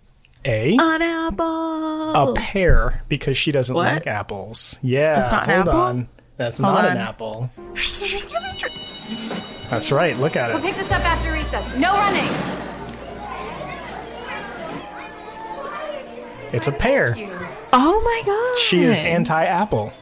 a 0.45 0.73
An 0.81 1.01
apple. 1.03 2.15
a 2.15 2.35
pear 2.35 3.03
because 3.09 3.39
she 3.39 3.53
doesn't 3.53 3.75
What? 3.75 3.85
like 3.87 4.07
apples. 4.09 4.79
Yeah, 4.83 5.15
That's 5.21 5.31
not 5.33 5.43
an 5.49 5.55
hold 5.55 5.69
apple? 5.69 5.81
on. 5.81 6.09
That's 6.39 6.59
Hold 6.61 6.75
not 6.75 6.85
on. 6.87 6.91
an 6.93 6.97
apple. 6.99 7.51
That's 9.71 9.93
right. 9.93 10.17
Look 10.17 10.37
at 10.37 10.51
it. 10.51 10.55
We'll 10.55 10.63
pick 10.63 10.77
this 10.77 10.91
up 10.91 11.05
after 11.05 11.33
recess. 11.33 11.77
No 11.77 11.93
running. 11.93 12.59
It's 16.53 16.69
a 16.69 16.73
pear. 16.73 17.15
Oh 17.73 18.01
my 18.01 18.23
god. 18.25 18.59
She 18.59 18.85
is 18.85 18.99
anti-apple. 18.99 19.93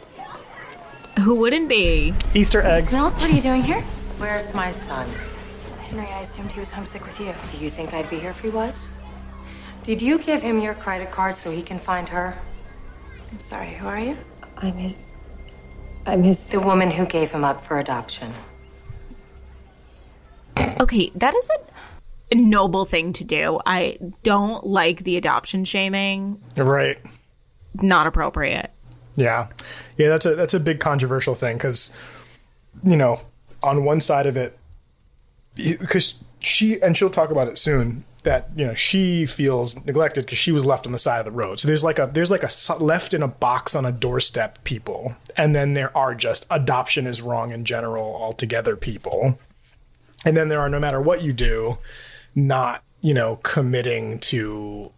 Who 1.21 1.35
wouldn't 1.35 1.69
be? 1.69 2.15
Easter 2.35 2.61
eggs. 2.63 2.89
Smells, 2.91 3.19
what 3.19 3.31
are 3.31 3.35
you 3.35 3.43
doing 3.43 3.63
here? 3.63 3.81
Where's 4.19 4.55
my 4.55 4.71
son? 4.71 5.09
Henry, 5.89 6.07
I 6.07 6.21
assumed 6.21 6.53
he 6.53 6.61
was 6.61 6.71
homesick 6.71 7.05
with 7.05 7.19
you. 7.19 7.35
Do 7.53 7.59
you 7.59 7.69
think 7.69 7.93
I'd 7.95 8.09
be 8.09 8.19
here 8.19 8.31
if 8.31 8.41
he 8.41 8.51
was? 8.51 8.89
Did 9.83 10.01
you 10.01 10.19
give 10.19 10.43
him 10.43 10.61
your 10.61 10.75
credit 10.75 11.11
card 11.11 11.37
so 11.37 11.51
he 11.51 11.63
can 11.63 11.79
find 11.79 12.09
her? 12.09 12.39
I'm 13.33 13.41
sorry, 13.41 13.75
who 13.75 13.87
are 13.87 13.99
you? 13.99 14.17
I'm 14.59 14.75
his. 14.75 14.95
I'm 16.07 16.23
his. 16.23 16.49
The 16.51 16.61
woman 16.61 16.91
who 16.91 17.07
gave 17.07 17.31
him 17.33 17.45
up 17.45 17.61
for 17.61 17.79
adoption. 17.79 18.33
Okay, 20.81 21.11
that 21.15 21.35
is 21.35 21.51
a 22.31 22.35
noble 22.35 22.85
thing 22.85 23.13
to 23.15 23.25
do. 23.25 23.61
I 23.65 23.99
don't 24.23 24.67
like 24.67 25.05
the 25.05 25.17
adoption 25.17 25.65
shaming. 25.65 26.43
Right. 26.57 26.99
Not 27.75 28.07
appropriate. 28.07 28.71
Yeah, 29.17 29.49
yeah. 29.97 30.09
That's 30.09 30.27
a 30.27 30.35
that's 30.35 30.55
a 30.55 30.61
big 30.61 30.81
controversial 30.81 31.35
thing 31.35 31.57
because, 31.57 31.93
you 32.83 32.97
know, 32.97 33.21
on 33.63 33.85
one 33.85 34.01
side 34.01 34.27
of 34.27 34.37
it, 34.37 34.59
because 35.57 36.23
she 36.41 36.81
and 36.83 36.97
she'll 36.97 37.11
talk 37.11 37.31
about 37.31 37.49
it 37.49 37.57
soon 37.57 38.05
that 38.27 38.51
you 38.57 38.67
know 38.67 38.75
she 38.75 39.25
feels 39.25 39.77
neglected 39.87 40.27
because 40.27 40.37
she 40.37 40.53
was 40.53 40.67
left 40.67 40.85
on 40.85 40.93
the 40.93 40.99
side 40.99 41.21
of 41.21 41.25
the 41.25 41.31
road. 41.31 41.61
So 41.61 41.69
there's 41.69 41.85
like 41.85 41.99
a 41.99 42.11
there's 42.13 42.31
like 42.31 42.43
a 42.43 42.75
left 42.79 43.15
in 43.15 43.23
a 43.23 43.29
box 43.29 43.75
on 43.75 43.87
a 43.87 43.93
doorstep 43.93 44.63
people, 44.65 45.17
and 45.37 45.55
then 45.55 45.75
there 45.75 45.97
are 45.97 46.15
just 46.15 46.45
adoption 46.51 47.07
is 47.07 47.23
wrong 47.23 47.53
in 47.53 47.65
general 47.65 48.05
altogether 48.17 48.77
people, 48.77 49.39
and 50.25 50.37
then 50.37 50.49
there 50.49 50.61
are 50.61 50.69
no 50.69 50.81
matter 50.81 51.01
what 51.01 51.23
you 51.23 51.33
do, 51.33 51.79
not 52.35 52.83
you 53.01 53.15
know 53.15 53.37
committing 53.43 54.19
to 54.19 54.91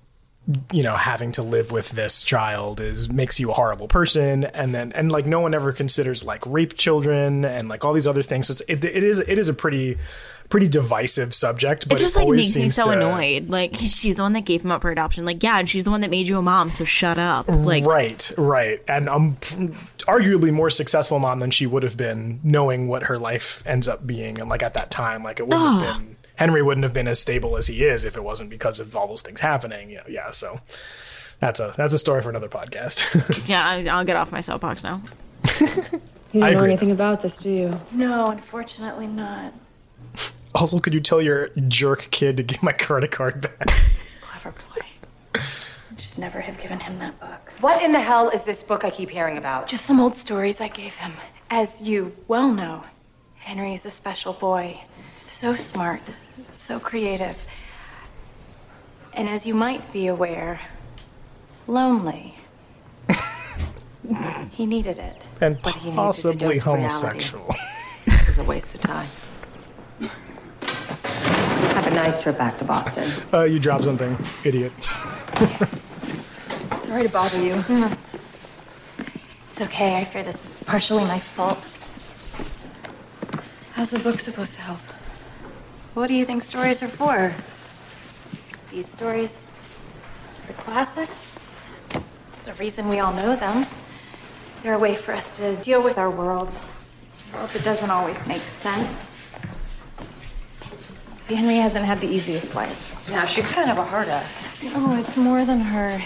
you 0.73 0.83
know 0.83 0.97
having 0.97 1.31
to 1.33 1.43
live 1.43 1.71
with 1.71 1.91
this 1.91 2.25
child 2.25 2.81
is 2.81 3.11
makes 3.13 3.39
you 3.39 3.51
a 3.51 3.55
horrible 3.55 3.89
person. 3.89 4.45
And 4.45 4.75
then 4.75 4.93
and 4.93 5.13
like 5.13 5.27
no 5.27 5.41
one 5.41 5.55
ever 5.55 5.73
considers 5.73 6.25
like 6.25 6.45
rape 6.47 6.77
children 6.77 7.45
and 7.45 7.69
like 7.69 7.85
all 7.85 7.93
these 7.93 8.07
other 8.07 8.23
things. 8.23 8.47
So 8.47 8.53
it's, 8.53 8.63
it, 8.63 8.85
it 8.85 9.03
is 9.03 9.21
it 9.21 9.39
is 9.39 9.49
a 9.49 9.55
pretty 9.55 9.99
pretty 10.49 10.67
divisive 10.67 11.35
subject 11.35 11.87
but 11.89 11.93
It's 11.95 12.03
just 12.03 12.17
it 12.17 12.21
like 12.21 12.25
always 12.25 12.57
makes 12.57 12.59
me 12.59 12.69
so 12.71 12.85
to- 12.85 12.91
annoyed. 12.91 13.51
Like 13.51 13.75
she's 13.77 14.17
the 14.17 14.23
one 14.23 14.33
that 14.33 14.43
gave 14.47 14.65
him 14.65 14.71
up 14.73 14.83
for 14.83 14.91
adoption. 14.91 15.25
Like 15.25 15.43
yeah, 15.43 15.59
and 15.59 15.69
she's 15.69 15.85
the 15.85 15.91
one 15.91 16.01
that 16.01 16.11
made 16.11 16.27
you 16.29 16.39
a 16.39 16.43
mom. 16.43 16.71
So 16.71 16.85
shut 16.85 17.19
up. 17.19 17.49
Like 17.49 17.85
right 17.85 18.31
right 18.39 18.83
and 18.89 19.09
um 19.09 19.37
arguably 20.07 20.53
more 20.53 20.71
successful 20.71 21.19
mom 21.19 21.39
than 21.41 21.51
she 21.51 21.67
would 21.67 21.83
have 21.83 21.97
been 21.97 22.41
knowing 22.43 22.89
what 22.89 23.05
her 23.05 23.19
life 23.19 23.63
ends 23.67 23.87
up 23.89 24.07
being 24.07 24.41
and 24.41 24.49
like 24.49 24.63
at 24.63 24.75
that 24.75 24.91
time 24.91 25.23
like 25.23 25.39
it 25.39 25.45
wouldn't 25.47 25.63
Ugh. 25.63 25.83
have 25.83 25.99
been 25.99 26.17
henry 26.37 26.63
wouldn't 26.63 26.85
have 26.85 26.95
been 26.95 27.09
as 27.09 27.19
stable 27.21 27.57
as 27.57 27.67
he 27.67 27.85
is 27.85 28.05
if 28.07 28.17
it 28.17 28.23
wasn't 28.25 28.49
because 28.49 28.81
of 28.81 28.97
all 28.97 29.07
those 29.09 29.21
things 29.23 29.41
happening 29.41 29.91
yeah 29.91 30.03
yeah 30.09 30.31
so 30.31 30.61
that's 31.41 31.61
a 31.61 31.75
that's 31.77 31.93
a 31.93 31.99
story 31.99 32.23
for 32.23 32.31
another 32.31 32.49
podcast 32.49 33.47
yeah, 33.49 33.69
I, 33.69 33.85
I'll 33.87 34.05
get 34.05 34.17
off 34.17 34.33
my 34.33 34.41
soapbox 34.41 34.83
now. 34.83 35.03
You 36.33 36.41
don't 36.41 36.57
know 36.59 36.65
anything 36.65 36.91
about 36.91 37.23
this, 37.23 37.37
do 37.37 37.49
you? 37.51 37.81
No, 37.93 38.31
unfortunately 38.31 39.07
not. 39.07 39.53
Also, 40.59 40.81
could 40.81 40.93
you 40.95 41.01
tell 41.01 41.23
your 41.23 41.49
jerk 41.69 42.09
kid 42.11 42.37
to 42.37 42.43
give 42.43 42.63
my 42.63 42.73
credit 42.73 43.11
card 43.13 43.41
back? 43.41 43.69
Clever 44.21 44.51
boy. 44.75 44.87
I 45.37 45.97
should 45.97 46.19
never 46.19 46.41
have 46.41 46.59
given 46.59 46.81
him 46.81 46.99
that 46.99 47.19
book. 47.21 47.53
What 47.61 47.83
in 47.83 47.93
the 47.93 48.01
hell 48.01 48.29
is 48.31 48.45
this 48.45 48.63
book 48.63 48.85
I 48.85 48.91
keep 48.91 49.11
hearing 49.11 49.39
about? 49.39 49.69
Just 49.69 49.87
some 49.87 50.01
old 50.01 50.17
stories 50.17 50.61
I 50.61 50.69
gave 50.69 50.95
him. 50.97 51.13
As 51.51 51.81
you 51.83 52.15
well 52.27 52.53
know, 52.53 52.85
Henry 53.37 53.73
is 53.75 53.87
a 53.87 53.91
special 53.91 54.33
boy. 54.33 54.81
So 55.27 55.55
smart, 55.55 56.01
so 56.53 56.81
creative. 56.81 57.37
And 59.15 59.29
as 59.29 59.47
you 59.47 59.55
might 59.55 59.93
be 59.93 60.07
aware, 60.09 60.61
lonely. 61.67 62.35
he 64.51 64.67
needed 64.67 64.99
it. 64.99 65.23
And 65.41 65.57
What 65.63 65.75
he 65.77 65.91
needs 65.91 65.95
is 65.95 65.97
possibly 65.97 66.39
dose 66.39 66.67
reality. 66.67 66.83
homosexual. 66.83 67.55
This 68.07 68.29
is 68.29 68.39
a 68.39 68.45
waste 68.45 68.75
of 68.75 68.81
time. 68.81 69.09
Have 71.79 71.87
a 71.87 71.95
nice 71.95 72.19
trip 72.21 72.37
back 72.37 72.59
to 72.59 72.65
Boston. 72.65 73.09
Uh, 73.33 73.45
you 73.45 73.61
dropped 73.61 73.85
something, 73.85 74.19
idiot. 74.43 74.73
Sorry 76.81 77.05
to 77.05 77.09
bother 77.09 77.41
you. 77.41 77.65
It's 79.49 79.61
okay. 79.61 79.97
I 79.97 80.03
fear 80.03 80.25
this 80.25 80.45
is 80.45 80.65
partially 80.65 81.05
my 81.05 81.21
fault. 81.21 81.63
How's 83.75 83.93
the 83.93 84.01
book 84.01 84.19
supposed 84.19 84.57
to 84.57 84.61
help? 84.63 84.81
What 85.95 86.09
do 86.09 86.15
you 86.15 86.25
think 86.25 86.43
stories 86.43 86.83
are 86.83 86.89
for? 86.89 87.33
These 88.73 88.89
stories? 88.89 89.47
The 90.49 90.55
classics? 90.55 91.31
There's 91.91 92.49
a 92.49 92.55
reason 92.55 92.89
we 92.89 92.99
all 92.99 93.13
know 93.13 93.37
them. 93.37 93.67
They're 94.65 94.75
a 94.75 94.81
way 94.81 94.97
for 94.97 95.13
us 95.15 95.31
to 95.37 95.55
deal 95.59 95.81
with 95.81 95.97
our 95.97 96.11
world. 96.11 96.53
A 97.33 97.37
world 97.37 97.51
that 97.51 97.63
doesn't 97.63 97.91
always 97.91 98.27
make 98.27 98.43
sense. 98.43 99.18
See, 101.29 101.35
Henry 101.35 101.57
hasn't 101.57 101.85
had 101.85 102.01
the 102.01 102.07
easiest 102.09 102.55
life. 102.55 102.97
Yeah, 103.11 103.27
she's 103.27 103.51
kind 103.53 103.71
of 103.71 103.77
a 103.77 103.85
hard 103.85 104.09
ass. 104.09 104.49
Oh, 104.75 104.97
it's 104.99 105.17
more 105.19 105.45
than 105.45 105.61
her. 105.61 106.03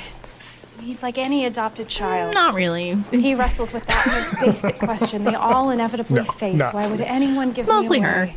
He's 0.81 1.01
like 1.01 1.17
any 1.17 1.45
adopted 1.47 1.87
child. 1.87 2.35
Not 2.35 2.55
really. 2.55 2.95
He 3.13 3.35
wrestles 3.35 3.73
with 3.73 3.87
that 3.87 4.05
most 4.09 4.41
basic 4.45 4.79
question 4.81 5.23
they 5.23 5.35
all 5.37 5.71
inevitably 5.71 6.17
No, 6.17 6.25
face. 6.25 6.59
not 6.59 6.75
Why 6.75 6.89
would 6.89 7.01
anyone 7.01 7.51
give 7.53 7.59
It's 7.65 7.69
mostly 7.69 8.01
me 8.01 8.07
her. 8.07 8.23
away? 8.25 8.37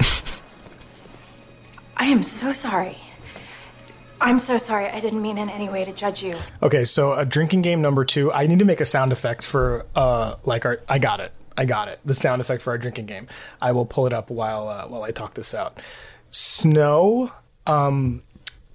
I 1.96 2.06
am 2.06 2.24
so 2.24 2.52
sorry. 2.52 2.98
I'm 4.20 4.40
so 4.40 4.58
sorry. 4.58 4.88
I 4.88 4.98
didn't 4.98 5.22
mean 5.22 5.38
in 5.38 5.48
any 5.48 5.68
way 5.68 5.84
to 5.84 5.92
judge 5.92 6.24
you. 6.24 6.34
Okay, 6.60 6.82
so 6.84 7.12
a 7.12 7.24
drinking 7.24 7.62
game 7.62 7.80
number 7.82 8.04
two. 8.04 8.32
I 8.32 8.48
need 8.48 8.58
to 8.58 8.64
make 8.64 8.80
a 8.80 8.84
sound 8.84 9.12
effect 9.12 9.46
for 9.46 9.86
uh 9.94 10.34
like 10.44 10.66
our. 10.66 10.80
I 10.88 10.98
got 10.98 11.20
it. 11.20 11.32
I 11.56 11.66
got 11.66 11.86
it. 11.88 12.00
The 12.04 12.14
sound 12.14 12.40
effect 12.40 12.62
for 12.62 12.70
our 12.70 12.78
drinking 12.78 13.06
game. 13.06 13.28
I 13.62 13.72
will 13.72 13.86
pull 13.86 14.06
it 14.06 14.12
up 14.12 14.28
while 14.30 14.68
uh, 14.68 14.88
while 14.88 15.04
I 15.04 15.10
talk 15.12 15.34
this 15.34 15.54
out. 15.54 15.78
Snow, 16.30 17.30
um, 17.66 18.22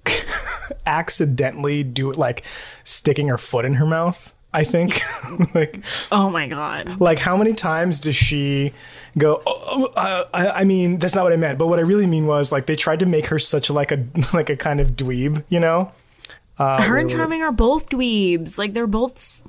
accidentally 0.86 1.82
do 1.82 2.10
it 2.10 2.16
like 2.18 2.44
sticking 2.84 3.28
her 3.28 3.38
foot 3.38 3.64
in 3.64 3.74
her 3.74 3.86
mouth. 3.86 4.32
I 4.54 4.64
think. 4.64 5.00
like, 5.54 5.82
oh 6.12 6.28
my 6.28 6.46
god. 6.46 7.00
like 7.00 7.18
how 7.18 7.38
many 7.38 7.54
times 7.54 7.98
does 7.98 8.16
she 8.16 8.74
go? 9.16 9.42
Oh, 9.46 9.86
uh, 9.96 10.24
I, 10.34 10.48
I 10.60 10.64
mean, 10.64 10.98
that's 10.98 11.14
not 11.14 11.24
what 11.24 11.32
I 11.32 11.36
meant. 11.36 11.58
But 11.58 11.68
what 11.68 11.78
I 11.78 11.82
really 11.82 12.06
mean 12.06 12.26
was 12.26 12.52
like 12.52 12.66
they 12.66 12.76
tried 12.76 12.98
to 13.00 13.06
make 13.06 13.26
her 13.28 13.38
such 13.38 13.70
like 13.70 13.92
a 13.92 14.04
like 14.34 14.50
a 14.50 14.56
kind 14.56 14.78
of 14.80 14.90
dweeb, 14.90 15.42
you 15.48 15.58
know. 15.58 15.90
Uh, 16.58 16.82
Her 16.82 16.98
and 16.98 17.08
Charming 17.08 17.40
are 17.40 17.50
both 17.50 17.88
dweebs. 17.88 18.58
Like 18.58 18.74
they're 18.74 18.86
both. 18.86 19.16
s- 19.16 19.42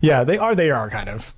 Yeah, 0.00 0.22
they 0.22 0.38
are. 0.38 0.54
They 0.54 0.70
are 0.70 0.88
kind 0.88 1.08
of. 1.08 1.34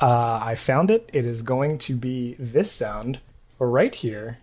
Uh, 0.00 0.40
I 0.42 0.54
found 0.54 0.90
it. 0.90 1.10
It 1.12 1.26
is 1.26 1.42
going 1.42 1.76
to 1.78 1.94
be 1.94 2.34
this 2.38 2.72
sound 2.72 3.20
right 3.58 3.94
here. 3.94 4.38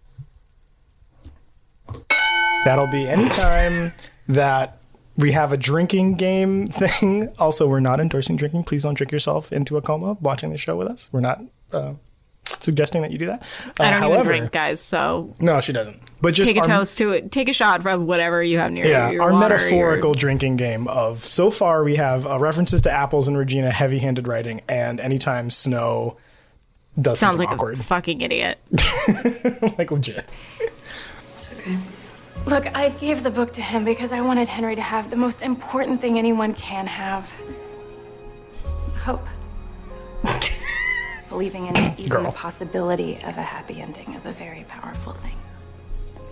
That'll 2.65 2.87
be 2.87 3.07
anytime 3.07 3.93
that 4.29 4.77
we 5.17 5.31
have 5.33 5.51
a 5.53 5.57
drinking 5.57 6.15
game 6.15 6.65
thing. 6.67 7.33
Also, 7.37 7.67
we're 7.67 7.79
not 7.79 7.99
endorsing 7.99 8.35
drinking. 8.35 8.63
Please 8.63 8.83
don't 8.83 8.93
drink 8.95 9.11
yourself 9.11 9.51
into 9.51 9.77
a 9.77 9.81
coma 9.81 10.13
watching 10.21 10.49
the 10.51 10.57
show 10.57 10.75
with 10.75 10.87
us. 10.87 11.09
We're 11.11 11.19
not 11.19 11.41
uh, 11.71 11.93
suggesting 12.45 13.01
that 13.03 13.11
you 13.11 13.17
do 13.17 13.25
that. 13.27 13.43
Uh, 13.67 13.83
I 13.83 13.89
don't 13.91 14.01
however, 14.01 14.29
even 14.31 14.37
drink, 14.39 14.51
guys. 14.53 14.81
So 14.81 15.33
No, 15.39 15.59
she 15.61 15.73
doesn't. 15.73 15.99
But 16.21 16.33
just 16.33 16.47
take 16.47 16.57
a 16.57 16.61
our- 16.61 16.65
toast 16.65 16.97
to 16.99 17.11
it. 17.11 17.31
Take 17.31 17.49
a 17.49 17.53
shot 17.53 17.83
from 17.83 18.07
whatever 18.07 18.41
you 18.41 18.57
have 18.59 18.71
near 18.71 18.87
yeah, 18.87 19.07
you. 19.09 19.15
Your 19.15 19.23
our 19.33 19.39
metaphorical 19.39 20.11
your- 20.11 20.15
drinking 20.15 20.55
game 20.55 20.87
of 20.87 21.23
so 21.25 21.51
far 21.51 21.83
we 21.83 21.97
have 21.97 22.25
uh, 22.25 22.39
references 22.39 22.81
to 22.81 22.91
apples 22.91 23.27
and 23.27 23.37
Regina 23.37 23.71
heavy-handed 23.71 24.27
writing, 24.27 24.61
and 24.69 24.99
anytime 25.01 25.49
Snow 25.49 26.17
does 26.99 27.19
Sounds 27.19 27.39
like 27.39 27.49
awkward, 27.49 27.79
a 27.79 27.83
fucking 27.83 28.21
idiot. 28.21 28.59
like 29.77 29.91
legit. 29.91 30.25
Look, 32.45 32.67
I 32.75 32.89
gave 32.89 33.23
the 33.23 33.31
book 33.31 33.53
to 33.53 33.61
him 33.61 33.85
because 33.85 34.11
I 34.11 34.19
wanted 34.19 34.49
Henry 34.49 34.75
to 34.75 34.81
have 34.81 35.09
the 35.09 35.15
most 35.15 35.41
important 35.41 36.01
thing 36.01 36.17
anyone 36.17 36.53
can 36.53 36.85
have 36.85 37.31
hope. 39.01 39.25
Believing 41.29 41.67
in 41.67 41.77
even 41.97 42.09
Girl. 42.09 42.23
the 42.23 42.31
possibility 42.31 43.15
of 43.15 43.37
a 43.37 43.41
happy 43.41 43.81
ending 43.81 44.13
is 44.13 44.25
a 44.25 44.31
very 44.33 44.65
powerful 44.67 45.13
thing. 45.13 45.37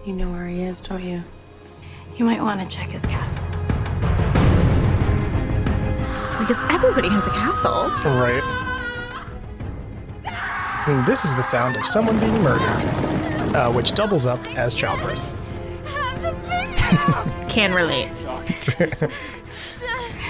You 0.05 0.13
know 0.13 0.29
where 0.29 0.47
he 0.47 0.61
is, 0.63 0.81
don't 0.81 1.01
you? 1.01 1.23
You 2.17 2.25
might 2.25 2.41
want 2.41 2.59
to 2.61 2.67
check 2.67 2.89
his 2.89 3.05
castle. 3.05 3.43
Because 6.39 6.61
everybody 6.69 7.07
has 7.07 7.27
a 7.27 7.31
castle. 7.31 7.89
Right. 8.19 8.43
And 10.87 11.07
this 11.07 11.23
is 11.23 11.33
the 11.35 11.41
sound 11.41 11.77
of 11.77 11.85
someone 11.85 12.19
being 12.19 12.33
murdered, 12.41 13.55
uh, 13.55 13.71
which 13.71 13.93
doubles 13.93 14.25
up 14.25 14.45
as 14.57 14.73
childbirth. 14.73 15.40
Can 17.49 17.73
relate. 17.73 18.25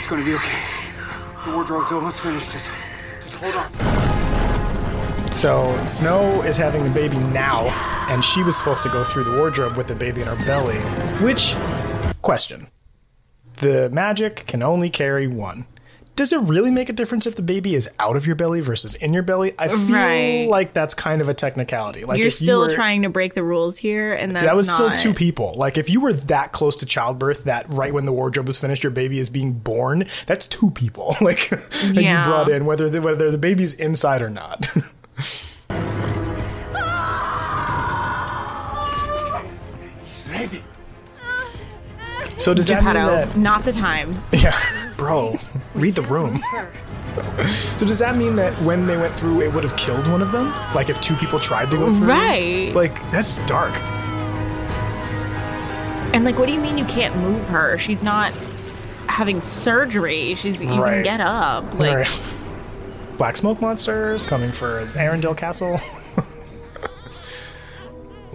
It's 0.01 0.07
gonna 0.07 0.25
be 0.25 0.33
okay. 0.33 0.57
The 1.45 1.51
wardrobe's 1.53 1.91
almost 1.91 2.21
finished. 2.21 2.51
Just, 2.51 2.69
just 3.21 3.35
hold 3.35 3.53
on. 3.55 3.71
So 5.33 5.85
Snow 5.85 6.41
is 6.41 6.57
having 6.57 6.83
the 6.83 6.89
baby 6.89 7.17
now, 7.19 7.67
and 8.09 8.23
she 8.23 8.41
was 8.41 8.57
supposed 8.57 8.81
to 8.83 8.89
go 8.89 9.03
through 9.03 9.25
the 9.25 9.37
wardrobe 9.37 9.77
with 9.77 9.87
the 9.87 9.93
baby 9.95 10.21
in 10.21 10.27
her 10.27 10.35
belly. 10.45 10.79
Which, 11.23 11.55
question: 12.23 12.67
the 13.59 13.89
magic 13.91 14.47
can 14.47 14.63
only 14.63 14.89
carry 14.89 15.27
one. 15.27 15.67
Does 16.17 16.33
it 16.33 16.39
really 16.41 16.69
make 16.71 16.89
a 16.89 16.93
difference 16.93 17.25
if 17.25 17.35
the 17.35 17.41
baby 17.41 17.73
is 17.73 17.89
out 17.97 18.15
of 18.17 18.27
your 18.27 18.35
belly 18.35 18.59
versus 18.59 18.95
in 18.95 19.13
your 19.13 19.23
belly? 19.23 19.53
I 19.57 19.69
feel 19.69 19.95
Right. 19.95 20.47
like 20.47 20.73
that's 20.73 20.93
kind 20.93 21.21
of 21.21 21.29
a 21.29 21.33
technicality. 21.33 22.03
Like 22.05 22.17
You're 22.17 22.27
if 22.27 22.33
you 22.33 22.45
still 22.45 22.59
were- 22.59 22.73
trying 22.75 23.03
to 23.03 23.09
break 23.09 23.33
the 23.33 23.43
rules 23.43 23.77
here, 23.77 24.13
and 24.13 24.35
that's 24.35 24.45
that 24.45 24.55
was 24.55 24.67
not... 24.67 24.75
still 24.75 24.91
two 24.91 25.13
people. 25.17 25.53
Like 25.55 25.77
if 25.77 25.89
you 25.89 26.01
were 26.01 26.13
that 26.13 26.51
close 26.51 26.75
to 26.77 26.85
childbirth, 26.85 27.45
that 27.45 27.67
right 27.69 27.93
when 27.93 28.05
the 28.05 28.11
wardrobe 28.11 28.45
was 28.47 28.59
finished, 28.59 28.83
your 28.83 28.91
baby 28.91 29.19
is 29.19 29.29
being 29.29 29.53
born. 29.53 30.05
That's 30.27 30.47
two 30.47 30.69
people. 30.71 31.15
like 31.21 31.49
that 31.49 31.91
Yeah. 31.93 32.25
you 32.25 32.29
brought 32.29 32.49
in, 32.49 32.65
whether 32.65 32.89
the, 32.89 33.01
whether 33.01 33.31
the 33.31 33.37
baby's 33.37 33.73
inside 33.73 34.21
or 34.21 34.29
not. 34.29 34.69
So 42.41 42.53
does 42.53 42.67
that 42.67 42.83
mean 42.83 42.93
Geppetto, 42.93 43.25
that? 43.27 43.37
not 43.37 43.63
the 43.63 43.71
time. 43.71 44.21
Yeah, 44.33 44.57
bro, 44.97 45.37
read 45.75 45.95
the 45.95 46.01
room. 46.03 46.41
So 47.77 47.85
does 47.85 47.99
that 47.99 48.15
mean 48.15 48.37
that 48.37 48.53
when 48.61 48.87
they 48.87 48.95
went 48.95 49.19
through, 49.19 49.41
it 49.41 49.53
would 49.53 49.65
have 49.65 49.75
killed 49.75 50.07
one 50.07 50.21
of 50.21 50.31
them? 50.31 50.47
Like 50.73 50.89
if 50.89 51.01
two 51.01 51.13
people 51.15 51.41
tried 51.41 51.69
to 51.71 51.75
go 51.77 51.91
through? 51.91 52.07
Right. 52.07 52.73
Like 52.73 52.95
that's 53.11 53.39
dark. 53.47 53.73
And 56.13 56.23
like, 56.23 56.37
what 56.39 56.47
do 56.47 56.53
you 56.53 56.59
mean 56.61 56.77
you 56.77 56.85
can't 56.85 57.13
move 57.17 57.45
her? 57.49 57.77
She's 57.77 58.01
not 58.01 58.31
having 59.07 59.41
surgery. 59.41 60.35
She's 60.35 60.61
you 60.61 60.69
can 60.69 61.03
get 61.03 61.19
up. 61.19 61.77
Like, 61.77 62.07
Right. 62.07 62.21
Black 63.17 63.35
smoke 63.35 63.59
monsters 63.59 64.23
coming 64.23 64.51
for 64.53 64.85
Arendelle 64.93 65.35
Castle. 65.35 65.81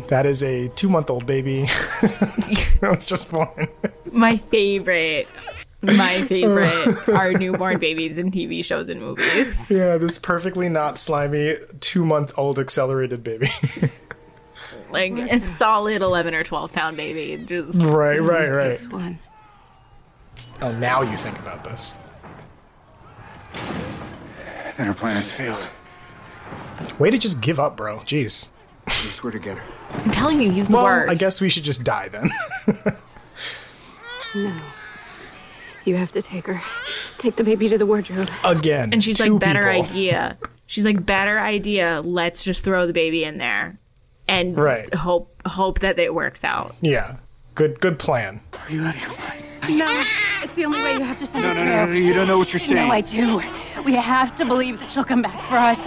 That 0.09 0.27
is 0.27 0.43
a 0.43 0.69
two-month-old 0.69 1.27
baby. 1.27 1.63
that 2.81 2.93
was 2.95 3.07
just 3.07 3.31
born. 3.31 3.69
my 4.13 4.37
favorite, 4.37 5.29
my 5.83 6.23
favorite 6.23 7.09
are 7.09 7.33
newborn 7.33 7.79
babies 7.79 8.19
in 8.19 8.31
TV 8.31 8.65
shows 8.65 8.89
and 8.89 9.01
movies. 9.01 9.71
Yeah, 9.71 9.99
this 9.99 10.19
perfectly 10.19 10.69
not 10.69 10.99
slimy 10.99 11.57
two-month-old 11.81 12.59
accelerated 12.59 13.23
baby. 13.25 13.49
Like 14.91 15.13
a 15.19 15.41
solid 15.41 16.01
eleven 16.01 16.35
or 16.35 16.45
twelve 16.45 16.73
pound 16.73 16.97
baby. 16.97 17.45
Just 17.45 17.83
Right, 17.85 18.23
right, 18.23 18.49
right. 18.49 18.77
Just 18.77 18.93
one. 18.93 19.19
oh, 20.63 20.73
now 20.79 21.03
you 21.03 21.17
think 21.17 21.39
about 21.41 21.65
this. 21.65 21.95
Then 24.77 24.89
our 24.89 24.95
plan 24.95 25.17
has 25.17 25.31
failed. 25.31 25.69
Way 26.99 27.11
to 27.11 27.19
just 27.19 27.41
give 27.41 27.59
up, 27.59 27.77
bro. 27.77 27.99
Jeez. 28.01 28.51
We 28.87 28.93
swear 29.11 29.33
together. 29.33 29.63
I'm 29.91 30.11
telling 30.11 30.41
you, 30.41 30.51
he's 30.51 30.69
the 30.69 30.77
well, 30.77 30.85
worst. 30.85 31.11
I 31.11 31.15
guess 31.15 31.41
we 31.41 31.49
should 31.49 31.65
just 31.65 31.83
die 31.85 32.09
then. 32.09 32.29
No. 34.35 34.53
You 35.87 35.97
have 35.97 36.13
to 36.13 36.21
take 36.21 36.47
her. 36.47 36.61
Take 37.17 37.37
the 37.37 37.45
baby 37.45 37.69
to 37.71 37.79
the 37.79 37.87
wardrobe. 37.87 38.29
Again. 38.45 38.93
And 38.93 39.03
she's 39.03 39.17
two 39.17 39.33
like, 39.35 39.41
better 39.41 39.73
people. 39.73 39.89
idea. 39.91 40.37
She's 40.67 40.85
like, 40.85 41.07
better 41.07 41.39
idea. 41.41 42.03
Let's 42.05 42.45
just 42.45 42.63
throw 42.65 42.87
the 42.87 42.93
baby 42.93 43.25
in 43.25 43.39
there, 43.39 43.79
and 44.29 44.57
Right. 44.57 44.93
hope 44.93 45.33
hope 45.47 45.79
that 45.79 45.99
it 45.99 46.13
works 46.15 46.45
out. 46.45 46.75
Yeah. 46.83 47.17
Good 47.55 47.81
good 47.81 47.99
plan. 47.99 48.41
Are 48.59 48.71
you 48.71 48.83
out 48.83 48.95
of 48.95 49.01
your 49.01 49.11
mind? 49.11 49.79
No, 49.79 50.05
it's 50.43 50.55
the 50.55 50.65
only 50.67 50.83
way 50.83 50.95
you 50.95 51.01
have 51.05 51.19
to 51.21 51.27
send 51.27 51.43
No, 51.45 51.49
her 51.51 51.55
no, 51.55 51.61
through. 51.65 51.71
no, 51.75 51.87
no, 51.87 51.93
you 51.93 52.13
don't 52.13 52.27
know 52.27 52.37
what 52.39 52.53
you're 52.53 52.61
saying. 52.61 52.89
No, 52.89 52.93
I 52.93 53.01
do. 53.01 53.41
We 53.85 53.95
have 53.95 54.37
to 54.37 54.45
believe 54.45 54.81
that 54.81 54.91
she'll 54.91 55.05
come 55.05 55.23
back 55.23 55.43
for 55.47 55.57
us. 55.57 55.87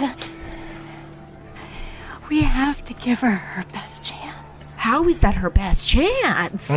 We 2.30 2.42
have 2.42 2.82
to 2.84 2.94
give 2.94 3.18
her 3.20 3.30
her 3.30 3.64
best 3.72 4.02
chance. 4.02 4.72
How 4.76 5.06
is 5.08 5.20
that 5.20 5.34
her 5.34 5.50
best 5.50 5.86
chance? 5.88 6.70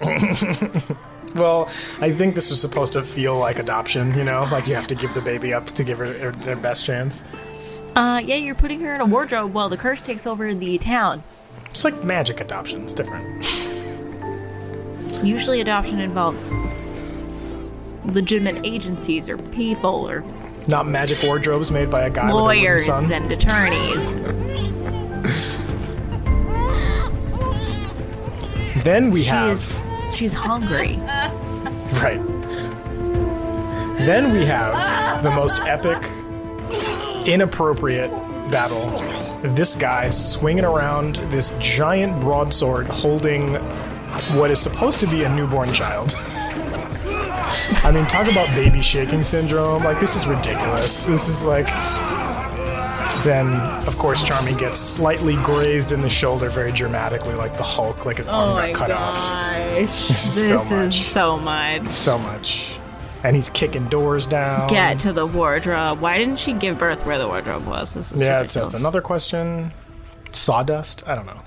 Well, 1.36 1.66
I 2.00 2.10
think 2.12 2.34
this 2.34 2.50
was 2.50 2.60
supposed 2.60 2.92
to 2.94 3.04
feel 3.04 3.38
like 3.38 3.60
adoption, 3.60 4.18
you 4.18 4.24
know? 4.24 4.48
Like 4.50 4.66
you 4.66 4.74
have 4.74 4.88
to 4.88 4.96
give 4.96 5.14
the 5.14 5.20
baby 5.20 5.54
up 5.54 5.66
to 5.66 5.84
give 5.84 5.98
her 5.98 6.12
her- 6.18 6.32
their 6.32 6.56
best 6.56 6.84
chance. 6.84 7.22
Uh, 7.94 8.20
yeah, 8.24 8.34
you're 8.34 8.56
putting 8.56 8.80
her 8.80 8.92
in 8.96 9.00
a 9.00 9.06
wardrobe 9.06 9.52
while 9.54 9.68
the 9.68 9.76
curse 9.76 10.04
takes 10.04 10.26
over 10.26 10.52
the 10.52 10.76
town. 10.78 11.22
It's 11.66 11.84
like 11.84 12.02
magic 12.02 12.40
adoption. 12.40 12.82
It's 12.82 12.94
different. 12.94 13.44
Usually, 15.22 15.60
adoption 15.60 16.00
involves 16.00 16.50
legitimate 18.06 18.66
agencies 18.66 19.28
or 19.28 19.38
people 19.38 20.10
or 20.10 20.24
Not 20.66 20.88
magic 20.88 21.22
wardrobes 21.22 21.70
made 21.70 21.92
by 21.92 22.02
a 22.06 22.10
guy 22.10 22.24
with 22.24 22.32
a 22.32 22.34
wooden 22.42 22.44
lawyers 22.64 22.86
son. 22.86 23.12
and 23.12 23.30
attorneys. 23.30 24.16
Then 28.84 29.10
we 29.10 29.22
she 29.22 29.30
have 29.30 29.50
is 29.50 29.78
she's 30.10 30.34
hungry. 30.34 30.96
Right. 32.00 32.20
Then 33.98 34.32
we 34.32 34.46
have 34.46 35.22
the 35.22 35.30
most 35.30 35.60
epic, 35.60 36.02
inappropriate 37.26 38.10
battle. 38.50 38.98
This 39.54 39.74
guy 39.74 40.10
swinging 40.10 40.64
around 40.64 41.16
this 41.30 41.50
giant 41.58 42.20
broadsword 42.20 42.86
holding 42.88 43.54
what 44.34 44.50
is 44.50 44.58
supposed 44.58 45.00
to 45.00 45.06
be 45.06 45.24
a 45.24 45.28
newborn 45.28 45.72
child. 45.72 46.14
I 47.82 47.92
mean, 47.92 48.06
talk 48.06 48.30
about 48.30 48.48
baby 48.54 48.82
shaking 48.82 49.24
syndrome. 49.24 49.84
Like, 49.84 50.00
this 50.00 50.16
is 50.16 50.26
ridiculous. 50.26 51.06
This 51.06 51.28
is 51.28 51.46
like. 51.46 51.68
Then, 53.24 53.48
of 53.86 53.98
course, 53.98 54.24
Charming 54.24 54.56
gets 54.56 54.78
slightly 54.78 55.36
grazed 55.36 55.92
in 55.92 56.00
the 56.00 56.08
shoulder 56.08 56.48
very 56.48 56.72
dramatically, 56.72 57.34
like 57.34 57.56
the 57.56 57.62
Hulk, 57.62 58.06
like 58.06 58.16
his 58.16 58.28
arm 58.28 58.50
Oh 58.50 58.54
got 58.54 58.74
cut 58.74 58.90
off. 58.90 59.16
Oh 59.18 59.20
gosh. 59.76 60.08
This 60.08 60.10
is 60.10 60.48
This 60.48 60.68
so 60.68 60.76
is 60.80 60.94
much. 60.94 61.02
so 61.02 61.36
much. 61.38 61.90
So 61.92 62.18
much. 62.18 62.72
And 63.22 63.36
he's 63.36 63.50
kicking 63.50 63.86
doors 63.88 64.24
down. 64.24 64.68
Get 64.68 64.98
to 65.00 65.12
the 65.12 65.26
wardrobe. 65.26 66.00
Why 66.00 66.16
didn't 66.16 66.38
she 66.38 66.54
give 66.54 66.78
birth 66.78 67.04
where 67.04 67.18
the 67.18 67.26
wardrobe 67.28 67.66
was? 67.66 67.92
This 67.92 68.12
is 68.12 68.22
Yeah, 68.22 68.42
that's 68.44 68.56
another 68.74 69.02
question. 69.02 69.72
Sawdust? 70.32 71.06
I 71.06 71.14
don't 71.14 71.26
know. 71.26 71.42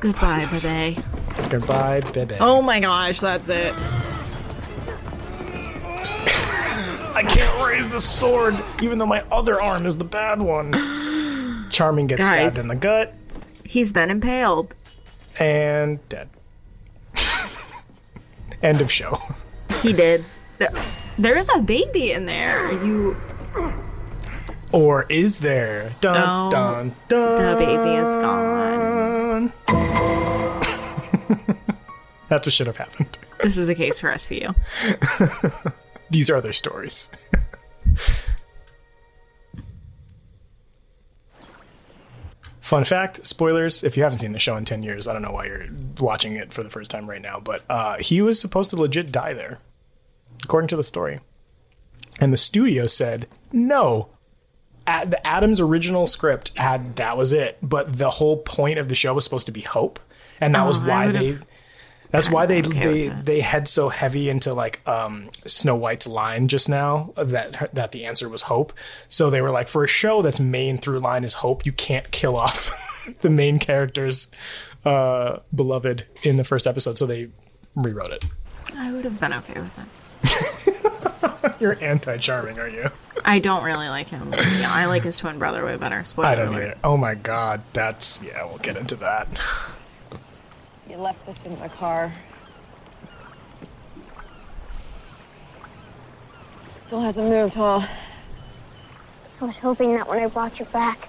Goodbye, 0.00 0.44
baby. 0.52 1.02
Goodbye, 1.48 2.00
baby. 2.12 2.36
Oh 2.38 2.60
my 2.62 2.80
gosh, 2.80 3.20
that's 3.20 3.48
it. 3.48 3.74
I 7.18 7.24
can't 7.24 7.66
raise 7.66 7.90
the 7.90 8.00
sword, 8.00 8.54
even 8.80 8.98
though 8.98 9.06
my 9.06 9.22
other 9.32 9.60
arm 9.60 9.86
is 9.86 9.96
the 9.96 10.04
bad 10.04 10.40
one. 10.40 11.66
Charming 11.68 12.06
gets 12.06 12.20
Guys. 12.20 12.52
stabbed 12.52 12.58
in 12.58 12.68
the 12.68 12.76
gut 12.76 13.12
He's 13.64 13.92
been 13.92 14.08
impaled. 14.08 14.76
and 15.40 15.98
dead. 16.08 16.28
End 18.62 18.80
of 18.80 18.90
show. 18.92 19.20
He 19.82 19.92
did. 19.92 20.24
There's 21.18 21.48
a 21.54 21.58
baby 21.60 22.12
in 22.12 22.26
there. 22.26 22.70
You. 22.84 23.16
Or 24.70 25.04
is 25.08 25.40
there? 25.40 25.96
Dun 26.00 26.14
No. 26.14 26.50
dun 26.52 26.94
dun. 27.08 27.58
The 27.58 27.66
baby 27.66 27.94
is 27.96 28.14
gone. 28.14 29.52
That's 32.28 32.46
what 32.46 32.52
should 32.52 32.68
have 32.68 32.76
happened. 32.76 33.18
This 33.42 33.58
is 33.58 33.68
a 33.68 33.74
case 33.74 34.00
for 34.00 34.10
SVU. 34.12 34.54
These 36.10 36.30
are 36.30 36.40
their 36.40 36.52
stories. 36.52 37.10
Fun 42.60 42.84
fact, 42.84 43.26
spoilers, 43.26 43.82
if 43.82 43.96
you 43.96 44.02
haven't 44.02 44.18
seen 44.18 44.32
the 44.32 44.38
show 44.38 44.56
in 44.56 44.64
10 44.66 44.82
years, 44.82 45.08
I 45.08 45.14
don't 45.14 45.22
know 45.22 45.30
why 45.30 45.46
you're 45.46 45.68
watching 45.98 46.36
it 46.36 46.52
for 46.52 46.62
the 46.62 46.68
first 46.68 46.90
time 46.90 47.08
right 47.08 47.22
now, 47.22 47.40
but 47.40 47.62
uh, 47.70 47.96
he 47.98 48.20
was 48.20 48.38
supposed 48.38 48.68
to 48.70 48.76
legit 48.76 49.10
die 49.10 49.32
there, 49.32 49.58
according 50.44 50.68
to 50.68 50.76
the 50.76 50.84
story. 50.84 51.20
And 52.20 52.30
the 52.32 52.36
studio 52.36 52.86
said, 52.86 53.26
no. 53.52 54.10
At 54.86 55.10
the 55.10 55.26
Adams 55.26 55.60
original 55.60 56.06
script 56.06 56.56
had 56.58 56.96
that 56.96 57.16
was 57.16 57.32
it, 57.32 57.56
but 57.62 57.96
the 57.98 58.10
whole 58.10 58.38
point 58.38 58.78
of 58.78 58.88
the 58.88 58.94
show 58.94 59.14
was 59.14 59.24
supposed 59.24 59.46
to 59.46 59.52
be 59.52 59.60
hope, 59.62 59.98
and 60.40 60.54
that 60.54 60.64
Oh, 60.64 60.66
was 60.66 60.78
why 60.78 61.08
they 61.08 61.36
that's 62.10 62.30
why 62.30 62.46
they 62.46 62.60
okay 62.60 63.08
they 63.08 63.22
they 63.22 63.40
head 63.40 63.68
so 63.68 63.88
heavy 63.88 64.28
into 64.28 64.54
like 64.54 64.86
um 64.88 65.28
Snow 65.46 65.74
White's 65.76 66.06
line 66.06 66.48
just 66.48 66.68
now 66.68 67.12
that 67.16 67.70
that 67.74 67.92
the 67.92 68.04
answer 68.06 68.28
was 68.28 68.42
hope. 68.42 68.72
So 69.08 69.30
they 69.30 69.40
were 69.42 69.50
like, 69.50 69.68
for 69.68 69.84
a 69.84 69.88
show 69.88 70.22
that's 70.22 70.40
main 70.40 70.78
through 70.78 70.98
line 71.00 71.24
is 71.24 71.34
hope, 71.34 71.66
you 71.66 71.72
can't 71.72 72.10
kill 72.10 72.36
off 72.36 72.72
the 73.20 73.30
main 73.30 73.58
character's 73.58 74.30
uh, 74.84 75.40
beloved 75.54 76.06
in 76.22 76.36
the 76.36 76.44
first 76.44 76.66
episode. 76.66 76.98
So 76.98 77.06
they 77.06 77.28
rewrote 77.74 78.12
it. 78.12 78.24
I 78.76 78.92
would 78.92 79.04
have 79.04 79.18
been 79.20 79.32
okay 79.32 79.60
with 79.60 79.78
it. 79.78 79.84
You're 81.60 81.82
anti-charming, 81.82 82.58
are 82.58 82.68
you? 82.68 82.90
I 83.24 83.38
don't 83.38 83.62
really 83.64 83.88
like 83.88 84.08
him. 84.08 84.32
Yeah, 84.32 84.68
I 84.70 84.86
like 84.86 85.02
his 85.02 85.16
twin 85.16 85.38
brother 85.38 85.64
way 85.64 85.76
better. 85.76 86.04
Spoiler 86.04 86.28
I 86.28 86.34
don't 86.34 86.48
alert. 86.48 86.62
either. 86.62 86.78
Oh 86.84 86.96
my 86.96 87.14
god, 87.14 87.62
that's 87.72 88.20
yeah. 88.22 88.44
We'll 88.44 88.58
get 88.58 88.76
into 88.76 88.96
that. 88.96 89.26
You 90.98 91.04
left 91.04 91.24
this 91.26 91.44
in 91.44 91.56
my 91.60 91.68
car. 91.68 92.12
Still 96.74 97.00
hasn't 97.00 97.28
moved, 97.28 97.54
huh? 97.54 97.86
I 99.40 99.44
was 99.44 99.58
hoping 99.58 99.94
that 99.94 100.08
when 100.08 100.18
I 100.18 100.26
brought 100.26 100.58
you 100.58 100.64
back, 100.64 101.08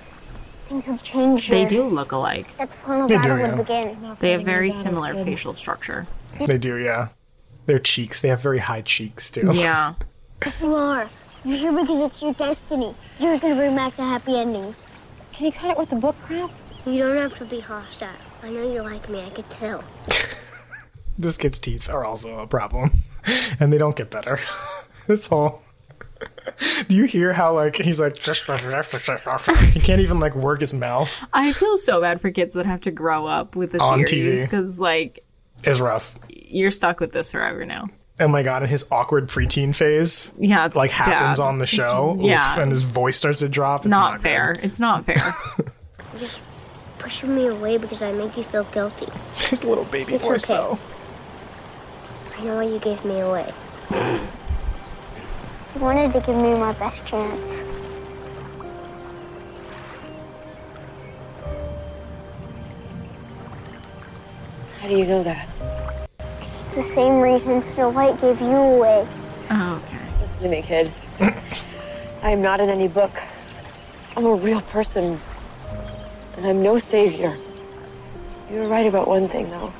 things 0.65 0.85
would 0.85 1.01
change. 1.01 1.49
They 1.49 1.61
here. 1.61 1.67
do 1.67 1.83
look 1.85 2.11
alike. 2.11 2.55
That 2.57 2.69
the 2.69 2.77
final 2.77 3.07
They 3.07 3.15
battle 3.15 3.37
do, 3.37 3.41
would 3.41 3.67
yeah. 3.67 3.85
begin. 3.87 4.17
They 4.19 4.33
have 4.33 4.43
very 4.43 4.69
similar 4.69 5.15
facial 5.23 5.55
structure. 5.55 6.05
They 6.45 6.59
do, 6.59 6.77
yeah. 6.77 7.07
Their 7.65 7.79
cheeks, 7.79 8.21
they 8.21 8.27
have 8.27 8.41
very 8.41 8.59
high 8.59 8.83
cheeks 8.83 9.31
too. 9.31 9.49
Yeah. 9.51 9.95
You 10.61 10.75
are. 10.75 11.09
You're 11.43 11.57
here 11.57 11.71
because 11.71 11.99
it's 11.99 12.21
your 12.21 12.33
destiny. 12.33 12.93
You're 13.19 13.39
gonna 13.39 13.55
bring 13.55 13.75
back 13.75 13.95
the 13.97 14.03
happy 14.03 14.35
endings. 14.35 14.85
Can 15.33 15.47
you 15.47 15.51
cut 15.51 15.71
it 15.71 15.77
with 15.79 15.89
the 15.89 15.95
book 15.95 16.15
crap? 16.21 16.51
You 16.85 16.99
don't 16.99 17.17
have 17.17 17.35
to 17.39 17.45
be 17.45 17.59
hostile. 17.59 18.28
I 18.43 18.49
know 18.49 18.71
you 18.71 18.81
like 18.81 19.09
me. 19.09 19.21
I 19.21 19.29
could 19.29 19.49
tell. 19.49 19.83
this 21.17 21.37
kid's 21.37 21.59
teeth 21.59 21.89
are 21.89 22.05
also 22.05 22.39
a 22.39 22.47
problem, 22.47 22.91
and 23.59 23.71
they 23.73 23.77
don't 23.77 23.95
get 23.95 24.09
better. 24.09 24.39
this 25.07 25.27
whole 25.27 25.61
Do 26.87 26.95
you 26.95 27.05
hear 27.05 27.33
how 27.33 27.53
like 27.53 27.75
he's 27.75 27.99
like 27.99 28.17
he 28.17 29.79
can't 29.79 30.01
even 30.01 30.19
like 30.19 30.35
work 30.35 30.61
his 30.61 30.73
mouth? 30.73 31.25
I 31.33 31.53
feel 31.53 31.77
so 31.77 32.01
bad 32.01 32.21
for 32.21 32.31
kids 32.31 32.53
that 32.55 32.65
have 32.65 32.81
to 32.81 32.91
grow 32.91 33.25
up 33.25 33.55
with 33.55 33.71
the 33.71 33.79
On 33.79 34.05
series 34.05 34.41
TV. 34.41 34.43
because 34.43 34.79
like 34.79 35.25
It's 35.63 35.79
rough. 35.79 36.13
you're 36.29 36.71
stuck 36.71 36.99
with 36.99 37.11
this 37.11 37.31
forever 37.31 37.65
now. 37.65 37.87
Oh 38.21 38.27
my 38.27 38.43
god! 38.43 38.63
And 38.63 38.69
his 38.71 38.85
awkward 38.91 39.29
preteen 39.29 39.73
phase, 39.73 40.33
Yeah, 40.37 40.65
it's 40.65 40.75
like 40.75 40.91
happens 40.91 41.39
bad. 41.39 41.45
on 41.45 41.57
the 41.57 41.63
It's- 41.63 41.75
show. 41.87 42.17
yeah. 42.19 42.51
Oof, 42.53 42.57
and 42.59 42.71
his 42.71 42.83
voice 42.83 43.15
starts 43.15 43.39
to 43.39 43.47
drop. 43.47 43.81
It's 43.81 43.87
Not, 43.89 44.15
good. 44.15 44.21
fair. 44.23 44.57
It's 44.61 44.79
not 44.79 45.05
fair. 45.05 45.33
Just 46.19 46.35
pushing 46.99 47.33
me 47.33 47.47
away 47.47 47.77
because 47.77 48.01
I 48.01 48.11
make 48.11 48.37
you 48.37 48.43
feel 48.43 48.65
guilty. 48.65 49.07
His 49.49 49.63
little 49.63 49.85
baby 49.85 50.13
It's 50.15 50.23
voice, 50.25 50.43
okay. 50.49 50.53
though. 50.53 50.77
I 52.37 52.43
know 52.43 52.55
why 52.57 52.63
you 52.63 52.79
gave 52.79 53.03
me 53.03 53.19
away. 53.19 53.51
You 55.75 55.81
wanted 55.81 56.11
to 56.13 56.19
give 56.21 56.35
me 56.35 56.55
my 56.55 56.73
best 56.73 57.05
chance. 57.05 57.63
How 64.81 64.87
do 64.87 64.95
you 64.97 65.05
know 65.05 65.23
that? 65.23 65.47
It's 66.19 66.87
the 66.87 66.95
same 66.95 67.19
reason 67.21 67.61
Snow 67.61 67.89
White 67.89 68.19
gave 68.21 68.39
you 68.41 68.47
away. 68.47 69.07
Oh, 69.51 69.81
okay. 69.85 69.99
Listen 70.21 70.43
to 70.43 70.49
me, 70.49 70.61
kid. 70.61 70.91
I 72.23 72.31
am 72.31 72.41
not 72.41 72.59
in 72.59 72.69
any 72.69 72.87
book. 72.87 73.21
I'm 74.17 74.25
a 74.25 74.35
real 74.35 74.61
person. 74.61 75.19
And 76.39 76.47
I'm 76.47 76.63
no 76.63 76.79
savior. 76.79 77.37
You 78.49 78.59
were 78.59 78.69
right 78.69 78.87
about 78.87 79.09
one 79.09 79.27
thing, 79.27 79.49
though. 79.49 79.73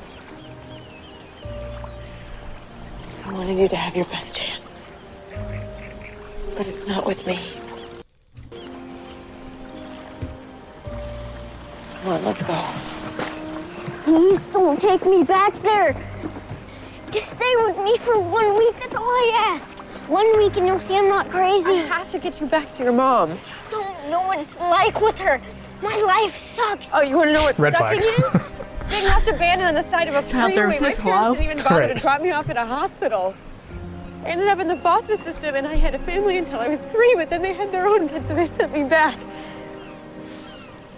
I 3.24 3.32
wanted 3.32 3.56
you 3.56 3.66
to 3.66 3.76
have 3.76 3.96
your 3.96 4.04
best 4.04 4.36
chance. 4.36 4.84
But 6.54 6.66
it's 6.66 6.86
not 6.86 7.06
with 7.06 7.26
me. 7.26 7.40
Come 12.02 12.12
on, 12.12 12.24
let's 12.26 12.42
go. 12.42 12.62
Please 14.04 14.46
don't 14.48 14.78
take 14.78 15.06
me 15.06 15.22
back 15.22 15.54
there. 15.62 15.96
Just 17.10 17.30
stay 17.30 17.56
with 17.64 17.78
me 17.78 17.96
for 17.96 18.20
one 18.20 18.58
week. 18.58 18.74
That's 18.80 18.96
all 18.96 19.02
I 19.02 19.58
ask. 19.58 19.78
One 20.10 20.36
week 20.36 20.58
and 20.58 20.66
you'll 20.66 20.80
see 20.80 20.96
I'm 20.96 21.08
not 21.08 21.30
crazy. 21.30 21.70
I 21.70 22.00
have 22.00 22.12
to 22.12 22.18
get 22.18 22.38
you 22.38 22.46
back 22.46 22.68
to 22.72 22.82
your 22.82 22.92
mom. 22.92 23.30
You 23.30 23.38
don't 23.70 24.10
know 24.10 24.20
what 24.26 24.38
it's 24.38 24.58
like 24.58 25.00
with 25.00 25.18
her. 25.20 25.40
My 25.82 25.96
life 25.96 26.36
sucks. 26.54 26.88
Oh, 26.92 27.00
you 27.00 27.16
want 27.16 27.28
to 27.28 27.32
know 27.32 27.42
what 27.42 27.58
Red 27.58 27.74
sucking 27.76 28.00
flag. 28.00 28.34
is? 28.34 28.42
Being 28.90 29.04
left 29.04 29.28
abandoned 29.28 29.68
on 29.68 29.74
the 29.82 29.88
side 29.90 30.08
of 30.08 30.14
a 30.14 30.28
Child 30.28 30.52
freeway. 30.52 30.72
services, 30.72 30.98
My 30.98 31.04
parents 31.04 31.22
hello? 31.22 31.34
didn't 31.34 31.50
even 31.50 31.62
bother 31.64 31.80
Right. 31.80 31.88
to 31.88 31.94
drop 31.94 32.20
me 32.20 32.30
off 32.32 32.48
at 32.48 32.56
a 32.56 32.66
hospital. 32.66 33.34
I 34.24 34.28
ended 34.28 34.48
up 34.48 34.58
in 34.58 34.68
the 34.68 34.76
foster 34.76 35.14
system, 35.16 35.54
and 35.54 35.66
I 35.66 35.76
had 35.76 35.94
a 35.94 35.98
family 36.00 36.36
until 36.38 36.60
I 36.60 36.68
was 36.68 36.80
three. 36.82 37.14
But 37.16 37.30
then 37.30 37.40
they 37.40 37.54
had 37.54 37.72
their 37.72 37.86
own 37.86 38.08
kids, 38.08 38.28
so 38.28 38.34
they 38.34 38.48
sent 38.48 38.72
me 38.72 38.84
back. 38.84 39.18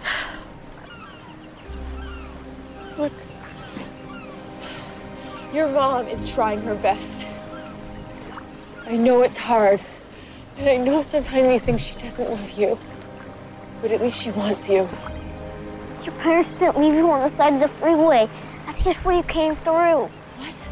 Look, 2.97 3.13
your 5.53 5.69
mom 5.69 6.07
is 6.07 6.29
trying 6.31 6.61
her 6.63 6.75
best. 6.75 7.25
I 8.85 8.97
know 8.97 9.21
it's 9.21 9.37
hard, 9.37 9.79
and 10.57 10.67
I 10.69 10.75
know 10.77 11.03
sometimes 11.03 11.49
you 11.51 11.59
think 11.59 11.79
she 11.79 11.95
doesn't 12.01 12.29
love 12.29 12.49
you, 12.51 12.77
but 13.83 13.91
at 13.91 14.01
least 14.01 14.21
she 14.21 14.31
wants 14.31 14.69
you. 14.69 14.87
Your 16.05 16.15
parents 16.19 16.55
didn't 16.55 16.79
leave 16.79 16.93
you 16.93 17.11
on 17.11 17.19
the 17.19 17.27
side 17.27 17.53
of 17.53 17.59
the 17.59 17.67
freeway. 17.67 18.29
That's 18.65 18.81
just 18.81 19.03
where 19.03 19.13
you 19.17 19.23
came 19.23 19.57
through. 19.57 20.09
What? 20.37 20.69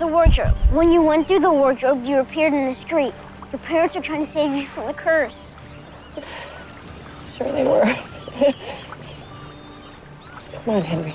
The 0.00 0.08
wardrobe. 0.08 0.56
When 0.72 0.90
you 0.90 1.00
went 1.00 1.28
through 1.28 1.38
the 1.40 1.50
wardrobe, 1.50 2.04
you 2.04 2.18
appeared 2.18 2.52
in 2.52 2.66
the 2.66 2.74
street. 2.74 3.14
Your 3.52 3.60
parents 3.60 3.94
are 3.94 4.02
trying 4.02 4.26
to 4.26 4.30
save 4.30 4.52
you 4.56 4.66
from 4.66 4.88
the 4.88 4.94
curse. 4.94 5.54
Sure 7.36 7.52
they 7.52 7.62
were. 7.62 7.84
Come 10.64 10.74
on, 10.74 10.82
Henry. 10.82 11.14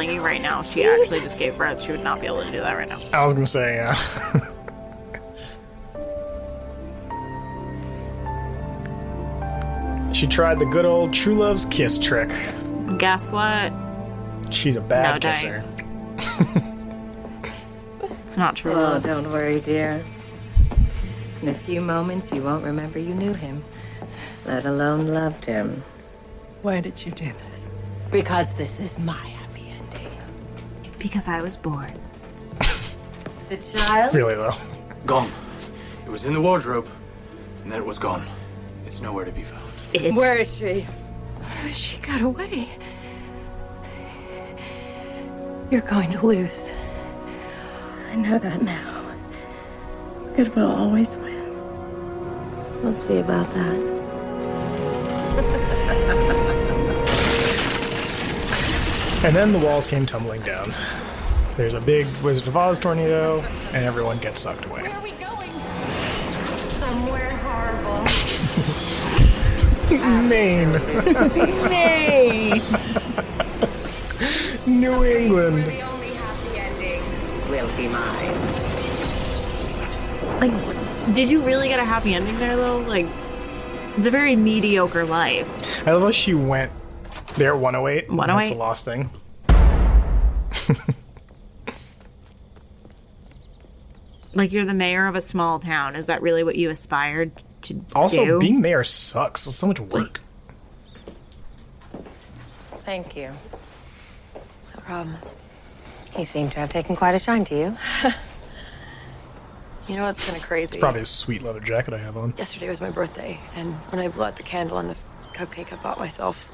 Telling 0.00 0.16
you 0.16 0.24
right 0.24 0.40
now, 0.40 0.62
she 0.62 0.82
actually 0.84 1.20
just 1.20 1.38
gave 1.38 1.58
birth. 1.58 1.82
She 1.82 1.92
would 1.92 2.02
not 2.02 2.22
be 2.22 2.26
able 2.26 2.42
to 2.42 2.50
do 2.50 2.60
that 2.60 2.74
right 2.74 2.88
now. 2.88 2.98
I 3.12 3.22
was 3.22 3.34
gonna 3.34 3.46
say, 3.46 3.76
yeah. 3.76 3.94
she 10.12 10.26
tried 10.26 10.58
the 10.58 10.64
good 10.64 10.86
old 10.86 11.12
true 11.12 11.36
love's 11.36 11.66
kiss 11.66 11.98
trick. 11.98 12.30
Guess 12.96 13.30
what? 13.30 13.74
She's 14.50 14.76
a 14.76 14.80
bad 14.80 15.22
no 15.22 15.30
kisser. 15.30 15.48
dice. 15.48 15.84
it's 18.22 18.38
not 18.38 18.56
true. 18.56 18.72
Oh, 18.72 18.76
love. 18.76 19.02
don't 19.02 19.30
worry, 19.30 19.60
dear. 19.60 20.02
In 21.42 21.48
a 21.48 21.54
few 21.54 21.82
moments, 21.82 22.32
you 22.32 22.42
won't 22.42 22.64
remember 22.64 22.98
you 22.98 23.14
knew 23.14 23.34
him, 23.34 23.62
let 24.46 24.64
alone 24.64 25.08
loved 25.08 25.44
him. 25.44 25.84
Why 26.62 26.80
did 26.80 27.04
you 27.04 27.12
do 27.12 27.26
this? 27.26 27.68
Because 28.10 28.54
this 28.54 28.80
is 28.80 28.98
my 28.98 29.12
happy 29.14 29.24
ending. 29.24 29.39
Because 31.00 31.26
I 31.26 31.40
was 31.40 31.56
born. 31.56 31.92
The 33.48 33.56
child? 33.56 34.14
Really 34.14 34.34
though. 34.36 34.52
Gone. 35.06 35.32
It 36.06 36.10
was 36.10 36.24
in 36.24 36.34
the 36.34 36.40
wardrobe, 36.40 36.88
and 37.64 37.72
then 37.72 37.80
it 37.80 37.84
was 37.84 37.98
gone. 37.98 38.24
It's 38.86 39.00
nowhere 39.00 39.24
to 39.24 39.32
be 39.32 39.42
found. 39.42 40.16
Where 40.16 40.36
is 40.36 40.56
she? 40.56 40.86
Oh, 41.42 41.68
she 41.68 41.96
got 41.98 42.20
away. 42.20 42.68
You're 45.68 45.80
going 45.80 46.12
to 46.12 46.24
lose. 46.24 46.70
I 48.12 48.14
know 48.16 48.38
that 48.38 48.62
now. 48.62 49.04
Good 50.36 50.54
will 50.54 50.70
always 50.70 51.16
win. 51.16 52.82
We'll 52.84 52.94
see 52.94 53.18
about 53.18 53.52
that. 53.54 53.80
And 59.22 59.36
then 59.36 59.52
the 59.52 59.58
walls 59.58 59.86
came 59.86 60.06
tumbling 60.06 60.40
down. 60.40 60.72
There's 61.58 61.74
a 61.74 61.80
big 61.80 62.06
Wizard 62.22 62.48
of 62.48 62.56
Oz 62.56 62.78
tornado, 62.78 63.40
and 63.70 63.84
everyone 63.84 64.16
gets 64.16 64.40
sucked 64.40 64.64
away. 64.64 64.80
Where 64.80 64.92
are 64.92 65.02
we 65.02 65.10
going? 65.10 65.50
Somewhere 66.64 67.28
horrible. 67.36 68.02
Maine. 70.26 70.72
Maine. 71.68 72.62
New 74.80 75.04
England. 75.04 75.64
The 75.64 75.82
only 75.82 76.14
happy 76.14 76.56
ending 76.56 77.02
Will 77.50 77.68
be 77.76 77.88
mine. 77.88 78.36
Like, 80.40 81.14
did 81.14 81.30
you 81.30 81.42
really 81.42 81.68
get 81.68 81.78
a 81.78 81.84
happy 81.84 82.14
ending 82.14 82.38
there, 82.38 82.56
though? 82.56 82.78
Like, 82.78 83.06
it's 83.98 84.06
a 84.06 84.10
very 84.10 84.34
mediocre 84.34 85.04
life. 85.04 85.86
I 85.86 85.92
love 85.92 86.00
how 86.00 86.10
she 86.10 86.32
went 86.32 86.72
there 87.36 87.54
at 87.54 87.58
108. 87.60 88.08
and 88.08 88.18
That's 88.18 88.50
a 88.50 88.54
108? 88.54 88.56
lost 88.58 88.84
thing. 88.84 89.10
Like, 94.32 94.52
you're 94.52 94.64
the 94.64 94.74
mayor 94.74 95.06
of 95.08 95.16
a 95.16 95.20
small 95.20 95.58
town. 95.58 95.96
Is 95.96 96.06
that 96.06 96.22
really 96.22 96.44
what 96.44 96.54
you 96.54 96.70
aspired 96.70 97.32
to 97.62 97.80
Also, 97.96 98.24
do? 98.24 98.38
being 98.38 98.60
mayor 98.60 98.84
sucks. 98.84 99.44
It's 99.46 99.56
so 99.56 99.66
much 99.66 99.80
work. 99.80 100.20
Thank 102.84 103.16
you. 103.16 103.32
No 104.76 104.82
problem. 104.82 105.16
He 106.14 106.22
seemed 106.24 106.52
to 106.52 106.60
have 106.60 106.70
taken 106.70 106.94
quite 106.94 107.14
a 107.14 107.18
shine 107.18 107.44
to 107.46 107.56
you. 107.56 107.76
You 109.88 109.96
know 109.96 110.04
what's 110.04 110.24
kind 110.24 110.36
of 110.36 110.44
crazy? 110.44 110.68
It's 110.68 110.76
probably 110.76 111.00
a 111.00 111.04
sweet 111.04 111.42
leather 111.42 111.58
jacket 111.58 111.92
I 111.94 111.98
have 111.98 112.16
on. 112.16 112.32
Yesterday 112.38 112.68
was 112.68 112.80
my 112.80 112.90
birthday, 112.90 113.40
and 113.56 113.74
when 113.90 114.00
I 114.00 114.06
blew 114.06 114.22
out 114.22 114.36
the 114.36 114.44
candle 114.44 114.76
on 114.76 114.86
this 114.86 115.08
cupcake 115.34 115.72
I 115.72 115.76
bought 115.82 115.98
myself, 115.98 116.48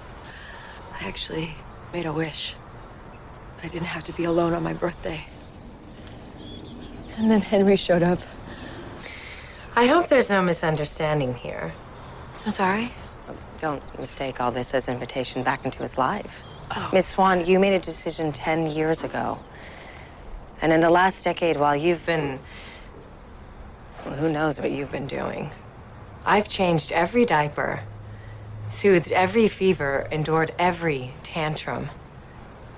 I 0.99 1.07
actually 1.07 1.55
made 1.93 2.07
a 2.07 2.13
wish. 2.13 2.55
I 3.63 3.69
didn't 3.69 3.87
have 3.87 4.05
to 4.05 4.13
be 4.13 4.25
alone 4.25 4.55
on 4.55 4.63
my 4.63 4.73
birthday. 4.73 5.27
And 7.17 7.31
then 7.31 7.41
Henry 7.41 7.77
showed 7.77 8.03
up. 8.03 8.19
I 9.75 9.87
hope 9.87 10.09
there's 10.09 10.31
no 10.31 10.43
misunderstanding 10.43 11.35
here. 11.35 11.73
I'm 12.45 12.51
sorry? 12.51 12.93
Don't 13.61 13.83
mistake 13.99 14.41
all 14.41 14.51
this 14.51 14.75
as 14.75 14.89
invitation 14.89 15.43
back 15.43 15.65
into 15.65 15.79
his 15.79 15.99
life. 15.99 16.43
Oh. 16.75 16.91
Miss 16.93 17.07
Swan, 17.07 17.45
you 17.45 17.59
made 17.59 17.75
a 17.75 17.79
decision 17.79 18.33
10 18.33 18.71
years 18.71 19.05
ago. 19.05 19.39
And 20.63 20.73
in 20.73 20.81
the 20.81 20.91
last 20.91 21.25
decade, 21.25 21.57
while 21.57 21.77
you've 21.77 22.05
been. 22.07 22.39
Well, 24.05 24.15
who 24.17 24.33
knows 24.33 24.61
what 24.61 24.71
you've 24.71 24.91
been 24.91 25.07
doing? 25.07 25.51
I've 26.25 26.49
changed 26.49 26.93
every 26.93 27.25
diaper, 27.25 27.81
soothed 28.71 29.13
every 29.13 29.49
fever, 29.49 30.07
endured 30.11 30.53
every 30.59 31.13
tantrum. 31.23 31.89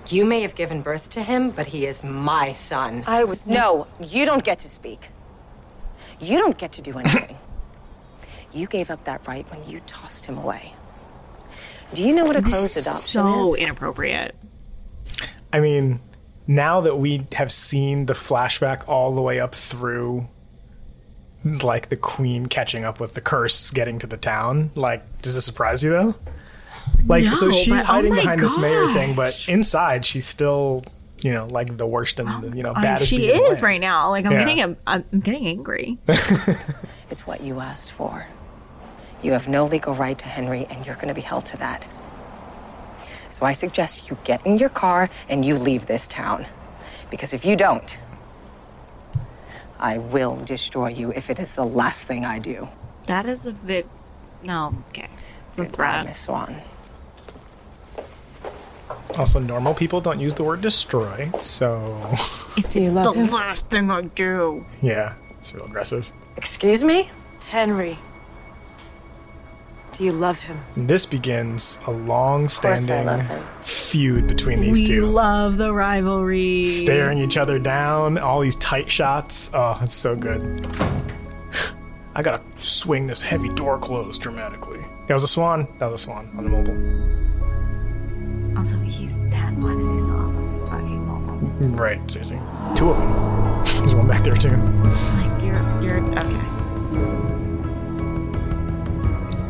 You 0.09 0.25
may 0.25 0.41
have 0.43 0.55
given 0.55 0.81
birth 0.83 1.11
to 1.11 1.23
him, 1.23 1.51
but 1.51 1.67
he 1.69 1.85
is 1.87 2.03
my 2.03 2.53
son. 2.53 3.05
I 3.07 3.25
was 3.25 3.47
No, 3.47 3.87
you 4.01 4.25
don't 4.25 4.45
get 4.45 4.59
to 4.61 4.69
speak. 4.69 5.09
You 6.21 6.39
don't 6.39 6.57
get 6.57 6.73
to 6.73 6.83
do 6.83 6.99
anything. 6.99 7.37
you 8.53 8.67
gave 8.67 8.91
up 8.91 9.05
that 9.05 9.27
right 9.29 9.49
when 9.51 9.69
you 9.69 9.81
tossed 9.87 10.27
him 10.27 10.39
away. 10.39 10.73
Do 11.95 12.03
you 12.03 12.15
know 12.15 12.25
what 12.25 12.37
a 12.37 12.41
This 12.41 12.55
closed 12.59 12.77
is 12.77 12.87
adoption 12.87 13.03
so 13.03 13.55
is? 13.55 13.57
inappropriate. 13.61 14.35
I 15.53 15.61
mean, 15.61 16.01
now 16.47 16.81
that 16.83 16.97
we 16.97 17.27
have 17.33 17.51
seen 17.53 18.07
the 18.07 18.13
flashback 18.15 18.87
all 18.89 19.15
the 19.15 19.23
way 19.23 19.41
up 19.41 19.55
through 19.55 20.29
like 21.45 21.89
the 21.89 21.97
queen 21.97 22.47
catching 22.47 22.85
up 22.85 23.01
with 23.01 23.15
the 23.15 23.21
curse 23.21 23.71
getting 23.71 23.99
to 24.01 24.07
the 24.07 24.17
town, 24.17 24.71
like 24.75 25.23
does 25.23 25.35
this 25.35 25.45
surprise 25.45 25.83
you 25.85 25.91
though? 25.91 26.15
Like 27.07 27.25
so 27.35 27.51
she's 27.51 27.69
but- 27.69 27.81
oh 27.81 27.85
hiding 27.85 28.15
my 28.15 28.21
behind 28.21 28.41
this 28.41 28.59
mayor 28.59 28.93
thing, 28.93 29.15
but 29.15 29.47
inside 29.49 30.05
she's 30.07 30.27
still, 30.27 30.83
you 31.23 31.33
know, 31.33 31.47
like 31.47 31.77
the 31.77 31.87
worst 31.87 32.19
and 32.19 32.43
the, 32.43 32.57
you 32.57 32.63
know, 32.63 32.73
I- 32.75 32.83
baddest 32.83 33.11
she 33.11 33.19
bee 33.19 33.31
in 33.33 33.39
the 33.39 33.43
is 33.45 33.49
land. 33.51 33.63
right 33.63 33.81
now. 33.81 34.11
Like 34.11 34.25
I'm 34.27 34.33
Yeah. 34.33 34.39
getting, 34.45 34.61
a, 34.63 34.77
I'm 34.87 35.05
getting 35.21 35.47
angry. 35.47 35.99
It's 37.11 37.27
what 37.27 37.41
you 37.41 37.59
asked 37.61 37.93
for. 37.93 38.27
You 39.23 39.33
have 39.33 39.49
no 39.49 39.65
legal 39.65 39.95
right 39.95 40.17
to 40.19 40.27
Henry, 40.27 40.67
and 40.71 40.85
you're 40.87 40.95
going 40.97 41.09
to 41.09 41.15
be 41.15 41.23
held 41.23 41.47
to 41.47 41.57
that. 41.57 41.83
So 43.31 43.47
I 43.47 43.53
suggest 43.55 44.09
you 44.11 44.17
get 44.25 44.45
in 44.47 44.59
your 44.59 44.69
car 44.69 45.09
and 45.29 45.43
you 45.45 45.57
leave 45.57 45.87
this 45.87 46.07
town. 46.07 46.47
Because 47.11 47.33
if 47.35 47.45
you 47.47 47.57
don't, 47.57 47.97
I 49.81 49.99
will 49.99 50.37
destroy 50.37 50.89
you 50.89 51.13
if 51.13 51.31
it 51.31 51.39
is 51.39 51.55
the 51.55 51.65
last 51.65 52.07
thing 52.09 52.25
I 52.25 52.39
do. 52.39 52.69
That 53.07 53.27
is 53.27 53.47
a 53.47 53.53
bit. 53.53 53.89
No, 54.43 54.75
okay. 54.91 55.09
It's 55.49 55.59
a 55.59 55.63
Goodbye, 55.63 55.75
threat. 55.77 56.07
Miss 56.07 56.19
Swan. 56.21 56.57
Also, 59.17 59.39
normal 59.41 59.75
people 59.75 60.01
don't 60.01 60.21
use 60.21 60.35
the 60.35 60.45
word 60.45 60.61
destroy, 60.61 61.31
so 61.41 61.99
Do 62.71 62.81
you 62.83 62.91
love 62.93 63.15
the 63.17 63.25
last 63.35 63.69
thing 63.71 63.91
I 63.91 64.03
do. 64.03 64.65
yeah, 64.83 65.15
it's 65.39 65.53
real 65.55 65.65
aggressive. 65.65 66.09
Excuse 66.37 66.85
me? 66.85 67.11
Henry. 67.49 67.99
Do 69.99 70.05
you 70.05 70.13
love 70.13 70.39
him? 70.39 70.61
This 70.77 71.05
begins 71.07 71.81
a 71.89 71.91
long-standing 71.91 73.27
feud 73.63 74.29
between 74.29 74.61
these 74.61 74.81
we 74.81 74.87
two. 74.87 75.07
love 75.07 75.57
the 75.57 75.73
rivalry. 75.73 76.65
staring 76.65 77.19
each 77.19 77.37
other 77.37 77.59
down, 77.59 78.17
all 78.17 78.39
these 78.39 78.55
tight 78.57 78.89
shots. 78.89 79.51
Oh, 79.53 79.77
it's 79.83 79.97
so 79.97 80.15
good. 80.15 80.65
I 82.15 82.23
gotta 82.23 82.41
swing 82.57 83.09
this 83.09 83.21
heavy 83.23 83.49
door 83.49 83.77
closed 83.77 84.23
dramatically. 84.23 84.85
That 85.09 85.15
was 85.15 85.25
a 85.25 85.29
swan. 85.29 85.67
That 85.81 85.91
was 85.91 86.01
a 86.03 86.05
swan 86.05 86.31
on 86.37 86.45
the 86.45 86.51
mobile. 86.51 86.79
Also, 88.57 88.79
he's 88.79 89.17
dead. 89.31 89.61
Why 89.61 89.75
does 89.75 89.91
he 89.91 89.99
still 89.99 90.17
have 90.17 90.63
a 90.63 90.67
fucking 90.67 91.07
mobile? 91.07 91.39
Right, 91.71 92.09
seriously. 92.09 92.39
Two 92.77 92.91
of 92.91 92.99
them. 92.99 93.13
There's 93.83 93.95
one 93.97 94.07
back 94.07 94.23
there 94.23 94.37
too. 94.37 94.51
Like 94.51 95.43
you're, 95.43 95.61
you're 95.83 96.01
okay. 96.15 97.38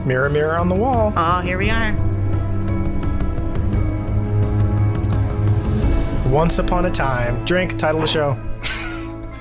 Mirror, 0.07 0.31
mirror 0.31 0.59
on 0.59 0.69
the 0.69 0.75
wall. 0.75 1.13
Oh, 1.17 1.41
here 1.41 1.59
we 1.59 1.71
are. 1.71 1.93
Once 6.31 6.59
upon 6.59 6.87
a 6.87 6.91
time. 6.91 7.45
Drink. 7.45 7.79
Title 7.79 8.03
of 8.03 8.07
the 8.07 8.13
show. 8.13 8.37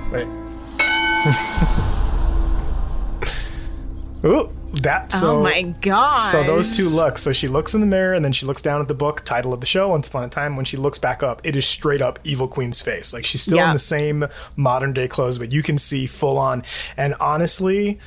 Wait. 0.11 0.27
Ooh, 4.25 4.49
that 4.81 5.11
oh 5.15 5.19
so. 5.19 5.37
oh 5.37 5.43
my 5.43 5.61
god. 5.81 6.17
So 6.17 6.43
those 6.43 6.75
two 6.75 6.89
looks. 6.89 7.21
So 7.21 7.33
she 7.33 7.47
looks 7.47 7.73
in 7.73 7.81
the 7.81 7.87
mirror 7.87 8.13
and 8.13 8.23
then 8.25 8.33
she 8.33 8.45
looks 8.45 8.61
down 8.61 8.81
at 8.81 8.87
the 8.87 8.93
book, 8.93 9.21
title 9.23 9.53
of 9.53 9.59
the 9.59 9.65
show, 9.65 9.89
Once 9.89 10.07
Upon 10.07 10.23
a 10.23 10.29
Time. 10.29 10.55
When 10.55 10.65
she 10.65 10.77
looks 10.77 10.97
back 10.97 11.23
up, 11.23 11.41
it 11.43 11.55
is 11.55 11.65
straight 11.65 12.01
up 12.01 12.19
Evil 12.23 12.47
Queen's 12.47 12.81
face. 12.81 13.13
Like 13.13 13.25
she's 13.25 13.41
still 13.41 13.57
Yeah. 13.57 13.67
in 13.67 13.73
the 13.73 13.79
same 13.79 14.25
modern 14.55 14.93
day 14.93 15.07
clothes, 15.07 15.37
but 15.37 15.51
you 15.51 15.63
can 15.63 15.77
see 15.77 16.07
full 16.07 16.37
on. 16.37 16.63
And 16.97 17.15
honestly, 17.19 17.99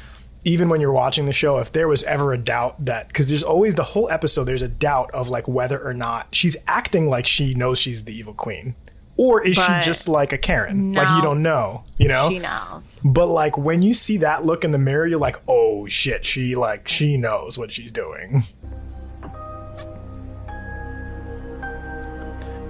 even 0.44 0.68
when 0.68 0.80
you're 0.80 0.92
watching 0.92 1.26
the 1.26 1.32
show, 1.32 1.58
if 1.58 1.70
there 1.72 1.88
was 1.88 2.02
ever 2.04 2.32
a 2.32 2.38
doubt 2.38 2.84
that, 2.84 3.08
because 3.08 3.28
there's 3.28 3.42
always 3.42 3.74
the 3.74 3.82
whole 3.82 4.08
episode, 4.10 4.44
there's 4.44 4.62
a 4.62 4.68
doubt 4.68 5.10
of 5.12 5.28
like 5.28 5.46
whether 5.46 5.78
or 5.82 5.92
not 5.92 6.34
she's 6.34 6.56
acting 6.66 7.08
like 7.08 7.26
she 7.26 7.54
knows 7.54 7.78
she's 7.78 8.04
the 8.04 8.14
Evil 8.14 8.34
Queen. 8.34 8.74
Or 9.16 9.46
is 9.46 9.56
But 9.56 9.82
she 9.82 9.86
just 9.86 10.08
like 10.08 10.32
a 10.32 10.38
Karen? 10.38 10.94
Like 10.94 11.14
you 11.14 11.20
don't 11.20 11.42
know, 11.42 11.84
you 11.98 12.08
know? 12.08 12.30
She 12.30 12.38
knows. 12.38 13.02
But 13.04 13.26
like 13.26 13.58
when 13.58 13.82
you 13.82 13.92
see 13.92 14.16
that 14.18 14.46
look 14.46 14.64
in 14.64 14.72
the 14.72 14.78
mirror, 14.78 15.06
you're 15.06 15.18
like, 15.18 15.36
oh 15.46 15.86
shit, 15.88 16.24
she 16.24 16.56
like 16.56 16.88
she 16.88 17.18
knows 17.18 17.58
what 17.58 17.70
she's 17.70 17.92
doing. 17.92 18.42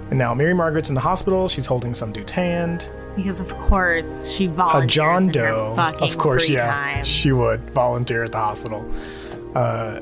And 0.09 0.19
now 0.19 0.33
Mary 0.33 0.53
Margaret's 0.53 0.89
in 0.89 0.95
the 0.95 0.99
hospital. 0.99 1.47
She's 1.47 1.65
holding 1.65 1.93
some 1.93 2.11
dude's 2.11 2.33
hand. 2.33 2.89
Because 3.15 3.39
of 3.39 3.49
course 3.57 4.29
she 4.29 4.45
A 4.45 4.49
volunteers 4.49 4.93
John 4.93 5.21
in 5.23 5.27
her 5.27 5.31
Doe, 5.33 5.73
fucking 5.75 6.01
of 6.09 6.17
course, 6.17 6.45
free 6.47 6.55
yeah, 6.55 6.71
time. 6.71 7.03
she 7.05 7.31
would 7.31 7.69
volunteer 7.71 8.23
at 8.23 8.31
the 8.31 8.37
hospital. 8.37 8.85
Uh, 9.55 9.99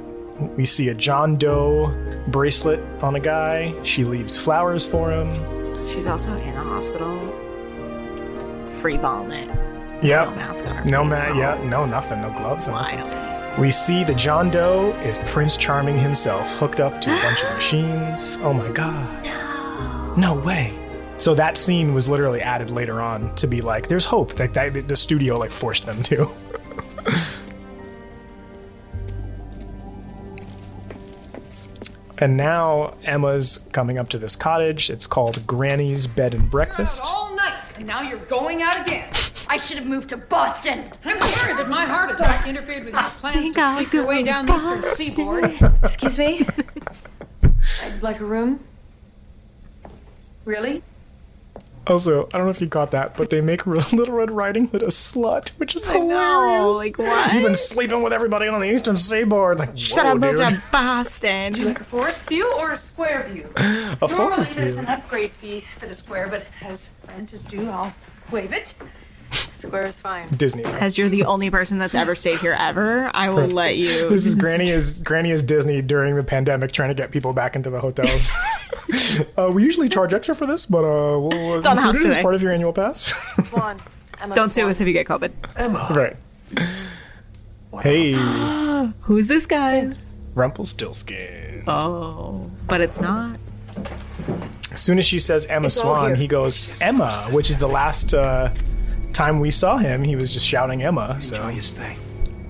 we 0.56 0.65
see 0.65 0.90
a 0.90 0.94
John 0.94 1.36
Doe 1.38 1.91
bracelet 2.27 2.80
on 3.02 3.15
a 3.15 3.19
guy. 3.19 3.73
She 3.84 4.06
leaves 4.06 4.38
flowers 4.38 4.86
for 4.86 5.11
him. 5.11 5.34
She's 5.86 6.07
also 6.07 6.34
in 6.36 6.56
a 6.56 6.64
hospital. 6.64 7.18
Free 8.69 8.98
balling 8.98 9.31
it. 9.31 9.49
Yep. 10.06 10.30
No 10.30 10.36
mask 10.36 10.65
on 10.68 10.76
her 10.77 10.86
No 10.86 11.03
face 11.10 11.19
ma- 11.19 11.26
at 11.26 11.36
yeah, 11.36 11.64
no 11.69 11.86
nothing, 11.86 12.22
no 12.22 12.30
gloves. 12.38 12.69
Wild. 12.69 13.60
We 13.60 13.72
see 13.72 14.03
the 14.06 14.14
John 14.14 14.49
Doe 14.49 14.91
is 15.03 15.19
Prince 15.26 15.57
Charming 15.57 15.98
himself, 15.99 16.49
hooked 16.57 16.80
up 16.80 17.02
to 17.02 17.11
a 17.11 17.22
bunch 17.22 17.41
of 17.44 17.53
machines. 17.56 18.38
Oh 18.41 18.53
my 18.53 18.69
god. 18.72 19.26
No. 19.26 20.14
No 20.15 20.34
way. 20.36 20.73
So 21.19 21.35
that 21.35 21.57
scene 21.57 21.93
was 21.93 22.07
literally 22.07 22.41
added 22.41 22.71
later 22.71 23.01
on 23.01 23.35
to 23.35 23.45
be 23.45 23.59
like, 23.59 23.89
there's 23.89 24.05
hope. 24.05 24.39
Like 24.39 24.53
that, 24.53 24.87
the 24.87 24.95
studio 24.95 25.37
like 25.37 25.51
forced 25.51 25.85
them 25.85 26.01
to. 26.03 26.31
and 32.19 32.37
now 32.37 32.93
Emma's 33.03 33.59
coming 33.73 33.97
up 33.97 34.07
to 34.09 34.17
this 34.17 34.37
cottage. 34.37 34.89
It's 34.89 35.07
called 35.07 35.45
Granny's 35.45 36.07
Bed 36.07 36.33
and 36.33 36.49
Breakfast. 36.49 37.03
All 37.05 37.35
night, 37.35 37.59
and 37.75 37.85
now 37.85 38.01
you're 38.01 38.19
going 38.19 38.61
out 38.61 38.79
again. 38.79 39.11
I 39.49 39.57
should 39.57 39.77
have 39.77 39.87
moved 39.87 40.07
to 40.09 40.17
Boston. 40.17 40.85
I'm 41.03 41.19
sorry 41.19 41.53
that 41.55 41.67
my 41.67 41.83
heart 41.83 42.11
attack 42.11 42.47
interfered 42.47 42.85
with 42.85 42.93
your 42.93 43.03
plans 43.03 43.53
to 43.53 43.73
sleep 43.73 43.91
your 43.91 44.07
way 44.07 44.23
down 44.23 44.45
the 44.45 44.55
eastern 44.55 44.85
seaboard. 44.85 45.51
Excuse 45.83 46.17
me? 46.17 46.47
I'd 47.83 48.01
like 48.01 48.21
a 48.21 48.25
room. 48.25 48.61
Really? 50.45 50.81
Also, 51.88 52.27
I 52.34 52.38
don't 52.38 52.45
know 52.45 52.51
if 52.51 52.61
you 52.61 52.68
got 52.68 52.91
that, 52.91 53.18
but 53.18 53.30
they 53.31 53.41
make 53.41 53.65
Little 53.93 54.14
Red 54.15 54.30
Riding 54.31 54.68
Hood 54.68 54.84
a 54.84 54.88
slut, 54.88 55.49
which 55.57 55.76
is 55.76 55.88
hilarious. 55.88 56.76
like, 56.77 56.97
what? 56.99 57.34
You've 57.34 57.43
been 57.43 57.56
sleeping 57.56 58.03
with 58.03 58.14
everybody 58.14 58.47
on 58.47 58.60
the 58.61 58.72
Eastern 58.72 58.97
Seaboard. 58.97 59.57
Like, 59.60 59.76
Shut 59.77 60.06
up, 60.06 60.19
dude. 60.19 60.38
to 60.38 60.61
Boston. 60.72 61.53
Would 61.53 61.57
you 61.60 61.65
like 61.65 61.81
a 61.81 61.84
forest 61.85 62.23
view 62.30 62.51
or 62.60 62.72
a 62.73 62.77
square 62.77 63.27
view? 63.31 63.49
A 63.57 63.97
Normally 64.01 64.07
forest 64.15 64.53
there's 64.53 64.73
view. 64.73 64.81
an 64.81 64.88
upgrade 64.88 65.31
fee 65.41 65.64
for 65.80 65.88
the 65.88 65.95
square, 65.95 66.27
but 66.27 66.45
as 66.61 66.88
rent 67.07 67.34
is 67.34 67.43
due, 67.43 67.68
I'll 67.69 67.93
waive 68.31 68.51
it. 68.53 68.73
Square 69.53 69.88
is 69.88 69.99
fine. 69.99 70.30
Disney. 70.35 70.64
As 70.64 70.97
you're 70.97 71.10
the 71.10 71.26
only 71.26 71.49
person 71.49 71.77
that's 71.77 71.93
ever 71.95 72.15
stayed 72.15 72.39
here 72.39 72.56
ever, 72.57 73.11
I 73.14 73.30
will 73.30 73.47
let 73.47 73.77
you. 73.77 74.10
This 74.10 74.26
is 74.26 74.35
Granny 74.35 74.69
is 74.69 74.99
Granny 74.99 75.31
is 75.31 75.43
Disney 75.43 75.81
during 75.81 76.15
the 76.15 76.23
pandemic, 76.23 76.72
trying 76.72 76.89
to 76.89 76.95
get 76.95 77.11
people 77.11 77.34
back 77.34 77.56
into 77.56 77.69
the 77.69 77.80
hotels. 77.80 78.31
uh, 79.38 79.51
we 79.51 79.64
usually 79.64 79.89
charge 79.89 80.14
extra 80.14 80.34
for 80.34 80.45
this, 80.47 80.65
but 80.65 80.80
uh, 80.85 81.19
we'll 81.19 81.57
It's 81.57 81.68
on 81.68 81.76
the 81.76 81.81
house 81.81 81.97
include 81.97 82.10
as 82.11 82.15
today. 82.15 82.22
part 82.23 82.35
of 82.35 82.41
your 82.41 82.51
annual 82.53 82.72
pass. 82.73 83.14
Swan. 83.49 83.80
Emma 84.22 84.35
Don't 84.35 84.49
sue 84.49 84.61
Swan. 84.61 84.69
us 84.69 84.81
if 84.81 84.88
you 84.88 84.93
get 84.93 85.07
COVID. 85.07 85.31
Emma. 85.56 85.88
Right. 85.91 86.15
Hey, 87.81 88.14
Who's 89.01 89.27
this, 89.27 89.45
guys? 89.45 90.15
Rumpelstiltskin. 90.35 91.64
Oh, 91.68 92.49
but 92.68 92.81
it's 92.81 92.99
not. 93.01 93.38
As 94.72 94.81
soon 94.81 94.99
as 94.99 95.06
she 95.06 95.19
says 95.19 95.45
Emma 95.47 95.68
It's 95.68 95.76
Swan, 95.76 96.15
he 96.15 96.27
goes 96.27 96.68
Emma, 96.81 97.27
which 97.31 97.49
is 97.49 97.57
the 97.57 97.68
last 97.68 98.14
uh, 98.14 98.53
time 99.14 99.40
we 99.40 99.52
saw 99.52 99.77
him. 99.77 100.03
He 100.03 100.15
was 100.15 100.31
just 100.31 100.45
shouting 100.45 100.84
Emma. 100.84 101.19
So 101.19 101.48
your 101.49 101.61
stay. 101.61 101.98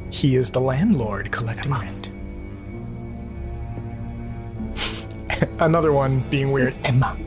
he 0.10 0.36
is 0.36 0.52
the 0.52 0.62
landlord 0.62 1.32
collecting 1.32 1.72
rent. 1.72 2.10
Another 5.60 5.92
one 5.92 6.22
being 6.30 6.52
weird. 6.52 6.74
Emma. 6.84 7.18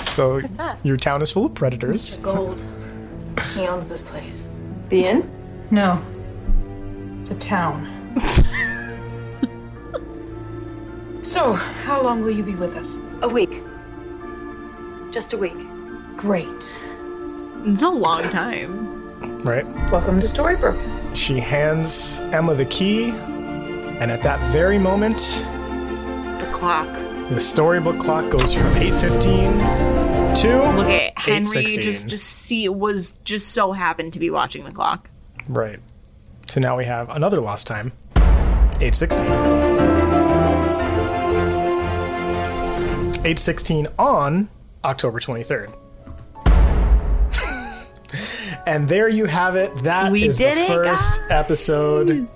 so 0.00 0.40
that? 0.40 0.78
your 0.82 0.96
town 0.96 1.22
is 1.22 1.30
full 1.30 1.46
of 1.46 1.54
predators. 1.54 2.16
Gold. 2.18 2.62
He 3.54 3.62
owns 3.62 3.88
this 3.88 4.00
place. 4.02 4.50
The 4.88 5.06
inn? 5.06 5.66
No. 5.70 6.02
The 7.24 7.34
town. 7.36 7.88
so, 11.22 11.52
how 11.52 12.02
long 12.02 12.22
will 12.22 12.30
you 12.32 12.42
be 12.42 12.54
with 12.54 12.76
us? 12.76 12.98
A 13.22 13.28
week. 13.28 13.62
Just 15.12 15.32
a 15.32 15.36
week. 15.38 15.56
Great. 16.16 16.46
It's 17.64 17.82
a 17.82 17.88
long 17.88 18.22
time. 18.30 19.40
right? 19.44 19.66
Welcome 19.92 20.20
to 20.20 20.26
Storybrooke. 20.26 21.14
She 21.16 21.38
hands 21.38 22.20
Emma 22.32 22.54
the 22.54 22.64
key, 22.66 23.10
and 23.10 24.10
at 24.10 24.22
that 24.22 24.40
very 24.52 24.78
moment, 24.78 25.18
The 26.40 26.48
clock. 26.52 26.88
the 27.30 27.38
storybook 27.40 28.00
clock 28.00 28.28
goes 28.30 28.52
from 28.52 28.74
8:15 28.76 30.34
to 30.42 30.72
Look 30.76 30.88
at 30.88 31.16
Henry 31.18 31.64
just 31.66 32.08
just 32.08 32.26
see 32.26 32.68
was 32.68 33.14
just 33.24 33.48
so 33.50 33.70
happened 33.72 34.12
to 34.14 34.18
be 34.18 34.30
watching 34.30 34.64
the 34.64 34.72
clock. 34.72 35.08
Right. 35.48 35.78
So 36.48 36.60
now 36.60 36.76
we 36.76 36.84
have 36.86 37.08
another 37.10 37.40
lost 37.40 37.66
time. 37.66 37.92
816. 38.80 39.81
816 43.24 43.86
on 44.00 44.48
October 44.82 45.20
23rd. 45.20 45.72
and 48.66 48.88
there 48.88 49.08
you 49.08 49.26
have 49.26 49.54
it. 49.54 49.72
That 49.84 50.06
is 50.06 50.12
We 50.12 50.20
did 50.44 50.56
the 50.56 50.62
it, 50.62 50.66
first 50.66 51.20
episode 51.30 52.26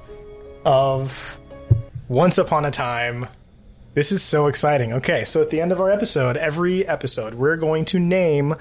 of 0.64 1.40
Once 2.06 2.38
Upon 2.38 2.66
a 2.66 2.70
Time. 2.70 3.26
This 3.96 4.12
is 4.12 4.22
so 4.22 4.46
exciting. 4.46 4.92
Okay, 4.92 5.24
so 5.24 5.40
at 5.40 5.48
the 5.48 5.58
end 5.58 5.72
of 5.72 5.80
our 5.80 5.90
episode, 5.90 6.36
every 6.36 6.86
episode, 6.86 7.32
we're 7.32 7.56
going 7.56 7.86
to 7.86 7.98
name 7.98 8.52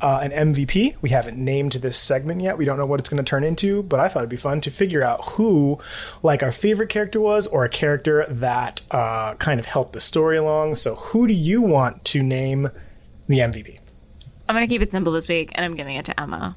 uh, 0.00 0.18
an 0.20 0.32
MVP. 0.32 0.96
We 1.00 1.10
haven't 1.10 1.36
named 1.36 1.74
this 1.74 1.96
segment 1.96 2.40
yet. 2.40 2.58
We 2.58 2.64
don't 2.64 2.76
know 2.76 2.86
what 2.86 2.98
it's 2.98 3.08
going 3.08 3.24
to 3.24 3.30
turn 3.30 3.44
into, 3.44 3.84
but 3.84 4.00
I 4.00 4.08
thought 4.08 4.22
it'd 4.22 4.30
be 4.30 4.36
fun 4.36 4.60
to 4.62 4.70
figure 4.72 5.04
out 5.04 5.24
who, 5.34 5.78
like, 6.24 6.42
our 6.42 6.50
favorite 6.50 6.88
character 6.88 7.20
was, 7.20 7.46
or 7.46 7.64
a 7.64 7.68
character 7.68 8.26
that 8.28 8.82
uh, 8.90 9.34
kind 9.34 9.60
of 9.60 9.66
helped 9.66 9.92
the 9.92 10.00
story 10.00 10.36
along. 10.36 10.74
So, 10.74 10.96
who 10.96 11.28
do 11.28 11.34
you 11.34 11.62
want 11.62 12.04
to 12.06 12.20
name 12.24 12.70
the 13.28 13.38
MVP? 13.38 13.78
I'm 14.48 14.56
gonna 14.56 14.66
keep 14.66 14.82
it 14.82 14.90
simple 14.90 15.12
this 15.12 15.28
week, 15.28 15.52
and 15.54 15.64
I'm 15.64 15.76
giving 15.76 15.94
it 15.94 16.04
to 16.06 16.20
Emma. 16.20 16.56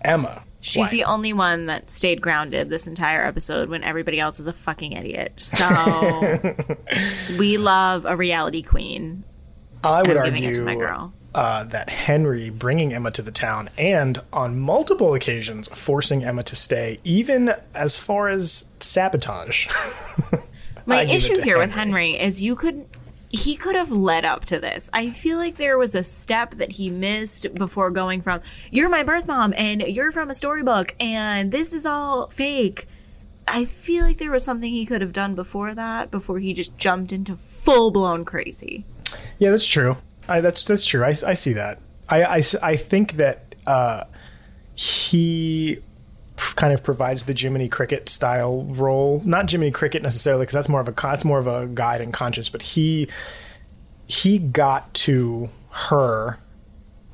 Emma. 0.00 0.44
She's 0.66 0.90
the 0.90 1.04
only 1.04 1.32
one 1.32 1.66
that 1.66 1.90
stayed 1.90 2.20
grounded 2.20 2.70
this 2.70 2.86
entire 2.86 3.24
episode 3.24 3.68
when 3.68 3.84
everybody 3.84 4.18
else 4.18 4.38
was 4.38 4.46
a 4.46 4.52
fucking 4.52 4.92
idiot. 4.92 5.32
So 5.36 6.38
we 7.38 7.56
love 7.56 8.04
a 8.04 8.16
reality 8.16 8.62
queen. 8.62 9.24
I 9.84 10.02
would 10.02 10.16
I'm 10.16 10.24
giving 10.24 10.42
it 10.44 10.54
to 10.54 10.62
argue 10.62 10.64
my 10.64 10.74
girl. 10.74 11.12
Uh, 11.34 11.64
that 11.64 11.90
Henry 11.90 12.50
bringing 12.50 12.94
Emma 12.94 13.10
to 13.10 13.22
the 13.22 13.30
town 13.30 13.68
and 13.76 14.20
on 14.32 14.58
multiple 14.58 15.14
occasions 15.14 15.68
forcing 15.68 16.24
Emma 16.24 16.42
to 16.44 16.56
stay, 16.56 16.98
even 17.04 17.54
as 17.74 17.98
far 17.98 18.28
as 18.28 18.64
sabotage. 18.80 19.68
My 20.86 21.00
I 21.00 21.04
give 21.04 21.14
it 21.14 21.16
issue 21.16 21.42
here 21.42 21.58
with 21.58 21.72
Henry 21.72 22.18
is 22.18 22.40
you 22.40 22.56
could 22.56 22.86
he 23.30 23.56
could 23.56 23.74
have 23.74 23.90
led 23.90 24.24
up 24.24 24.44
to 24.46 24.58
this. 24.58 24.88
I 24.92 25.10
feel 25.10 25.38
like 25.38 25.56
there 25.56 25.78
was 25.78 25.94
a 25.94 26.02
step 26.02 26.52
that 26.54 26.72
he 26.72 26.90
missed 26.90 27.54
before 27.54 27.90
going 27.90 28.22
from 28.22 28.40
you're 28.70 28.88
my 28.88 29.02
birth 29.02 29.26
mom 29.26 29.52
and 29.56 29.82
you're 29.82 30.12
from 30.12 30.30
a 30.30 30.34
storybook 30.34 30.94
and 31.00 31.52
this 31.52 31.72
is 31.72 31.86
all 31.86 32.28
fake. 32.28 32.86
I 33.48 33.64
feel 33.64 34.04
like 34.04 34.18
there 34.18 34.30
was 34.30 34.44
something 34.44 34.70
he 34.70 34.86
could 34.86 35.00
have 35.00 35.12
done 35.12 35.34
before 35.34 35.74
that 35.74 36.10
before 36.10 36.38
he 36.38 36.52
just 36.52 36.76
jumped 36.78 37.12
into 37.12 37.36
full 37.36 37.90
blown 37.90 38.24
crazy. 38.24 38.84
Yeah, 39.38 39.50
that's 39.50 39.66
true. 39.66 39.96
I, 40.28 40.40
that's 40.40 40.64
that's 40.64 40.84
true. 40.84 41.04
I, 41.04 41.08
I 41.08 41.34
see 41.34 41.52
that. 41.52 41.80
I, 42.08 42.24
I, 42.24 42.42
I 42.62 42.76
think 42.76 43.12
that 43.14 43.54
uh, 43.66 44.04
he 44.74 45.82
kind 46.36 46.72
of 46.72 46.82
provides 46.82 47.24
the 47.24 47.34
Jiminy 47.34 47.68
Cricket 47.68 48.08
style 48.08 48.64
role. 48.64 49.22
Not 49.24 49.50
Jiminy 49.50 49.70
Cricket 49.70 50.02
necessarily, 50.02 50.42
because 50.42 50.54
that's 50.54 50.68
more 50.68 50.80
of 50.80 50.88
a 50.88 50.92
that's 50.92 51.24
more 51.24 51.38
of 51.38 51.46
a 51.46 51.66
guide 51.66 52.00
and 52.00 52.12
conscience. 52.12 52.48
But 52.48 52.62
he 52.62 53.08
he 54.06 54.38
got 54.38 54.92
to 54.94 55.50
her 55.70 56.38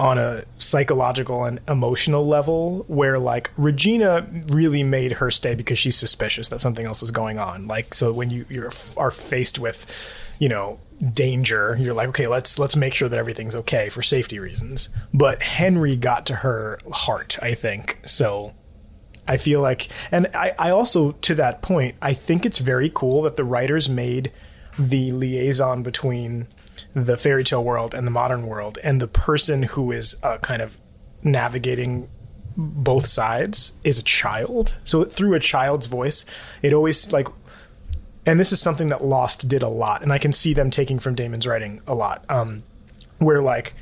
on 0.01 0.19
a 0.19 0.45
psychological 0.59 1.45
and 1.45 1.61
emotional 1.69 2.27
level 2.27 2.85
where 2.89 3.19
like 3.19 3.51
Regina 3.57 4.27
really 4.49 4.83
made 4.83 5.13
her 5.13 5.31
stay 5.31 5.55
because 5.55 5.79
she's 5.79 5.97
suspicious 5.97 6.49
that 6.49 6.61
something 6.61 6.87
else 6.87 7.03
is 7.03 7.11
going 7.11 7.39
on. 7.39 7.69
Like 7.69 7.95
so 7.95 8.13
when 8.13 8.31
you 8.31 8.45
you're 8.49 8.73
are 8.97 9.11
faced 9.11 9.59
with 9.59 9.87
you 10.39 10.49
know 10.49 10.81
danger 11.13 11.77
you're 11.81 11.95
like 11.95 12.09
okay 12.09 12.27
let's 12.29 12.59
let's 12.59 12.77
make 12.77 12.95
sure 12.95 13.09
that 13.09 13.19
everything's 13.19 13.55
okay 13.55 13.89
for 13.89 14.03
safety 14.03 14.39
reasons 14.39 14.89
but 15.13 15.43
henry 15.43 15.97
got 15.97 16.27
to 16.27 16.35
her 16.37 16.79
heart 16.93 17.39
i 17.43 17.55
think 17.55 17.99
so 18.07 18.55
i 19.27 19.37
feel 19.37 19.61
like 19.61 19.89
and 20.11 20.27
i 20.35 20.53
i 20.59 20.71
also 20.71 21.13
to 21.13 21.35
that 21.35 21.63
point 21.63 21.95
i 22.03 22.13
think 22.13 22.45
it's 22.45 22.59
very 22.59 22.91
cool 22.93 23.23
that 23.23 23.37
the 23.37 23.45
writers 23.45 23.89
made 23.89 24.33
the 24.79 25.13
liaison 25.13 25.83
between 25.83 26.49
the 26.95 27.17
fairy 27.17 27.45
tale 27.45 27.63
world 27.63 27.95
and 27.95 28.07
the 28.07 28.11
modern 28.11 28.47
world 28.47 28.79
and 28.83 29.01
the 29.01 29.09
person 29.09 29.63
who 29.65 29.93
is 29.93 30.17
uh, 30.23 30.39
kind 30.39 30.63
of 30.63 30.79
navigating 31.23 32.09
both 32.57 33.07
sides 33.07 33.73
is 33.85 33.99
a 33.99 34.03
child 34.03 34.79
so 34.85 35.05
through 35.05 35.35
a 35.35 35.41
child's 35.41 35.87
voice 35.87 36.25
it 36.63 36.73
always 36.73 37.13
like 37.13 37.29
and 38.25 38.39
this 38.39 38.53
is 38.53 38.61
something 38.61 38.89
that 38.89 39.03
Lost 39.03 39.49
did 39.49 39.63
a 39.63 39.69
lot, 39.69 40.03
and 40.03 40.13
I 40.13 40.19
can 40.19 40.33
see 40.33 40.55
them 40.55 40.71
taking 40.71 40.99
from 40.99 41.15
Damon's 41.15 41.47
writing 41.47 41.81
a 41.87 41.95
lot. 41.95 42.25
Um, 42.29 42.63
where 43.19 43.41
like 43.41 43.75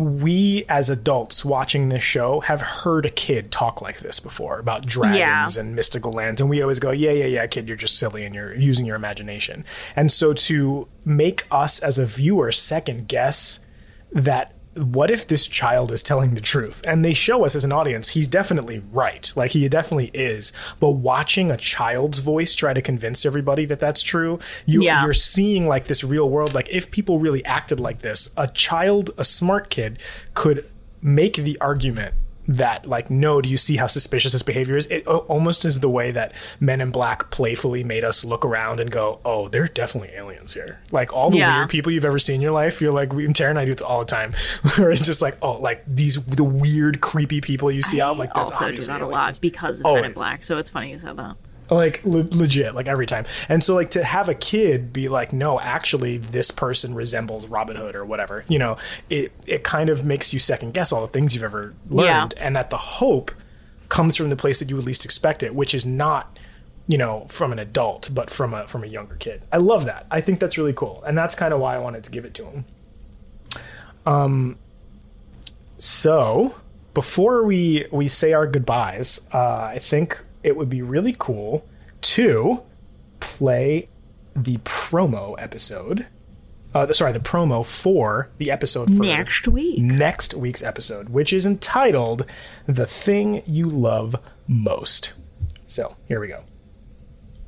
we 0.00 0.64
as 0.68 0.88
adults 0.90 1.44
watching 1.44 1.88
this 1.90 2.02
show 2.02 2.40
have 2.40 2.60
heard 2.60 3.04
a 3.06 3.10
kid 3.10 3.50
talk 3.52 3.82
like 3.82 4.00
this 4.00 4.18
before 4.20 4.58
about 4.58 4.86
dragons 4.86 5.16
Yeah. 5.56 5.60
and 5.60 5.76
mystical 5.76 6.12
lands, 6.12 6.40
and 6.40 6.48
we 6.48 6.62
always 6.62 6.78
go, 6.78 6.90
"Yeah, 6.90 7.10
yeah, 7.12 7.26
yeah, 7.26 7.46
kid, 7.46 7.68
you're 7.68 7.76
just 7.76 7.98
silly 7.98 8.24
and 8.24 8.34
you're 8.34 8.54
using 8.54 8.86
your 8.86 8.96
imagination." 8.96 9.64
And 9.94 10.10
so 10.10 10.32
to 10.32 10.88
make 11.04 11.46
us 11.50 11.78
as 11.80 11.98
a 11.98 12.06
viewer 12.06 12.52
second 12.52 13.08
guess 13.08 13.60
that 14.12 14.54
what 14.76 15.10
if 15.10 15.26
this 15.26 15.46
child 15.48 15.90
is 15.90 16.02
telling 16.02 16.34
the 16.34 16.40
truth? 16.40 16.80
And 16.86 17.04
they 17.04 17.12
show 17.12 17.44
us 17.44 17.56
as 17.56 17.64
an 17.64 17.72
audience, 17.72 18.10
he's 18.10 18.28
definitely 18.28 18.82
right. 18.92 19.32
Like 19.34 19.50
he 19.50 19.68
definitely 19.68 20.10
is. 20.14 20.52
But 20.78 20.90
watching 20.90 21.50
a 21.50 21.56
child's 21.56 22.20
voice 22.20 22.54
try 22.54 22.72
to 22.72 22.80
convince 22.82 23.26
everybody 23.26 23.64
that 23.66 23.80
that's 23.80 24.02
true, 24.02 24.38
you, 24.66 24.82
Yeah. 24.82 25.02
you're 25.02 25.12
seeing 25.12 25.66
like 25.66 25.88
this 25.88 26.04
real 26.04 26.28
world. 26.30 26.54
Like 26.54 26.68
if 26.70 26.90
people 26.90 27.18
really 27.18 27.44
acted 27.44 27.80
like 27.80 28.02
this, 28.02 28.30
a 28.36 28.46
child, 28.46 29.10
a 29.18 29.24
smart 29.24 29.70
kid 29.70 29.98
could 30.34 30.70
make 31.02 31.34
the 31.36 31.58
argument 31.60 32.14
that 32.50 32.84
like 32.84 33.10
no 33.10 33.40
do 33.40 33.48
you 33.48 33.56
see 33.56 33.76
how 33.76 33.86
suspicious 33.86 34.32
this 34.32 34.42
behavior 34.42 34.76
is? 34.76 34.86
It 34.86 35.04
oh, 35.06 35.18
almost 35.28 35.64
is 35.64 35.80
the 35.80 35.88
way 35.88 36.10
that 36.10 36.32
men 36.58 36.80
in 36.80 36.90
black 36.90 37.30
playfully 37.30 37.84
made 37.84 38.02
us 38.02 38.24
look 38.24 38.44
around 38.44 38.80
and 38.80 38.90
go 38.90 39.20
oh 39.24 39.48
there 39.48 39.62
are 39.62 39.68
definitely 39.68 40.10
aliens 40.16 40.54
here. 40.54 40.80
Like 40.90 41.12
all 41.12 41.30
the 41.30 41.38
Yeah. 41.38 41.58
weird 41.58 41.70
people 41.70 41.92
you've 41.92 42.04
ever 42.04 42.18
seen 42.18 42.36
in 42.36 42.40
your 42.40 42.52
life 42.52 42.80
you're 42.80 42.92
like 42.92 43.12
we 43.12 43.26
Tara 43.32 43.50
and 43.50 43.58
I 43.58 43.64
do 43.64 43.72
it 43.72 43.82
all 43.82 44.00
the 44.00 44.04
time. 44.06 44.34
Where 44.76 44.90
it's 44.90 45.04
just 45.04 45.22
like 45.22 45.38
oh 45.42 45.52
like 45.52 45.84
these 45.86 46.20
the 46.24 46.44
weird 46.44 47.00
creepy 47.00 47.40
people 47.40 47.70
you 47.70 47.82
see 47.82 48.00
out 48.00 48.18
like 48.18 48.34
that's 48.34 48.50
also 48.52 48.70
do 48.70 48.80
that 48.80 49.00
a 49.00 49.06
lot 49.06 49.40
because 49.40 49.80
of 49.82 49.94
Men 49.94 50.04
in 50.06 50.12
Black, 50.12 50.42
so 50.42 50.58
it's 50.58 50.68
funny 50.70 50.90
you 50.90 50.98
said 50.98 51.16
that. 51.16 51.36
Like 51.70 52.04
le- 52.04 52.28
legit 52.30 52.74
like 52.74 52.86
every 52.86 53.06
time. 53.06 53.24
And 53.48 53.62
so 53.62 53.74
like 53.74 53.90
to 53.92 54.04
have 54.04 54.28
a 54.28 54.34
kid 54.34 54.92
be 54.92 55.08
like 55.08 55.32
no 55.32 55.60
actually 55.60 56.18
this 56.18 56.50
person 56.50 56.94
resembles 56.94 57.46
robin 57.46 57.76
hood 57.76 57.94
or 57.94 58.04
whatever 58.04 58.44
you 58.48 58.58
know 58.58 58.76
it 59.08 59.32
it 59.46 59.64
kind 59.64 59.88
of 59.88 60.04
makes 60.04 60.32
you 60.32 60.40
second 60.40 60.74
guess 60.74 60.92
all 60.92 61.00
the 61.02 61.08
things 61.08 61.34
you've 61.34 61.44
ever 61.44 61.74
learned 61.88 62.34
and 62.36 62.56
that 62.56 62.70
the 62.70 62.76
hope 62.76 63.32
comes 63.88 64.16
from 64.16 64.30
the 64.30 64.36
place 64.36 64.58
that 64.58 64.68
you 64.68 64.76
would 64.76 64.84
least 64.84 65.04
expect 65.04 65.42
it 65.42 65.54
which 65.54 65.74
is 65.74 65.84
not 65.86 66.38
you 66.86 66.98
know 66.98 67.26
from 67.28 67.52
an 67.52 67.58
adult 67.58 68.10
but 68.12 68.30
from 68.30 68.54
a 68.54 68.66
from 68.66 68.84
a 68.84 68.86
younger 68.86 69.16
kid. 69.16 69.42
I 69.52 69.58
love 69.58 69.84
that. 69.86 70.06
I 70.10 70.20
think 70.20 70.40
that's 70.40 70.58
really 70.58 70.72
cool 70.72 71.02
and 71.06 71.16
that's 71.16 71.34
kind 71.34 71.52
of 71.54 71.60
why 71.60 71.74
i 71.74 71.78
wanted 71.78 72.04
to 72.04 72.10
give 72.10 72.24
it 72.24 72.34
to 72.34 72.44
him. 72.44 72.64
Um 74.06 74.58
so 75.78 76.54
before 76.94 77.44
we 77.44 77.86
we 77.90 78.08
say 78.08 78.32
our 78.32 78.46
goodbyes, 78.46 79.26
uh, 79.32 79.60
I 79.62 79.78
think 79.78 80.20
it 80.42 80.56
would 80.56 80.68
be 80.68 80.82
really 80.82 81.14
cool 81.18 81.66
to 82.02 82.62
play 83.20 83.88
the 84.34 84.56
promo 84.58 85.34
episode. 85.38 86.06
Uh, 86.72 86.86
the, 86.86 86.94
sorry, 86.94 87.12
the 87.12 87.18
promo 87.18 87.66
for 87.66 88.30
the 88.38 88.50
episode 88.50 88.86
for 88.86 89.02
Next 89.02 89.48
week. 89.48 89.78
Next 89.80 90.34
week's 90.34 90.62
episode, 90.62 91.08
which 91.08 91.32
is 91.32 91.44
entitled 91.44 92.24
"The 92.66 92.86
Thing 92.86 93.42
You 93.44 93.66
Love 93.68 94.16
Most." 94.46 95.12
So 95.66 95.96
here 96.06 96.20
we 96.20 96.28
go. 96.28 96.42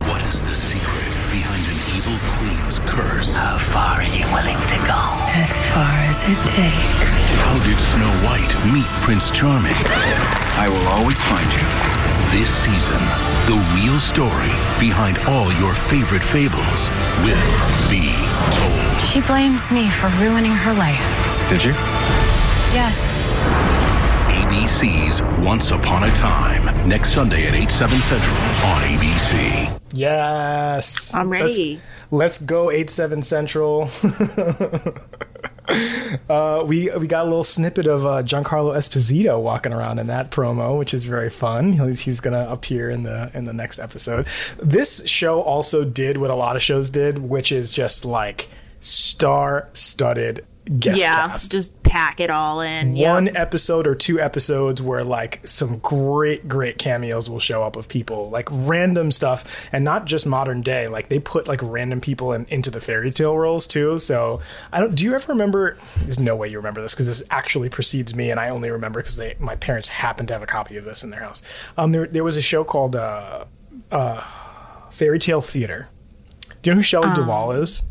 What 0.00 0.20
is 0.22 0.42
the 0.42 0.54
secret 0.54 1.12
behind 1.30 1.64
an 1.66 1.96
evil 1.96 2.18
queen's 2.36 2.78
curse? 2.80 3.32
How 3.34 3.58
far 3.58 4.00
are 4.00 4.02
you 4.02 4.26
willing 4.32 4.58
to 4.58 4.76
go? 4.86 5.00
As 5.38 5.52
far 5.70 5.94
as 6.10 6.18
it 6.22 6.38
takes. 6.50 7.12
How 7.38 7.54
did 7.64 7.78
Snow 7.78 8.10
White 8.26 8.72
meet 8.72 8.86
Prince 9.02 9.30
Charming? 9.30 9.72
I 10.58 10.68
will 10.68 10.88
always 10.88 11.20
find 11.22 11.50
you. 11.52 11.91
This 12.32 12.50
season, 12.64 12.98
the 13.44 13.60
real 13.76 14.00
story 14.00 14.48
behind 14.80 15.18
all 15.28 15.52
your 15.52 15.74
favorite 15.74 16.22
fables 16.22 16.88
will 17.20 17.52
be 17.90 18.16
told. 18.56 19.00
She 19.02 19.20
blames 19.20 19.70
me 19.70 19.90
for 19.90 20.08
ruining 20.18 20.52
her 20.52 20.72
life. 20.72 20.98
Did 21.50 21.62
you? 21.62 21.72
Yes. 22.72 23.12
ABC's 24.32 25.20
Once 25.46 25.72
Upon 25.72 26.04
a 26.04 26.14
Time. 26.14 26.88
Next 26.88 27.12
Sunday 27.12 27.48
at 27.48 27.54
8, 27.54 27.70
7 27.70 28.00
Central 28.00 28.36
on 28.64 28.80
ABC. 28.80 29.80
Yes, 29.94 31.12
I'm 31.14 31.28
ready. 31.28 31.74
Let's, 32.10 32.38
let's 32.38 32.38
go 32.38 32.70
eight 32.70 32.88
seven 32.88 33.22
central. 33.22 33.90
Uh, 36.28 36.62
we 36.66 36.90
we 36.98 37.06
got 37.06 37.22
a 37.22 37.24
little 37.24 37.42
snippet 37.42 37.86
of 37.86 38.04
uh, 38.04 38.22
Giancarlo 38.22 38.76
Esposito 38.76 39.40
walking 39.40 39.72
around 39.72 39.98
in 39.98 40.08
that 40.08 40.30
promo, 40.30 40.78
which 40.78 40.92
is 40.94 41.04
very 41.04 41.30
fun. 41.30 41.72
He's, 41.72 42.00
he's 42.00 42.20
going 42.20 42.34
to 42.34 42.50
appear 42.50 42.90
in 42.90 43.02
the 43.02 43.30
in 43.34 43.44
the 43.44 43.52
next 43.52 43.78
episode. 43.78 44.26
This 44.58 45.06
show 45.06 45.40
also 45.40 45.84
did 45.84 46.18
what 46.18 46.30
a 46.30 46.34
lot 46.34 46.56
of 46.56 46.62
shows 46.62 46.90
did, 46.90 47.18
which 47.18 47.50
is 47.50 47.72
just 47.72 48.04
like 48.04 48.48
star-studded 48.80 50.44
guest 50.78 50.98
yeah, 50.98 51.28
cast. 51.28 51.52
just 51.52 51.82
pack 51.82 52.20
it 52.20 52.30
all 52.30 52.60
in. 52.60 52.96
yeah. 52.96 53.12
One 53.12 53.36
episode 53.36 53.86
or 53.86 53.94
two 53.94 54.20
episodes 54.20 54.80
where 54.80 55.04
like 55.04 55.46
some 55.46 55.78
great, 55.78 56.48
great 56.48 56.78
cameos 56.78 57.28
will 57.28 57.38
show 57.40 57.62
up 57.62 57.76
of 57.76 57.88
people, 57.88 58.30
like 58.30 58.48
random 58.50 59.10
stuff, 59.12 59.68
and 59.72 59.84
not 59.84 60.04
just 60.06 60.26
modern 60.26 60.62
day. 60.62 60.88
Like 60.88 61.08
they 61.08 61.18
put 61.18 61.46
like 61.48 61.60
random 61.62 62.00
people 62.00 62.32
in, 62.32 62.46
into 62.46 62.70
the 62.70 62.80
fairy 62.80 63.10
tale 63.10 63.36
roles 63.36 63.66
too. 63.66 63.98
So 63.98 64.40
I 64.72 64.80
don't. 64.80 64.94
Do 64.94 65.04
you 65.04 65.14
ever 65.14 65.32
remember? 65.32 65.76
There's 66.02 66.18
no 66.18 66.36
way 66.36 66.48
you 66.48 66.56
remember 66.58 66.80
this 66.82 66.94
because 66.94 67.06
this 67.06 67.22
actually 67.30 67.68
precedes 67.68 68.14
me, 68.14 68.30
and 68.30 68.38
I 68.40 68.48
only 68.48 68.70
remember 68.70 69.00
because 69.00 69.16
they 69.16 69.36
my 69.38 69.56
parents 69.56 69.88
happened 69.88 70.28
to 70.28 70.34
have 70.34 70.42
a 70.42 70.46
copy 70.46 70.76
of 70.76 70.84
this 70.84 71.02
in 71.04 71.10
their 71.10 71.20
house. 71.20 71.42
Um, 71.76 71.92
there 71.92 72.06
there 72.06 72.24
was 72.24 72.36
a 72.36 72.42
show 72.42 72.64
called 72.64 72.96
uh, 72.96 73.44
uh, 73.90 74.24
Fairy 74.90 75.18
Tale 75.18 75.40
Theater. 75.40 75.88
Do 76.62 76.70
you 76.70 76.74
know 76.74 76.78
who 76.78 76.82
Shelley 76.82 77.08
Um, 77.08 77.14
Duvall 77.14 77.52
is? 77.52 77.82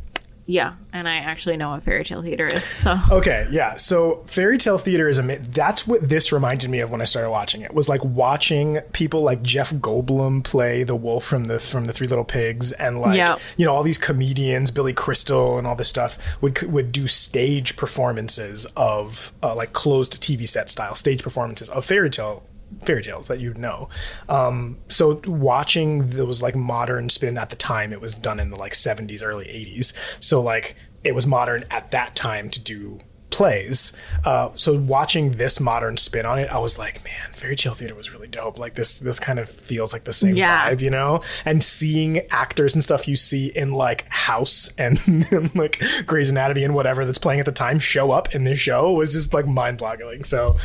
Yeah, 0.52 0.74
and 0.92 1.08
I 1.08 1.16
actually 1.16 1.56
know 1.56 1.70
what 1.70 1.84
fairy 1.84 2.04
tale 2.04 2.22
theater 2.22 2.46
is. 2.46 2.66
So 2.66 3.00
Okay, 3.12 3.48
yeah. 3.52 3.78
So 3.78 4.26
fairy 4.28 4.58
tale 4.58 4.78
theater 4.78 5.08
is 5.08 5.18
a 5.18 5.22
that's 5.22 5.88
what 5.88 6.08
this 6.10 6.34
reminded 6.34 6.70
me 6.70 6.80
of 6.82 6.92
when 6.92 7.02
I 7.02 7.06
started 7.06 7.30
watching 7.30 7.62
it. 7.62 7.74
Was 7.74 7.88
like 7.88 8.04
watching 8.04 8.80
people 8.92 9.22
like 9.22 9.42
Jeff 9.44 9.72
Goldblum 9.72 10.44
play 10.44 10.84
the 10.84 10.96
wolf 10.96 11.24
from 11.24 11.46
the 11.46 11.58
from 11.60 11.86
the 11.86 11.94
Three 11.94 12.08
Little 12.08 12.26
Pigs, 12.26 12.74
and 12.74 13.00
like 13.00 13.16
Yeah. 13.16 13.38
you 13.56 13.66
know 13.66 13.74
all 13.74 13.84
these 13.84 13.98
comedians, 13.98 14.72
Billy 14.72 14.92
Crystal, 14.94 15.58
and 15.58 15.66
all 15.66 15.76
this 15.78 15.88
stuff 15.90 16.18
would 16.42 16.62
would 16.64 16.92
do 16.92 17.08
stage 17.08 17.78
performances 17.78 18.66
of 18.76 19.32
uh, 19.42 19.56
like 19.56 19.72
closed 19.72 20.22
TV 20.22 20.50
set 20.50 20.70
style 20.70 20.96
stage 20.96 21.24
performances 21.24 21.70
of 21.70 21.86
fairy 21.86 22.10
tale 22.10 22.44
fairy 22.86 23.04
tales 23.04 23.28
that 23.28 23.40
you'd 23.40 23.58
know. 23.58 23.90
Um, 24.28 24.78
so 24.88 25.22
watching 25.26 26.12
those 26.12 26.42
like 26.42 26.56
modern 26.56 27.10
spin 27.10 27.38
at 27.38 27.50
the 27.50 27.56
time, 27.56 27.94
it 27.94 28.02
was 28.02 28.16
done 28.16 28.40
in 28.40 28.50
the 28.50 28.58
like 28.58 28.74
70s, 28.74 29.22
early 29.24 29.46
80s. 29.46 29.94
So 30.20 30.42
like 30.42 30.76
it 31.04 31.16
was 31.16 31.26
modern 31.26 31.66
at 31.72 31.92
that 31.92 32.16
time 32.16 32.50
to 32.50 32.60
do 32.60 33.00
plays. 33.32 33.94
Uh, 34.24 34.50
so 34.56 34.78
watching 34.78 35.32
this 35.32 35.60
modern 35.60 35.98
spin 35.98 36.26
on 36.26 36.38
it, 36.38 36.50
I 36.52 36.60
was 36.60 36.78
like, 36.78 37.04
man, 37.04 37.32
fairy 37.34 37.56
tale 37.56 37.74
theater 37.74 37.96
was 37.96 38.12
really 38.14 38.28
dope. 38.28 38.60
Like 38.60 38.76
this, 38.76 39.00
this 39.00 39.20
kind 39.20 39.40
of 39.40 39.50
feels 39.50 39.94
like 39.94 40.04
the 40.04 40.14
same 40.14 40.36
Yeah. 40.36 40.70
vibe, 40.70 40.82
you 40.82 40.90
know. 40.92 41.22
And 41.46 41.64
seeing 41.64 42.20
actors 42.30 42.74
and 42.76 42.84
stuff 42.84 43.08
you 43.08 43.16
see 43.16 43.48
in 43.48 43.72
like 43.72 44.06
House 44.10 44.72
and, 44.78 45.00
and 45.32 45.56
like 45.56 45.82
Grey's 46.06 46.30
Anatomy 46.30 46.64
and 46.64 46.76
whatever 46.76 47.06
that's 47.06 47.18
playing 47.18 47.40
at 47.40 47.46
the 47.46 47.52
time 47.52 47.80
show 47.80 48.12
up 48.12 48.36
in 48.36 48.44
this 48.44 48.60
show 48.60 48.92
was 48.92 49.14
just 49.14 49.34
like 49.34 49.48
mind-boggling. 49.48 50.24
So, 50.24 50.58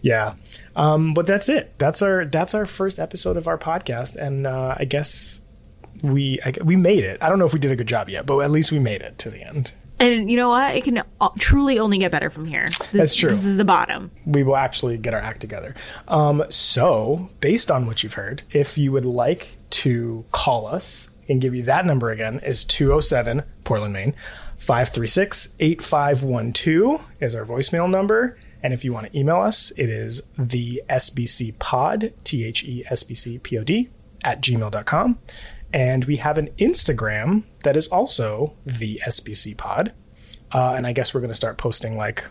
yeah. 0.00 0.34
Um, 0.74 1.12
but 1.14 1.26
that's 1.26 1.48
it. 1.48 1.74
That's 1.78 2.00
our 2.00 2.24
that's 2.24 2.54
our 2.54 2.64
first 2.64 2.98
episode 2.98 3.36
of 3.36 3.46
our 3.46 3.58
podcast, 3.58 4.16
and 4.16 4.46
uh, 4.46 4.74
I 4.78 4.86
guess 4.86 5.40
we 6.02 6.38
I, 6.44 6.52
we 6.64 6.76
made 6.76 7.04
it. 7.04 7.18
I 7.22 7.28
don't 7.28 7.38
know 7.38 7.44
if 7.44 7.52
we 7.52 7.58
did 7.60 7.70
a 7.72 7.76
good 7.76 7.86
job 7.88 8.08
yet, 8.08 8.24
but 8.24 8.38
at 8.38 8.50
least 8.50 8.72
we 8.72 8.78
made 8.78 9.02
it 9.02 9.18
to 9.18 9.30
the 9.30 9.42
end. 9.42 9.74
And 10.02 10.28
you 10.30 10.36
know 10.36 10.48
what? 10.48 10.74
It 10.74 10.82
can 10.84 11.02
truly 11.38 11.78
only 11.78 11.98
get 11.98 12.10
better 12.10 12.28
from 12.28 12.44
here. 12.44 12.66
This, 12.66 12.90
That's 12.92 13.14
true. 13.14 13.28
This 13.28 13.44
is 13.44 13.56
the 13.56 13.64
bottom. 13.64 14.10
we 14.26 14.42
will 14.42 14.56
actually 14.56 14.98
get 14.98 15.14
our 15.14 15.20
act 15.20 15.40
together. 15.40 15.74
Um, 16.08 16.44
so, 16.50 17.28
based 17.40 17.70
on 17.70 17.86
what 17.86 18.02
you've 18.02 18.14
heard, 18.14 18.42
if 18.50 18.76
you 18.76 18.90
would 18.92 19.06
like 19.06 19.56
to 19.70 20.24
call 20.32 20.66
us 20.66 21.10
and 21.28 21.40
give 21.40 21.54
you 21.54 21.62
that 21.62 21.86
number 21.86 22.10
again, 22.10 22.40
is 22.44 22.64
207 22.64 23.44
Portland, 23.64 23.92
Maine. 23.92 24.14
536 24.58 25.54
8512 25.58 27.00
is 27.20 27.34
our 27.34 27.44
voicemail 27.44 27.88
number. 27.90 28.36
And 28.62 28.72
if 28.72 28.84
you 28.84 28.92
want 28.92 29.10
to 29.12 29.18
email 29.18 29.40
us, 29.40 29.72
it 29.76 29.88
is 29.90 30.22
the 30.38 30.82
SBC 30.88 31.58
pod, 31.58 32.12
T 32.22 32.44
H 32.44 32.62
E 32.64 32.84
S 32.88 33.02
B 33.02 33.14
C 33.14 33.38
P 33.38 33.58
O 33.58 33.64
D, 33.64 33.88
at 34.24 34.40
gmail.com. 34.40 35.18
And 35.72 36.04
we 36.04 36.16
have 36.16 36.36
an 36.38 36.48
Instagram 36.58 37.44
that 37.64 37.76
is 37.76 37.88
also 37.88 38.56
the 38.66 39.00
SBC 39.06 39.56
pod. 39.56 39.92
Uh, 40.52 40.74
and 40.76 40.86
I 40.86 40.92
guess 40.92 41.14
we're 41.14 41.20
going 41.20 41.30
to 41.30 41.34
start 41.34 41.56
posting 41.58 41.96
like 41.96 42.24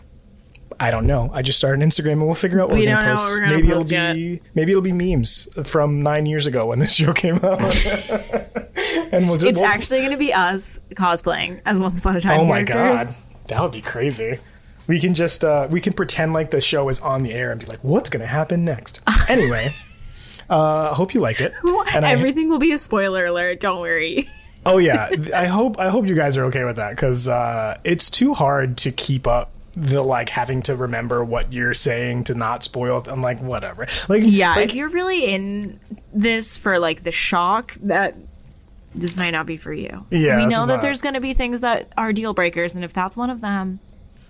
I 0.80 0.90
don't 0.90 1.06
know. 1.06 1.30
I 1.34 1.42
just 1.42 1.58
started 1.58 1.82
an 1.82 1.88
Instagram 1.90 2.12
and 2.12 2.24
we'll 2.26 2.34
figure 2.34 2.60
out 2.60 2.68
what 2.68 2.78
We 2.78 2.86
we're 2.86 2.92
don't 2.94 3.02
gonna 3.02 3.14
know 3.14 3.20
post. 3.22 3.38
gonna 3.40 3.54
maybe 3.56 3.68
post 3.68 3.92
it'll 3.92 4.14
be 4.14 4.40
maybe 4.54 4.72
it'll 4.72 4.82
be 4.82 4.90
memes 4.92 5.46
from 5.64 6.00
nine 6.02 6.24
years 6.26 6.46
ago 6.46 6.66
when 6.66 6.78
this 6.78 6.92
show 6.94 7.12
came 7.12 7.36
out. 7.36 7.60
and 9.12 9.26
we'll 9.28 9.36
just 9.36 9.46
It's 9.50 9.60
we'll- 9.60 9.66
actually 9.66 9.98
going 10.00 10.12
to 10.12 10.16
be 10.16 10.32
us 10.32 10.80
cosplaying 10.94 11.60
as 11.66 11.78
Once 11.78 11.98
Upon 11.98 12.16
a 12.16 12.20
Time. 12.20 12.40
Oh 12.40 12.44
my 12.46 12.62
god. 12.62 13.06
That 13.48 13.60
would 13.60 13.72
be 13.72 13.82
crazy. 13.82 14.38
We 14.86 14.98
can 14.98 15.14
just 15.14 15.44
uh 15.44 15.68
we 15.70 15.80
can 15.80 15.92
pretend 15.92 16.32
like 16.32 16.50
the 16.50 16.60
show 16.60 16.88
is 16.88 17.00
on 17.00 17.22
the 17.22 17.32
air 17.32 17.52
and 17.52 17.60
be 17.60 17.66
like, 17.66 17.84
what's 17.84 18.08
gonna 18.08 18.26
happen 18.26 18.64
next? 18.64 19.00
anyway. 19.28 19.72
Uh 20.48 20.90
I 20.90 20.94
hope 20.94 21.14
you 21.14 21.20
liked 21.20 21.40
it. 21.40 21.52
And 21.94 22.04
I, 22.06 22.12
Everything 22.12 22.48
will 22.48 22.58
be 22.58 22.72
a 22.72 22.78
spoiler 22.78 23.26
alert. 23.26 23.60
Don't 23.60 23.80
worry. 23.80 24.26
Oh 24.64 24.78
yeah, 24.78 25.10
I 25.34 25.46
hope 25.46 25.78
I 25.78 25.88
hope 25.88 26.06
you 26.06 26.14
guys 26.14 26.36
are 26.36 26.44
okay 26.44 26.62
with 26.64 26.76
that 26.76 26.90
because 26.90 27.26
uh, 27.26 27.78
it's 27.82 28.08
too 28.08 28.32
hard 28.32 28.76
to 28.78 28.92
keep 28.92 29.26
up 29.26 29.50
the 29.74 30.02
like 30.02 30.28
having 30.28 30.62
to 30.62 30.76
remember 30.76 31.24
what 31.24 31.52
you're 31.52 31.74
saying 31.74 32.24
to 32.24 32.34
not 32.34 32.62
spoil. 32.62 33.02
I'm 33.08 33.22
like 33.22 33.40
whatever. 33.40 33.86
Like 34.08 34.22
Yeah, 34.24 34.54
like, 34.54 34.68
if 34.68 34.74
you're 34.76 34.90
really 34.90 35.24
in 35.24 35.80
this 36.12 36.58
for 36.58 36.78
like 36.78 37.02
the 37.02 37.10
shock, 37.10 37.72
that 37.82 38.14
this 38.94 39.16
might 39.16 39.30
not 39.30 39.46
be 39.46 39.56
for 39.56 39.72
you. 39.72 40.06
Yeah, 40.10 40.36
we 40.36 40.46
know 40.46 40.66
that 40.66 40.80
there's 40.82 41.02
going 41.02 41.14
to 41.14 41.20
be 41.20 41.34
things 41.34 41.62
that 41.62 41.92
are 41.96 42.12
deal 42.12 42.32
breakers, 42.32 42.76
and 42.76 42.84
if 42.84 42.92
that's 42.92 43.16
one 43.16 43.30
of 43.30 43.40
them, 43.40 43.80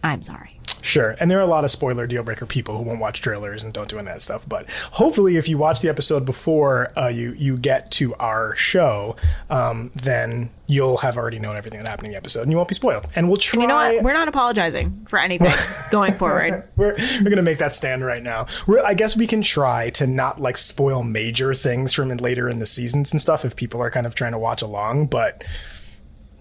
I'm 0.02 0.22
sorry. 0.22 0.58
Sure, 0.82 1.16
and 1.20 1.30
there 1.30 1.38
are 1.38 1.42
a 1.42 1.46
lot 1.46 1.64
of 1.64 1.70
spoiler 1.70 2.06
deal 2.06 2.22
breaker 2.22 2.44
people 2.44 2.76
who 2.76 2.82
won't 2.82 3.00
watch 3.00 3.20
trailers 3.20 3.62
and 3.62 3.72
don't 3.72 3.88
do 3.88 3.98
any 3.98 4.08
of 4.08 4.14
that 4.14 4.22
stuff. 4.22 4.48
But 4.48 4.68
hopefully, 4.92 5.36
if 5.36 5.48
you 5.48 5.56
watch 5.56 5.80
the 5.80 5.88
episode 5.88 6.26
before 6.26 6.92
uh, 6.98 7.08
you 7.08 7.32
you 7.34 7.56
get 7.56 7.90
to 7.92 8.14
our 8.16 8.56
show, 8.56 9.16
um, 9.48 9.92
then 9.94 10.50
you'll 10.66 10.96
have 10.98 11.16
already 11.16 11.38
known 11.38 11.56
everything 11.56 11.78
that 11.80 11.88
happened 11.88 12.06
in 12.06 12.12
the 12.12 12.16
episode, 12.16 12.42
and 12.42 12.50
you 12.50 12.56
won't 12.56 12.68
be 12.68 12.74
spoiled. 12.74 13.08
And 13.14 13.28
we'll 13.28 13.36
try. 13.36 13.56
And 13.56 13.62
you 13.62 13.68
know 13.68 13.76
what? 13.76 14.02
We're 14.02 14.12
not 14.12 14.26
apologizing 14.28 15.06
for 15.06 15.18
anything 15.18 15.52
going 15.90 16.14
forward. 16.14 16.68
we're 16.76 16.96
we're 17.22 17.30
gonna 17.30 17.42
make 17.42 17.58
that 17.58 17.74
stand 17.74 18.04
right 18.04 18.22
now. 18.22 18.46
We're, 18.66 18.84
I 18.84 18.94
guess 18.94 19.16
we 19.16 19.26
can 19.26 19.42
try 19.42 19.90
to 19.90 20.06
not 20.06 20.40
like 20.40 20.56
spoil 20.56 21.04
major 21.04 21.54
things 21.54 21.92
from 21.92 22.08
later 22.08 22.48
in 22.48 22.58
the 22.58 22.66
seasons 22.66 23.12
and 23.12 23.20
stuff 23.20 23.44
if 23.44 23.56
people 23.56 23.80
are 23.80 23.90
kind 23.90 24.06
of 24.06 24.14
trying 24.14 24.32
to 24.32 24.38
watch 24.38 24.62
along. 24.62 25.06
But 25.06 25.44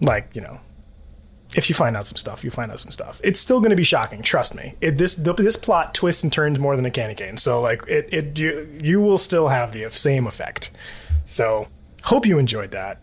like 0.00 0.30
you 0.34 0.40
know, 0.40 0.60
if 1.54 1.68
you 1.68 1.74
find 1.74 1.96
out 1.96 2.06
some 2.06 2.16
stuff, 2.16 2.42
you 2.44 2.50
find 2.50 2.70
out 2.72 2.80
some 2.80 2.90
stuff. 2.92 3.20
It's 3.22 3.38
still 3.40 3.60
going 3.60 3.70
to 3.70 3.76
be 3.76 3.84
shocking. 3.84 4.22
Trust 4.22 4.54
me. 4.54 4.74
It, 4.80 4.98
this 4.98 5.14
this 5.16 5.56
plot 5.56 5.94
twists 5.94 6.22
and 6.22 6.32
turns 6.32 6.58
more 6.58 6.76
than 6.76 6.84
a 6.86 6.90
candy 6.90 7.14
cane. 7.14 7.36
So 7.36 7.60
like 7.60 7.86
it 7.88 8.08
it 8.12 8.38
you 8.38 8.78
you 8.82 9.00
will 9.00 9.18
still 9.18 9.48
have 9.48 9.72
the 9.72 9.88
same 9.90 10.26
effect. 10.26 10.70
So 11.26 11.68
hope 12.04 12.26
you 12.26 12.38
enjoyed 12.38 12.70
that. 12.72 12.98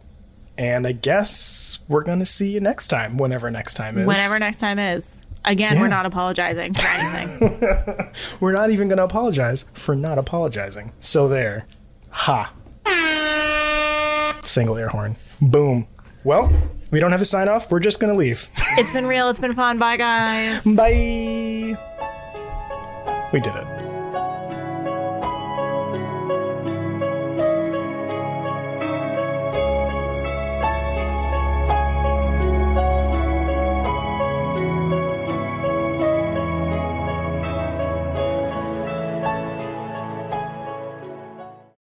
And 0.58 0.86
I 0.86 0.92
guess 0.92 1.80
we're 1.88 2.04
going 2.04 2.20
to 2.20 2.26
see 2.26 2.50
you 2.52 2.60
next 2.60 2.88
time, 2.90 3.18
whenever 3.18 3.50
next 3.50 3.76
time 3.76 3.98
is. 3.98 4.06
Whenever 4.06 4.38
next 4.40 4.60
time 4.60 4.78
is. 4.78 5.26
Again, 5.46 5.76
Yeah. 5.76 5.82
we're 5.82 5.88
not 5.88 6.06
apologizing 6.06 6.74
for 6.74 6.86
anything. 6.86 8.12
We're 8.42 8.52
not 8.52 8.72
even 8.72 8.90
going 8.90 8.98
to 8.98 9.06
apologize 9.06 9.64
for 9.74 9.96
not 9.96 10.18
apologizing. 10.18 10.92
So 11.00 11.30
there. 11.30 11.66
Ha. 12.10 12.52
Single 14.44 14.78
air 14.78 14.90
horn. 14.90 15.16
Boom. 15.42 15.88
Well, 16.24 16.52
we 16.91 17.00
don't 17.00 17.12
have 17.12 17.22
a 17.22 17.26
sign 17.26 17.48
off. 17.48 17.72
We're 17.72 17.80
just 17.80 18.00
going 18.00 18.12
to 18.12 18.18
leave. 18.18 18.50
it's 18.78 18.91
been 18.91 19.06
real. 19.06 19.30
It's 19.30 19.40
been 19.40 19.56
fun. 19.56 19.78
Bye, 19.78 19.98
guys. 19.98 20.64
Bye. 20.76 21.78
We 23.32 23.40
did 23.40 23.56
it. 23.56 23.89